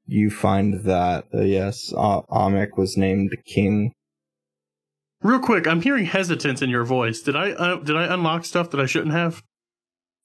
you 0.07 0.29
find 0.29 0.83
that 0.85 1.25
uh, 1.33 1.41
yes, 1.41 1.93
uh, 1.95 2.21
Amik 2.23 2.77
was 2.77 2.97
named 2.97 3.35
king. 3.45 3.93
Real 5.21 5.39
quick, 5.39 5.67
I'm 5.67 5.81
hearing 5.81 6.05
hesitance 6.05 6.61
in 6.63 6.69
your 6.69 6.83
voice. 6.83 7.21
Did 7.21 7.35
I 7.35 7.51
uh, 7.51 7.75
did 7.77 7.95
I 7.95 8.11
unlock 8.13 8.43
stuff 8.45 8.71
that 8.71 8.79
I 8.79 8.85
shouldn't 8.85 9.13
have? 9.13 9.43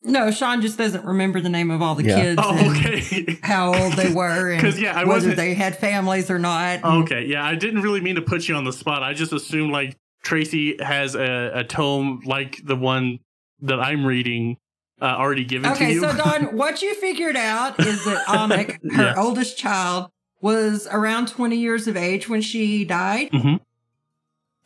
no, 0.03 0.31
Sean 0.31 0.61
just 0.63 0.79
doesn't 0.79 1.05
remember 1.05 1.41
the 1.41 1.49
name 1.49 1.71
of 1.71 1.83
all 1.83 1.97
the 1.97 2.05
Yeah. 2.05 2.21
kids 2.21 2.41
Oh, 2.43 2.57
and 2.57 2.77
okay. 2.77 3.39
how 3.43 3.75
old 3.75 3.95
they 3.95 4.13
were 4.13 4.53
and 4.53 4.61
'Cause, 4.61 4.79
yeah, 4.79 4.93
I 4.93 4.99
whether 5.01 5.09
wasn't- 5.09 5.37
they 5.37 5.53
had 5.55 5.77
families 5.77 6.31
or 6.31 6.39
not. 6.39 6.85
okay, 6.85 7.25
yeah, 7.27 7.45
I 7.45 7.57
didn't 7.57 7.81
really 7.83 8.01
mean 8.01 8.15
to 8.15 8.23
put 8.23 8.47
you 8.47 8.55
on 8.55 8.65
the 8.65 8.73
spot. 8.73 9.03
I 9.03 9.15
just 9.15 9.33
assumed 9.33 9.73
like 9.73 9.97
Tracy 10.23 10.77
has 10.81 11.15
a, 11.17 11.51
a 11.55 11.65
tome 11.65 12.21
like 12.25 12.61
the 12.65 12.77
one 12.77 13.19
that 13.63 13.81
I'm 13.81 14.07
reading 14.07 14.59
uh, 15.01 15.05
already 15.05 15.45
given 15.45 15.73
to 15.75 15.85
you. 15.93 16.05
Okay, 16.05 16.13
so 16.13 16.17
Don, 16.17 16.57
what 16.57 16.83
you 16.83 16.95
figured 16.95 17.37
out 17.37 17.79
is 17.81 18.05
that 18.05 18.27
Amik, 18.27 18.79
her 18.95 19.03
Yeah. 19.03 19.15
oldest 19.17 19.59
child, 19.59 20.11
was 20.41 20.87
around 20.93 21.29
20 21.29 21.57
years 21.57 21.87
of 21.89 21.97
age 21.97 22.29
when 22.29 22.41
she 22.43 22.85
died. 22.85 23.31
Mhm. 23.33 23.61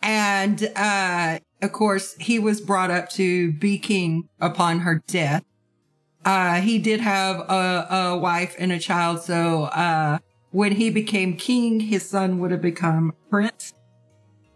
And, 0.03 0.71
uh, 0.77 1.39
of 1.63 1.73
course, 1.73 2.15
he 2.19 2.39
was 2.39 2.61
brought 2.61 2.91
up 2.91 3.09
to 3.11 3.53
be 3.53 3.79
king 3.79 4.29
upon 4.41 4.81
her 4.81 5.03
death. 5.07 5.45
Uh, 6.25 6.61
he 6.61 6.79
did 6.79 7.01
have 7.01 7.37
a, 7.41 7.87
a 7.91 8.19
wife 8.19 8.55
and 8.59 8.73
a 8.73 8.79
child. 8.79 9.21
So, 9.23 9.65
uh, 9.65 10.19
when 10.51 10.73
he 10.73 10.91
became 10.91 11.37
king, 11.37 11.81
his 11.81 12.09
son 12.09 12.39
would 12.41 12.51
have 12.51 12.61
become 12.63 13.15
prince 13.31 13.73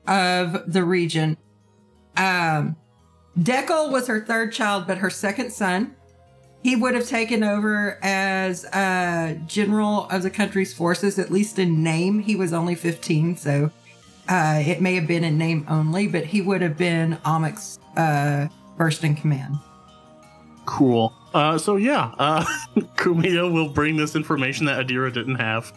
of 0.09 0.71
the 0.73 0.83
region. 0.85 1.37
Um, 2.17 2.77
Dekel 3.39 3.91
was 3.91 4.07
her 4.07 4.21
third 4.21 4.53
child, 4.53 4.87
but 4.87 4.99
her 4.99 5.11
second 5.11 5.53
son. 5.53 5.97
He 6.63 6.77
would 6.77 6.95
have 6.95 7.07
taken 7.07 7.45
over 7.45 7.99
as 8.03 8.65
uh, 8.67 9.37
general 9.47 10.09
of 10.09 10.23
the 10.23 10.31
country's 10.31 10.73
forces, 10.73 11.19
at 11.19 11.31
least 11.31 11.59
in 11.59 11.83
name. 11.83 12.21
He 12.21 12.37
was 12.37 12.55
only 12.55 12.75
15, 12.75 13.37
so 13.37 13.71
uh, 14.31 14.63
it 14.65 14.81
may 14.81 14.95
have 14.95 15.07
been 15.07 15.25
in 15.25 15.37
name 15.37 15.67
only, 15.69 16.07
but 16.07 16.25
he 16.25 16.41
would 16.41 16.63
have 16.63 16.79
been 16.79 17.19
Amik's 17.27 17.79
uh, 17.99 18.49
first 18.79 19.05
in 19.05 19.15
command. 19.15 19.57
Cool. 20.65 21.13
Uh, 21.35 21.59
so 21.59 21.77
yeah, 21.77 22.15
uh, 22.19 22.45
Kumiho 22.97 23.53
will 23.53 23.69
bring 23.69 23.97
this 23.97 24.17
information 24.17 24.65
that 24.67 24.87
Adira 24.87 25.13
didn't 25.13 25.35
have, 25.35 25.73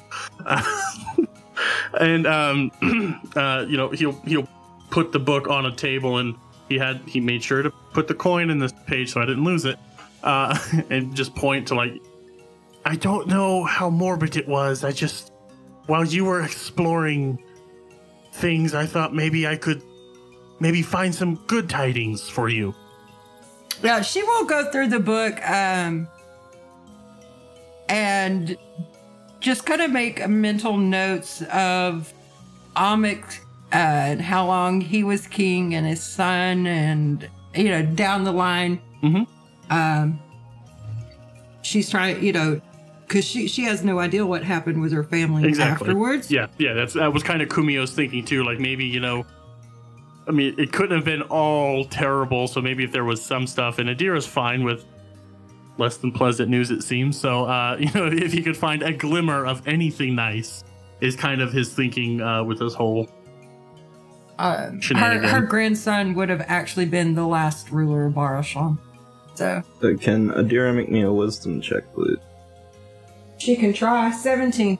and 2.00 2.26
um, 2.26 2.72
uh, 3.36 3.66
you 3.68 3.76
know 3.76 3.90
he'll 3.90 4.14
he'll 4.22 4.48
put 4.92 5.12
the 5.12 5.20
book 5.20 5.50
on 5.50 5.66
a 5.66 5.76
table, 5.76 6.20
and 6.20 6.36
he 6.70 6.78
had 6.78 7.02
he 7.08 7.20
made 7.20 7.44
sure 7.44 7.62
to 7.62 7.72
put 7.94 8.08
the 8.08 8.14
coin 8.14 8.50
in 8.50 8.60
this 8.60 8.74
page 8.86 9.14
so 9.14 9.22
I 9.22 9.26
didn't 9.26 9.44
lose 9.44 9.66
it, 9.66 9.78
uh, 10.24 10.58
and 10.90 11.16
just 11.16 11.36
point 11.36 11.68
to 11.70 11.76
like, 11.76 11.94
I 12.86 12.96
don't 12.96 13.28
know 13.28 13.64
how 13.64 13.90
morbid 13.90 14.38
it 14.38 14.48
was. 14.48 14.84
I 14.84 14.92
just 14.92 15.32
while 15.88 16.06
you 16.06 16.26
were 16.26 16.42
exploring 16.42 17.40
things, 18.34 18.76
I 18.76 18.86
thought 18.86 19.14
maybe 19.14 19.48
I 19.48 19.56
could 19.56 19.82
maybe 20.60 20.82
find 20.82 21.14
some 21.14 21.36
good 21.48 21.70
tidings 21.70 22.30
for 22.30 22.50
you. 22.50 22.76
Yeah, 23.84 24.02
she 24.02 24.24
will 24.24 24.46
go 24.46 24.72
through 24.72 24.88
the 24.88 25.00
book 25.00 25.38
um, 25.48 26.08
and 27.90 28.58
just 29.40 29.66
kind 29.66 29.82
of 29.82 29.92
make 29.92 30.28
mental 30.28 30.78
notes 30.78 31.42
of 31.44 32.12
Amik 32.76 33.40
uh, 33.74 33.76
and 33.76 34.22
how 34.22 34.46
long 34.46 34.82
he 34.82 35.04
was 35.04 35.28
king 35.28 35.76
and 35.76 35.86
his 35.86 36.02
son, 36.02 36.66
and 36.68 37.28
you 37.56 37.66
know 37.70 37.84
down 37.84 38.24
the 38.24 38.32
line. 38.32 38.80
Mhm. 39.04 39.28
Um, 39.70 40.20
she's 41.62 41.90
trying, 41.90 42.24
you 42.24 42.32
know, 42.34 42.62
because 43.08 43.26
she 43.26 43.48
she 43.48 43.64
has 43.64 43.84
no 43.84 44.00
idea 44.00 44.26
what 44.26 44.44
happened 44.44 44.82
with 44.82 44.92
her 44.92 45.04
family 45.04 45.46
Exactly. 45.48 45.88
afterwards. 45.90 46.32
Yeah, 46.32 46.48
yeah, 46.58 46.74
that's 46.74 46.94
that 46.94 47.14
was 47.14 47.24
kind 47.24 47.42
of 47.42 47.50
Kumiho's 47.50 47.92
thinking 47.92 48.24
too. 48.26 48.44
Like 48.44 48.60
maybe 48.60 48.86
you 48.86 49.00
know, 49.00 49.26
I 50.28 50.32
mean, 50.32 50.56
it 50.58 50.72
couldn't 50.72 50.96
have 50.96 51.06
been 51.06 51.22
all 51.24 51.86
terrible. 51.86 52.48
So 52.48 52.62
maybe 52.62 52.84
if 52.84 52.92
there 52.92 53.06
was 53.06 53.22
some 53.22 53.48
stuff, 53.48 53.80
and 53.80 53.90
Adira's 53.90 54.26
fine 54.28 54.64
with 54.64 54.86
less 55.78 55.98
than 55.98 56.12
pleasant 56.12 56.50
news, 56.50 56.72
it 56.72 56.82
seems. 56.84 57.20
So 57.20 57.46
uh, 57.46 57.78
you 57.80 57.92
know, 57.94 58.08
if 58.08 58.32
he 58.32 58.42
could 58.42 58.58
find 58.58 58.82
a 58.84 58.94
glimmer 58.94 59.46
of 59.46 59.68
anything 59.68 60.16
nice, 60.16 60.64
is 61.02 61.16
kind 61.16 61.42
of 61.42 61.52
his 61.52 61.74
thinking 61.74 62.22
uh, 62.22 62.44
with 62.44 62.60
this 62.60 62.74
whole. 62.74 63.10
Um, 64.40 64.80
her, 64.82 65.28
her 65.28 65.42
grandson 65.42 66.14
would 66.14 66.30
have 66.30 66.46
actually 66.48 66.86
been 66.86 67.16
the 67.16 67.26
last 67.26 67.72
ruler 67.72 68.06
of 68.06 68.14
Barashan. 68.14 68.78
So 69.36 69.64
Uh, 69.84 69.94
can 70.00 70.30
Adira 70.30 70.76
make 70.76 70.90
me 70.92 71.02
a 71.02 71.12
wisdom 71.12 71.62
check, 71.62 71.84
please? 71.94 72.18
she 73.40 73.56
can 73.56 73.72
try 73.72 74.10
17. 74.12 74.80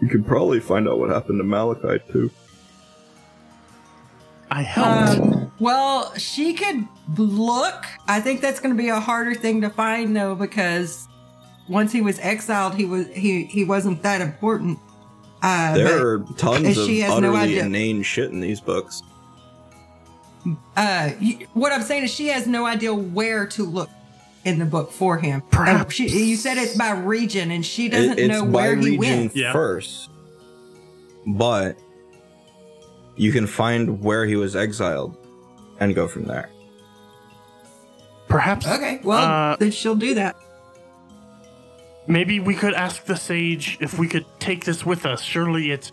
You 0.00 0.08
could 0.08 0.26
probably 0.26 0.58
find 0.60 0.88
out 0.88 0.98
what 0.98 1.10
happened 1.10 1.38
to 1.38 1.44
Malachi 1.44 2.02
too. 2.10 2.30
I 4.50 4.62
helped. 4.62 5.20
Um, 5.20 5.52
well, 5.58 6.14
she 6.16 6.54
could 6.54 6.86
look. 7.18 7.84
I 8.06 8.20
think 8.20 8.40
that's 8.40 8.60
going 8.60 8.74
to 8.74 8.80
be 8.82 8.88
a 8.88 9.00
harder 9.00 9.34
thing 9.34 9.60
to 9.62 9.70
find 9.70 10.14
though, 10.16 10.34
because 10.34 11.06
once 11.68 11.92
he 11.92 12.00
was 12.00 12.18
exiled, 12.20 12.74
he 12.74 12.84
was 12.84 13.06
he 13.08 13.44
he 13.44 13.64
wasn't 13.64 14.02
that 14.02 14.20
important. 14.20 14.78
Uh, 15.46 15.72
but, 15.74 15.78
There 15.78 16.08
are 16.08 16.18
tons 16.36 16.76
of 16.76 16.86
she 16.86 16.98
has 17.00 17.10
no 17.10 17.16
utterly 17.30 17.38
idea. 17.38 17.64
inane 17.66 18.02
shit 18.02 18.30
in 18.32 18.40
these 18.40 18.60
books. 18.60 19.02
uh, 20.76 21.10
what 21.54 21.72
I'm 21.72 21.82
saying 21.82 22.02
is 22.04 22.10
she 22.12 22.28
has 22.28 22.46
no 22.48 22.66
idea 22.66 22.92
where 22.92 23.46
to 23.48 23.62
look 23.64 23.88
in 24.44 24.58
the 24.58 24.64
book 24.64 24.90
for 24.90 25.18
him. 25.18 25.42
Perhaps- 25.50 25.94
she, 25.94 26.08
you 26.08 26.36
said 26.36 26.56
it's 26.58 26.76
by 26.76 26.90
region, 26.90 27.50
and 27.52 27.64
she 27.64 27.88
doesn't 27.88 28.18
it's 28.18 28.28
know 28.28 28.44
by 28.44 28.50
where 28.50 28.76
he 28.76 28.98
went. 28.98 29.32
First, 29.52 30.10
but 31.26 31.78
you 33.16 33.30
can 33.30 33.46
find 33.46 34.02
where 34.02 34.26
he 34.26 34.34
was 34.36 34.56
exiled 34.56 35.16
and 35.78 35.94
go 35.94 36.08
from 36.08 36.24
there. 36.24 36.48
Perhaps. 38.28 38.66
Okay, 38.66 38.98
well 39.04 39.18
Uh, 39.52 39.56
then 39.56 39.70
she'll 39.70 39.94
do 39.94 40.14
that. 40.14 40.34
Maybe 42.08 42.38
we 42.40 42.54
could 42.54 42.74
ask 42.74 43.04
the 43.04 43.16
sage 43.16 43.78
if 43.80 43.98
we 43.98 44.06
could 44.08 44.24
take 44.38 44.64
this 44.64 44.86
with 44.86 45.04
us. 45.06 45.22
Surely 45.22 45.70
it 45.72 45.90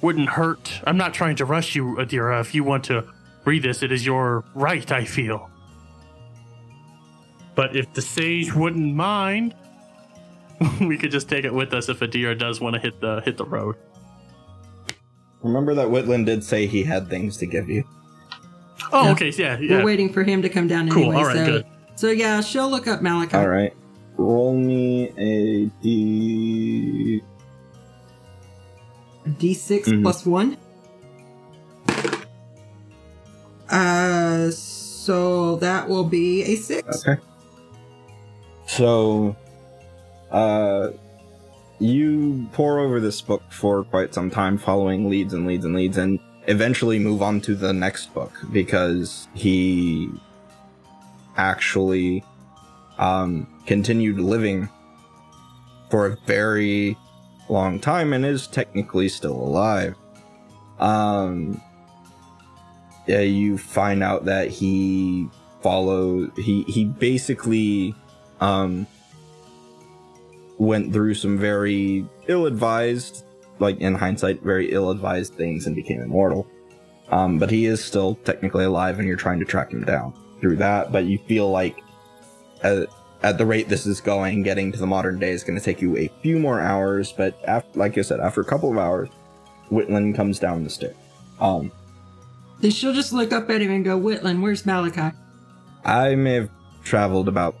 wouldn't 0.00 0.28
hurt. 0.30 0.80
I'm 0.86 0.96
not 0.96 1.12
trying 1.12 1.36
to 1.36 1.44
rush 1.44 1.74
you, 1.74 1.96
Adira. 1.96 2.40
If 2.40 2.54
you 2.54 2.64
want 2.64 2.84
to 2.84 3.04
read 3.44 3.62
this, 3.62 3.82
it 3.82 3.92
is 3.92 4.04
your 4.06 4.44
right, 4.54 4.90
I 4.90 5.04
feel. 5.04 5.50
But 7.54 7.76
if 7.76 7.92
the 7.92 8.00
sage 8.00 8.54
wouldn't 8.54 8.94
mind, 8.94 9.54
we 10.80 10.96
could 10.96 11.10
just 11.10 11.28
take 11.28 11.44
it 11.44 11.52
with 11.52 11.74
us 11.74 11.88
if 11.88 12.00
Adira 12.00 12.38
does 12.38 12.60
want 12.60 12.74
to 12.74 12.80
hit 12.80 13.00
the 13.00 13.20
hit 13.24 13.36
the 13.36 13.44
road. 13.44 13.76
Remember 15.42 15.74
that 15.74 15.88
Whitland 15.88 16.26
did 16.26 16.44
say 16.44 16.66
he 16.66 16.82
had 16.82 17.08
things 17.08 17.36
to 17.38 17.46
give 17.46 17.68
you. 17.68 17.84
Oh, 18.92 19.04
Yeah. 19.04 19.10
okay, 19.12 19.30
yeah, 19.30 19.58
We're 19.58 19.84
waiting 19.84 20.12
for 20.12 20.22
him 20.22 20.42
to 20.42 20.48
come 20.48 20.68
down 20.68 20.88
Cool, 20.90 21.04
anyway. 21.04 21.16
all 21.16 21.24
right, 21.24 21.36
so, 21.36 21.44
good. 21.46 21.66
So 21.96 22.10
yeah, 22.10 22.40
she'll 22.40 22.70
look 22.70 22.86
up 22.86 23.02
Malachi. 23.02 23.36
All 23.36 23.48
right, 23.48 23.74
roll 24.20 24.54
me 24.54 25.10
a 25.16 25.70
d. 25.82 27.22
d6 29.26 29.88
Mhm. 29.88 30.02
plus 30.02 30.26
one. 30.26 30.56
Uh, 33.68 34.50
so 34.50 35.56
that 35.56 35.88
will 35.88 36.04
be 36.04 36.42
a 36.42 36.56
six. 36.56 37.06
Okay. 37.06 37.20
So, 38.66 39.36
uh, 40.30 40.88
you 41.78 42.46
pour 42.52 42.78
over 42.80 43.00
this 43.00 43.20
book 43.20 43.42
for 43.50 43.84
quite 43.84 44.12
some 44.12 44.30
time, 44.30 44.58
following 44.58 45.08
leads 45.08 45.32
and 45.32 45.46
leads 45.46 45.64
and 45.64 45.74
leads, 45.74 45.96
and 45.96 46.18
eventually 46.46 46.98
move 46.98 47.22
on 47.22 47.40
to 47.42 47.54
the 47.54 47.72
next 47.72 48.12
book 48.12 48.32
because 48.52 49.28
he 49.34 50.08
actually 51.36 52.24
um, 53.00 53.48
continued 53.66 54.20
living 54.20 54.68
for 55.90 56.06
a 56.06 56.16
very 56.26 56.96
long 57.48 57.80
time 57.80 58.12
and 58.12 58.24
is 58.24 58.46
technically 58.46 59.08
still 59.08 59.34
alive. 59.34 59.96
Um, 60.78 61.60
yeah, 63.06 63.20
you 63.20 63.58
find 63.58 64.04
out 64.04 64.26
that 64.26 64.48
he 64.48 65.28
followed 65.62 66.32
he 66.38 66.62
he 66.62 66.86
basically 66.86 67.94
um 68.40 68.86
went 70.58 70.90
through 70.90 71.12
some 71.12 71.36
very 71.36 72.06
ill-advised 72.28 73.24
like 73.58 73.78
in 73.78 73.94
hindsight 73.94 74.42
very 74.42 74.72
ill-advised 74.72 75.34
things 75.34 75.66
and 75.66 75.76
became 75.76 76.00
immortal 76.00 76.46
um 77.10 77.38
but 77.38 77.50
he 77.50 77.66
is 77.66 77.84
still 77.84 78.14
technically 78.24 78.64
alive 78.64 78.98
and 78.98 79.06
you're 79.06 79.18
trying 79.18 79.38
to 79.38 79.44
track 79.44 79.70
him 79.70 79.84
down 79.84 80.14
through 80.40 80.56
that 80.56 80.90
but 80.90 81.04
you 81.04 81.18
feel 81.28 81.50
like 81.50 81.76
at, 82.62 82.88
at 83.22 83.38
the 83.38 83.46
rate 83.46 83.68
this 83.68 83.86
is 83.86 84.00
going 84.00 84.42
getting 84.42 84.72
to 84.72 84.78
the 84.78 84.86
modern 84.86 85.18
day 85.18 85.30
is 85.30 85.44
going 85.44 85.58
to 85.58 85.64
take 85.64 85.80
you 85.80 85.96
a 85.96 86.08
few 86.22 86.38
more 86.38 86.60
hours 86.60 87.12
but 87.12 87.38
after 87.46 87.78
like 87.78 87.96
i 87.98 88.02
said 88.02 88.20
after 88.20 88.40
a 88.40 88.44
couple 88.44 88.70
of 88.70 88.78
hours 88.78 89.08
whitland 89.70 90.14
comes 90.14 90.38
down 90.38 90.64
the 90.64 90.70
stairs 90.70 90.96
um 91.40 91.70
Then 92.60 92.70
she'll 92.70 92.92
just 92.92 93.12
look 93.12 93.32
up 93.32 93.48
at 93.48 93.62
him 93.62 93.70
and 93.70 93.84
go, 93.84 93.98
Whitland, 93.98 94.42
where's 94.42 94.66
Malachi? 94.66 95.16
I 95.84 96.14
may 96.14 96.34
have 96.34 96.50
traveled 96.84 97.26
about 97.28 97.56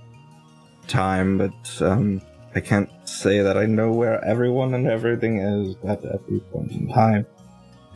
time, 0.88 1.38
but 1.38 1.82
um, 1.82 2.20
I 2.54 2.60
can't 2.60 2.90
say 3.08 3.40
that 3.40 3.56
I 3.56 3.64
know 3.64 3.92
where 3.92 4.22
everyone 4.22 4.74
and 4.74 4.86
everything 4.86 5.38
is 5.38 5.76
at 5.84 6.04
every 6.04 6.40
point 6.52 6.72
in 6.72 6.92
time. 6.92 7.24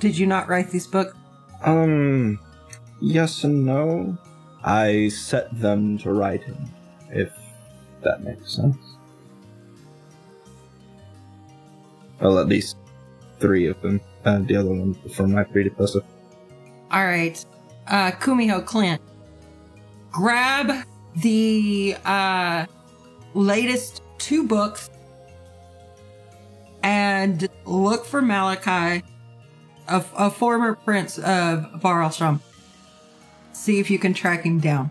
Did 0.01 0.17
you 0.17 0.27
not 0.27 0.49
write 0.49 0.71
this 0.71 0.87
book? 0.87 1.15
Um, 1.63 2.39
yes 3.03 3.45
and 3.45 3.67
no. 3.67 4.17
I 4.65 5.09
set 5.09 5.51
them 5.61 5.99
to 5.99 6.11
writing, 6.13 6.73
if 7.11 7.33
that 8.03 8.23
makes 8.23 8.55
sense. 8.55 8.77
Well, 12.21 12.39
at 12.39 12.49
least 12.49 12.77
three 13.41 13.67
of 13.67 13.81
them. 13.83 14.01
Uh, 14.25 14.39
the 14.39 14.57
other 14.57 14.71
one 14.71 14.95
from 15.11 15.33
my 15.33 15.45
predecessor. 15.45 16.03
All 16.91 17.05
right. 17.05 17.45
Uh, 17.87 18.13
Kumiho 18.13 18.65
Clint, 18.65 19.01
grab 20.11 20.87
the 21.17 21.97
uh, 22.05 22.65
latest 23.35 24.03
two 24.19 24.47
books 24.47 24.89
and 26.83 27.49
look 27.67 28.05
for 28.07 28.23
Malachi, 28.23 29.05
a, 29.89 30.05
a 30.17 30.31
former 30.31 30.75
prince 30.75 31.19
of 31.19 31.67
Baralsham. 31.83 32.41
See 33.53 33.81
if 33.81 33.91
you 33.91 33.99
can 33.99 34.15
track 34.15 34.45
him 34.45 34.61
down. 34.61 34.91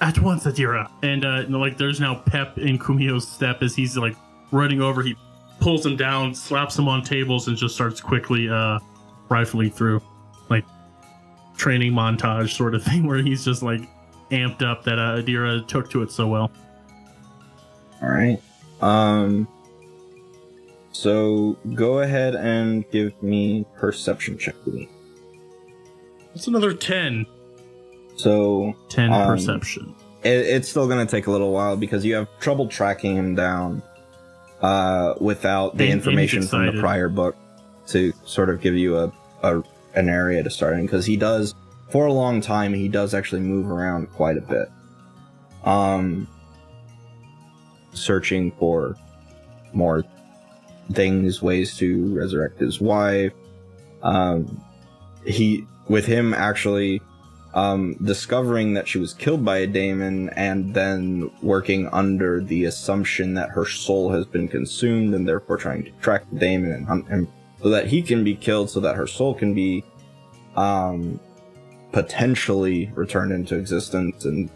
At 0.00 0.18
once, 0.18 0.44
Adira. 0.44 0.90
And 1.02 1.24
uh, 1.24 1.44
like, 1.48 1.78
there's 1.78 2.00
now 2.00 2.16
pep 2.16 2.58
in 2.58 2.78
Kumiho's 2.78 3.26
step 3.26 3.62
as 3.62 3.74
he's 3.74 3.96
like 3.96 4.16
running 4.52 4.82
over. 4.82 5.02
He 5.02 5.16
pulls 5.60 5.84
him 5.86 5.96
down, 5.96 6.34
slaps 6.34 6.78
him 6.78 6.88
on 6.88 7.02
tables, 7.02 7.48
and 7.48 7.56
just 7.56 7.74
starts 7.74 8.00
quickly 8.00 8.48
uh, 8.48 8.78
rifling 9.28 9.70
through, 9.70 10.02
like 10.50 10.64
training 11.56 11.92
montage 11.92 12.54
sort 12.54 12.74
of 12.74 12.82
thing, 12.84 13.06
where 13.06 13.22
he's 13.22 13.44
just 13.44 13.62
like 13.62 13.80
amped 14.30 14.62
up 14.62 14.84
that 14.84 14.98
uh, 14.98 15.16
Adira 15.22 15.66
took 15.66 15.88
to 15.90 16.02
it 16.02 16.10
so 16.10 16.28
well. 16.28 16.50
All 18.02 18.10
right. 18.10 18.40
Um. 18.80 19.48
So 20.92 21.58
go 21.74 22.00
ahead 22.00 22.34
and 22.34 22.90
give 22.90 23.22
me 23.22 23.66
perception 23.76 24.38
check 24.38 24.54
me. 24.66 24.88
It's 26.34 26.46
another 26.46 26.74
10. 26.74 27.26
So 28.16 28.74
10 28.88 29.12
Um, 29.12 29.26
perception. 29.26 29.94
it, 30.24 30.28
it's 30.46 30.68
still 30.68 30.86
going 30.88 31.04
to 31.06 31.10
take 31.10 31.26
a 31.26 31.30
little 31.30 31.52
while 31.52 31.76
because 31.76 32.04
you 32.04 32.14
have 32.14 32.28
trouble 32.40 32.66
tracking 32.66 33.16
him 33.16 33.34
down 33.34 33.82
uh, 34.62 35.14
without 35.20 35.76
the 35.76 35.84
And- 35.84 35.92
and 35.92 36.00
information 36.00 36.42
from 36.42 36.66
the 36.66 36.72
prior 36.80 37.08
book 37.08 37.36
to 37.88 38.12
sort 38.24 38.48
of 38.50 38.60
give 38.60 38.74
you 38.74 38.96
a, 38.98 39.12
a 39.42 39.62
an 39.94 40.08
area 40.08 40.42
to 40.42 40.50
start 40.50 40.74
in 40.74 40.82
because 40.82 41.06
he 41.06 41.16
does 41.16 41.54
for 41.90 42.06
a 42.06 42.12
long 42.12 42.40
time 42.40 42.72
he 42.74 42.88
does 42.88 43.14
actually 43.14 43.40
move 43.42 43.70
around 43.70 44.10
quite 44.12 44.36
a 44.36 44.40
bit. 44.40 44.68
Um 45.64 46.26
searching 47.92 48.50
for 48.58 48.96
more 49.72 50.04
things 50.92 51.42
ways 51.42 51.76
to 51.76 52.14
resurrect 52.14 52.58
his 52.58 52.80
wife. 52.80 53.32
Um 54.02 54.60
he 55.26 55.64
with 55.88 56.06
him 56.06 56.34
actually 56.34 57.00
um, 57.56 57.94
discovering 58.04 58.74
that 58.74 58.86
she 58.86 58.98
was 58.98 59.14
killed 59.14 59.42
by 59.42 59.56
a 59.56 59.66
daemon 59.66 60.28
and 60.30 60.74
then 60.74 61.30
working 61.40 61.88
under 61.88 62.42
the 62.42 62.66
assumption 62.66 63.32
that 63.32 63.48
her 63.48 63.64
soul 63.64 64.10
has 64.10 64.26
been 64.26 64.46
consumed 64.46 65.14
and 65.14 65.26
therefore 65.26 65.56
trying 65.56 65.82
to 65.82 65.90
track 66.02 66.22
the 66.30 66.38
daemon 66.38 66.70
and 66.70 66.86
hunt 66.86 67.08
him 67.08 67.26
so 67.62 67.70
that 67.70 67.86
he 67.86 68.02
can 68.02 68.22
be 68.22 68.34
killed 68.36 68.68
so 68.68 68.78
that 68.78 68.94
her 68.94 69.06
soul 69.06 69.32
can 69.32 69.54
be 69.54 69.82
um, 70.56 71.18
potentially 71.92 72.92
returned 72.94 73.32
into 73.32 73.56
existence 73.56 74.26
and 74.26 74.50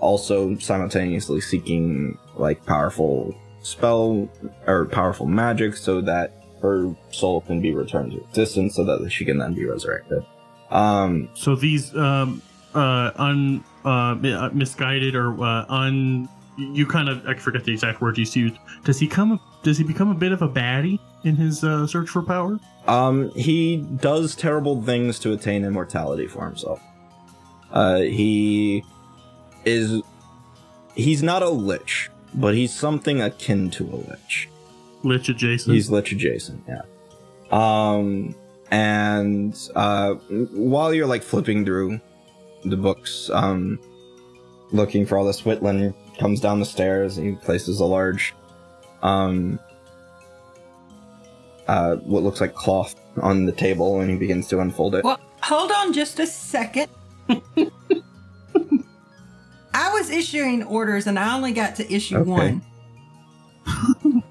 also 0.00 0.58
simultaneously 0.58 1.40
seeking 1.40 2.18
like 2.34 2.66
powerful 2.66 3.32
spell 3.62 4.28
or 4.66 4.86
powerful 4.86 5.26
magic 5.26 5.76
so 5.76 6.00
that 6.00 6.44
her 6.60 6.92
soul 7.12 7.40
can 7.42 7.60
be 7.60 7.72
returned 7.72 8.10
to 8.10 8.18
existence 8.18 8.74
so 8.74 8.82
that 8.82 9.08
she 9.12 9.24
can 9.24 9.38
then 9.38 9.54
be 9.54 9.64
resurrected 9.64 10.24
um 10.70 11.28
So 11.34 11.56
these 11.56 11.94
um 11.96 12.42
uh 12.74 13.10
un 13.16 13.64
uh 13.84 13.88
uh, 13.88 14.50
misguided 14.52 15.14
or 15.14 15.32
uh, 15.42 15.64
un 15.68 16.28
you 16.58 16.86
kind 16.86 17.08
of 17.08 17.26
I 17.26 17.34
forget 17.34 17.64
the 17.64 17.72
exact 17.72 18.00
word 18.00 18.18
you 18.18 18.24
used. 18.24 18.56
Does 18.84 18.98
he 18.98 19.06
come 19.06 19.40
does 19.62 19.78
he 19.78 19.84
become 19.84 20.10
a 20.10 20.14
bit 20.14 20.32
of 20.32 20.42
a 20.42 20.48
baddie 20.48 20.98
in 21.24 21.36
his 21.36 21.64
uh, 21.64 21.86
search 21.86 22.08
for 22.08 22.22
power? 22.22 22.58
Um, 22.86 23.30
he 23.32 23.78
does 23.78 24.34
terrible 24.34 24.80
things 24.82 25.18
to 25.20 25.32
attain 25.32 25.64
immortality 25.64 26.26
for 26.26 26.46
himself. 26.46 26.80
Uh, 27.72 27.98
he 27.98 28.84
is. 29.64 30.02
He's 30.94 31.22
not 31.22 31.42
a 31.42 31.50
lich, 31.50 32.10
but 32.34 32.54
he's 32.54 32.72
something 32.72 33.20
akin 33.20 33.70
to 33.72 33.84
a 33.84 33.96
lich. 33.96 34.48
Lich 35.02 35.28
adjacent. 35.28 35.74
He's 35.74 35.90
lich 35.90 36.12
adjacent, 36.12 36.62
yeah. 36.66 36.82
Um, 37.50 38.34
and 38.70 39.56
uh, 39.74 40.14
while 40.14 40.92
you're 40.94 41.06
like 41.06 41.22
flipping 41.22 41.64
through 41.64 42.00
the 42.64 42.76
books, 42.76 43.30
um, 43.32 43.78
looking 44.72 45.06
for 45.06 45.16
all 45.18 45.24
this, 45.24 45.42
Whitland 45.42 45.94
comes 46.18 46.40
down 46.40 46.58
the 46.60 46.66
stairs 46.66 47.18
and 47.18 47.26
he 47.26 47.34
places 47.36 47.80
a 47.80 47.84
large, 47.84 48.34
um, 49.02 49.58
uh, 51.68 51.96
what 51.96 52.22
looks 52.22 52.40
like 52.40 52.54
cloth 52.54 52.94
on 53.22 53.44
the 53.46 53.52
table 53.52 54.00
and 54.00 54.10
he 54.10 54.16
begins 54.16 54.48
to 54.48 54.60
unfold 54.60 54.94
it. 54.94 55.04
Well, 55.04 55.20
hold 55.42 55.70
on 55.72 55.92
just 55.92 56.18
a 56.20 56.26
second. 56.26 56.88
I 59.78 59.92
was 59.92 60.10
issuing 60.10 60.62
orders 60.64 61.06
and 61.06 61.18
I 61.18 61.34
only 61.36 61.52
got 61.52 61.76
to 61.76 61.92
issue 61.92 62.16
Okay. 62.18 62.30
one. 62.30 62.62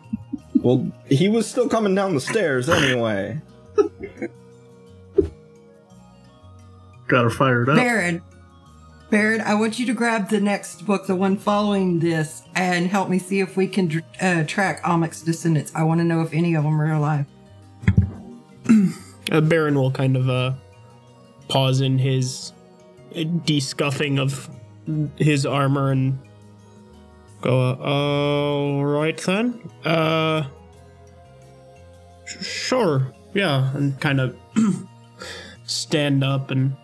Well, 0.61 0.91
he 1.07 1.29
was 1.29 1.45
still 1.45 1.69
coming 1.69 1.93
down 1.93 2.15
the 2.15 2.21
stairs 2.21 2.67
anyway. 2.69 3.39
Got 7.07 7.23
her 7.23 7.29
fired 7.29 7.69
up. 7.69 7.75
Baron, 7.75 8.21
Baron, 9.09 9.41
I 9.41 9.53
want 9.53 9.77
you 9.79 9.85
to 9.85 9.93
grab 9.93 10.29
the 10.29 10.41
next 10.41 10.85
book, 10.85 11.05
the 11.07 11.15
one 11.15 11.37
following 11.37 11.99
this, 11.99 12.41
and 12.55 12.87
help 12.87 13.09
me 13.09 13.19
see 13.19 13.39
if 13.39 13.55
we 13.55 13.67
can 13.67 14.03
uh, 14.19 14.43
track 14.45 14.81
Amek's 14.83 15.21
descendants. 15.21 15.71
I 15.75 15.83
want 15.83 15.99
to 15.99 16.03
know 16.03 16.21
if 16.21 16.33
any 16.33 16.55
of 16.55 16.63
them 16.63 16.81
are 16.81 16.93
alive. 16.93 17.25
Uh, 19.31 19.41
Baron 19.41 19.75
will 19.75 19.91
kind 19.91 20.17
of 20.17 20.29
uh, 20.29 20.53
pause 21.47 21.81
in 21.81 21.97
his 21.97 22.51
uh, 23.15 23.23
descuffing 23.45 24.19
of 24.19 24.49
his 25.17 25.45
armor 25.45 25.91
and 25.91 26.19
go, 27.41 27.59
uh, 27.59 27.75
all 27.75 28.85
right 28.85 29.17
then. 29.17 29.59
Uh, 29.83 30.43
sh- 32.25 32.45
sure, 32.45 33.13
yeah, 33.33 33.75
and 33.75 33.99
kind 33.99 34.19
of 34.19 34.35
stand 35.65 36.23
up 36.23 36.51
and 36.51 36.75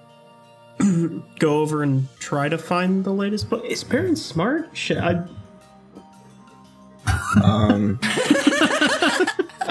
go 1.39 1.59
over 1.59 1.83
and 1.83 2.07
try 2.19 2.49
to 2.49 2.57
find 2.57 3.03
the 3.03 3.11
latest 3.11 3.49
book. 3.49 3.63
Is 3.65 3.83
Baron 3.83 4.15
smart? 4.15 4.75
Shit, 4.75 4.97
I. 4.97 5.23
Um, 7.43 7.99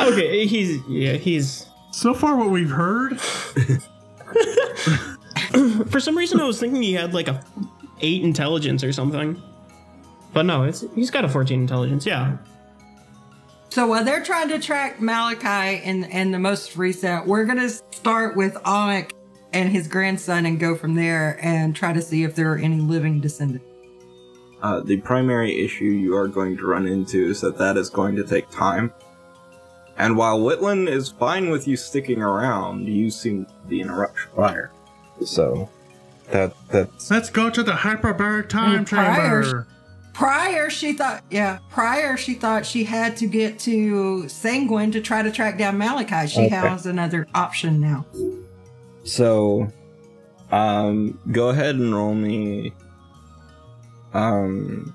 Okay, 0.01 0.47
he's 0.47 0.81
yeah, 0.89 1.15
he's. 1.15 1.67
So 1.93 2.15
far, 2.15 2.37
what 2.37 2.51
we've 2.51 2.71
heard, 2.71 3.21
For 5.91 5.99
some 5.99 6.17
reason, 6.17 6.41
I 6.41 6.45
was 6.45 6.61
thinking 6.61 6.83
he 6.83 6.95
had 6.95 7.13
like 7.13 7.29
a 7.29 7.45
eight 8.01 8.23
intelligence 8.23 8.85
or 8.85 8.93
something, 8.93 9.41
but 10.33 10.47
no, 10.47 10.63
it's 10.63 10.85
he's 10.95 11.11
got 11.11 11.25
a 11.25 11.29
fourteen 11.29 11.63
intelligence. 11.63 12.07
Yeah. 12.07 12.37
So 13.71 13.87
while 13.87 14.05
they're 14.05 14.23
trying 14.23 14.49
to 14.49 14.59
track 14.59 15.01
Malachi 15.01 15.83
and 15.85 16.11
and 16.13 16.33
the 16.33 16.39
most 16.39 16.77
recent, 16.77 17.27
we're 17.27 17.45
gonna 17.45 17.69
start 17.69 18.37
with 18.37 18.55
Anik 18.55 19.13
and 19.53 19.69
his 19.71 19.89
grandson 19.89 20.47
and 20.47 20.59
go 20.61 20.75
from 20.77 20.95
there 20.95 21.39
and 21.43 21.75
try 21.75 21.93
to 21.93 22.03
see 22.03 22.23
if 22.25 22.35
there 22.35 22.53
are 22.53 22.59
any 22.59 22.81
living 22.81 23.21
descendants. 23.21 23.65
Uh, 24.63 24.81
the 24.81 24.99
primary 24.99 25.59
issue 25.65 25.85
you 25.87 26.15
are 26.17 26.29
going 26.29 26.57
to 26.57 26.67
run 26.67 26.87
into 26.87 27.31
is 27.31 27.41
that 27.41 27.57
that 27.59 27.77
is 27.77 27.89
going 27.89 28.15
to 28.17 28.25
take 28.25 28.49
time. 28.51 28.93
And 29.97 30.17
while 30.17 30.39
Whitland 30.41 30.89
is 30.89 31.09
fine 31.11 31.51
with 31.51 31.67
you 31.67 31.77
sticking 31.77 32.23
around, 32.23 32.87
you 32.87 33.11
seem 33.11 33.47
to 33.47 33.53
be 33.69 33.81
interruption 33.81 34.31
fire. 34.37 34.71
So 35.25 35.69
that 36.31 36.55
that's 36.69 37.11
let's 37.11 37.29
go 37.31 37.51
to 37.51 37.63
the 37.63 37.73
hyperbaric 37.73 38.49
time 38.49 38.79
And 38.79 38.87
prior- 38.87 39.43
chamber. 39.43 39.67
Prior, 40.13 40.69
she 40.69 40.93
thought, 40.93 41.23
yeah, 41.31 41.61
prior 41.71 42.17
she 42.17 42.35
thought 42.35 42.67
she 42.67 42.85
had 42.85 43.17
to 43.19 43.27
get 43.27 43.59
to 43.61 44.29
Sanguine 44.29 44.91
to 44.93 45.01
try 45.01 45.23
to 45.23 45.31
track 45.31 45.57
down 45.57 45.79
Malachi. 45.79 46.27
She 46.29 46.41
Okay. 46.47 46.49
has 46.57 46.85
another 46.85 47.27
option 47.35 47.81
now. 47.81 48.05
So. 49.05 49.71
Um, 50.51 51.19
go 51.31 51.51
ahead 51.51 51.77
and 51.77 51.95
roll 51.95 52.15
me. 52.15 52.73
Um. 54.15 54.95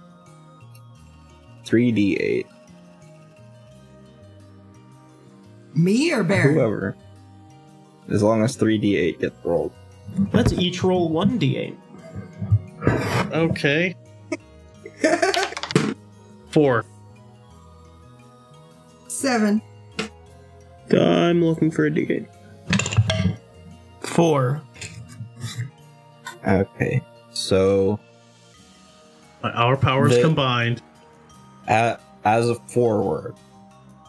Three 1.65 1.91
d 1.91 2.17
eight. 2.17 2.47
Me 5.73 6.11
or 6.13 6.23
Baron? 6.23 6.53
Whoever. 6.53 6.95
As 8.09 8.21
long 8.21 8.43
as 8.43 8.55
three 8.55 8.77
d 8.77 8.97
eight 8.97 9.19
gets 9.19 9.35
rolled. 9.43 9.73
Let's 10.33 10.53
each 10.53 10.83
roll 10.83 11.09
one 11.09 11.39
d8. 11.39 11.75
Okay. 13.33 13.95
Four. 16.49 16.85
Seven. 19.07 19.61
I'm 20.91 21.43
looking 21.43 21.71
for 21.71 21.87
a 21.87 21.91
d8. 21.91 22.27
Four. 24.15 24.61
Okay. 26.47 27.01
So 27.31 27.99
Our 29.43 29.75
powers 29.77 30.15
The- 30.15 30.21
combined. 30.21 30.81
a 31.67 31.97
as 32.23 32.49
a 32.49 32.55
forward, 32.55 33.35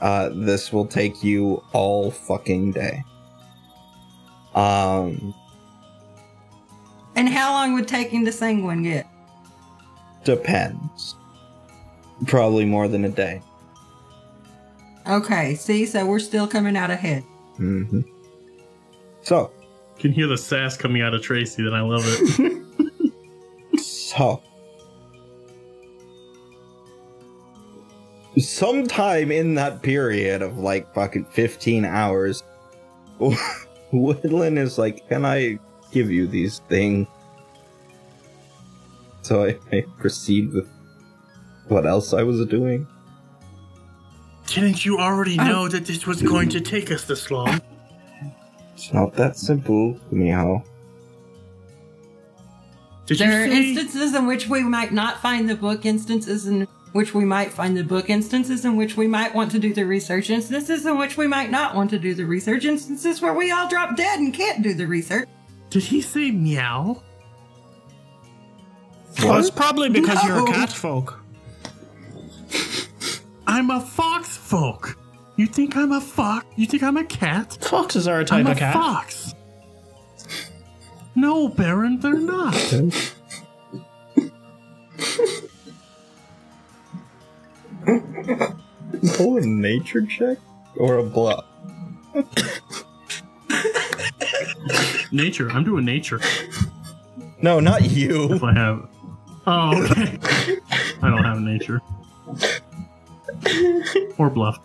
uh, 0.01 0.31
this 0.33 0.73
will 0.73 0.87
take 0.87 1.23
you 1.23 1.63
all 1.73 2.11
fucking 2.11 2.73
day. 2.73 3.03
Um, 4.55 5.35
And 7.15 7.29
how 7.29 7.53
long 7.53 7.75
would 7.75 7.89
taking 7.89 8.25
to 8.25 8.33
Sanguine 8.33 8.83
get? 8.83 9.07
depends. 10.25 11.15
Probably 12.27 12.65
more 12.65 12.89
than 12.89 13.05
a 13.05 13.09
day. 13.11 13.43
Okay, 15.07 15.55
see, 15.55 15.85
so 15.87 16.05
we're 16.07 16.19
still 16.19 16.47
coming 16.49 16.77
out 16.77 16.91
ahead. 16.91 17.23
Mm-hmm. 17.59 18.01
So, 19.23 19.51
Can 19.99 20.13
hear 20.13 20.27
the 20.27 20.37
sass 20.37 20.77
coming 20.77 21.03
out 21.03 21.15
of 21.15 21.23
Tracy, 21.23 21.63
then 21.63 21.73
I 21.73 21.81
love 21.81 22.03
it. 22.05 23.79
so. 23.81 24.43
Sometime 28.39 29.33
in 29.33 29.55
that 29.55 29.83
period 29.83 30.43
of 30.43 30.59
like 30.59 30.93
fucking 30.95 31.25
15 31.27 31.85
hours, 31.87 32.43
Whitland 33.93 34.59
is 34.59 34.77
like, 34.77 35.09
Can 35.09 35.25
I 35.25 35.59
give 35.91 36.11
you 36.11 36.27
these 36.27 36.59
things? 36.69 37.09
So 39.23 39.45
I 39.45 39.59
may 39.73 39.83
proceed 39.99 40.53
with 40.53 40.69
what 41.69 41.87
else 41.87 42.13
I 42.13 42.23
was 42.23 42.45
doing. 42.47 42.87
Didn't 44.47 44.85
you 44.85 44.99
already 44.99 45.37
know 45.37 45.69
that 45.69 45.87
this 45.87 46.07
was 46.07 46.23
going 46.23 46.49
to 46.51 46.61
take 46.61 46.93
us 46.93 47.05
this 47.05 47.31
long? 47.31 47.61
It's 48.77 48.93
not 48.93 49.15
that 49.15 49.39
simple, 49.39 49.99
Miho. 50.13 50.63
Did 53.07 53.19
There 53.19 53.43
are 53.43 53.47
you 53.47 53.51
say? 53.53 53.69
instances 53.71 54.15
in 54.15 54.27
which 54.27 54.49
we 54.51 54.63
might 54.63 54.93
not 54.93 55.23
find 55.23 55.49
the 55.49 55.55
book, 55.57 55.87
instances 55.87 56.47
in 56.47 56.69
which 56.93 57.15
we 57.15 57.25
might 57.25 57.51
find 57.53 57.75
the 57.75 57.85
book, 57.85 58.11
instances 58.11 58.67
in 58.67 58.77
which 58.77 58.95
we 58.99 59.07
might 59.07 59.35
want 59.35 59.51
to 59.53 59.59
do 59.59 59.73
the 59.73 59.85
research, 59.87 60.29
instances 60.29 60.85
in 60.85 60.99
which 60.99 61.17
we 61.17 61.27
might 61.27 61.51
not 61.51 61.75
want 61.75 61.89
to 61.91 61.99
do 61.99 62.15
the 62.15 62.27
research, 62.27 62.67
instances 62.67 63.23
where 63.23 63.33
we 63.33 63.51
all 63.51 63.67
drop 63.67 63.97
dead 63.97 64.19
and 64.19 64.35
can't 64.35 64.63
do 64.63 64.75
the 64.75 64.87
research. 64.87 65.27
Did 65.71 65.85
he 65.85 66.03
say 66.03 66.31
meow? 66.31 67.03
Well, 69.23 69.39
it's 69.39 69.51
probably 69.51 69.89
because 69.89 70.23
you're 70.25 70.43
a 70.47 70.53
cat 70.53 70.71
folk. 70.71 71.19
I'm 73.47 73.71
a 73.71 73.81
fox 73.81 74.37
folk. 74.37 74.99
You 75.37 75.47
think 75.47 75.77
I'm 75.77 75.93
a 75.93 76.01
fox? 76.01 76.47
You 76.57 76.67
think 76.67 76.83
I'm 76.83 76.97
a 76.97 77.05
cat? 77.05 77.59
Foxes 77.61 78.09
are 78.09 78.21
a 78.21 78.25
type 78.25 78.41
I'm 78.41 78.47
a 78.47 78.51
of 78.53 78.59
cat. 78.59 78.73
fox. 78.75 79.35
No, 81.15 81.49
Baron, 81.49 82.01
they're 82.01 82.15
not. 82.19 82.55
Pull 89.17 89.37
a 89.39 89.41
nature 89.43 90.05
check 90.07 90.39
or 90.77 90.99
a 90.99 91.03
bluff? 91.03 91.45
Nature. 95.13 95.51
I'm 95.51 95.65
doing 95.65 95.85
nature. 95.85 96.21
No, 97.41 97.61
not 97.61 97.85
you. 97.91 98.33
If 98.33 98.43
I 98.43 98.53
have. 98.55 98.89
Oh, 99.47 99.85
okay. 99.85 100.19
I 101.03 101.11
don't 101.11 101.25
have 101.25 101.41
nature. 101.41 101.81
Or 104.19 104.29
bluff. 104.31 104.59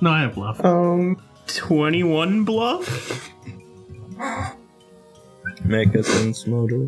No, 0.00 0.10
I 0.10 0.20
have 0.22 0.34
bluff. 0.34 0.64
Um, 0.64 1.20
21 1.46 2.44
bluff? 2.44 3.30
Make 5.64 5.94
a 5.94 6.02
sense 6.02 6.46
motor. 6.46 6.86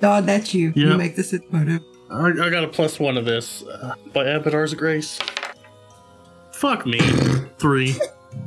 Dog, 0.00 0.26
that's 0.26 0.52
you. 0.52 0.72
You 0.74 0.88
Yep. 0.90 0.98
make 0.98 1.16
this 1.16 1.34
motive. 1.50 1.80
I, 2.10 2.26
I 2.28 2.50
got 2.50 2.64
a 2.64 2.68
plus 2.68 2.98
one 3.00 3.16
of 3.16 3.24
this 3.24 3.62
uh, 3.62 3.94
by 4.12 4.24
Abadar's 4.24 4.74
grace. 4.74 5.18
Fuck 6.52 6.84
me. 6.86 6.98
Three. 7.58 7.94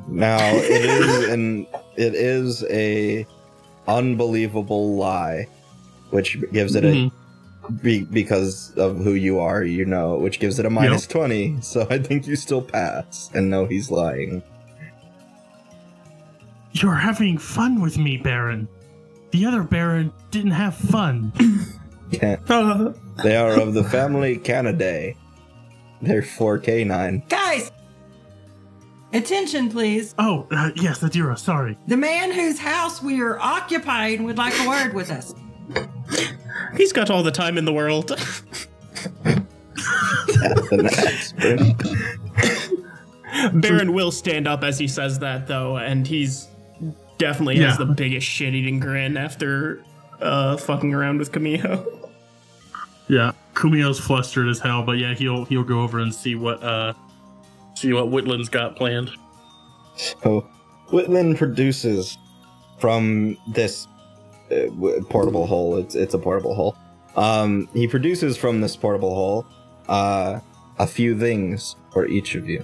Now 0.07 0.37
it 0.41 0.85
is 0.85 1.29
an 1.29 1.67
it 1.95 2.13
is 2.15 2.63
a 2.69 3.25
unbelievable 3.87 4.95
lie, 4.95 5.47
which 6.09 6.37
gives 6.51 6.75
it 6.75 6.83
Mhm. 6.83 7.11
A 7.67 7.71
be, 7.71 8.03
because 8.03 8.73
of 8.77 8.97
who 8.97 9.13
you 9.13 9.39
are, 9.39 9.63
you 9.63 9.85
know, 9.85 10.17
which 10.17 10.39
gives 10.39 10.59
it 10.59 10.65
a 10.65 10.69
minus 10.69 11.07
twenty. 11.07 11.59
So 11.61 11.87
I 11.89 11.97
think 11.99 12.27
you 12.27 12.35
still 12.35 12.61
pass 12.61 13.29
and 13.33 13.49
know 13.49 13.65
he's 13.65 13.91
lying. 13.91 14.43
You're 16.73 16.95
having 16.95 17.37
fun 17.37 17.81
with 17.81 17.97
me, 17.97 18.17
Baron. 18.17 18.67
The 19.31 19.45
other 19.45 19.63
Baron 19.63 20.11
didn't 20.31 20.51
have 20.51 20.75
fun. 20.75 21.31
Can't. 22.11 22.49
Uh, 22.49 22.93
They 23.23 23.37
are 23.37 23.57
of 23.57 23.73
the 23.73 23.83
family 23.83 24.37
Canidae. 24.37 25.15
They're 26.01 26.21
four 26.21 26.57
canine. 26.59 27.23
Guys! 27.29 27.71
Attention, 29.13 29.69
please. 29.69 30.13
Oh, 30.19 30.45
uh, 30.51 30.71
yes, 30.75 30.99
Adira, 30.99 31.39
sorry. 31.39 31.77
The 31.87 31.95
man 31.95 32.31
whose 32.31 32.59
house 32.59 33.01
we 33.01 33.21
are 33.21 33.39
occupying 33.39 34.23
would 34.25 34.37
like 34.37 34.53
a 34.59 34.67
word 34.67 34.93
with 34.93 35.09
us. 35.09 35.33
He's 36.77 36.91
got 36.93 37.09
all 37.09 37.23
the 37.23 37.31
time 37.31 37.57
in 37.57 37.65
the 37.65 37.73
world. 37.73 38.09
That's 39.23 40.71
an 40.71 40.85
aspirin. 40.85 41.75
Baron 43.53 43.93
will 43.93 44.11
stand 44.11 44.47
up 44.47 44.63
as 44.63 44.77
he 44.79 44.87
says 44.87 45.19
that, 45.19 45.47
though, 45.47 45.77
and 45.77 46.05
he's 46.07 46.47
definitely 47.17 47.57
has 47.59 47.77
the 47.77 47.85
biggest 47.85 48.27
shit-eating 48.27 48.79
grin 48.79 49.17
after 49.17 49.83
uh, 50.21 50.57
fucking 50.57 50.93
around 50.93 51.17
with 51.19 51.31
Camille. 51.31 51.85
Yeah, 53.07 53.33
Kumiho's 53.53 53.99
flustered 53.99 54.47
as 54.47 54.59
hell, 54.59 54.81
but 54.83 54.93
yeah, 54.93 55.13
he'll 55.13 55.45
he'll 55.45 55.63
go 55.63 55.81
over 55.81 55.99
and 55.99 56.13
see 56.13 56.33
what 56.35 56.63
uh 56.63 56.93
see 57.75 57.93
what 57.93 58.07
Whitland's 58.07 58.49
got 58.49 58.75
planned. 58.75 59.11
So, 59.95 60.49
Whitland 60.89 61.37
produces 61.37 62.17
from 62.79 63.37
this 63.47 63.85
w- 63.85 63.94
portable 65.09 65.47
hole. 65.47 65.77
It's 65.77 65.95
it's 65.95 66.13
a 66.13 66.19
portable 66.19 66.55
hole. 66.55 66.75
Um, 67.15 67.69
he 67.73 67.87
produces 67.87 68.37
from 68.37 68.61
this 68.61 68.75
portable 68.75 69.13
hole 69.15 69.45
uh, 69.87 70.39
a 70.77 70.87
few 70.87 71.17
things 71.17 71.75
for 71.91 72.05
each 72.07 72.35
of 72.35 72.49
you. 72.49 72.63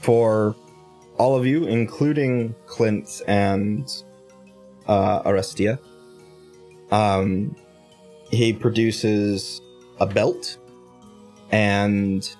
For 0.00 0.54
all 1.18 1.36
of 1.36 1.46
you, 1.46 1.64
including 1.66 2.54
Clint 2.66 3.22
and 3.26 3.90
uh, 4.86 5.22
Arestia, 5.22 5.78
um, 6.92 7.56
he 8.30 8.52
produces 8.52 9.60
a 9.98 10.06
belt 10.06 10.58
and 11.50 12.34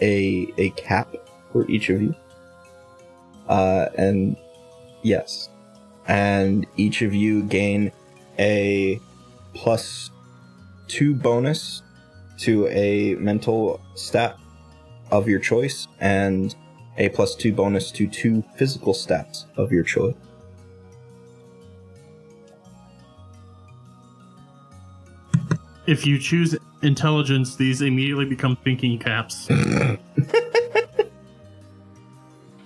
a 0.00 0.46
a 0.58 0.70
cap 0.70 1.14
for 1.52 1.68
each 1.70 1.88
of 1.90 2.02
you. 2.02 2.14
Uh, 3.48 3.88
and 3.96 4.36
yes, 5.02 5.48
and 6.08 6.66
each 6.76 7.02
of 7.02 7.14
you 7.14 7.42
gain 7.44 7.92
a 8.38 9.00
plus 9.54 10.10
two 10.88 11.14
bonus 11.14 11.82
to 12.38 12.66
a 12.68 13.14
mental 13.16 13.80
stat 13.94 14.38
of 15.10 15.28
your 15.28 15.40
choice 15.40 15.88
and 16.00 16.54
a 16.98 17.08
plus 17.10 17.34
two 17.34 17.52
bonus 17.52 17.90
to 17.90 18.06
two 18.06 18.42
physical 18.56 18.92
stats 18.92 19.44
of 19.56 19.72
your 19.72 19.82
choice. 19.82 20.14
If 25.86 26.04
you 26.04 26.18
choose 26.18 26.56
intelligence, 26.82 27.54
these 27.54 27.80
immediately 27.80 28.24
become 28.24 28.56
thinking 28.56 28.98
caps. 28.98 29.48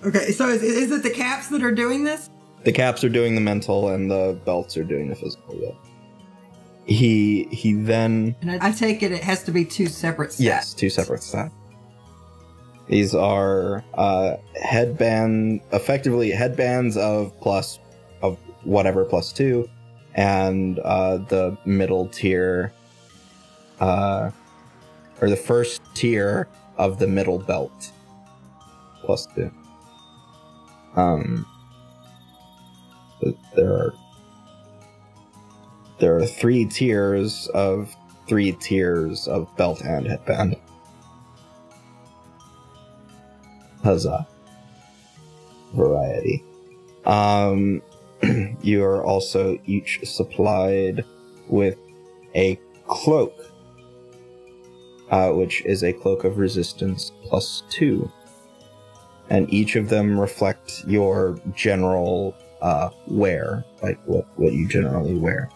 Okay, 0.02 0.32
so 0.32 0.48
is, 0.48 0.62
is 0.62 0.90
it 0.90 1.02
the 1.02 1.10
caps 1.10 1.48
that 1.48 1.62
are 1.62 1.72
doing 1.72 2.04
this? 2.04 2.30
The 2.64 2.72
caps 2.72 3.02
are 3.04 3.08
doing 3.08 3.34
the 3.34 3.40
mental 3.40 3.88
and 3.88 4.10
the 4.10 4.38
belts 4.44 4.76
are 4.76 4.84
doing 4.84 5.08
the 5.08 5.14
physical, 5.14 5.56
yeah. 5.56 5.70
He 6.84 7.44
he 7.52 7.74
then 7.74 8.34
And 8.40 8.50
I, 8.50 8.68
I 8.68 8.72
take 8.72 9.02
it 9.02 9.12
it 9.12 9.22
has 9.22 9.44
to 9.44 9.52
be 9.52 9.64
two 9.64 9.86
separate 9.86 10.30
stats. 10.30 10.40
Yes, 10.40 10.74
two 10.74 10.90
separate 10.90 11.20
stats. 11.20 11.52
These 12.88 13.14
are 13.14 13.84
uh, 13.94 14.36
headband, 14.60 15.60
effectively 15.72 16.30
headbands 16.32 16.96
of 16.96 17.38
plus 17.40 17.78
of 18.20 18.36
whatever 18.64 19.04
plus 19.04 19.32
two, 19.32 19.68
and 20.14 20.80
uh, 20.80 21.18
the 21.18 21.56
middle 21.64 22.08
tier, 22.08 22.72
uh, 23.78 24.30
or 25.20 25.30
the 25.30 25.36
first 25.36 25.82
tier 25.94 26.48
of 26.76 26.98
the 26.98 27.06
middle 27.06 27.38
belt 27.38 27.92
plus 29.04 29.26
two. 29.36 29.52
Um, 30.96 31.46
there 33.54 33.72
are 33.72 33.94
there 35.98 36.16
are 36.16 36.26
three 36.26 36.64
tiers 36.64 37.48
of 37.48 37.94
three 38.26 38.52
tiers 38.52 39.28
of 39.28 39.54
belt 39.56 39.82
and 39.82 40.06
headband. 40.06 40.56
Huzzah. 43.82 44.26
Variety. 45.74 46.44
Um, 47.04 47.82
you 48.62 48.84
are 48.84 49.04
also 49.04 49.58
each 49.66 50.00
supplied 50.04 51.04
with 51.48 51.76
a 52.34 52.58
cloak, 52.86 53.34
uh, 55.10 55.30
which 55.30 55.64
is 55.64 55.82
a 55.82 55.92
cloak 55.92 56.24
of 56.24 56.38
resistance 56.38 57.12
plus 57.24 57.62
two. 57.68 58.10
And 59.28 59.52
each 59.52 59.76
of 59.76 59.88
them 59.88 60.18
reflect 60.18 60.84
your 60.86 61.38
general 61.54 62.34
uh, 62.62 62.90
wear, 63.06 63.64
like 63.82 63.98
what, 64.06 64.26
what 64.36 64.52
you 64.52 64.68
generally 64.68 65.14
wear. 65.14 65.50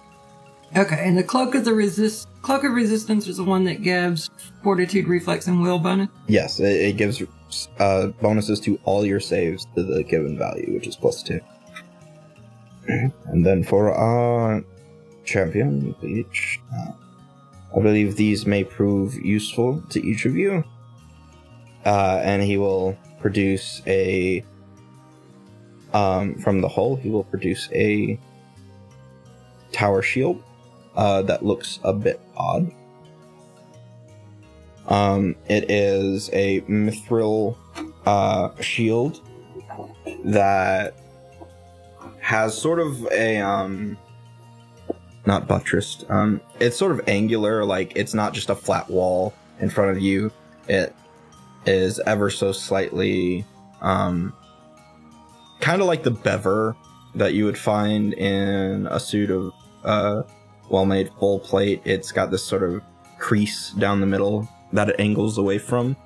Okay, 0.76 0.98
and 0.98 1.16
the 1.16 1.22
cloak 1.22 1.54
of 1.54 1.64
the 1.64 1.74
resist 1.74 2.28
cloak 2.42 2.64
of 2.64 2.72
resistance 2.72 3.26
is 3.26 3.38
the 3.38 3.44
one 3.44 3.64
that 3.64 3.82
gives 3.82 4.28
fortitude, 4.62 5.06
reflex, 5.08 5.46
and 5.46 5.62
will 5.62 5.78
bonus. 5.78 6.08
Yes, 6.26 6.60
it, 6.60 6.80
it 6.80 6.96
gives 6.96 7.22
uh, 7.78 8.08
bonuses 8.20 8.60
to 8.60 8.78
all 8.84 9.04
your 9.04 9.20
saves 9.20 9.66
to 9.76 9.82
the 9.82 10.02
given 10.02 10.36
value, 10.36 10.74
which 10.74 10.86
is 10.86 10.96
plus 10.96 11.22
two. 11.22 11.40
and 12.88 13.46
then 13.46 13.62
for 13.62 13.92
our 13.92 14.62
champion, 15.24 15.94
each, 16.02 16.60
uh, 16.76 16.92
I 17.76 17.80
believe 17.80 18.16
these 18.16 18.46
may 18.46 18.64
prove 18.64 19.14
useful 19.14 19.80
to 19.90 20.04
each 20.04 20.26
of 20.26 20.36
you. 20.36 20.64
Uh, 21.84 22.20
and 22.22 22.42
he 22.42 22.56
will 22.56 22.96
produce 23.20 23.82
a. 23.86 24.44
Um, 25.94 26.34
from 26.34 26.60
the 26.60 26.68
hull, 26.68 26.96
he 26.96 27.08
will 27.08 27.24
produce 27.24 27.70
a 27.72 28.18
tower 29.72 30.02
shield 30.02 30.42
uh, 30.96 31.22
that 31.22 31.44
looks 31.44 31.78
a 31.84 31.92
bit 31.92 32.20
odd. 32.36 32.70
Um, 34.88 35.36
it 35.48 35.70
is 35.70 36.28
a 36.32 36.60
mithril 36.62 37.56
uh, 38.04 38.50
shield 38.60 39.20
that 40.24 40.94
has 42.20 42.56
sort 42.60 42.80
of 42.80 43.06
a 43.12 43.40
um, 43.40 43.96
not 45.26 45.46
buttressed. 45.46 46.04
Um, 46.10 46.40
it's 46.60 46.76
sort 46.76 46.92
of 46.92 47.08
angular, 47.08 47.64
like 47.64 47.92
it's 47.96 48.14
not 48.14 48.34
just 48.34 48.50
a 48.50 48.54
flat 48.54 48.90
wall 48.90 49.32
in 49.60 49.70
front 49.70 49.96
of 49.96 50.02
you. 50.02 50.32
It 50.68 50.94
is 51.66 52.00
ever 52.00 52.30
so 52.30 52.52
slightly 52.52 53.44
um, 53.80 54.34
kind 55.60 55.80
of 55.80 55.86
like 55.86 56.02
the 56.02 56.10
bevor 56.10 56.76
that 57.14 57.34
you 57.34 57.44
would 57.44 57.58
find 57.58 58.12
in 58.14 58.86
a 58.90 58.98
suit 58.98 59.30
of 59.30 59.52
uh, 59.84 60.22
well-made 60.68 61.10
full 61.18 61.38
plate. 61.38 61.80
It's 61.84 62.12
got 62.12 62.30
this 62.30 62.42
sort 62.42 62.62
of 62.62 62.82
crease 63.18 63.70
down 63.70 64.00
the 64.00 64.06
middle 64.06 64.48
that 64.72 64.88
it 64.90 64.96
angles 64.98 65.38
away 65.38 65.58
from. 65.58 65.96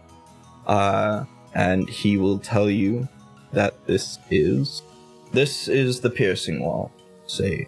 Uh, 0.66 1.24
and 1.54 1.88
he 1.88 2.18
will 2.18 2.38
tell 2.38 2.68
you 2.68 3.08
that 3.52 3.86
this 3.86 4.18
is 4.30 4.82
this 5.32 5.68
is 5.68 6.00
the 6.00 6.10
piercing 6.10 6.60
wall. 6.60 6.92
Say 7.26 7.66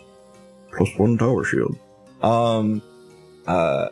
plus 0.72 0.90
one 0.96 1.18
tower 1.18 1.44
shield. 1.44 1.78
Um 2.22 2.82
uh 3.46 3.88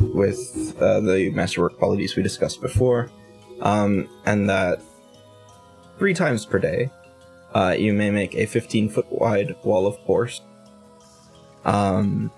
with 0.00 0.76
uh, 0.80 1.00
the 1.00 1.30
masterwork 1.30 1.76
qualities 1.78 2.16
we 2.16 2.22
discussed 2.22 2.60
before. 2.60 3.10
Um 3.60 4.08
and 4.26 4.48
that 4.48 4.82
three 6.00 6.14
times 6.14 6.46
per 6.46 6.58
day 6.58 6.90
uh, 7.54 7.76
you 7.78 7.92
may 7.92 8.10
make 8.10 8.34
a 8.34 8.46
15 8.46 8.88
foot 8.88 9.06
wide 9.12 9.54
wall 9.64 9.86
of 9.86 9.98
force 10.06 10.40
um, 11.66 12.32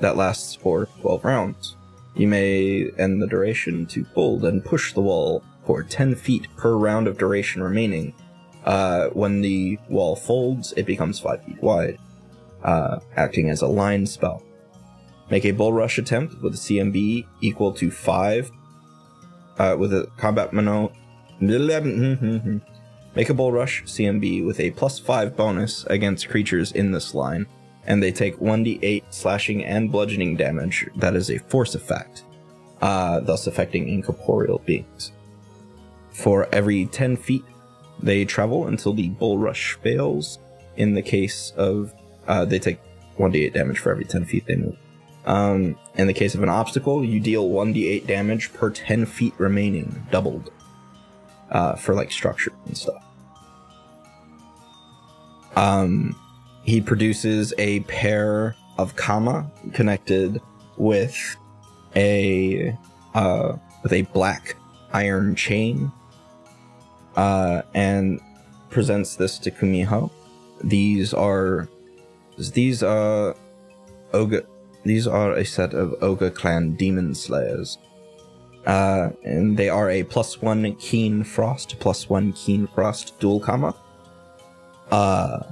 that 0.00 0.16
lasts 0.16 0.54
for 0.54 0.86
12 1.00 1.24
rounds. 1.24 1.74
You 2.14 2.28
may 2.28 2.88
end 2.96 3.20
the 3.20 3.26
duration 3.26 3.86
to 3.86 4.04
hold 4.14 4.44
and 4.44 4.64
push 4.64 4.92
the 4.92 5.00
wall 5.00 5.42
for 5.66 5.82
10 5.82 6.14
feet 6.14 6.46
per 6.56 6.76
round 6.76 7.08
of 7.08 7.18
duration 7.18 7.60
remaining. 7.60 8.14
Uh, 8.64 9.08
when 9.08 9.40
the 9.40 9.80
wall 9.88 10.14
folds, 10.14 10.72
it 10.76 10.86
becomes 10.86 11.18
5 11.18 11.44
feet 11.44 11.60
wide, 11.60 11.98
uh, 12.62 13.00
acting 13.16 13.50
as 13.50 13.62
a 13.62 13.66
line 13.66 14.06
spell. 14.06 14.44
Make 15.28 15.44
a 15.44 15.50
bull 15.50 15.72
rush 15.72 15.98
attempt 15.98 16.40
with 16.40 16.54
a 16.54 16.56
CMB 16.56 17.26
equal 17.40 17.72
to 17.72 17.90
5, 17.90 18.50
uh, 19.58 19.76
with 19.76 19.92
a 19.92 20.08
combat 20.18 20.52
minnow. 20.52 20.92
Make 23.18 23.30
a 23.30 23.34
bull 23.34 23.50
rush 23.50 23.82
CMB 23.82 24.46
with 24.46 24.60
a 24.60 24.70
plus 24.70 25.00
5 25.00 25.36
bonus 25.36 25.84
against 25.86 26.28
creatures 26.28 26.70
in 26.70 26.92
this 26.92 27.16
line 27.16 27.48
and 27.84 28.00
they 28.00 28.12
take 28.12 28.38
1d8 28.38 29.02
slashing 29.10 29.64
and 29.64 29.90
bludgeoning 29.90 30.36
damage 30.36 30.88
that 30.94 31.16
is 31.16 31.28
a 31.28 31.38
force 31.38 31.74
effect, 31.74 32.22
uh, 32.80 33.18
thus 33.18 33.48
affecting 33.48 33.88
incorporeal 33.88 34.62
beings. 34.64 35.10
For 36.12 36.48
every 36.52 36.86
10 36.86 37.16
feet 37.16 37.42
they 38.00 38.24
travel 38.24 38.68
until 38.68 38.92
the 38.92 39.08
bull 39.08 39.36
rush 39.36 39.72
fails. 39.82 40.38
In 40.76 40.94
the 40.94 41.02
case 41.02 41.52
of, 41.56 41.92
uh, 42.28 42.44
they 42.44 42.60
take 42.60 42.78
1d8 43.18 43.52
damage 43.52 43.80
for 43.80 43.90
every 43.90 44.04
10 44.04 44.26
feet 44.26 44.46
they 44.46 44.54
move. 44.54 44.76
Um, 45.26 45.76
in 45.96 46.06
the 46.06 46.14
case 46.14 46.36
of 46.36 46.44
an 46.44 46.48
obstacle, 46.48 47.04
you 47.04 47.18
deal 47.18 47.50
1d8 47.50 48.06
damage 48.06 48.52
per 48.52 48.70
10 48.70 49.06
feet 49.06 49.34
remaining, 49.38 50.06
doubled, 50.12 50.52
uh, 51.50 51.74
for 51.74 51.96
like 51.96 52.12
structure 52.12 52.52
and 52.66 52.76
stuff. 52.76 53.06
Um, 55.58 56.14
he 56.62 56.80
produces 56.80 57.52
a 57.58 57.80
pair 57.80 58.54
of 58.78 58.94
kama 58.94 59.50
connected 59.72 60.40
with 60.76 61.36
a 61.96 62.76
uh, 63.14 63.56
with 63.82 63.92
a 63.92 64.02
black 64.02 64.54
iron 64.92 65.34
chain, 65.34 65.90
uh, 67.16 67.62
and 67.74 68.20
presents 68.70 69.16
this 69.16 69.36
to 69.40 69.50
Kumiho. 69.50 70.12
These 70.62 71.12
are 71.12 71.68
these 72.36 72.84
are 72.84 73.34
Oga. 74.12 74.46
These 74.84 75.08
are 75.08 75.32
a 75.32 75.44
set 75.44 75.74
of 75.74 75.90
Oga 76.00 76.32
clan 76.32 76.76
demon 76.76 77.16
slayers. 77.16 77.78
Uh, 78.64 79.10
and 79.24 79.56
they 79.56 79.68
are 79.68 79.90
a 79.90 80.04
plus 80.04 80.40
one 80.40 80.76
keen 80.76 81.24
frost, 81.24 81.80
plus 81.80 82.08
one 82.08 82.32
keen 82.34 82.68
frost 82.68 83.18
dual 83.18 83.40
kama. 83.40 83.74
Uh, 84.90 85.42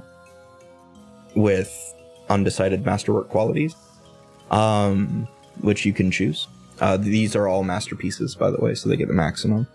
with 1.35 1.93
undecided 2.29 2.83
masterwork 2.85 3.29
qualities, 3.29 3.75
um, 4.51 5.27
which 5.61 5.85
you 5.85 5.93
can 5.93 6.09
choose. 6.09 6.47
Uh, 6.79 6.97
these 6.97 7.35
are 7.35 7.47
all 7.47 7.63
masterpieces, 7.63 8.35
by 8.35 8.49
the 8.49 8.57
way, 8.59 8.73
so 8.73 8.89
they 8.89 8.97
get 8.97 9.07
the 9.07 9.13
maximum. 9.13 9.67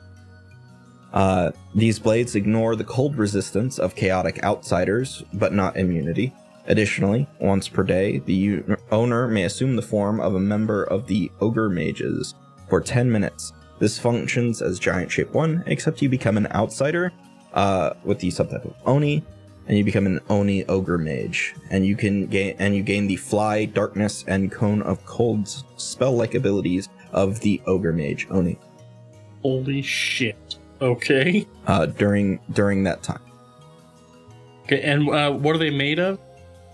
Uh, 1.13 1.51
these 1.75 1.99
blades 1.99 2.35
ignore 2.35 2.75
the 2.75 2.85
cold 2.85 3.17
resistance 3.17 3.79
of 3.79 3.95
chaotic 3.95 4.43
outsiders, 4.43 5.23
but 5.35 5.53
not 5.53 5.77
immunity. 5.77 6.33
Additionally, 6.67 7.27
once 7.41 7.69
per 7.69 7.83
day, 7.83 8.19
the 8.21 8.63
owner 8.91 9.29
may 9.29 9.45
assume 9.45 9.77
the 9.77 9.83
form 9.83 10.21
of 10.21 10.35
a 10.35 10.41
member 10.41 10.85
of 10.85 11.07
the 11.07 11.31
Ogre 11.41 11.69
Mages, 11.69 12.35
for 12.69 12.81
10 12.81 13.11
minutes. 13.13 13.53
This 13.81 13.99
functions 13.99 14.63
as 14.63 14.79
Giant 14.79 15.11
Shape 15.11 15.35
1, 15.35 15.65
except 15.67 16.01
you 16.01 16.09
become 16.09 16.39
an 16.39 16.47
outsider 16.53 17.13
uh, 17.53 17.95
with 18.05 18.19
the 18.21 18.29
subtype 18.29 18.65
of 18.65 18.75
Oni, 18.87 19.23
and 19.69 19.79
you 19.79 19.85
become 19.85 20.07
an 20.07 20.21
Oni 20.29 20.65
Ogre 20.67 20.99
Mage. 20.99 21.55
And 21.71 21.87
you 21.87 21.97
can 21.97 22.27
gain 22.27 22.57
and 22.59 22.75
you 22.75 22.83
gain 22.83 23.07
the 23.07 23.17
Fly, 23.17 23.67
Darkness, 23.67 24.25
and 24.27 24.51
Cone 24.51 24.83
of 24.83 25.05
Cold's 25.05 25.65
spell-like 25.77 26.35
abilities 26.35 26.89
of 27.13 27.41
the 27.41 27.61
Ogre 27.67 27.93
Mage 27.93 28.27
Oni 28.31 28.59
Holy 29.43 29.83
shit. 29.83 30.57
Okay. 30.81 31.47
uh, 31.67 31.87
during 31.87 32.41
during 32.53 32.85
that 32.85 33.03
time. 33.03 33.21
Okay, 34.65 34.83
and 34.83 35.09
uh, 35.09 35.33
what 35.33 35.55
are 35.55 35.59
they 35.59 35.71
made 35.71 35.99
of? 35.99 36.19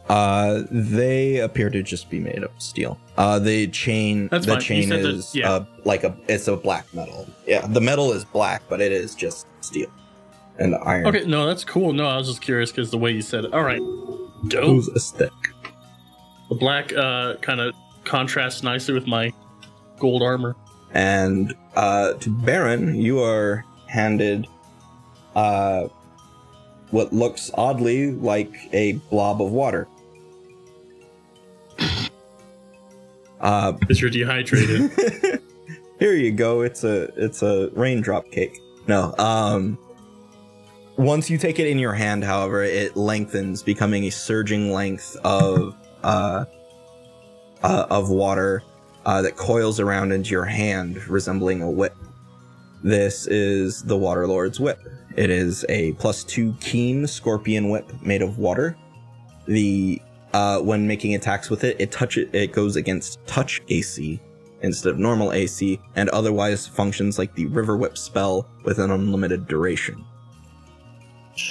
Uh, 0.09 0.63
they 0.71 1.39
appear 1.39 1.69
to 1.69 1.83
just 1.83 2.09
be 2.09 2.19
made 2.19 2.43
of 2.43 2.51
steel. 2.59 2.99
Uh, 3.19 3.39
the 3.39 3.67
chain, 3.69 4.29
That's 4.29 4.47
the 4.47 4.53
fine. 4.53 4.61
Chain 4.61 4.93
is 4.93 5.35
yeah. 5.35 5.51
uh, 5.51 5.65
like 5.85 6.05
a, 6.05 6.17
it's 6.29 6.49
a 6.49 6.57
black 6.57 6.87
metal. 6.95 7.29
Yeah, 7.47 7.67
the 7.67 7.81
metal 7.81 8.13
is 8.13 8.25
black, 8.25 8.63
but 8.71 8.81
it 8.81 8.91
is 8.93 9.15
just 9.15 9.47
steel 9.61 9.91
and 10.59 10.75
iron. 10.77 11.07
Okay, 11.07 11.25
no, 11.25 11.47
that's 11.47 11.65
cool. 11.65 11.93
No, 11.93 12.07
I 12.07 12.17
was 12.17 12.29
just 12.29 12.41
curious 12.41 12.71
because 12.71 12.91
the 12.91 12.99
way 12.99 13.11
you 13.13 13.23
said 13.23 13.45
it. 13.45 13.53
All 13.53 13.63
right. 13.63 13.81
Dope. 14.49 14.65
Who's 14.65 14.89
aesthetic? 14.91 15.33
The 16.49 16.55
black 16.55 16.93
uh, 16.95 17.37
kind 17.37 17.61
of 17.61 17.75
contrasts 18.05 18.63
nicely 18.63 18.95
with 18.95 19.07
my 19.07 19.33
gold 19.99 20.23
armor. 20.23 20.57
And 20.93 21.55
uh, 21.77 22.15
to 22.15 22.31
Baron, 22.31 22.95
you 22.95 23.21
are 23.23 23.65
handed 23.87 24.47
uh, 25.35 25.89
what 26.91 27.13
looks 27.13 27.51
oddly 27.55 28.13
like 28.13 28.55
a 28.73 28.93
blob 29.11 29.43
of 29.43 29.51
water. 29.53 29.87
Uh, 33.41 33.71
Because 33.71 34.01
you're 34.01 34.11
dehydrated. 34.11 34.91
Here 36.01 36.13
you 36.15 36.33
go. 36.33 36.63
It's 36.63 36.83
a 36.83 37.03
it's 37.17 37.41
a 37.41 37.71
raindrop 37.73 38.29
cake. 38.33 38.59
No. 38.89 39.15
Um 39.17 39.79
once 40.99 41.31
you 41.31 41.39
take 41.39 41.61
it 41.61 41.69
in 41.69 41.79
your 41.79 41.95
hand, 41.95 42.25
however, 42.25 42.63
it 42.65 42.97
lengthens, 42.97 43.63
becoming 43.63 44.05
a 44.05 44.11
surging 44.11 44.73
length 44.73 45.17
of 45.25 45.75
uh, 46.03 46.45
uh 47.63 47.87
of 47.89 48.11
water 48.11 48.63
uh, 49.07 49.23
that 49.23 49.37
coils 49.37 49.81
around 49.81 50.13
into 50.13 50.31
your 50.31 50.45
hand, 50.45 51.07
resembling 51.09 51.63
a 51.63 51.71
whip. 51.71 51.95
This 52.83 53.27
is 53.29 53.83
the 53.83 53.97
Waterlord's 53.97 54.61
whip. 54.61 54.81
It 55.17 55.31
is 55.31 55.65
a 55.69 55.93
plus 55.95 56.25
two 56.25 56.55
keen 56.61 57.07
scorpion 57.07 57.71
whip 57.71 57.91
made 58.03 58.23
of 58.23 58.39
water. 58.39 58.77
The 59.47 60.03
uh, 60.33 60.59
when 60.61 60.87
making 60.87 61.15
attacks 61.15 61.49
with 61.49 61.65
it, 61.65 61.81
it 61.81 61.93
touch 61.93 62.19
it, 62.19 62.35
it 62.35 62.53
goes 62.53 62.75
against 62.77 63.25
touch 63.27 63.63
AC 63.69 64.21
instead 64.63 64.93
of 64.93 64.99
normal 64.99 65.33
AC, 65.33 65.81
and 65.95 66.09
otherwise 66.09 66.67
functions 66.67 67.19
like 67.19 67.33
the 67.37 67.47
River 67.47 67.77
Whip 67.77 67.97
spell 67.97 68.49
with 68.65 68.81
an 68.81 68.91
unlimited 68.91 69.47
duration. 69.47 70.05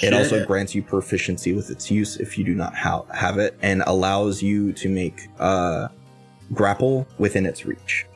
It 0.02 0.14
also 0.14 0.44
grants 0.44 0.74
you 0.74 0.82
proficiency 0.82 1.54
with 1.54 1.70
its 1.70 1.90
use 1.90 2.16
if 2.18 2.38
you 2.38 2.44
do 2.44 2.54
not 2.54 2.74
ha- 2.74 3.04
have 3.12 3.38
it, 3.38 3.58
and 3.62 3.82
allows 3.86 4.42
you 4.42 4.72
to 4.74 4.88
make 4.88 5.28
uh, 5.38 5.88
grapple 6.52 7.06
within 7.18 7.46
its 7.46 7.64
reach. 7.66 8.06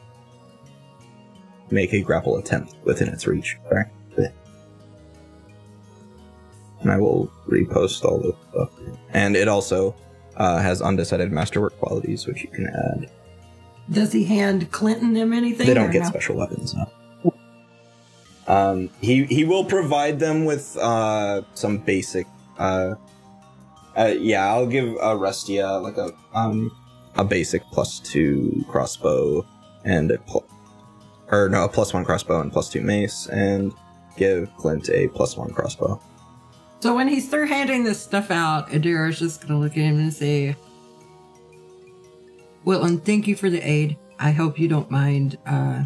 Make 1.70 1.93
a 1.93 2.01
grapple 2.01 2.36
attempt 2.36 2.74
within 2.85 3.09
its 3.09 3.27
reach. 3.27 3.57
Sorry. 3.69 3.85
And 6.82 6.90
I 6.90 6.99
will 6.99 7.31
repost 7.47 8.05
all 8.05 8.19
the 8.19 8.36
stuff. 8.51 8.70
And 9.15 9.36
it 9.36 9.47
also 9.49 9.94
uh, 10.36 10.59
has 10.59 10.82
undecided 10.82 11.31
masterwork 11.31 11.78
qualities, 11.78 12.27
which 12.27 12.43
you 12.43 12.49
can 12.49 12.66
add. 12.66 13.11
Does 13.90 14.12
he 14.12 14.24
hand 14.24 14.70
Clinton 14.73 15.15
him 15.15 15.32
anything? 15.32 15.66
They 15.66 15.74
don't 15.74 15.93
get 15.93 16.03
no? 16.03 16.09
special 16.09 16.36
weapons. 16.36 16.74
No. 16.74 16.90
Um, 18.47 18.90
he 19.01 19.24
he 19.24 19.44
will 19.44 19.64
provide 19.64 20.19
them 20.19 20.44
with 20.44 20.77
uh 20.77 21.43
some 21.55 21.78
basic 21.78 22.27
uh, 22.59 22.94
uh 23.97 24.14
yeah 24.19 24.47
I'll 24.48 24.66
give 24.66 24.89
uh, 24.97 25.14
Restia 25.14 25.81
like 25.81 25.97
a 25.97 26.12
um 26.35 26.70
a 27.14 27.24
basic 27.24 27.62
plus 27.70 28.01
two 28.01 28.64
crossbow 28.69 29.47
and 29.85 30.10
a 30.10 30.19
pl- 30.19 30.44
or 31.31 31.48
no 31.48 31.64
a 31.64 31.69
plus 31.69 31.94
one 31.94 32.05
crossbow 32.05 32.40
and 32.40 32.52
plus 32.52 32.69
two 32.69 32.81
mace 32.81 33.28
and 33.28 33.73
give 34.16 34.55
Clint 34.56 34.90
a 34.90 35.09
plus 35.09 35.36
one 35.36 35.52
crossbow. 35.52 36.01
So 36.81 36.97
when 36.97 37.06
he's 37.06 37.28
through 37.28 37.47
handing 37.47 37.85
this 37.85 38.02
stuff 38.02 38.31
out, 38.32 38.69
Adira's 38.70 39.19
just 39.20 39.40
gonna 39.40 39.60
look 39.60 39.73
at 39.73 39.78
him 39.85 39.98
and 39.98 40.12
say, 40.12 40.56
Wilton, 42.64 42.98
thank 42.98 43.28
you 43.28 43.36
for 43.36 43.48
the 43.48 43.60
aid. 43.60 43.97
I 44.19 44.32
hope 44.32 44.59
you 44.59 44.69
don't 44.69 44.90
mind. 44.90 45.39
Uh, 45.47 45.85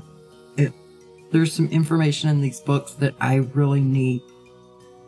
there's 1.33 1.53
some 1.53 1.69
information 1.69 2.29
in 2.31 2.41
these 2.41 2.61
books 2.61 2.93
that 2.95 3.15
I 3.21 3.37
really 3.37 3.81
need 3.81 4.23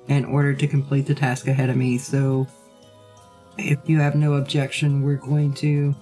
in 0.09 0.25
order 0.25 0.55
to 0.55 0.67
complete 0.67 1.07
the 1.07 1.15
task 1.15 1.47
ahead 1.49 1.71
of 1.71 1.77
me. 1.77 1.99
So 1.99 2.47
if 3.59 3.79
you 3.87 3.99
have 4.01 4.15
no 4.15 4.35
objection, 4.35 5.03
we're 5.03 5.17
going 5.17 5.53
to 5.55 5.95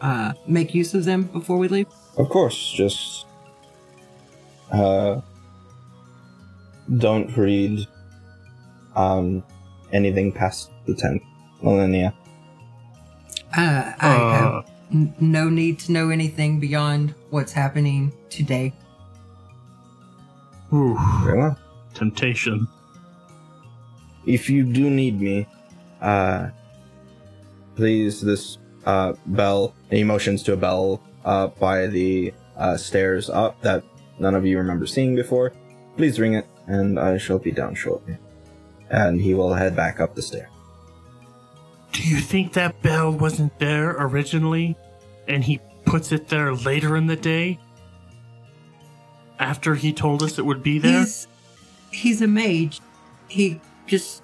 uh, 0.00 0.32
make 0.46 0.74
use 0.74 0.94
of 0.94 1.04
them 1.04 1.24
before 1.24 1.58
we 1.58 1.68
leave. 1.68 1.86
Of 2.16 2.28
course, 2.28 2.72
just 2.72 3.26
uh 4.72 5.20
don't 6.98 7.36
read 7.36 7.86
um 8.94 9.42
anything 9.92 10.30
past 10.32 10.70
the 10.86 10.94
tenth 10.94 11.22
millennia. 11.62 12.14
Uh, 13.56 13.92
I 13.98 14.08
have 14.08 14.70
n- 14.92 15.14
no 15.20 15.48
need 15.48 15.78
to 15.80 15.92
know 15.92 16.10
anything 16.10 16.60
beyond 16.60 17.14
what's 17.30 17.52
happening 17.52 18.12
today. 18.28 18.72
Ooh, 20.72 20.96
Very 21.24 21.38
well. 21.38 21.58
temptation. 21.94 22.66
If 24.26 24.48
you 24.50 24.64
do 24.64 24.88
need 24.90 25.20
me, 25.20 25.46
uh 26.00 26.50
please 27.76 28.20
this 28.20 28.58
uh 28.86 29.14
bell 29.26 29.74
he 29.90 30.04
motions 30.04 30.42
to 30.44 30.52
a 30.52 30.56
bell 30.56 31.02
uh 31.24 31.48
by 31.48 31.86
the 31.86 32.32
uh 32.56 32.76
stairs 32.76 33.28
up 33.30 33.60
that 33.62 33.82
none 34.18 34.34
of 34.34 34.44
you 34.46 34.58
remember 34.58 34.86
seeing 34.86 35.14
before. 35.16 35.52
Please 35.96 36.20
ring 36.20 36.34
it 36.34 36.46
and 36.66 36.98
I 37.00 37.18
shall 37.18 37.38
be 37.38 37.50
down 37.50 37.74
shortly. 37.74 38.16
And 38.90 39.20
he 39.20 39.34
will 39.34 39.54
head 39.54 39.74
back 39.76 40.00
up 40.00 40.14
the 40.14 40.22
stair. 40.22 40.48
Do 41.92 42.02
you 42.02 42.18
think 42.20 42.52
that 42.54 42.80
bell 42.82 43.10
wasn't 43.12 43.58
there 43.58 43.90
originally 43.98 44.76
and 45.26 45.42
he 45.42 45.60
puts 45.84 46.12
it 46.12 46.28
there 46.28 46.54
later 46.54 46.96
in 46.96 47.06
the 47.06 47.16
day? 47.16 47.58
After 49.40 49.74
he 49.74 49.92
told 49.94 50.22
us 50.22 50.38
it 50.38 50.44
would 50.44 50.62
be 50.62 50.78
there? 50.78 51.00
He's 51.00 51.26
he's 51.90 52.22
a 52.22 52.26
mage. 52.26 52.80
He 53.26 53.58
just 53.86 54.22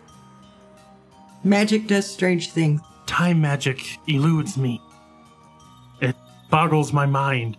magic 1.42 1.86
does 1.86 2.08
strange 2.08 2.50
things. 2.50 2.82
Time 3.06 3.40
magic 3.40 3.82
eludes 4.06 4.58
me. 4.58 4.80
It 6.02 6.14
boggles 6.50 6.92
my 6.92 7.06
mind. 7.06 7.56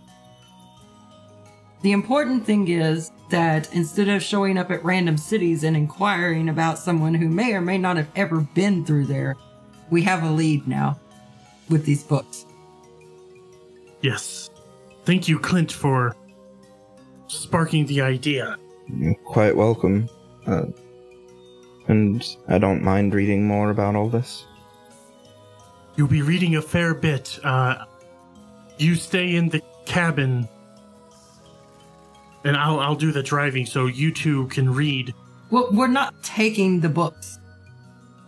The 1.81 1.91
important 1.93 2.45
thing 2.45 2.67
is 2.67 3.11
that 3.29 3.73
instead 3.73 4.07
of 4.07 4.21
showing 4.21 4.57
up 4.57 4.69
at 4.69 4.83
random 4.83 5.17
cities 5.17 5.63
and 5.63 5.75
inquiring 5.75 6.49
about 6.49 6.77
someone 6.77 7.15
who 7.15 7.27
may 7.27 7.53
or 7.53 7.61
may 7.61 7.77
not 7.77 7.97
have 7.97 8.09
ever 8.15 8.41
been 8.41 8.85
through 8.85 9.05
there, 9.05 9.35
we 9.89 10.03
have 10.03 10.23
a 10.23 10.29
lead 10.29 10.67
now 10.67 10.99
with 11.69 11.85
these 11.85 12.03
books. 12.03 12.45
Yes. 14.01 14.49
Thank 15.05 15.27
you, 15.27 15.39
Clint, 15.39 15.71
for 15.71 16.15
sparking 17.27 17.85
the 17.85 18.01
idea. 18.01 18.57
You're 18.87 19.15
quite 19.15 19.55
welcome. 19.55 20.09
Uh, 20.45 20.63
and 21.87 22.25
I 22.47 22.57
don't 22.57 22.83
mind 22.83 23.13
reading 23.13 23.45
more 23.47 23.69
about 23.69 23.95
all 23.95 24.09
this. 24.09 24.45
You'll 25.95 26.07
be 26.07 26.21
reading 26.21 26.55
a 26.55 26.61
fair 26.61 26.93
bit. 26.93 27.39
Uh, 27.43 27.85
you 28.77 28.95
stay 28.95 29.35
in 29.35 29.49
the 29.49 29.61
cabin, 29.85 30.47
and 32.43 32.55
I'll 32.55 32.79
I'll 32.79 32.95
do 32.95 33.11
the 33.11 33.23
driving, 33.23 33.65
so 33.65 33.87
you 33.87 34.11
two 34.13 34.47
can 34.47 34.73
read. 34.73 35.13
Well, 35.49 35.69
we're 35.71 35.87
not 35.87 36.13
taking 36.23 36.81
the 36.81 36.89
books. 36.89 37.39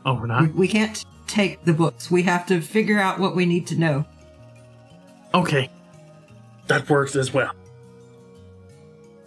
Oh, 0.05 0.13
we're 0.15 0.21
We, 0.21 0.27
not. 0.27 0.53
we 0.55 0.67
can't 0.67 1.05
take 1.27 1.63
the 1.65 1.73
books. 1.73 2.09
We 2.09 2.23
have 2.23 2.45
to 2.47 2.61
figure 2.61 2.97
out 2.97 3.19
what 3.19 3.35
we 3.35 3.45
need 3.45 3.67
to 3.67 3.75
know. 3.77 4.05
Okay, 5.35 5.69
that 6.67 6.89
works 6.89 7.15
as 7.15 7.33
well. 7.33 7.51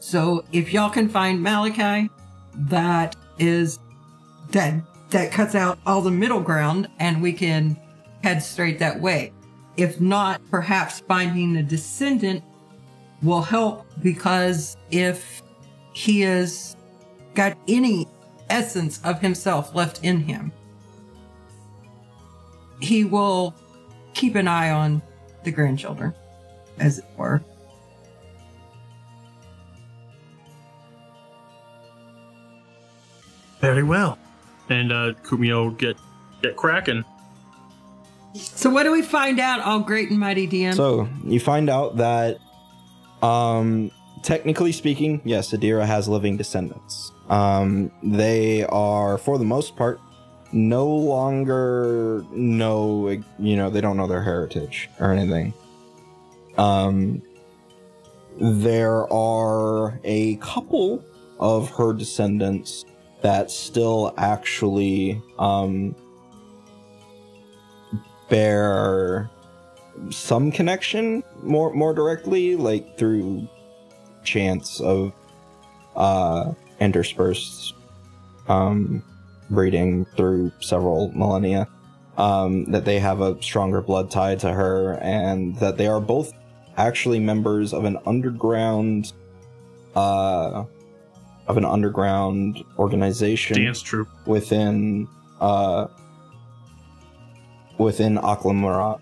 So 0.02 0.44
if 0.50 0.72
y'all 0.72 0.90
can 0.90 1.08
find 1.08 1.40
Malachi, 1.40 2.10
that 2.56 3.14
is 3.38 3.78
that 4.50 4.82
that 5.10 5.30
cuts 5.30 5.54
out 5.54 5.78
all 5.86 6.02
the 6.02 6.10
middle 6.10 6.40
ground 6.40 6.88
and 6.98 7.22
we 7.22 7.32
can 7.32 7.76
head 8.24 8.42
straight 8.42 8.80
that 8.80 9.00
way. 9.00 9.32
If 9.76 10.00
not, 10.00 10.40
perhaps 10.50 10.98
finding 10.98 11.56
a 11.56 11.62
descendant 11.62 12.42
will 13.22 13.42
help 13.42 13.86
because 14.02 14.76
if 14.90 15.40
he 15.92 16.22
has 16.22 16.76
got 17.34 17.56
any 17.68 18.08
essence 18.50 19.00
of 19.04 19.20
himself 19.20 19.72
left 19.72 20.02
in 20.02 20.18
him, 20.18 20.50
he 22.80 23.04
will 23.04 23.54
keep 24.14 24.34
an 24.34 24.48
eye 24.48 24.72
on 24.72 25.00
the 25.44 25.52
grandchildren, 25.52 26.12
as 26.80 26.98
it 26.98 27.04
were. 27.16 27.40
Very 33.62 33.84
well. 33.84 34.18
And 34.68 34.92
uh, 34.92 35.14
Kumiho 35.22 35.78
get 35.78 35.96
get 36.42 36.56
cracking. 36.56 37.04
So 38.34 38.70
what 38.70 38.82
do 38.82 38.92
we 38.92 39.02
find 39.02 39.38
out, 39.38 39.60
all 39.60 39.80
great 39.80 40.10
and 40.10 40.18
mighty 40.18 40.48
DM? 40.48 40.74
So 40.74 41.08
you 41.24 41.38
find 41.38 41.70
out 41.70 41.98
that, 41.98 42.38
um, 43.22 43.90
technically 44.22 44.72
speaking, 44.72 45.20
yes, 45.24 45.52
Adira 45.52 45.86
has 45.86 46.08
living 46.08 46.36
descendants. 46.36 47.12
Um, 47.28 47.92
they 48.02 48.64
are, 48.64 49.18
for 49.18 49.38
the 49.38 49.44
most 49.44 49.76
part, 49.76 50.00
no 50.50 50.88
longer 50.88 52.24
know, 52.32 53.08
you 53.38 53.56
know, 53.56 53.70
they 53.70 53.80
don't 53.80 53.96
know 53.96 54.06
their 54.06 54.22
heritage 54.22 54.88
or 54.98 55.12
anything. 55.12 55.52
Um, 56.56 57.22
there 58.40 59.12
are 59.12 60.00
a 60.04 60.36
couple 60.36 61.04
of 61.38 61.70
her 61.70 61.92
descendants 61.92 62.86
that 63.22 63.50
still 63.50 64.14
actually, 64.16 65.22
um, 65.38 65.94
bear 68.28 69.30
some 70.10 70.50
connection 70.50 71.22
more 71.42 71.72
more 71.74 71.92
directly 71.92 72.56
like 72.56 72.96
through 72.96 73.46
chance 74.24 74.80
of 74.80 75.12
uh 75.96 76.52
interspersed 76.80 77.74
um 78.48 79.02
breeding 79.50 80.06
through 80.16 80.50
several 80.60 81.12
millennia 81.12 81.68
um 82.16 82.64
that 82.70 82.86
they 82.86 82.98
have 82.98 83.20
a 83.20 83.40
stronger 83.42 83.82
blood 83.82 84.10
tie 84.10 84.34
to 84.34 84.50
her 84.50 84.94
and 85.02 85.54
that 85.58 85.76
they 85.76 85.86
are 85.86 86.00
both 86.00 86.32
actually 86.78 87.18
members 87.20 87.74
of 87.74 87.84
an 87.84 87.98
underground 88.06 89.12
uh 89.94 90.64
of 91.48 91.56
an 91.56 91.64
underground 91.64 92.62
organization 92.78 93.56
Dance 93.56 93.82
troupe. 93.82 94.08
within 94.26 95.08
uh 95.40 95.86
within 97.78 98.16
Aklamarat. 98.16 99.00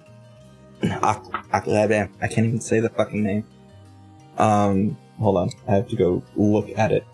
Ak- 0.83 1.27
Ak- 1.53 1.69
I 1.69 2.29
can't 2.29 2.47
even 2.47 2.61
say 2.61 2.81
the 2.81 2.89
fucking 2.89 3.23
name. 3.23 3.45
Um, 4.39 4.97
hold 5.19 5.37
on, 5.37 5.51
I 5.69 5.73
have 5.75 5.89
to 5.89 5.97
go 5.97 6.23
look 6.37 6.71
at 6.79 6.93
it. 6.93 7.05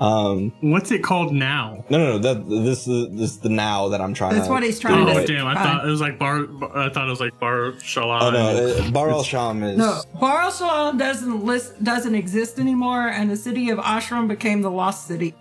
Um, 0.00 0.52
What's 0.60 0.92
it 0.92 1.02
called 1.02 1.32
now? 1.34 1.84
no, 1.90 1.98
no, 1.98 2.06
no. 2.12 2.18
That 2.18 2.48
this 2.48 2.86
is 2.86 3.08
this 3.10 3.30
is 3.32 3.38
the 3.40 3.48
now 3.48 3.88
that 3.88 4.00
I'm 4.00 4.14
trying 4.14 4.34
That's 4.34 4.46
to. 4.46 4.52
what 4.52 4.62
he's 4.62 4.78
trying 4.78 5.08
Oh 5.08 5.20
to 5.20 5.26
damn! 5.26 5.44
I 5.46 5.54
find. 5.54 5.66
thought 5.66 5.86
it 5.86 5.90
was 5.90 6.00
like 6.00 6.18
bar. 6.20 6.44
I 6.76 6.88
thought 6.88 7.06
it 7.08 7.10
was 7.10 7.18
like 7.20 7.38
bar 7.40 7.72
Shala. 7.78 8.20
Oh 8.22 8.30
no, 8.30 8.84
uh, 8.86 8.90
Bar 8.92 9.10
al 9.10 9.24
Sham 9.24 9.62
is. 9.64 9.76
No, 9.76 10.00
Bar 10.20 10.38
al 10.42 10.52
Shalom 10.52 10.98
doesn't 10.98 11.44
list 11.44 11.82
doesn't 11.82 12.14
exist 12.14 12.60
anymore, 12.60 13.08
and 13.08 13.28
the 13.28 13.36
city 13.36 13.70
of 13.70 13.78
Ashram 13.78 14.28
became 14.28 14.62
the 14.62 14.70
lost 14.70 15.08
city. 15.08 15.34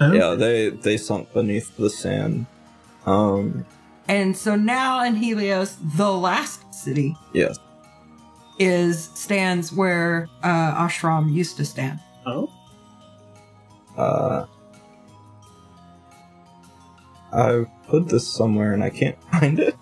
Yeah, 0.00 0.34
they 0.34 0.70
they 0.70 0.96
sunk 0.96 1.32
beneath 1.34 1.76
the 1.76 1.90
sand. 1.90 2.46
Um, 3.04 3.66
And 4.08 4.34
so 4.36 4.56
now 4.56 5.04
in 5.04 5.14
Helios, 5.14 5.76
the 5.96 6.10
last 6.10 6.72
city 6.74 7.14
yes. 7.34 7.58
is 8.58 9.10
stands 9.14 9.72
where 9.72 10.28
uh, 10.42 10.86
Ashram 10.86 11.30
used 11.32 11.56
to 11.58 11.64
stand. 11.64 12.00
Oh, 12.26 12.50
Uh, 14.00 14.46
I 17.32 17.64
put 17.88 18.08
this 18.08 18.26
somewhere 18.26 18.72
and 18.72 18.82
I 18.82 18.90
can't 18.90 19.16
find 19.32 19.58
it. 19.60 19.76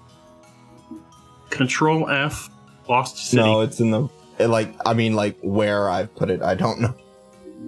Control 1.51 2.09
F. 2.09 2.51
Lost 2.89 3.17
City. 3.19 3.43
No, 3.43 3.61
it's 3.61 3.81
in 3.81 3.91
the 3.91 4.09
it, 4.39 4.49
like 4.49 4.75
I 4.87 4.95
mean 4.95 5.15
like 5.15 5.37
where 5.43 5.89
I've 5.91 6.15
put 6.15 6.31
it. 6.31 6.43
I 6.43 6.55
don't 6.55 6.81
know. 6.81 6.95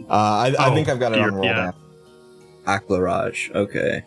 Uh, 0.09 0.13
I, 0.13 0.55
I 0.59 0.71
Oh, 0.71 0.75
think 0.75 0.89
I've 0.89 1.01
got 1.01 1.13
it 1.13 1.19
on 1.19 1.29
dear, 1.29 1.37
roll 1.37 1.45
yeah. 1.45 1.57
down. 1.57 1.75
Aklaraj. 2.67 3.55
Okay. 3.55 4.05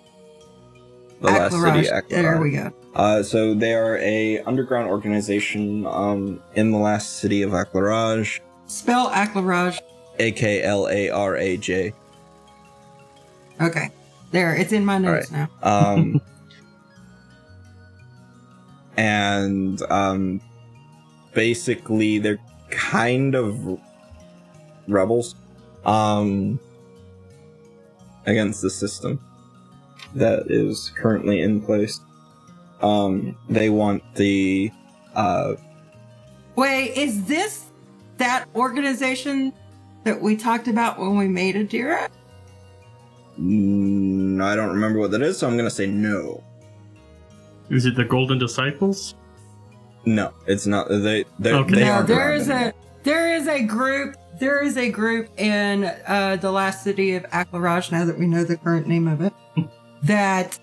The 1.22 1.28
last 1.28 1.52
city, 1.54 1.88
Aklaraj. 1.88 2.10
There 2.10 2.42
we 2.42 2.52
go. 2.52 2.72
Uh, 2.96 3.24
so 3.24 3.54
they 3.54 3.74
are 3.74 3.98
a 4.00 4.40
underground 4.42 4.90
organization 4.90 5.86
um, 5.88 6.42
in 6.56 6.72
the 6.72 6.78
last 6.78 7.18
city 7.18 7.42
of 7.42 7.52
Aklaraj. 7.52 8.40
Spell 8.68 9.10
Aklaraj. 9.10 9.80
A 10.20 10.32
K 10.32 10.62
L 10.62 10.88
A 10.90 11.10
R 11.10 11.36
A 11.38 11.58
J. 11.58 11.94
Okay. 13.62 13.90
There, 14.32 14.56
it's 14.56 14.72
in 14.72 14.84
my 14.84 14.98
notes 14.98 15.32
now. 15.32 15.48
Um, 15.62 16.20
and 18.98 19.82
um, 19.92 20.42
basically, 21.34 22.18
they're 22.18 22.40
kind 22.72 23.36
of 23.36 23.80
rebels 24.88 25.36
um, 25.86 26.60
against 28.26 28.62
the 28.62 28.70
system 28.70 29.20
that 30.16 30.50
is 30.50 30.92
currently 30.96 31.42
in 31.42 31.62
place. 31.62 32.00
Um, 32.82 33.38
they 33.50 33.70
want 33.70 34.04
the 34.16 34.72
uh, 35.16 35.56
Wait, 36.56 36.96
is 36.96 37.26
this 37.26 37.66
that 38.18 38.48
organization 38.56 39.54
that 40.04 40.22
we 40.22 40.36
talked 40.36 40.68
about 40.68 41.00
when 41.00 41.18
we 41.18 41.28
made 41.28 41.56
Adira? 41.56 42.10
Mm, 43.40 44.42
I 44.44 44.56
don't 44.56 44.70
remember 44.70 45.00
what 45.00 45.12
that 45.12 45.22
is, 45.22 45.38
so 45.38 45.48
I'm 45.48 45.58
gonna 45.58 45.70
say 45.70 45.88
no. 45.88 46.44
Is 47.70 47.86
it 47.86 47.96
the 47.96 48.06
Golden 48.06 48.38
Disciples? 48.40 49.16
No, 50.06 50.34
it's 50.48 50.66
not. 50.68 50.90
They 50.90 51.26
they 51.40 51.54
Okay. 51.54 51.76
they 51.76 51.84
no, 51.86 51.92
aren't 51.94 52.08
there 52.08 52.30
around 52.32 52.42
is 52.42 52.50
anymore. 52.50 52.70
a 52.70 53.04
there 53.04 53.34
is 53.36 53.48
a 53.48 53.64
group 53.64 54.16
there 54.40 54.64
is 54.64 54.78
a 54.78 54.90
group 54.90 55.30
in 55.40 55.86
uh, 56.08 56.36
the 56.38 56.52
last 56.52 56.84
city 56.84 57.16
of 57.16 57.24
Aklaraj, 57.26 57.92
now 57.92 58.04
that 58.06 58.18
we 58.18 58.26
know 58.26 58.44
the 58.44 58.58
current 58.58 58.88
name 58.88 59.08
of 59.08 59.22
it, 59.22 59.32
that 60.04 60.58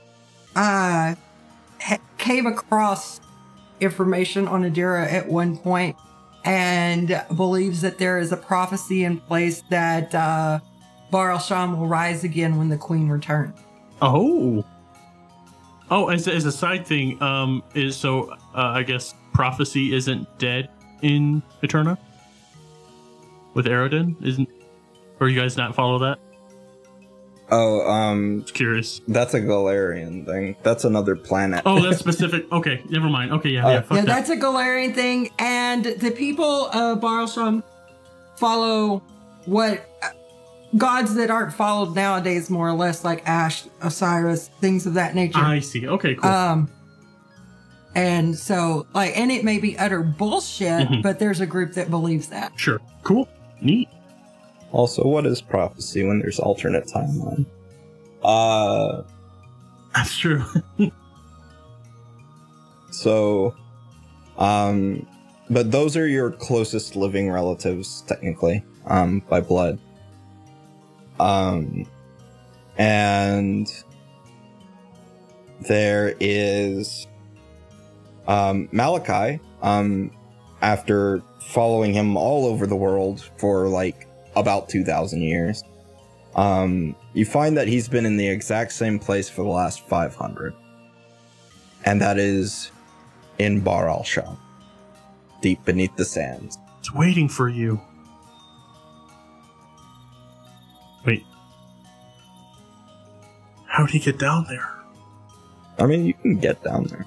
uh, 0.57 1.15
ha- 1.81 1.99
came 2.19 2.47
across 2.47 3.21
information 3.81 4.47
on 4.49 4.63
Adira 4.65 5.11
at 5.11 5.29
one 5.29 5.57
point 5.57 5.97
and 6.45 7.23
believes 7.37 7.81
that 7.83 7.99
there 7.99 8.19
is 8.19 8.33
a 8.33 8.37
prophecy 8.37 9.05
in 9.05 9.19
place 9.21 9.63
that 9.71 10.15
uh, 10.15 10.59
Bar 11.11 11.33
al 11.33 11.69
will 11.77 11.87
rise 11.87 12.25
again 12.25 12.57
when 12.57 12.69
the 12.69 12.77
queen 12.77 13.09
returns. 13.09 13.59
Oh. 14.01 14.65
Oh, 15.91 16.09
as, 16.09 16.29
as 16.29 16.45
a 16.45 16.53
side 16.53 16.87
thing, 16.87 17.21
um, 17.21 17.63
is 17.75 17.97
so 17.97 18.31
uh, 18.31 18.37
I 18.55 18.83
guess 18.85 19.15
prophecy 19.33 19.93
isn't 19.95 20.39
dead 20.39 20.69
in 21.03 21.43
Eterna 21.63 21.99
with 23.55 23.67
Aroden, 23.67 24.15
isn't? 24.25 24.49
Or 25.19 25.29
you 25.29 25.39
guys 25.39 25.57
not 25.57 25.75
follow 25.75 25.99
that? 25.99 26.19
Oh, 27.51 27.81
um, 27.91 28.43
Just 28.43 28.55
curious. 28.55 29.01
that's 29.09 29.35
a 29.35 29.41
Golarion 29.41 30.25
thing. 30.25 30.55
That's 30.63 30.85
another 30.85 31.17
planet. 31.17 31.63
Oh, 31.67 31.81
that's 31.83 31.99
specific. 32.07 32.51
Okay, 32.53 32.83
never 32.89 33.09
mind. 33.09 33.33
Okay, 33.33 33.51
yeah, 33.51 33.69
yeah. 33.69 33.79
Uh, 33.79 33.83
Fuck 33.83 33.91
yeah, 33.97 34.01
that. 34.03 34.07
that's 34.07 34.31
a 34.31 34.37
Golarion 34.37 34.95
thing, 34.95 35.31
and 35.41 35.85
the 35.85 36.13
people 36.13 36.67
of 36.69 37.01
Barlsham 37.01 37.65
follow 38.37 39.03
what 39.47 39.85
gods 40.77 41.15
that 41.17 41.31
aren't 41.31 41.53
followed 41.53 41.95
nowadays, 41.95 42.49
more 42.51 42.69
or 42.69 42.73
less, 42.75 43.05
like 43.05 43.27
Ash, 43.29 43.65
Osiris, 43.83 44.49
things 44.61 44.87
of 44.87 44.95
that 44.95 45.15
nature. 45.15 45.39
I 45.39 45.61
see. 45.61 45.87
Okay, 45.89 46.15
cool. 46.15 46.31
Um, 46.31 46.71
and 47.95 48.39
so, 48.39 48.87
like, 48.95 49.17
and 49.19 49.33
it 49.33 49.45
may 49.45 49.59
be 49.59 49.77
utter 49.79 50.03
bullshit, 50.03 50.89
Mhm. 50.89 51.03
but 51.03 51.19
there's 51.19 51.41
a 51.41 51.47
group 51.47 51.73
that 51.75 51.91
believes 51.91 52.29
that. 52.29 52.53
sure. 52.57 52.81
Cool. 53.03 53.29
Neat. 53.61 53.89
Also, 54.73 55.03
what 55.03 55.27
is 55.27 55.41
prophecy 55.43 56.05
when 56.07 56.21
there's 56.21 56.39
alternate 56.39 56.87
timeline? 56.87 57.45
Uh, 58.23 59.03
That's 59.95 60.17
true. 60.17 60.45
so, 62.93 63.55
um, 64.39 65.07
but 65.49 65.73
those 65.73 65.97
are 65.97 66.07
your 66.07 66.31
closest 66.31 66.95
living 66.95 67.31
relatives, 67.31 68.03
technically, 68.07 68.63
um, 68.87 69.23
by 69.29 69.41
blood. 69.41 69.79
Um, 71.21 71.87
and 72.79 73.71
there 75.69 76.17
is, 76.19 77.07
um, 78.27 78.69
Malachi, 78.73 79.39
um, 79.61 80.11
after 80.63 81.23
following 81.49 81.93
him 81.93 82.17
all 82.17 82.47
over 82.47 82.67
the 82.67 82.77
world 82.77 83.29
for 83.37 83.69
like 83.69 84.07
about 84.35 84.71
2,000 84.71 85.21
years, 85.21 85.63
um, 86.37 86.97
you 87.13 87.27
find 87.27 87.57
that 87.57 87.69
he's 87.69 87.89
been 87.89 88.07
in 88.07 88.17
the 88.17 88.29
exact 88.29 88.73
same 88.73 88.99
place 88.99 89.29
for 89.29 89.43
the 89.43 89.51
last 89.51 89.87
500. 89.89 90.55
And 91.85 92.01
that 92.01 92.19
is 92.19 92.71
in 93.39 93.61
Bar 93.61 93.91
al 93.91 94.05
Sham, 94.05 94.39
deep 95.43 95.63
beneath 95.67 95.95
the 95.97 96.05
sands. 96.05 96.57
It's 96.79 96.95
waiting 96.95 97.29
for 97.29 97.49
you. 97.51 97.79
Wait. 101.05 101.25
How'd 103.67 103.91
he 103.91 103.99
get 103.99 104.19
down 104.19 104.47
there? 104.49 104.69
I 105.79 105.87
mean, 105.87 106.05
you 106.05 106.15
can 106.15 106.39
get 106.39 106.63
down 106.63 106.85
there. 106.85 107.07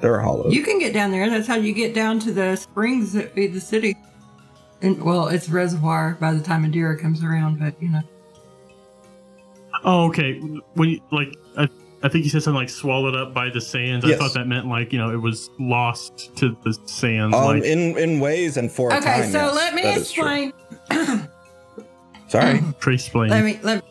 There 0.00 0.14
are 0.14 0.20
hollows. 0.20 0.54
You 0.54 0.62
can 0.62 0.78
get 0.78 0.92
down 0.92 1.10
there. 1.10 1.28
That's 1.30 1.46
how 1.46 1.56
you 1.56 1.72
get 1.72 1.94
down 1.94 2.18
to 2.20 2.32
the 2.32 2.56
springs 2.56 3.12
that 3.12 3.32
feed 3.34 3.52
the 3.54 3.60
city. 3.60 3.96
And 4.80 5.00
well, 5.02 5.28
it's 5.28 5.48
reservoir 5.48 6.16
by 6.20 6.32
the 6.32 6.42
time 6.42 6.64
Adira 6.70 6.98
comes 7.00 7.22
around, 7.22 7.58
but 7.60 7.80
you 7.80 7.88
know. 7.88 8.02
Oh, 9.84 10.06
okay. 10.08 10.38
When 10.74 10.90
you, 10.90 11.00
like, 11.12 11.34
I, 11.56 11.68
I 12.02 12.08
think 12.08 12.24
you 12.24 12.30
said 12.30 12.42
something 12.42 12.58
like 12.60 12.68
swallowed 12.70 13.14
up 13.14 13.32
by 13.32 13.48
the 13.48 13.60
sands. 13.60 14.04
I 14.04 14.16
thought 14.16 14.34
that 14.34 14.46
meant 14.48 14.66
like 14.66 14.92
you 14.92 14.98
know 14.98 15.10
it 15.12 15.20
was 15.20 15.50
lost 15.60 16.34
to 16.36 16.56
the 16.64 16.76
sands. 16.86 17.34
Um, 17.36 17.44
like, 17.44 17.62
in 17.62 17.96
in 17.96 18.18
ways 18.20 18.56
and 18.56 18.70
for 18.70 18.90
a 18.90 18.96
Okay, 18.96 19.04
time. 19.22 19.30
so 19.30 19.38
yes, 19.46 19.54
let 19.54 19.74
me 19.74 19.82
that 19.82 19.96
is 19.98 20.10
true. 20.12 20.52
explain. 20.90 21.28
Sorry. 22.32 22.62
trace 22.80 23.08
plane. 23.08 23.28
Let 23.28 23.44
me 23.44 23.60
let. 23.62 23.84
me, 23.84 23.90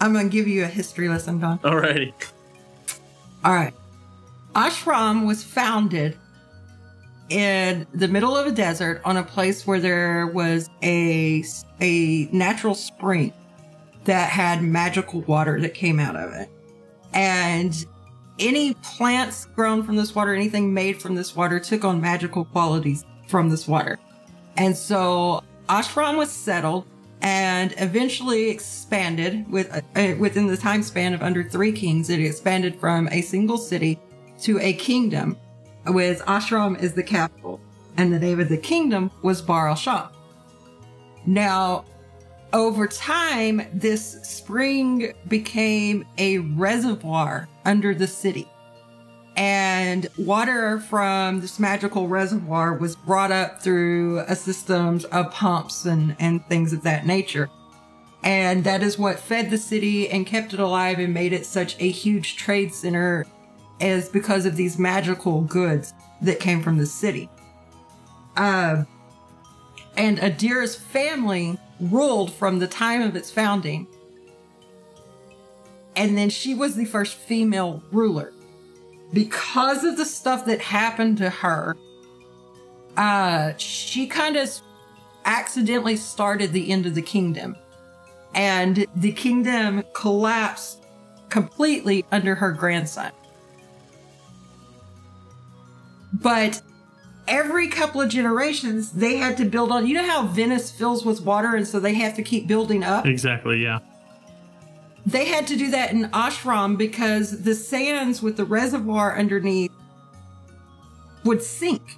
I'm 0.00 0.12
gonna 0.12 0.28
give 0.28 0.46
you 0.46 0.62
a 0.62 0.68
history 0.68 1.08
lesson, 1.08 1.40
Don. 1.40 1.58
Alrighty. 1.58 2.14
All 3.44 3.52
right. 3.52 3.74
Ashram 4.54 5.26
was 5.26 5.42
founded 5.42 6.16
in 7.30 7.86
the 7.92 8.08
middle 8.08 8.36
of 8.36 8.46
a 8.46 8.52
desert 8.52 9.00
on 9.04 9.16
a 9.16 9.22
place 9.22 9.66
where 9.66 9.80
there 9.80 10.28
was 10.28 10.70
a 10.84 11.44
a 11.80 12.28
natural 12.32 12.74
spring 12.76 13.32
that 14.04 14.30
had 14.30 14.62
magical 14.62 15.22
water 15.22 15.60
that 15.60 15.74
came 15.74 15.98
out 15.98 16.14
of 16.14 16.32
it. 16.32 16.48
And 17.12 17.84
any 18.38 18.74
plants 18.74 19.46
grown 19.46 19.82
from 19.82 19.96
this 19.96 20.14
water, 20.14 20.32
anything 20.32 20.72
made 20.72 21.02
from 21.02 21.16
this 21.16 21.34
water 21.34 21.58
took 21.58 21.84
on 21.84 22.00
magical 22.00 22.44
qualities 22.44 23.04
from 23.26 23.50
this 23.50 23.66
water. 23.66 23.98
And 24.56 24.76
so 24.76 25.42
Ashram 25.68 26.16
was 26.16 26.30
settled 26.30 26.86
and 27.22 27.74
eventually 27.78 28.48
expanded 28.48 29.50
with 29.50 29.70
uh, 29.74 30.14
within 30.18 30.46
the 30.46 30.56
time 30.56 30.82
span 30.82 31.12
of 31.14 31.22
under 31.22 31.44
3 31.44 31.72
kings 31.72 32.08
it 32.08 32.20
expanded 32.20 32.78
from 32.78 33.08
a 33.08 33.20
single 33.20 33.58
city 33.58 33.98
to 34.40 34.58
a 34.60 34.72
kingdom 34.72 35.36
with 35.86 36.20
Ashram 36.22 36.78
as 36.78 36.94
the 36.94 37.02
capital 37.02 37.60
and 37.96 38.12
the 38.12 38.18
name 38.18 38.40
of 38.40 38.48
the 38.48 38.56
kingdom 38.56 39.10
was 39.22 39.42
Bar 39.42 39.68
al-Sham. 39.68 40.08
Now 41.26 41.84
over 42.52 42.88
time, 42.88 43.62
this 43.72 44.22
spring 44.22 45.12
became 45.28 46.04
a 46.18 46.38
reservoir 46.38 47.48
under 47.64 47.94
the 47.94 48.06
city. 48.06 48.48
And 49.40 50.06
water 50.18 50.80
from 50.80 51.40
this 51.40 51.58
magical 51.58 52.08
reservoir 52.08 52.74
was 52.74 52.94
brought 52.94 53.32
up 53.32 53.62
through 53.62 54.18
a 54.28 54.36
systems 54.36 55.06
of 55.06 55.32
pumps 55.32 55.86
and, 55.86 56.14
and 56.18 56.44
things 56.44 56.74
of 56.74 56.82
that 56.82 57.06
nature. 57.06 57.48
And 58.22 58.64
that 58.64 58.82
is 58.82 58.98
what 58.98 59.18
fed 59.18 59.48
the 59.48 59.56
city 59.56 60.10
and 60.10 60.26
kept 60.26 60.52
it 60.52 60.60
alive 60.60 60.98
and 60.98 61.14
made 61.14 61.32
it 61.32 61.46
such 61.46 61.74
a 61.80 61.88
huge 61.88 62.36
trade 62.36 62.74
center 62.74 63.24
is 63.80 64.10
because 64.10 64.44
of 64.44 64.56
these 64.56 64.78
magical 64.78 65.40
goods 65.40 65.94
that 66.20 66.38
came 66.38 66.62
from 66.62 66.76
the 66.76 66.84
city. 66.84 67.30
Uh, 68.36 68.84
and 69.96 70.18
Adira's 70.18 70.76
family 70.76 71.58
ruled 71.80 72.30
from 72.30 72.58
the 72.58 72.68
time 72.68 73.00
of 73.00 73.16
its 73.16 73.30
founding. 73.30 73.86
And 75.96 76.18
then 76.18 76.28
she 76.28 76.54
was 76.54 76.76
the 76.76 76.84
first 76.84 77.14
female 77.14 77.82
ruler. 77.90 78.34
Because 79.12 79.84
of 79.84 79.96
the 79.96 80.04
stuff 80.04 80.46
that 80.46 80.60
happened 80.60 81.18
to 81.18 81.30
her, 81.30 81.76
uh, 82.96 83.52
she 83.56 84.06
kind 84.06 84.36
of 84.36 84.48
accidentally 85.24 85.96
started 85.96 86.52
the 86.52 86.70
end 86.70 86.86
of 86.86 86.94
the 86.94 87.02
kingdom. 87.02 87.56
And 88.34 88.86
the 88.94 89.12
kingdom 89.12 89.82
collapsed 89.92 90.84
completely 91.28 92.04
under 92.12 92.34
her 92.34 92.52
grandson. 92.52 93.12
But 96.12 96.60
every 97.26 97.68
couple 97.68 98.00
of 98.00 98.08
generations, 98.08 98.92
they 98.92 99.16
had 99.16 99.36
to 99.38 99.44
build 99.44 99.72
on. 99.72 99.86
You 99.86 99.94
know 99.94 100.06
how 100.06 100.26
Venice 100.26 100.70
fills 100.70 101.04
with 101.04 101.22
water, 101.22 101.54
and 101.54 101.66
so 101.66 101.80
they 101.80 101.94
have 101.94 102.14
to 102.16 102.22
keep 102.22 102.46
building 102.46 102.84
up? 102.84 103.06
Exactly. 103.06 103.62
Yeah. 103.62 103.78
They 105.06 105.24
had 105.24 105.46
to 105.48 105.56
do 105.56 105.70
that 105.70 105.92
in 105.92 106.10
Ashram 106.10 106.76
because 106.76 107.42
the 107.42 107.54
sands 107.54 108.22
with 108.22 108.36
the 108.36 108.44
reservoir 108.44 109.18
underneath 109.18 109.72
would 111.24 111.42
sink. 111.42 111.96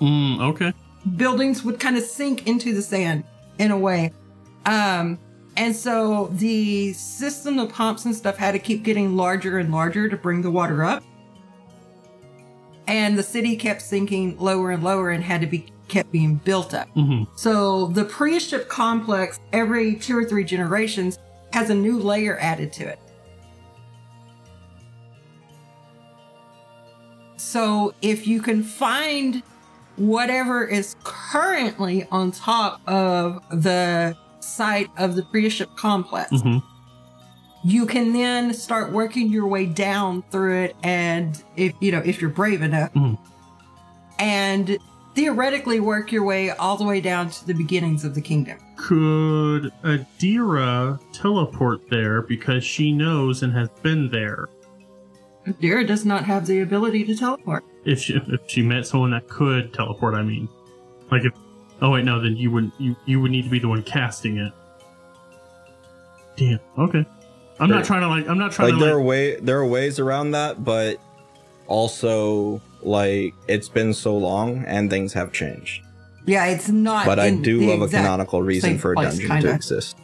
Mm, 0.00 0.40
okay. 0.40 0.72
Buildings 1.16 1.64
would 1.64 1.80
kind 1.80 1.96
of 1.96 2.04
sink 2.04 2.46
into 2.46 2.74
the 2.74 2.82
sand 2.82 3.24
in 3.58 3.70
a 3.70 3.78
way. 3.78 4.12
Um, 4.64 5.18
and 5.56 5.74
so 5.74 6.28
the 6.32 6.92
system 6.92 7.58
of 7.58 7.72
pumps 7.72 8.04
and 8.04 8.14
stuff 8.14 8.36
had 8.36 8.52
to 8.52 8.58
keep 8.58 8.84
getting 8.84 9.16
larger 9.16 9.58
and 9.58 9.72
larger 9.72 10.08
to 10.08 10.16
bring 10.16 10.42
the 10.42 10.50
water 10.50 10.84
up. 10.84 11.02
And 12.86 13.18
the 13.18 13.22
city 13.22 13.56
kept 13.56 13.82
sinking 13.82 14.38
lower 14.38 14.70
and 14.70 14.82
lower 14.82 15.10
and 15.10 15.22
had 15.22 15.40
to 15.42 15.46
be 15.46 15.66
kept 15.88 16.12
being 16.12 16.36
built 16.36 16.74
up. 16.74 16.88
hmm 16.90 17.24
So 17.36 17.88
the 17.88 18.04
pre-ship 18.04 18.68
complex, 18.68 19.40
every 19.52 19.96
two 19.96 20.16
or 20.16 20.24
three 20.24 20.44
generations, 20.44 21.18
has 21.58 21.70
a 21.70 21.74
new 21.74 21.98
layer 21.98 22.38
added 22.38 22.72
to 22.72 22.86
it. 22.86 23.00
So 27.36 27.94
if 28.00 28.28
you 28.28 28.40
can 28.40 28.62
find 28.62 29.42
whatever 29.96 30.64
is 30.64 30.94
currently 31.02 32.06
on 32.12 32.30
top 32.30 32.80
of 32.88 33.42
the 33.50 34.16
site 34.38 34.88
of 34.96 35.16
the 35.16 35.22
pre-ship 35.24 35.70
complex, 35.76 36.30
hmm 36.42 36.58
you 37.64 37.86
can 37.86 38.12
then 38.12 38.54
start 38.54 38.92
working 38.92 39.30
your 39.32 39.44
way 39.48 39.66
down 39.66 40.22
through 40.30 40.56
it 40.62 40.76
and 40.84 41.42
if 41.56 41.72
you 41.80 41.90
know 41.90 42.00
if 42.04 42.20
you're 42.20 42.30
brave 42.30 42.62
enough 42.62 42.92
Mhm. 42.94 43.18
and 44.20 44.78
theoretically 45.18 45.80
work 45.80 46.12
your 46.12 46.22
way 46.22 46.50
all 46.50 46.76
the 46.76 46.84
way 46.84 47.00
down 47.00 47.28
to 47.28 47.44
the 47.44 47.52
beginnings 47.52 48.04
of 48.04 48.14
the 48.14 48.20
kingdom 48.20 48.56
Could 48.76 49.72
Adira 49.82 51.00
teleport 51.12 51.90
there 51.90 52.22
because 52.22 52.62
she 52.62 52.92
knows 52.92 53.42
and 53.42 53.52
has 53.52 53.68
been 53.82 54.08
there? 54.10 54.48
Adira 55.44 55.84
does 55.84 56.04
not 56.04 56.22
have 56.24 56.46
the 56.46 56.60
ability 56.60 57.04
to 57.04 57.16
teleport 57.16 57.64
If 57.84 58.00
she, 58.02 58.14
if 58.14 58.42
she 58.46 58.62
met 58.62 58.86
someone 58.86 59.10
that 59.10 59.26
could 59.26 59.74
teleport, 59.74 60.14
I 60.14 60.22
mean, 60.22 60.48
like 61.10 61.24
if. 61.24 61.32
Oh 61.82 61.90
wait, 61.90 62.04
no. 62.04 62.20
Then 62.20 62.36
you 62.36 62.52
would 62.52 62.70
you 62.78 62.94
you 63.06 63.20
would 63.20 63.32
need 63.32 63.42
to 63.42 63.50
be 63.50 63.58
the 63.58 63.68
one 63.68 63.82
casting 63.82 64.38
it. 64.38 64.52
Damn. 66.36 66.60
Okay. 66.76 67.04
I'm 67.58 67.70
not 67.70 67.84
trying 67.84 68.02
to 68.02 68.08
like. 68.08 68.28
I'm 68.28 68.38
not 68.38 68.52
trying 68.52 68.70
like 68.70 68.78
to 68.78 68.84
there 68.84 68.94
like. 68.94 69.02
are 69.02 69.06
way 69.06 69.36
there 69.36 69.58
are 69.58 69.66
ways 69.66 69.98
around 69.98 70.32
that, 70.32 70.64
but 70.64 71.00
also 71.66 72.60
like 72.82 73.34
it's 73.48 73.68
been 73.68 73.92
so 73.94 74.16
long 74.16 74.64
and 74.66 74.88
things 74.90 75.12
have 75.12 75.32
changed. 75.32 75.82
yeah 76.26 76.46
it's 76.46 76.68
not 76.68 77.06
But 77.06 77.18
I 77.18 77.30
do 77.34 77.58
the 77.58 77.66
love 77.76 77.82
a 77.82 77.88
canonical 77.88 78.42
reason 78.42 78.78
for 78.78 78.92
a 78.92 78.94
place, 78.94 79.10
dungeon 79.14 79.28
kinda. 79.28 79.48
to 79.48 79.54
exist. 79.54 79.96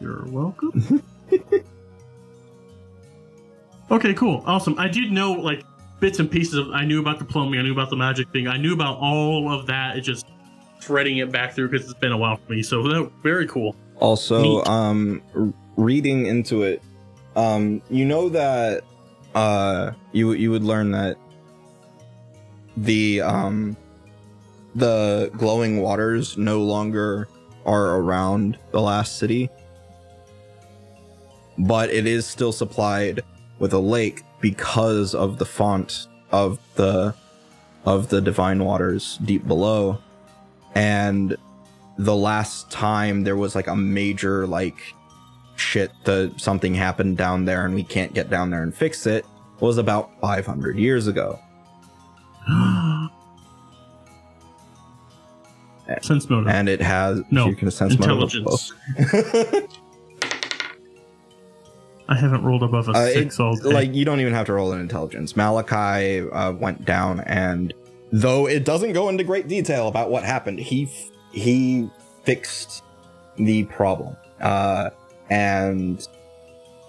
You're 0.00 0.24
welcome. 0.26 1.02
okay, 3.90 4.14
cool, 4.14 4.42
awesome. 4.46 4.78
I 4.78 4.88
did 4.88 5.12
know 5.12 5.32
like 5.32 5.64
bits 6.00 6.18
and 6.18 6.30
pieces 6.30 6.54
of. 6.54 6.70
I 6.70 6.84
knew 6.84 7.00
about 7.00 7.18
the 7.18 7.24
plumbing. 7.24 7.60
I 7.60 7.62
knew 7.62 7.72
about 7.72 7.90
the 7.90 7.96
magic 7.96 8.28
thing. 8.32 8.48
I 8.48 8.56
knew 8.56 8.74
about 8.74 8.98
all 8.98 9.52
of 9.52 9.66
that. 9.66 9.96
It's 9.96 10.06
just 10.06 10.26
threading 10.80 11.18
it 11.18 11.30
back 11.30 11.54
through 11.54 11.68
because 11.68 11.88
it's 11.88 11.98
been 12.00 12.12
a 12.12 12.16
while 12.16 12.36
for 12.36 12.52
me. 12.52 12.62
So 12.62 12.82
that, 12.82 13.10
very 13.22 13.46
cool. 13.46 13.76
Also, 14.00 14.42
Neat. 14.42 14.66
um, 14.66 15.22
r- 15.36 15.52
reading 15.76 16.26
into 16.26 16.62
it, 16.64 16.82
um, 17.36 17.80
you 17.90 18.04
know 18.04 18.28
that 18.30 18.82
uh, 19.34 19.92
you 20.12 20.32
you 20.32 20.50
would 20.50 20.64
learn 20.64 20.90
that 20.92 21.16
the 22.76 23.20
um, 23.20 23.76
the 24.74 25.30
glowing 25.36 25.80
waters 25.80 26.36
no 26.36 26.60
longer 26.60 27.28
are 27.64 27.96
around 27.96 28.58
the 28.70 28.80
last 28.80 29.18
city, 29.18 29.50
but 31.58 31.90
it 31.90 32.06
is 32.06 32.26
still 32.26 32.52
supplied 32.52 33.22
with 33.58 33.72
a 33.72 33.78
lake 33.78 34.22
because 34.40 35.14
of 35.14 35.38
the 35.38 35.46
font 35.46 36.08
of 36.30 36.58
the 36.74 37.14
of 37.84 38.08
the 38.08 38.20
divine 38.20 38.64
waters 38.64 39.18
deep 39.24 39.46
below, 39.46 39.98
and 40.74 41.36
the 41.98 42.16
last 42.16 42.70
time 42.70 43.22
there 43.22 43.36
was 43.36 43.54
like 43.54 43.66
a 43.66 43.76
major 43.76 44.46
like 44.46 44.94
shit 45.56 45.90
the 46.04 46.32
something 46.36 46.74
happened 46.74 47.16
down 47.16 47.44
there 47.44 47.64
and 47.64 47.74
we 47.74 47.82
can't 47.84 48.12
get 48.14 48.28
down 48.30 48.50
there 48.50 48.62
and 48.62 48.74
fix 48.74 49.06
it 49.06 49.24
was 49.60 49.78
about 49.78 50.10
500 50.20 50.76
years 50.78 51.06
ago 51.06 51.38
Sense 56.00 56.28
motive. 56.30 56.48
and 56.48 56.68
it 56.68 56.80
has 56.80 57.20
No, 57.30 57.46
you 57.48 57.54
can 57.54 57.70
sense 57.70 57.94
intelligence. 57.94 58.72
I 62.08 62.16
haven't 62.16 62.42
rolled 62.44 62.62
above 62.62 62.88
a 62.88 62.92
Uh, 62.92 63.06
six 63.08 63.38
it- 63.38 63.42
all 63.42 63.54
day. 63.56 63.70
like 63.72 63.94
you 63.94 64.04
don't 64.04 64.20
even 64.20 64.32
have 64.34 64.46
to 64.46 64.52
roll 64.54 64.72
an 64.72 64.80
intelligence 64.80 65.36
malachi 65.36 66.20
uh, 66.30 66.52
went 66.52 66.84
down 66.84 67.20
and 67.20 67.72
though 68.10 68.46
it 68.48 68.64
doesn't 68.64 68.92
go 68.92 69.08
into 69.08 69.22
great 69.24 69.48
detail 69.48 69.88
about 69.88 70.10
what 70.10 70.22
happened 70.24 70.58
he 70.58 70.84
f- 70.84 71.10
he 71.32 71.88
fixed 72.24 72.82
the 73.36 73.64
problem 73.64 74.16
uh 74.40 74.90
and 75.32 76.06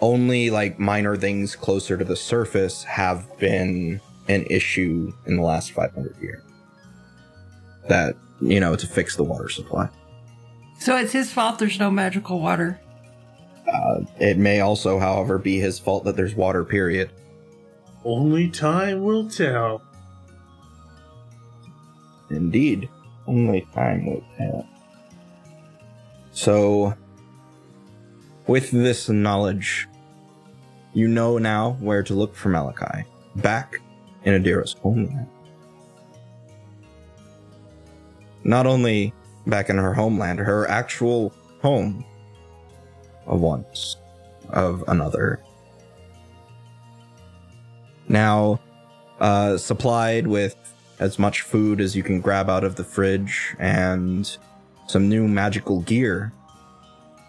only 0.02 0.50
like 0.50 0.78
minor 0.78 1.16
things 1.16 1.56
closer 1.56 1.96
to 1.98 2.04
the 2.04 2.16
surface 2.16 2.84
have 2.84 3.26
been 3.40 4.02
an 4.28 4.46
issue 4.50 5.14
in 5.26 5.38
the 5.38 5.42
last 5.42 5.72
500 5.72 6.16
years 6.22 6.44
that 7.88 8.16
you 8.42 8.60
know 8.60 8.76
to 8.76 8.86
fix 8.88 9.16
the 9.16 9.24
water 9.24 9.48
supply 9.48 9.88
so 10.78 10.98
it's 10.98 11.14
his 11.14 11.32
fault 11.32 11.58
there's 11.60 11.80
no 11.80 11.90
magical 11.90 12.40
water 12.42 12.80
Uh, 13.66 14.02
it 14.20 14.38
may 14.38 14.60
also, 14.60 15.00
however, 15.00 15.40
be 15.40 15.58
his 15.58 15.80
fault 15.80 16.04
that 16.04 16.16
there's 16.18 16.36
water, 16.36 16.64
period. 16.66 17.10
Only 18.04 18.50
time 18.50 19.02
will 19.04 19.28
tell. 19.30 19.82
Indeed. 22.30 22.90
Only 23.26 23.66
time 23.74 24.06
will 24.06 24.24
tell. 24.38 24.68
So, 26.34 26.94
with 28.48 28.72
this 28.72 29.10
knowledge, 29.10 29.88
you 30.94 31.08
know 31.08 31.38
now 31.38 31.78
where 31.80 32.04
to 32.04 32.14
look 32.14 32.36
for 32.36 32.50
Malachi. 32.50 33.06
Back 33.38 33.78
in 34.24 34.42
Adira's 34.42 34.74
homeland. 34.74 35.28
Not 38.44 38.68
only 38.68 39.14
back 39.48 39.70
in 39.70 39.78
her 39.78 39.94
homeland, 39.94 40.40
her 40.40 40.68
actual 40.70 41.34
home 41.62 42.06
of 43.26 43.40
once, 43.40 43.98
of 44.50 44.84
another. 44.88 45.42
Now, 48.08 48.60
uh, 49.20 49.58
supplied 49.58 50.28
with 50.28 50.56
as 51.00 51.18
much 51.18 51.42
food 51.42 51.82
as 51.82 51.96
you 51.96 52.04
can 52.04 52.22
grab 52.22 52.50
out 52.50 52.64
of 52.64 52.76
the 52.76 52.84
fridge 52.84 53.56
and 53.60 54.38
some 54.88 55.10
new 55.10 55.28
magical 55.28 55.82
gear. 55.82 56.32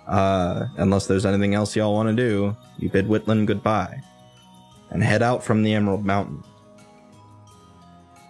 Uh, 0.06 0.66
unless 0.76 1.06
there's 1.06 1.24
anything 1.24 1.55
else 1.55 1.74
y'all 1.74 1.94
want 1.94 2.09
to 2.09 2.14
do, 2.14 2.56
you 2.78 2.90
bid 2.90 3.06
Whitland 3.06 3.47
goodbye 3.47 4.01
and 4.90 5.02
head 5.02 5.22
out 5.22 5.43
from 5.43 5.62
the 5.62 5.72
Emerald 5.74 6.05
Mountain 6.05 6.43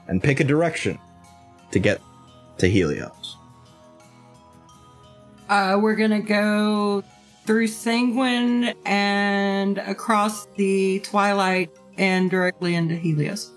and 0.08 0.22
pick 0.22 0.40
a 0.40 0.44
direction 0.44 0.98
to 1.72 1.78
get 1.78 2.00
to 2.58 2.68
Helios. 2.68 3.36
Uh, 5.48 5.78
we're 5.80 5.96
gonna 5.96 6.20
go 6.20 7.02
through 7.44 7.66
Sanguine 7.66 8.74
and 8.86 9.78
across 9.78 10.46
the 10.56 11.00
Twilight 11.00 11.70
and 11.98 12.30
directly 12.30 12.74
into 12.74 12.94
Helios. 12.94 13.50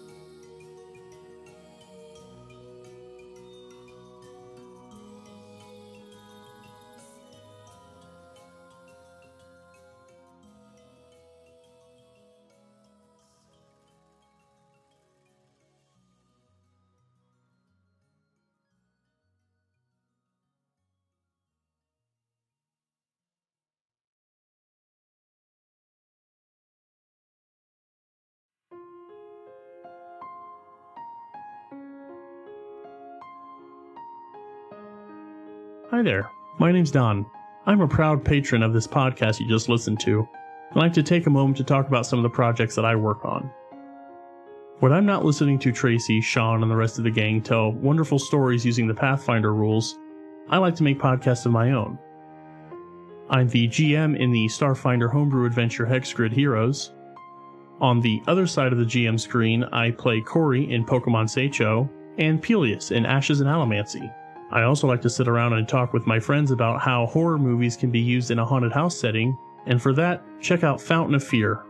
Hi 35.98 36.04
there, 36.04 36.30
my 36.60 36.72
name's 36.72 36.92
Don. 36.92 37.26
I'm 37.66 37.82
a 37.82 37.88
proud 37.88 38.24
patron 38.24 38.62
of 38.62 38.72
this 38.72 38.86
podcast 38.86 39.40
you 39.40 39.48
just 39.48 39.68
listened 39.68 40.00
to. 40.02 40.30
I'd 40.70 40.76
like 40.76 40.94
to 40.94 41.02
take 41.02 41.26
a 41.26 41.32
moment 41.32 41.58
to 41.58 41.64
talk 41.64 41.88
about 41.88 42.06
some 42.06 42.20
of 42.20 42.24
the 42.24 42.30
projects 42.30 42.76
that 42.76 42.86
I 42.86 42.96
work 42.96 43.26
on. 43.26 43.50
When 44.78 44.94
I'm 44.94 45.08
not 45.08 45.26
listening 45.26 45.58
to 45.58 45.72
Tracy, 45.72 46.22
Sean, 46.22 46.62
and 46.62 46.72
the 46.72 46.76
rest 46.76 47.00
of 47.00 47.04
the 47.04 47.10
gang 47.10 47.42
tell 47.42 47.72
wonderful 47.72 48.20
stories 48.20 48.64
using 48.64 48.86
the 48.86 48.94
Pathfinder 48.94 49.56
rules, 49.56 49.98
I 50.50 50.60
like 50.60 50.76
to 50.76 50.84
make 50.84 51.00
podcasts 51.00 51.48
of 51.48 51.52
my 51.52 51.72
own. 51.72 51.98
I'm 53.32 53.48
the 53.48 53.68
GM 53.68 54.20
in 54.20 54.32
the 54.32 54.46
Starfinder 54.46 55.12
homebrew 55.12 55.48
adventure 55.48 55.88
Hexgrid 55.88 56.32
Heroes. 56.32 56.94
On 57.82 58.02
the 58.02 58.22
other 58.28 58.46
side 58.46 58.72
of 58.72 58.78
the 58.78 58.86
GM 58.86 59.20
screen, 59.20 59.64
I 59.64 59.90
play 59.90 60.22
Corey 60.22 60.72
in 60.72 60.86
Pokemon 60.86 61.26
Seicho 61.26 61.90
and 62.20 62.40
Peleus 62.40 62.92
in 62.92 63.04
Ashes 63.04 63.42
and 63.42 63.50
Allomancy. 63.50 64.14
I 64.52 64.64
also 64.64 64.88
like 64.88 65.02
to 65.02 65.10
sit 65.10 65.28
around 65.28 65.54
and 65.54 65.68
talk 65.68 65.94
with 65.94 66.08
my 66.08 66.20
friends 66.20 66.52
about 66.52 66.82
how 66.82 67.06
horror 67.08 67.38
movies 67.38 67.76
can 67.76 67.92
be 67.92 68.00
used 68.00 68.32
in 68.32 68.40
a 68.40 68.46
haunted 68.46 68.72
house 68.72 68.98
setting, 68.98 69.38
and 69.66 69.82
for 69.82 69.94
that, 69.94 70.24
check 70.42 70.64
out 70.64 70.82
Fountain 70.82 71.16
of 71.16 71.24
Fear. 71.24 71.64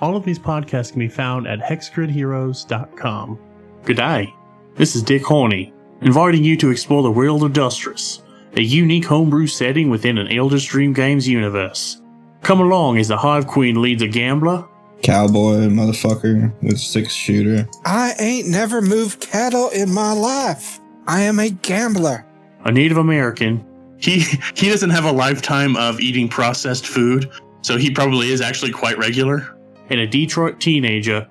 All 0.00 0.16
of 0.16 0.24
these 0.24 0.38
podcasts 0.38 0.90
can 0.90 1.00
be 1.00 1.08
found 1.08 1.46
at 1.46 1.58
hexgridheroes.com. 1.58 3.38
Good 3.84 3.96
day. 3.96 4.34
This 4.74 4.94
is 4.94 5.02
Dick 5.02 5.24
Horney, 5.24 5.72
inviting 6.02 6.44
you 6.44 6.56
to 6.58 6.70
explore 6.70 7.02
the 7.02 7.10
world 7.10 7.42
of 7.42 7.52
Dustress, 7.52 8.22
a 8.54 8.62
unique 8.62 9.06
homebrew 9.06 9.46
setting 9.46 9.90
within 9.90 10.18
an 10.18 10.30
Eldritch 10.30 10.68
Dream 10.68 10.92
Games 10.92 11.26
universe. 11.26 12.00
Come 12.42 12.60
along 12.60 12.98
as 12.98 13.08
the 13.08 13.16
Hive 13.16 13.46
Queen 13.46 13.80
leads 13.82 14.02
a 14.02 14.08
gambler, 14.08 14.66
Cowboy 15.02 15.68
motherfucker 15.68 16.52
with 16.62 16.78
six 16.78 17.12
shooter. 17.12 17.68
I 17.84 18.14
ain't 18.18 18.48
never 18.48 18.80
moved 18.80 19.20
cattle 19.20 19.68
in 19.70 19.92
my 19.92 20.12
life. 20.12 20.80
I 21.06 21.22
am 21.22 21.38
a 21.38 21.50
gambler. 21.50 22.24
a 22.64 22.72
Native 22.72 22.96
American. 22.96 23.64
He 23.98 24.20
he 24.54 24.68
doesn't 24.68 24.90
have 24.90 25.04
a 25.04 25.12
lifetime 25.12 25.76
of 25.76 26.00
eating 26.00 26.28
processed 26.28 26.86
food, 26.86 27.30
so 27.62 27.76
he 27.76 27.90
probably 27.90 28.30
is 28.30 28.40
actually 28.40 28.72
quite 28.72 28.98
regular. 28.98 29.56
And 29.88 30.00
a 30.00 30.06
Detroit 30.06 30.60
teenager. 30.60 31.28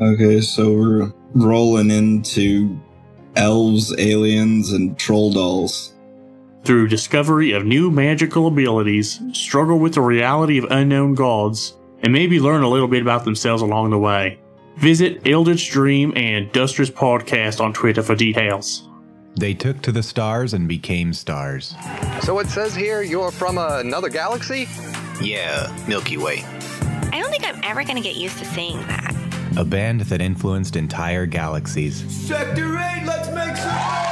Okay, 0.00 0.40
so 0.42 0.72
we're 0.72 1.12
rolling 1.34 1.90
into 1.90 2.78
elves, 3.34 3.94
aliens, 3.98 4.72
and 4.72 4.98
troll 4.98 5.32
dolls. 5.32 5.94
Through 6.64 6.88
discovery 6.88 7.52
of 7.52 7.64
new 7.64 7.90
magical 7.90 8.46
abilities, 8.46 9.20
struggle 9.32 9.78
with 9.78 9.94
the 9.94 10.02
reality 10.02 10.58
of 10.58 10.66
unknown 10.70 11.14
gods, 11.14 11.76
and 12.02 12.12
maybe 12.12 12.40
learn 12.40 12.62
a 12.62 12.68
little 12.68 12.88
bit 12.88 13.00
about 13.00 13.24
themselves 13.24 13.62
along 13.62 13.90
the 13.90 13.98
way. 13.98 14.38
Visit 14.76 15.26
Eldritch 15.26 15.70
Dream 15.70 16.12
and 16.14 16.52
Dustress 16.52 16.90
Podcast 16.90 17.60
on 17.60 17.72
Twitter 17.72 18.02
for 18.02 18.14
details. 18.14 18.87
They 19.38 19.54
took 19.54 19.80
to 19.82 19.92
the 19.92 20.02
stars 20.02 20.52
and 20.52 20.66
became 20.66 21.12
stars. 21.12 21.74
So 22.22 22.40
it 22.40 22.48
says 22.48 22.74
here 22.74 23.02
you're 23.02 23.30
from 23.30 23.56
another 23.56 24.08
galaxy? 24.08 24.68
Yeah, 25.20 25.72
Milky 25.86 26.16
Way. 26.16 26.42
I 27.12 27.20
don't 27.20 27.30
think 27.30 27.44
I'm 27.46 27.60
ever 27.62 27.84
going 27.84 27.96
to 27.96 28.02
get 28.02 28.16
used 28.16 28.38
to 28.38 28.44
saying 28.44 28.78
that. 28.88 29.14
A 29.56 29.64
band 29.64 30.00
that 30.02 30.20
influenced 30.20 30.76
entire 30.76 31.24
galaxies 31.26 32.04
Sector 32.26 32.76
8, 32.78 33.04
let's 33.06 33.28
make 33.30 33.56
some. 33.56 34.08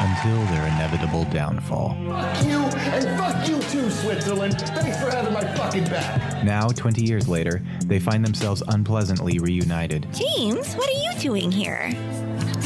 until 0.00 0.44
their 0.54 0.66
inevitable 0.68 1.24
downfall. 1.24 1.90
Fuck 2.08 2.44
you, 2.44 2.58
and 2.60 3.18
fuck 3.18 3.48
you 3.48 3.60
too, 3.70 3.90
Switzerland. 3.90 4.60
Thanks 4.60 5.00
for 5.02 5.10
having 5.10 5.32
my 5.34 5.44
fucking 5.56 5.84
back. 5.84 6.44
Now, 6.44 6.68
20 6.68 7.02
years 7.04 7.28
later, 7.28 7.62
they 7.84 7.98
find 7.98 8.24
themselves 8.24 8.62
unpleasantly 8.68 9.38
reunited. 9.38 10.06
James, 10.12 10.74
what 10.74 10.88
are 10.88 10.92
you 11.12 11.18
doing 11.20 11.50
here? 11.50 11.90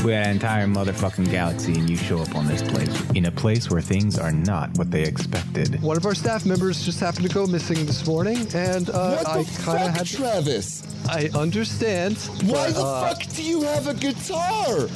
We're 0.05 0.20
an 0.20 0.30
entire 0.30 0.66
motherfucking 0.66 1.30
galaxy, 1.30 1.74
and 1.78 1.88
you 1.88 1.97
show 1.97 2.20
up 2.20 2.34
on 2.34 2.47
this 2.47 2.62
place. 2.62 3.10
In 3.10 3.26
a 3.26 3.30
place 3.30 3.70
where 3.70 3.80
things 3.82 4.18
are 4.18 4.32
not 4.32 4.70
what 4.78 4.90
they 4.90 5.02
expected. 5.02 5.80
One 5.82 5.97
of 5.97 6.06
our 6.06 6.14
staff 6.14 6.47
members 6.47 6.84
just 6.84 7.01
happened 7.01 7.28
to 7.28 7.34
go 7.34 7.47
missing 7.47 7.84
this 7.86 8.06
morning, 8.06 8.47
and 8.55 8.88
uh, 8.90 9.16
What 9.16 9.24
the 9.24 9.30
I 9.30 9.44
kind 9.64 9.88
of 9.88 9.94
had. 9.97 10.06
Travis? 10.06 10.82
I 11.09 11.28
understand. 11.34 12.16
Why 12.44 12.68
but, 12.68 12.74
the 12.74 12.82
uh, 12.82 13.09
fuck 13.14 13.26
do 13.34 13.42
you 13.42 13.62
have 13.62 13.86
a 13.88 13.94
guitar? 13.94 14.66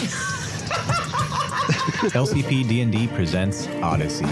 LCP 2.15 2.69
D&D 2.69 3.09
presents 3.09 3.67
Odyssey, 3.83 4.25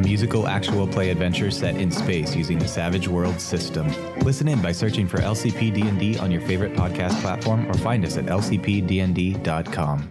musical 0.00 0.46
actual 0.46 0.86
play 0.86 1.10
adventure 1.10 1.50
set 1.50 1.76
in 1.76 1.90
space 1.90 2.34
using 2.34 2.58
the 2.58 2.68
Savage 2.68 3.08
Worlds 3.08 3.42
system. 3.42 3.88
Listen 4.20 4.48
in 4.48 4.60
by 4.60 4.72
searching 4.72 5.06
for 5.06 5.18
LCP 5.18 5.72
D&D 5.72 6.18
on 6.18 6.30
your 6.30 6.42
favorite 6.42 6.74
podcast 6.74 7.20
platform 7.20 7.66
or 7.68 7.74
find 7.74 8.04
us 8.04 8.16
at 8.16 8.26
lcpdnd.com. 8.26 10.10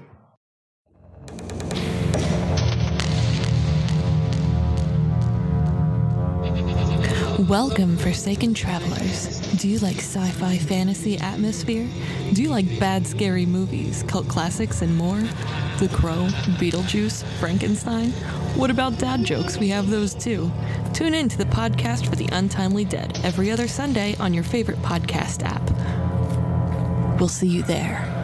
Welcome, 7.47 7.95
Forsaken 7.95 8.53
Travelers. 8.53 9.39
Do 9.59 9.69
you 9.69 9.79
like 9.79 9.95
sci 9.95 10.29
fi 10.31 10.57
fantasy 10.57 11.17
atmosphere? 11.17 11.87
Do 12.33 12.43
you 12.43 12.49
like 12.49 12.79
bad, 12.81 13.07
scary 13.07 13.45
movies, 13.45 14.03
cult 14.03 14.27
classics, 14.27 14.81
and 14.81 14.93
more? 14.97 15.21
The 15.77 15.87
Crow, 15.93 16.27
Beetlejuice, 16.59 17.23
Frankenstein? 17.39 18.11
What 18.57 18.69
about 18.69 18.99
dad 18.99 19.23
jokes? 19.23 19.57
We 19.57 19.69
have 19.69 19.89
those 19.89 20.13
too. 20.13 20.51
Tune 20.93 21.13
in 21.13 21.29
to 21.29 21.37
the 21.37 21.45
podcast 21.45 22.09
for 22.09 22.17
the 22.17 22.27
Untimely 22.33 22.83
Dead 22.83 23.17
every 23.23 23.51
other 23.51 23.69
Sunday 23.69 24.17
on 24.17 24.33
your 24.33 24.43
favorite 24.43 24.81
podcast 24.81 25.43
app. 25.43 25.61
We'll 27.21 27.29
see 27.29 27.47
you 27.47 27.63
there. 27.63 28.18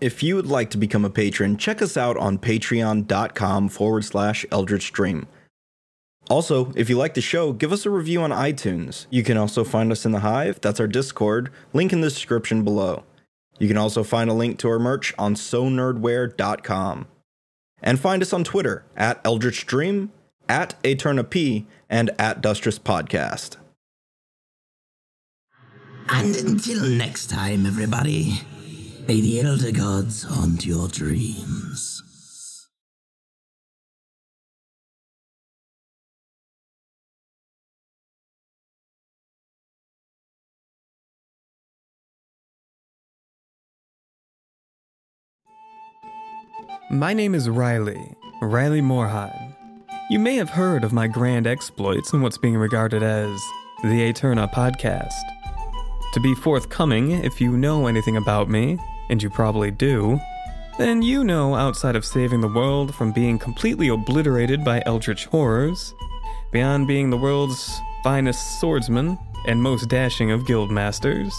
If 0.00 0.22
you 0.22 0.36
would 0.36 0.46
like 0.46 0.70
to 0.70 0.78
become 0.78 1.04
a 1.04 1.10
patron, 1.10 1.56
check 1.56 1.80
us 1.80 1.96
out 1.96 2.16
on 2.18 2.38
patreon.com 2.38 3.68
forward 3.70 4.04
slash 4.04 4.44
eldritch 4.50 4.92
dream. 4.92 5.26
Also, 6.28 6.72
if 6.74 6.90
you 6.90 6.98
like 6.98 7.14
the 7.14 7.20
show, 7.20 7.52
give 7.52 7.72
us 7.72 7.86
a 7.86 7.90
review 7.90 8.20
on 8.20 8.30
iTunes. 8.30 9.06
You 9.10 9.22
can 9.22 9.36
also 9.36 9.64
find 9.64 9.92
us 9.92 10.04
in 10.04 10.12
the 10.12 10.20
Hive, 10.20 10.60
that's 10.60 10.80
our 10.80 10.88
Discord, 10.88 11.50
link 11.72 11.92
in 11.92 12.00
the 12.00 12.08
description 12.08 12.62
below. 12.62 13.04
You 13.58 13.68
can 13.68 13.78
also 13.78 14.02
find 14.02 14.28
a 14.28 14.34
link 14.34 14.58
to 14.58 14.68
our 14.68 14.78
merch 14.78 15.14
on 15.18 15.34
sonerdware.com. 15.34 17.06
And 17.82 18.00
find 18.00 18.22
us 18.22 18.32
on 18.32 18.42
Twitter 18.42 18.84
at 18.96 19.20
Eldritch 19.24 19.66
Dream, 19.66 20.10
at 20.48 20.82
Aeterna 20.82 21.28
P, 21.28 21.66
and 21.88 22.10
at 22.18 22.40
Dustress 22.40 22.78
Podcast. 22.78 23.56
And 26.08 26.34
until 26.36 26.84
next 26.84 27.28
time, 27.28 27.66
everybody, 27.66 28.40
may 29.06 29.20
the 29.20 29.40
Elder 29.40 29.70
Gods 29.70 30.24
haunt 30.24 30.66
your 30.66 30.88
dreams. 30.88 32.02
My 46.90 47.12
name 47.12 47.34
is 47.34 47.48
Riley, 47.48 48.12
Riley 48.42 48.80
Morheim. 48.80 49.54
You 50.10 50.18
may 50.18 50.34
have 50.36 50.50
heard 50.50 50.82
of 50.82 50.92
my 50.92 51.06
grand 51.06 51.46
exploits 51.46 52.12
in 52.12 52.22
what's 52.22 52.38
being 52.38 52.56
regarded 52.56 53.04
as 53.04 53.40
the 53.82 54.12
Aeterna 54.12 54.52
podcast. 54.52 55.12
To 56.14 56.20
be 56.20 56.34
forthcoming, 56.34 57.12
if 57.12 57.40
you 57.40 57.56
know 57.56 57.86
anything 57.86 58.16
about 58.16 58.48
me, 58.48 58.78
and 59.10 59.22
you 59.22 59.30
probably 59.30 59.70
do, 59.70 60.20
then 60.78 61.00
you 61.00 61.24
know 61.24 61.54
outside 61.54 61.96
of 61.96 62.04
saving 62.04 62.40
the 62.40 62.48
world 62.48 62.94
from 62.94 63.12
being 63.12 63.38
completely 63.38 63.88
obliterated 63.88 64.64
by 64.64 64.82
eldritch 64.86 65.26
horrors, 65.26 65.94
beyond 66.52 66.86
being 66.86 67.10
the 67.10 67.16
world's 67.16 67.80
finest 68.02 68.60
swordsman 68.60 69.18
and 69.46 69.62
most 69.62 69.88
dashing 69.88 70.30
of 70.30 70.46
guild 70.46 70.70
masters, 70.70 71.32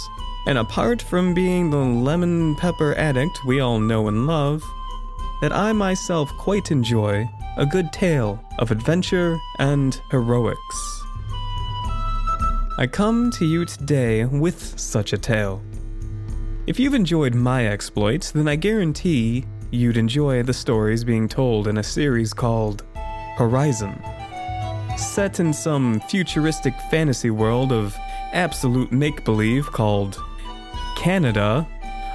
and 0.47 0.57
apart 0.57 1.01
from 1.01 1.33
being 1.33 1.69
the 1.69 1.77
lemon 1.77 2.55
pepper 2.55 2.95
addict 2.95 3.45
we 3.45 3.59
all 3.59 3.79
know 3.79 4.07
and 4.07 4.25
love, 4.25 4.63
that 5.41 5.51
I 5.51 5.71
myself 5.73 6.31
quite 6.37 6.71
enjoy 6.71 7.29
a 7.57 7.65
good 7.65 7.91
tale 7.91 8.43
of 8.59 8.71
adventure 8.71 9.37
and 9.59 9.99
heroics. 10.09 11.03
I 12.79 12.87
come 12.87 13.31
to 13.31 13.45
you 13.45 13.65
today 13.65 14.25
with 14.25 14.79
such 14.79 15.11
a 15.11 15.17
tale. 15.17 15.61
If 16.67 16.81
you've 16.81 16.95
enjoyed 16.95 17.33
my 17.33 17.65
exploits, 17.65 18.31
then 18.31 18.49
I 18.49 18.57
guarantee 18.57 19.45
you'd 19.71 19.95
enjoy 19.95 20.43
the 20.43 20.53
stories 20.53 21.05
being 21.05 21.29
told 21.29 21.69
in 21.69 21.77
a 21.77 21.83
series 21.83 22.33
called 22.33 22.83
Horizon. 23.37 23.97
Set 24.97 25.39
in 25.39 25.53
some 25.53 26.01
futuristic 26.01 26.73
fantasy 26.91 27.29
world 27.29 27.71
of 27.71 27.95
absolute 28.33 28.91
make 28.91 29.23
believe 29.23 29.67
called 29.67 30.21
Canada, 30.97 31.65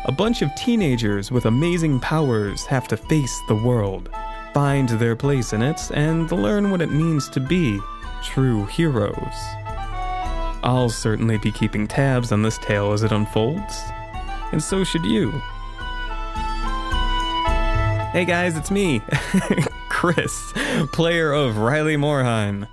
a 0.05 0.13
bunch 0.13 0.43
of 0.43 0.55
teenagers 0.55 1.31
with 1.31 1.47
amazing 1.47 1.99
powers 2.01 2.67
have 2.67 2.87
to 2.89 2.97
face 2.99 3.41
the 3.49 3.55
world, 3.55 4.11
find 4.53 4.91
their 4.91 5.17
place 5.17 5.55
in 5.55 5.63
it, 5.63 5.81
and 5.95 6.31
learn 6.31 6.71
what 6.71 6.83
it 6.83 6.93
means 6.93 7.31
to 7.31 7.41
be 7.41 7.81
true 8.23 8.67
heroes. 8.67 9.17
I'll 10.63 10.91
certainly 10.91 11.39
be 11.39 11.51
keeping 11.51 11.89
tabs 11.89 12.33
on 12.33 12.43
this 12.43 12.59
tale 12.59 12.93
as 12.93 13.03
it 13.03 13.13
unfolds, 13.13 13.83
and 14.53 14.63
so 14.63 14.85
should 14.85 15.05
you. 15.05 15.31
Hey 18.13 18.27
guys, 18.27 18.57
it's 18.57 18.71
me, 18.71 19.01
Chris, 19.89 20.53
player 20.93 21.33
of 21.33 21.57
Riley 21.57 21.97
Morheim. 21.97 22.69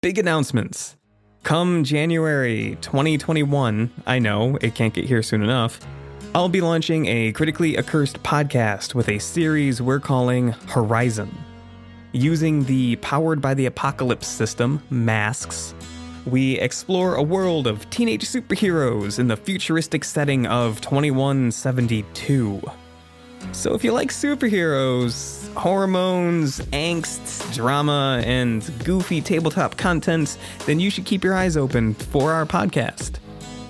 Big 0.00 0.18
announcements. 0.18 0.96
Come 1.42 1.84
January 1.84 2.78
2021, 2.80 3.90
I 4.06 4.18
know 4.18 4.56
it 4.62 4.74
can't 4.74 4.94
get 4.94 5.04
here 5.04 5.22
soon 5.22 5.42
enough. 5.42 5.78
I'll 6.34 6.48
be 6.48 6.62
launching 6.62 7.06
a 7.06 7.32
critically 7.32 7.76
accursed 7.76 8.22
podcast 8.22 8.94
with 8.94 9.08
a 9.10 9.18
series 9.18 9.82
we're 9.82 10.00
calling 10.00 10.48
Horizon. 10.68 11.30
Using 12.12 12.64
the 12.64 12.96
Powered 12.96 13.42
by 13.42 13.52
the 13.54 13.66
Apocalypse 13.66 14.26
system, 14.26 14.82
Masks, 14.88 15.74
we 16.26 16.58
explore 16.58 17.14
a 17.16 17.22
world 17.22 17.66
of 17.66 17.88
teenage 17.90 18.24
superheroes 18.24 19.18
in 19.18 19.28
the 19.28 19.36
futuristic 19.36 20.04
setting 20.04 20.46
of 20.46 20.80
2172. 20.80 22.62
So 23.52 23.74
if 23.74 23.84
you 23.84 23.92
like 23.92 24.08
superheroes, 24.10 25.52
hormones, 25.54 26.60
angst, 26.72 27.54
drama, 27.54 28.22
and 28.24 28.68
goofy 28.84 29.20
tabletop 29.20 29.76
contents, 29.76 30.38
then 30.66 30.80
you 30.80 30.90
should 30.90 31.04
keep 31.04 31.22
your 31.22 31.34
eyes 31.34 31.56
open 31.56 31.94
for 31.94 32.32
our 32.32 32.46
podcast. 32.46 33.18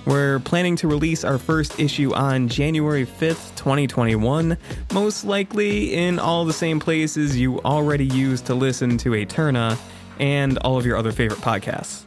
We're 0.06 0.38
planning 0.40 0.76
to 0.76 0.88
release 0.88 1.24
our 1.24 1.38
first 1.38 1.80
issue 1.80 2.12
on 2.14 2.48
January 2.48 3.06
5th, 3.06 3.56
2021, 3.56 4.56
most 4.92 5.24
likely 5.24 5.94
in 5.94 6.18
all 6.18 6.44
the 6.44 6.52
same 6.52 6.78
places 6.78 7.38
you 7.38 7.60
already 7.62 8.04
use 8.04 8.42
to 8.42 8.54
listen 8.54 8.98
to 8.98 9.10
Aeterna 9.10 9.78
and 10.20 10.58
all 10.58 10.76
of 10.76 10.84
your 10.84 10.96
other 10.96 11.10
favorite 11.10 11.40
podcasts. 11.40 12.04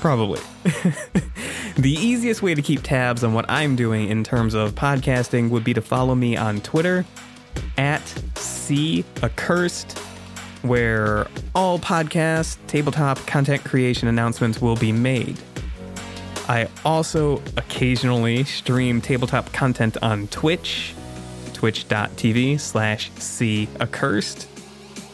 Probably. 0.00 0.40
the 1.76 1.92
easiest 1.92 2.40
way 2.40 2.54
to 2.54 2.62
keep 2.62 2.82
tabs 2.82 3.22
on 3.22 3.34
what 3.34 3.44
I'm 3.50 3.76
doing 3.76 4.08
in 4.08 4.24
terms 4.24 4.54
of 4.54 4.74
podcasting 4.74 5.50
would 5.50 5.62
be 5.62 5.74
to 5.74 5.82
follow 5.82 6.14
me 6.14 6.38
on 6.38 6.62
Twitter 6.62 7.04
at 7.76 8.02
C 8.36 9.04
Accursed, 9.22 9.98
where 10.62 11.26
all 11.54 11.78
podcast, 11.78 12.56
tabletop 12.66 13.18
content 13.26 13.62
creation 13.62 14.08
announcements 14.08 14.62
will 14.62 14.76
be 14.76 14.90
made. 14.90 15.38
I 16.48 16.68
also 16.82 17.42
occasionally 17.58 18.44
stream 18.44 19.02
tabletop 19.02 19.52
content 19.52 19.98
on 20.02 20.28
Twitch, 20.28 20.94
twitch.tv 21.52 22.58
slash 22.58 23.10
C 23.18 23.68
Accursed. 23.80 24.48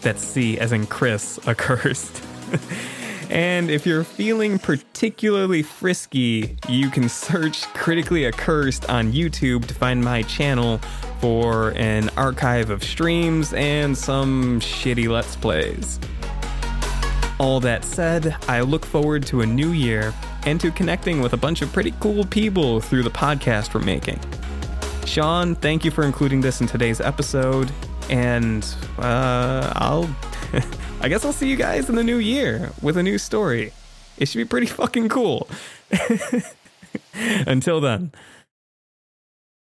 That's 0.03 0.23
C 0.23 0.61
as 0.61 0.71
in 0.71 0.87
Chris 0.87 1.41
Accursed. 1.47 2.23
and 3.31 3.71
if 3.71 3.87
you're 3.87 4.05
feeling 4.05 4.59
particularly 4.59 5.63
frisky, 5.63 6.57
you 6.69 6.91
can 6.91 7.09
search 7.09 7.67
Critically 7.75 8.27
Accursed 8.27 8.89
on 8.89 9.13
YouTube 9.13 9.67
to 9.67 9.75
find 9.75 10.03
my 10.03 10.23
channel 10.23 10.79
for 11.21 11.71
an 11.77 12.11
archive 12.17 12.71
of 12.71 12.85
streams 12.85 13.53
and 13.55 13.97
some 13.97 14.61
shitty 14.61 15.09
Let's 15.09 15.37
Plays. 15.37 15.99
All 17.39 17.61
that 17.61 17.85
said, 17.85 18.37
I 18.49 18.61
look 18.61 18.87
forward 18.87 19.27
to 19.27 19.43
a 19.43 19.47
new 19.47 19.71
year 19.71 20.15
and 20.45 20.61
to 20.61 20.71
connecting 20.71 21.21
with 21.21 21.33
a 21.33 21.37
bunch 21.37 21.61
of 21.63 21.73
pretty 21.73 21.93
cool 22.01 22.25
people 22.25 22.81
through 22.81 23.03
the 23.03 23.11
podcast 23.11 23.75
we're 23.75 23.81
making. 23.81 24.21
Sean, 25.05 25.55
thank 25.55 25.85
you 25.85 25.91
for 25.91 26.05
including 26.05 26.41
this 26.41 26.61
in 26.61 26.67
today's 26.67 27.01
episode, 27.01 27.71
and 28.09 28.67
uh, 28.99 29.73
I'll. 29.77 30.09
I 31.01 31.09
guess 31.09 31.25
I'll 31.25 31.33
see 31.33 31.49
you 31.49 31.57
guys 31.57 31.89
in 31.89 31.95
the 31.95 32.03
new 32.03 32.17
year 32.17 32.73
with 32.83 32.97
a 32.97 33.03
new 33.03 33.19
story. 33.19 33.73
It 34.19 34.27
should 34.29 34.39
be 34.39 34.45
pretty 34.45 34.67
fucking 34.67 35.09
cool. 35.09 35.49
Until 37.47 37.81
then. 37.81 38.13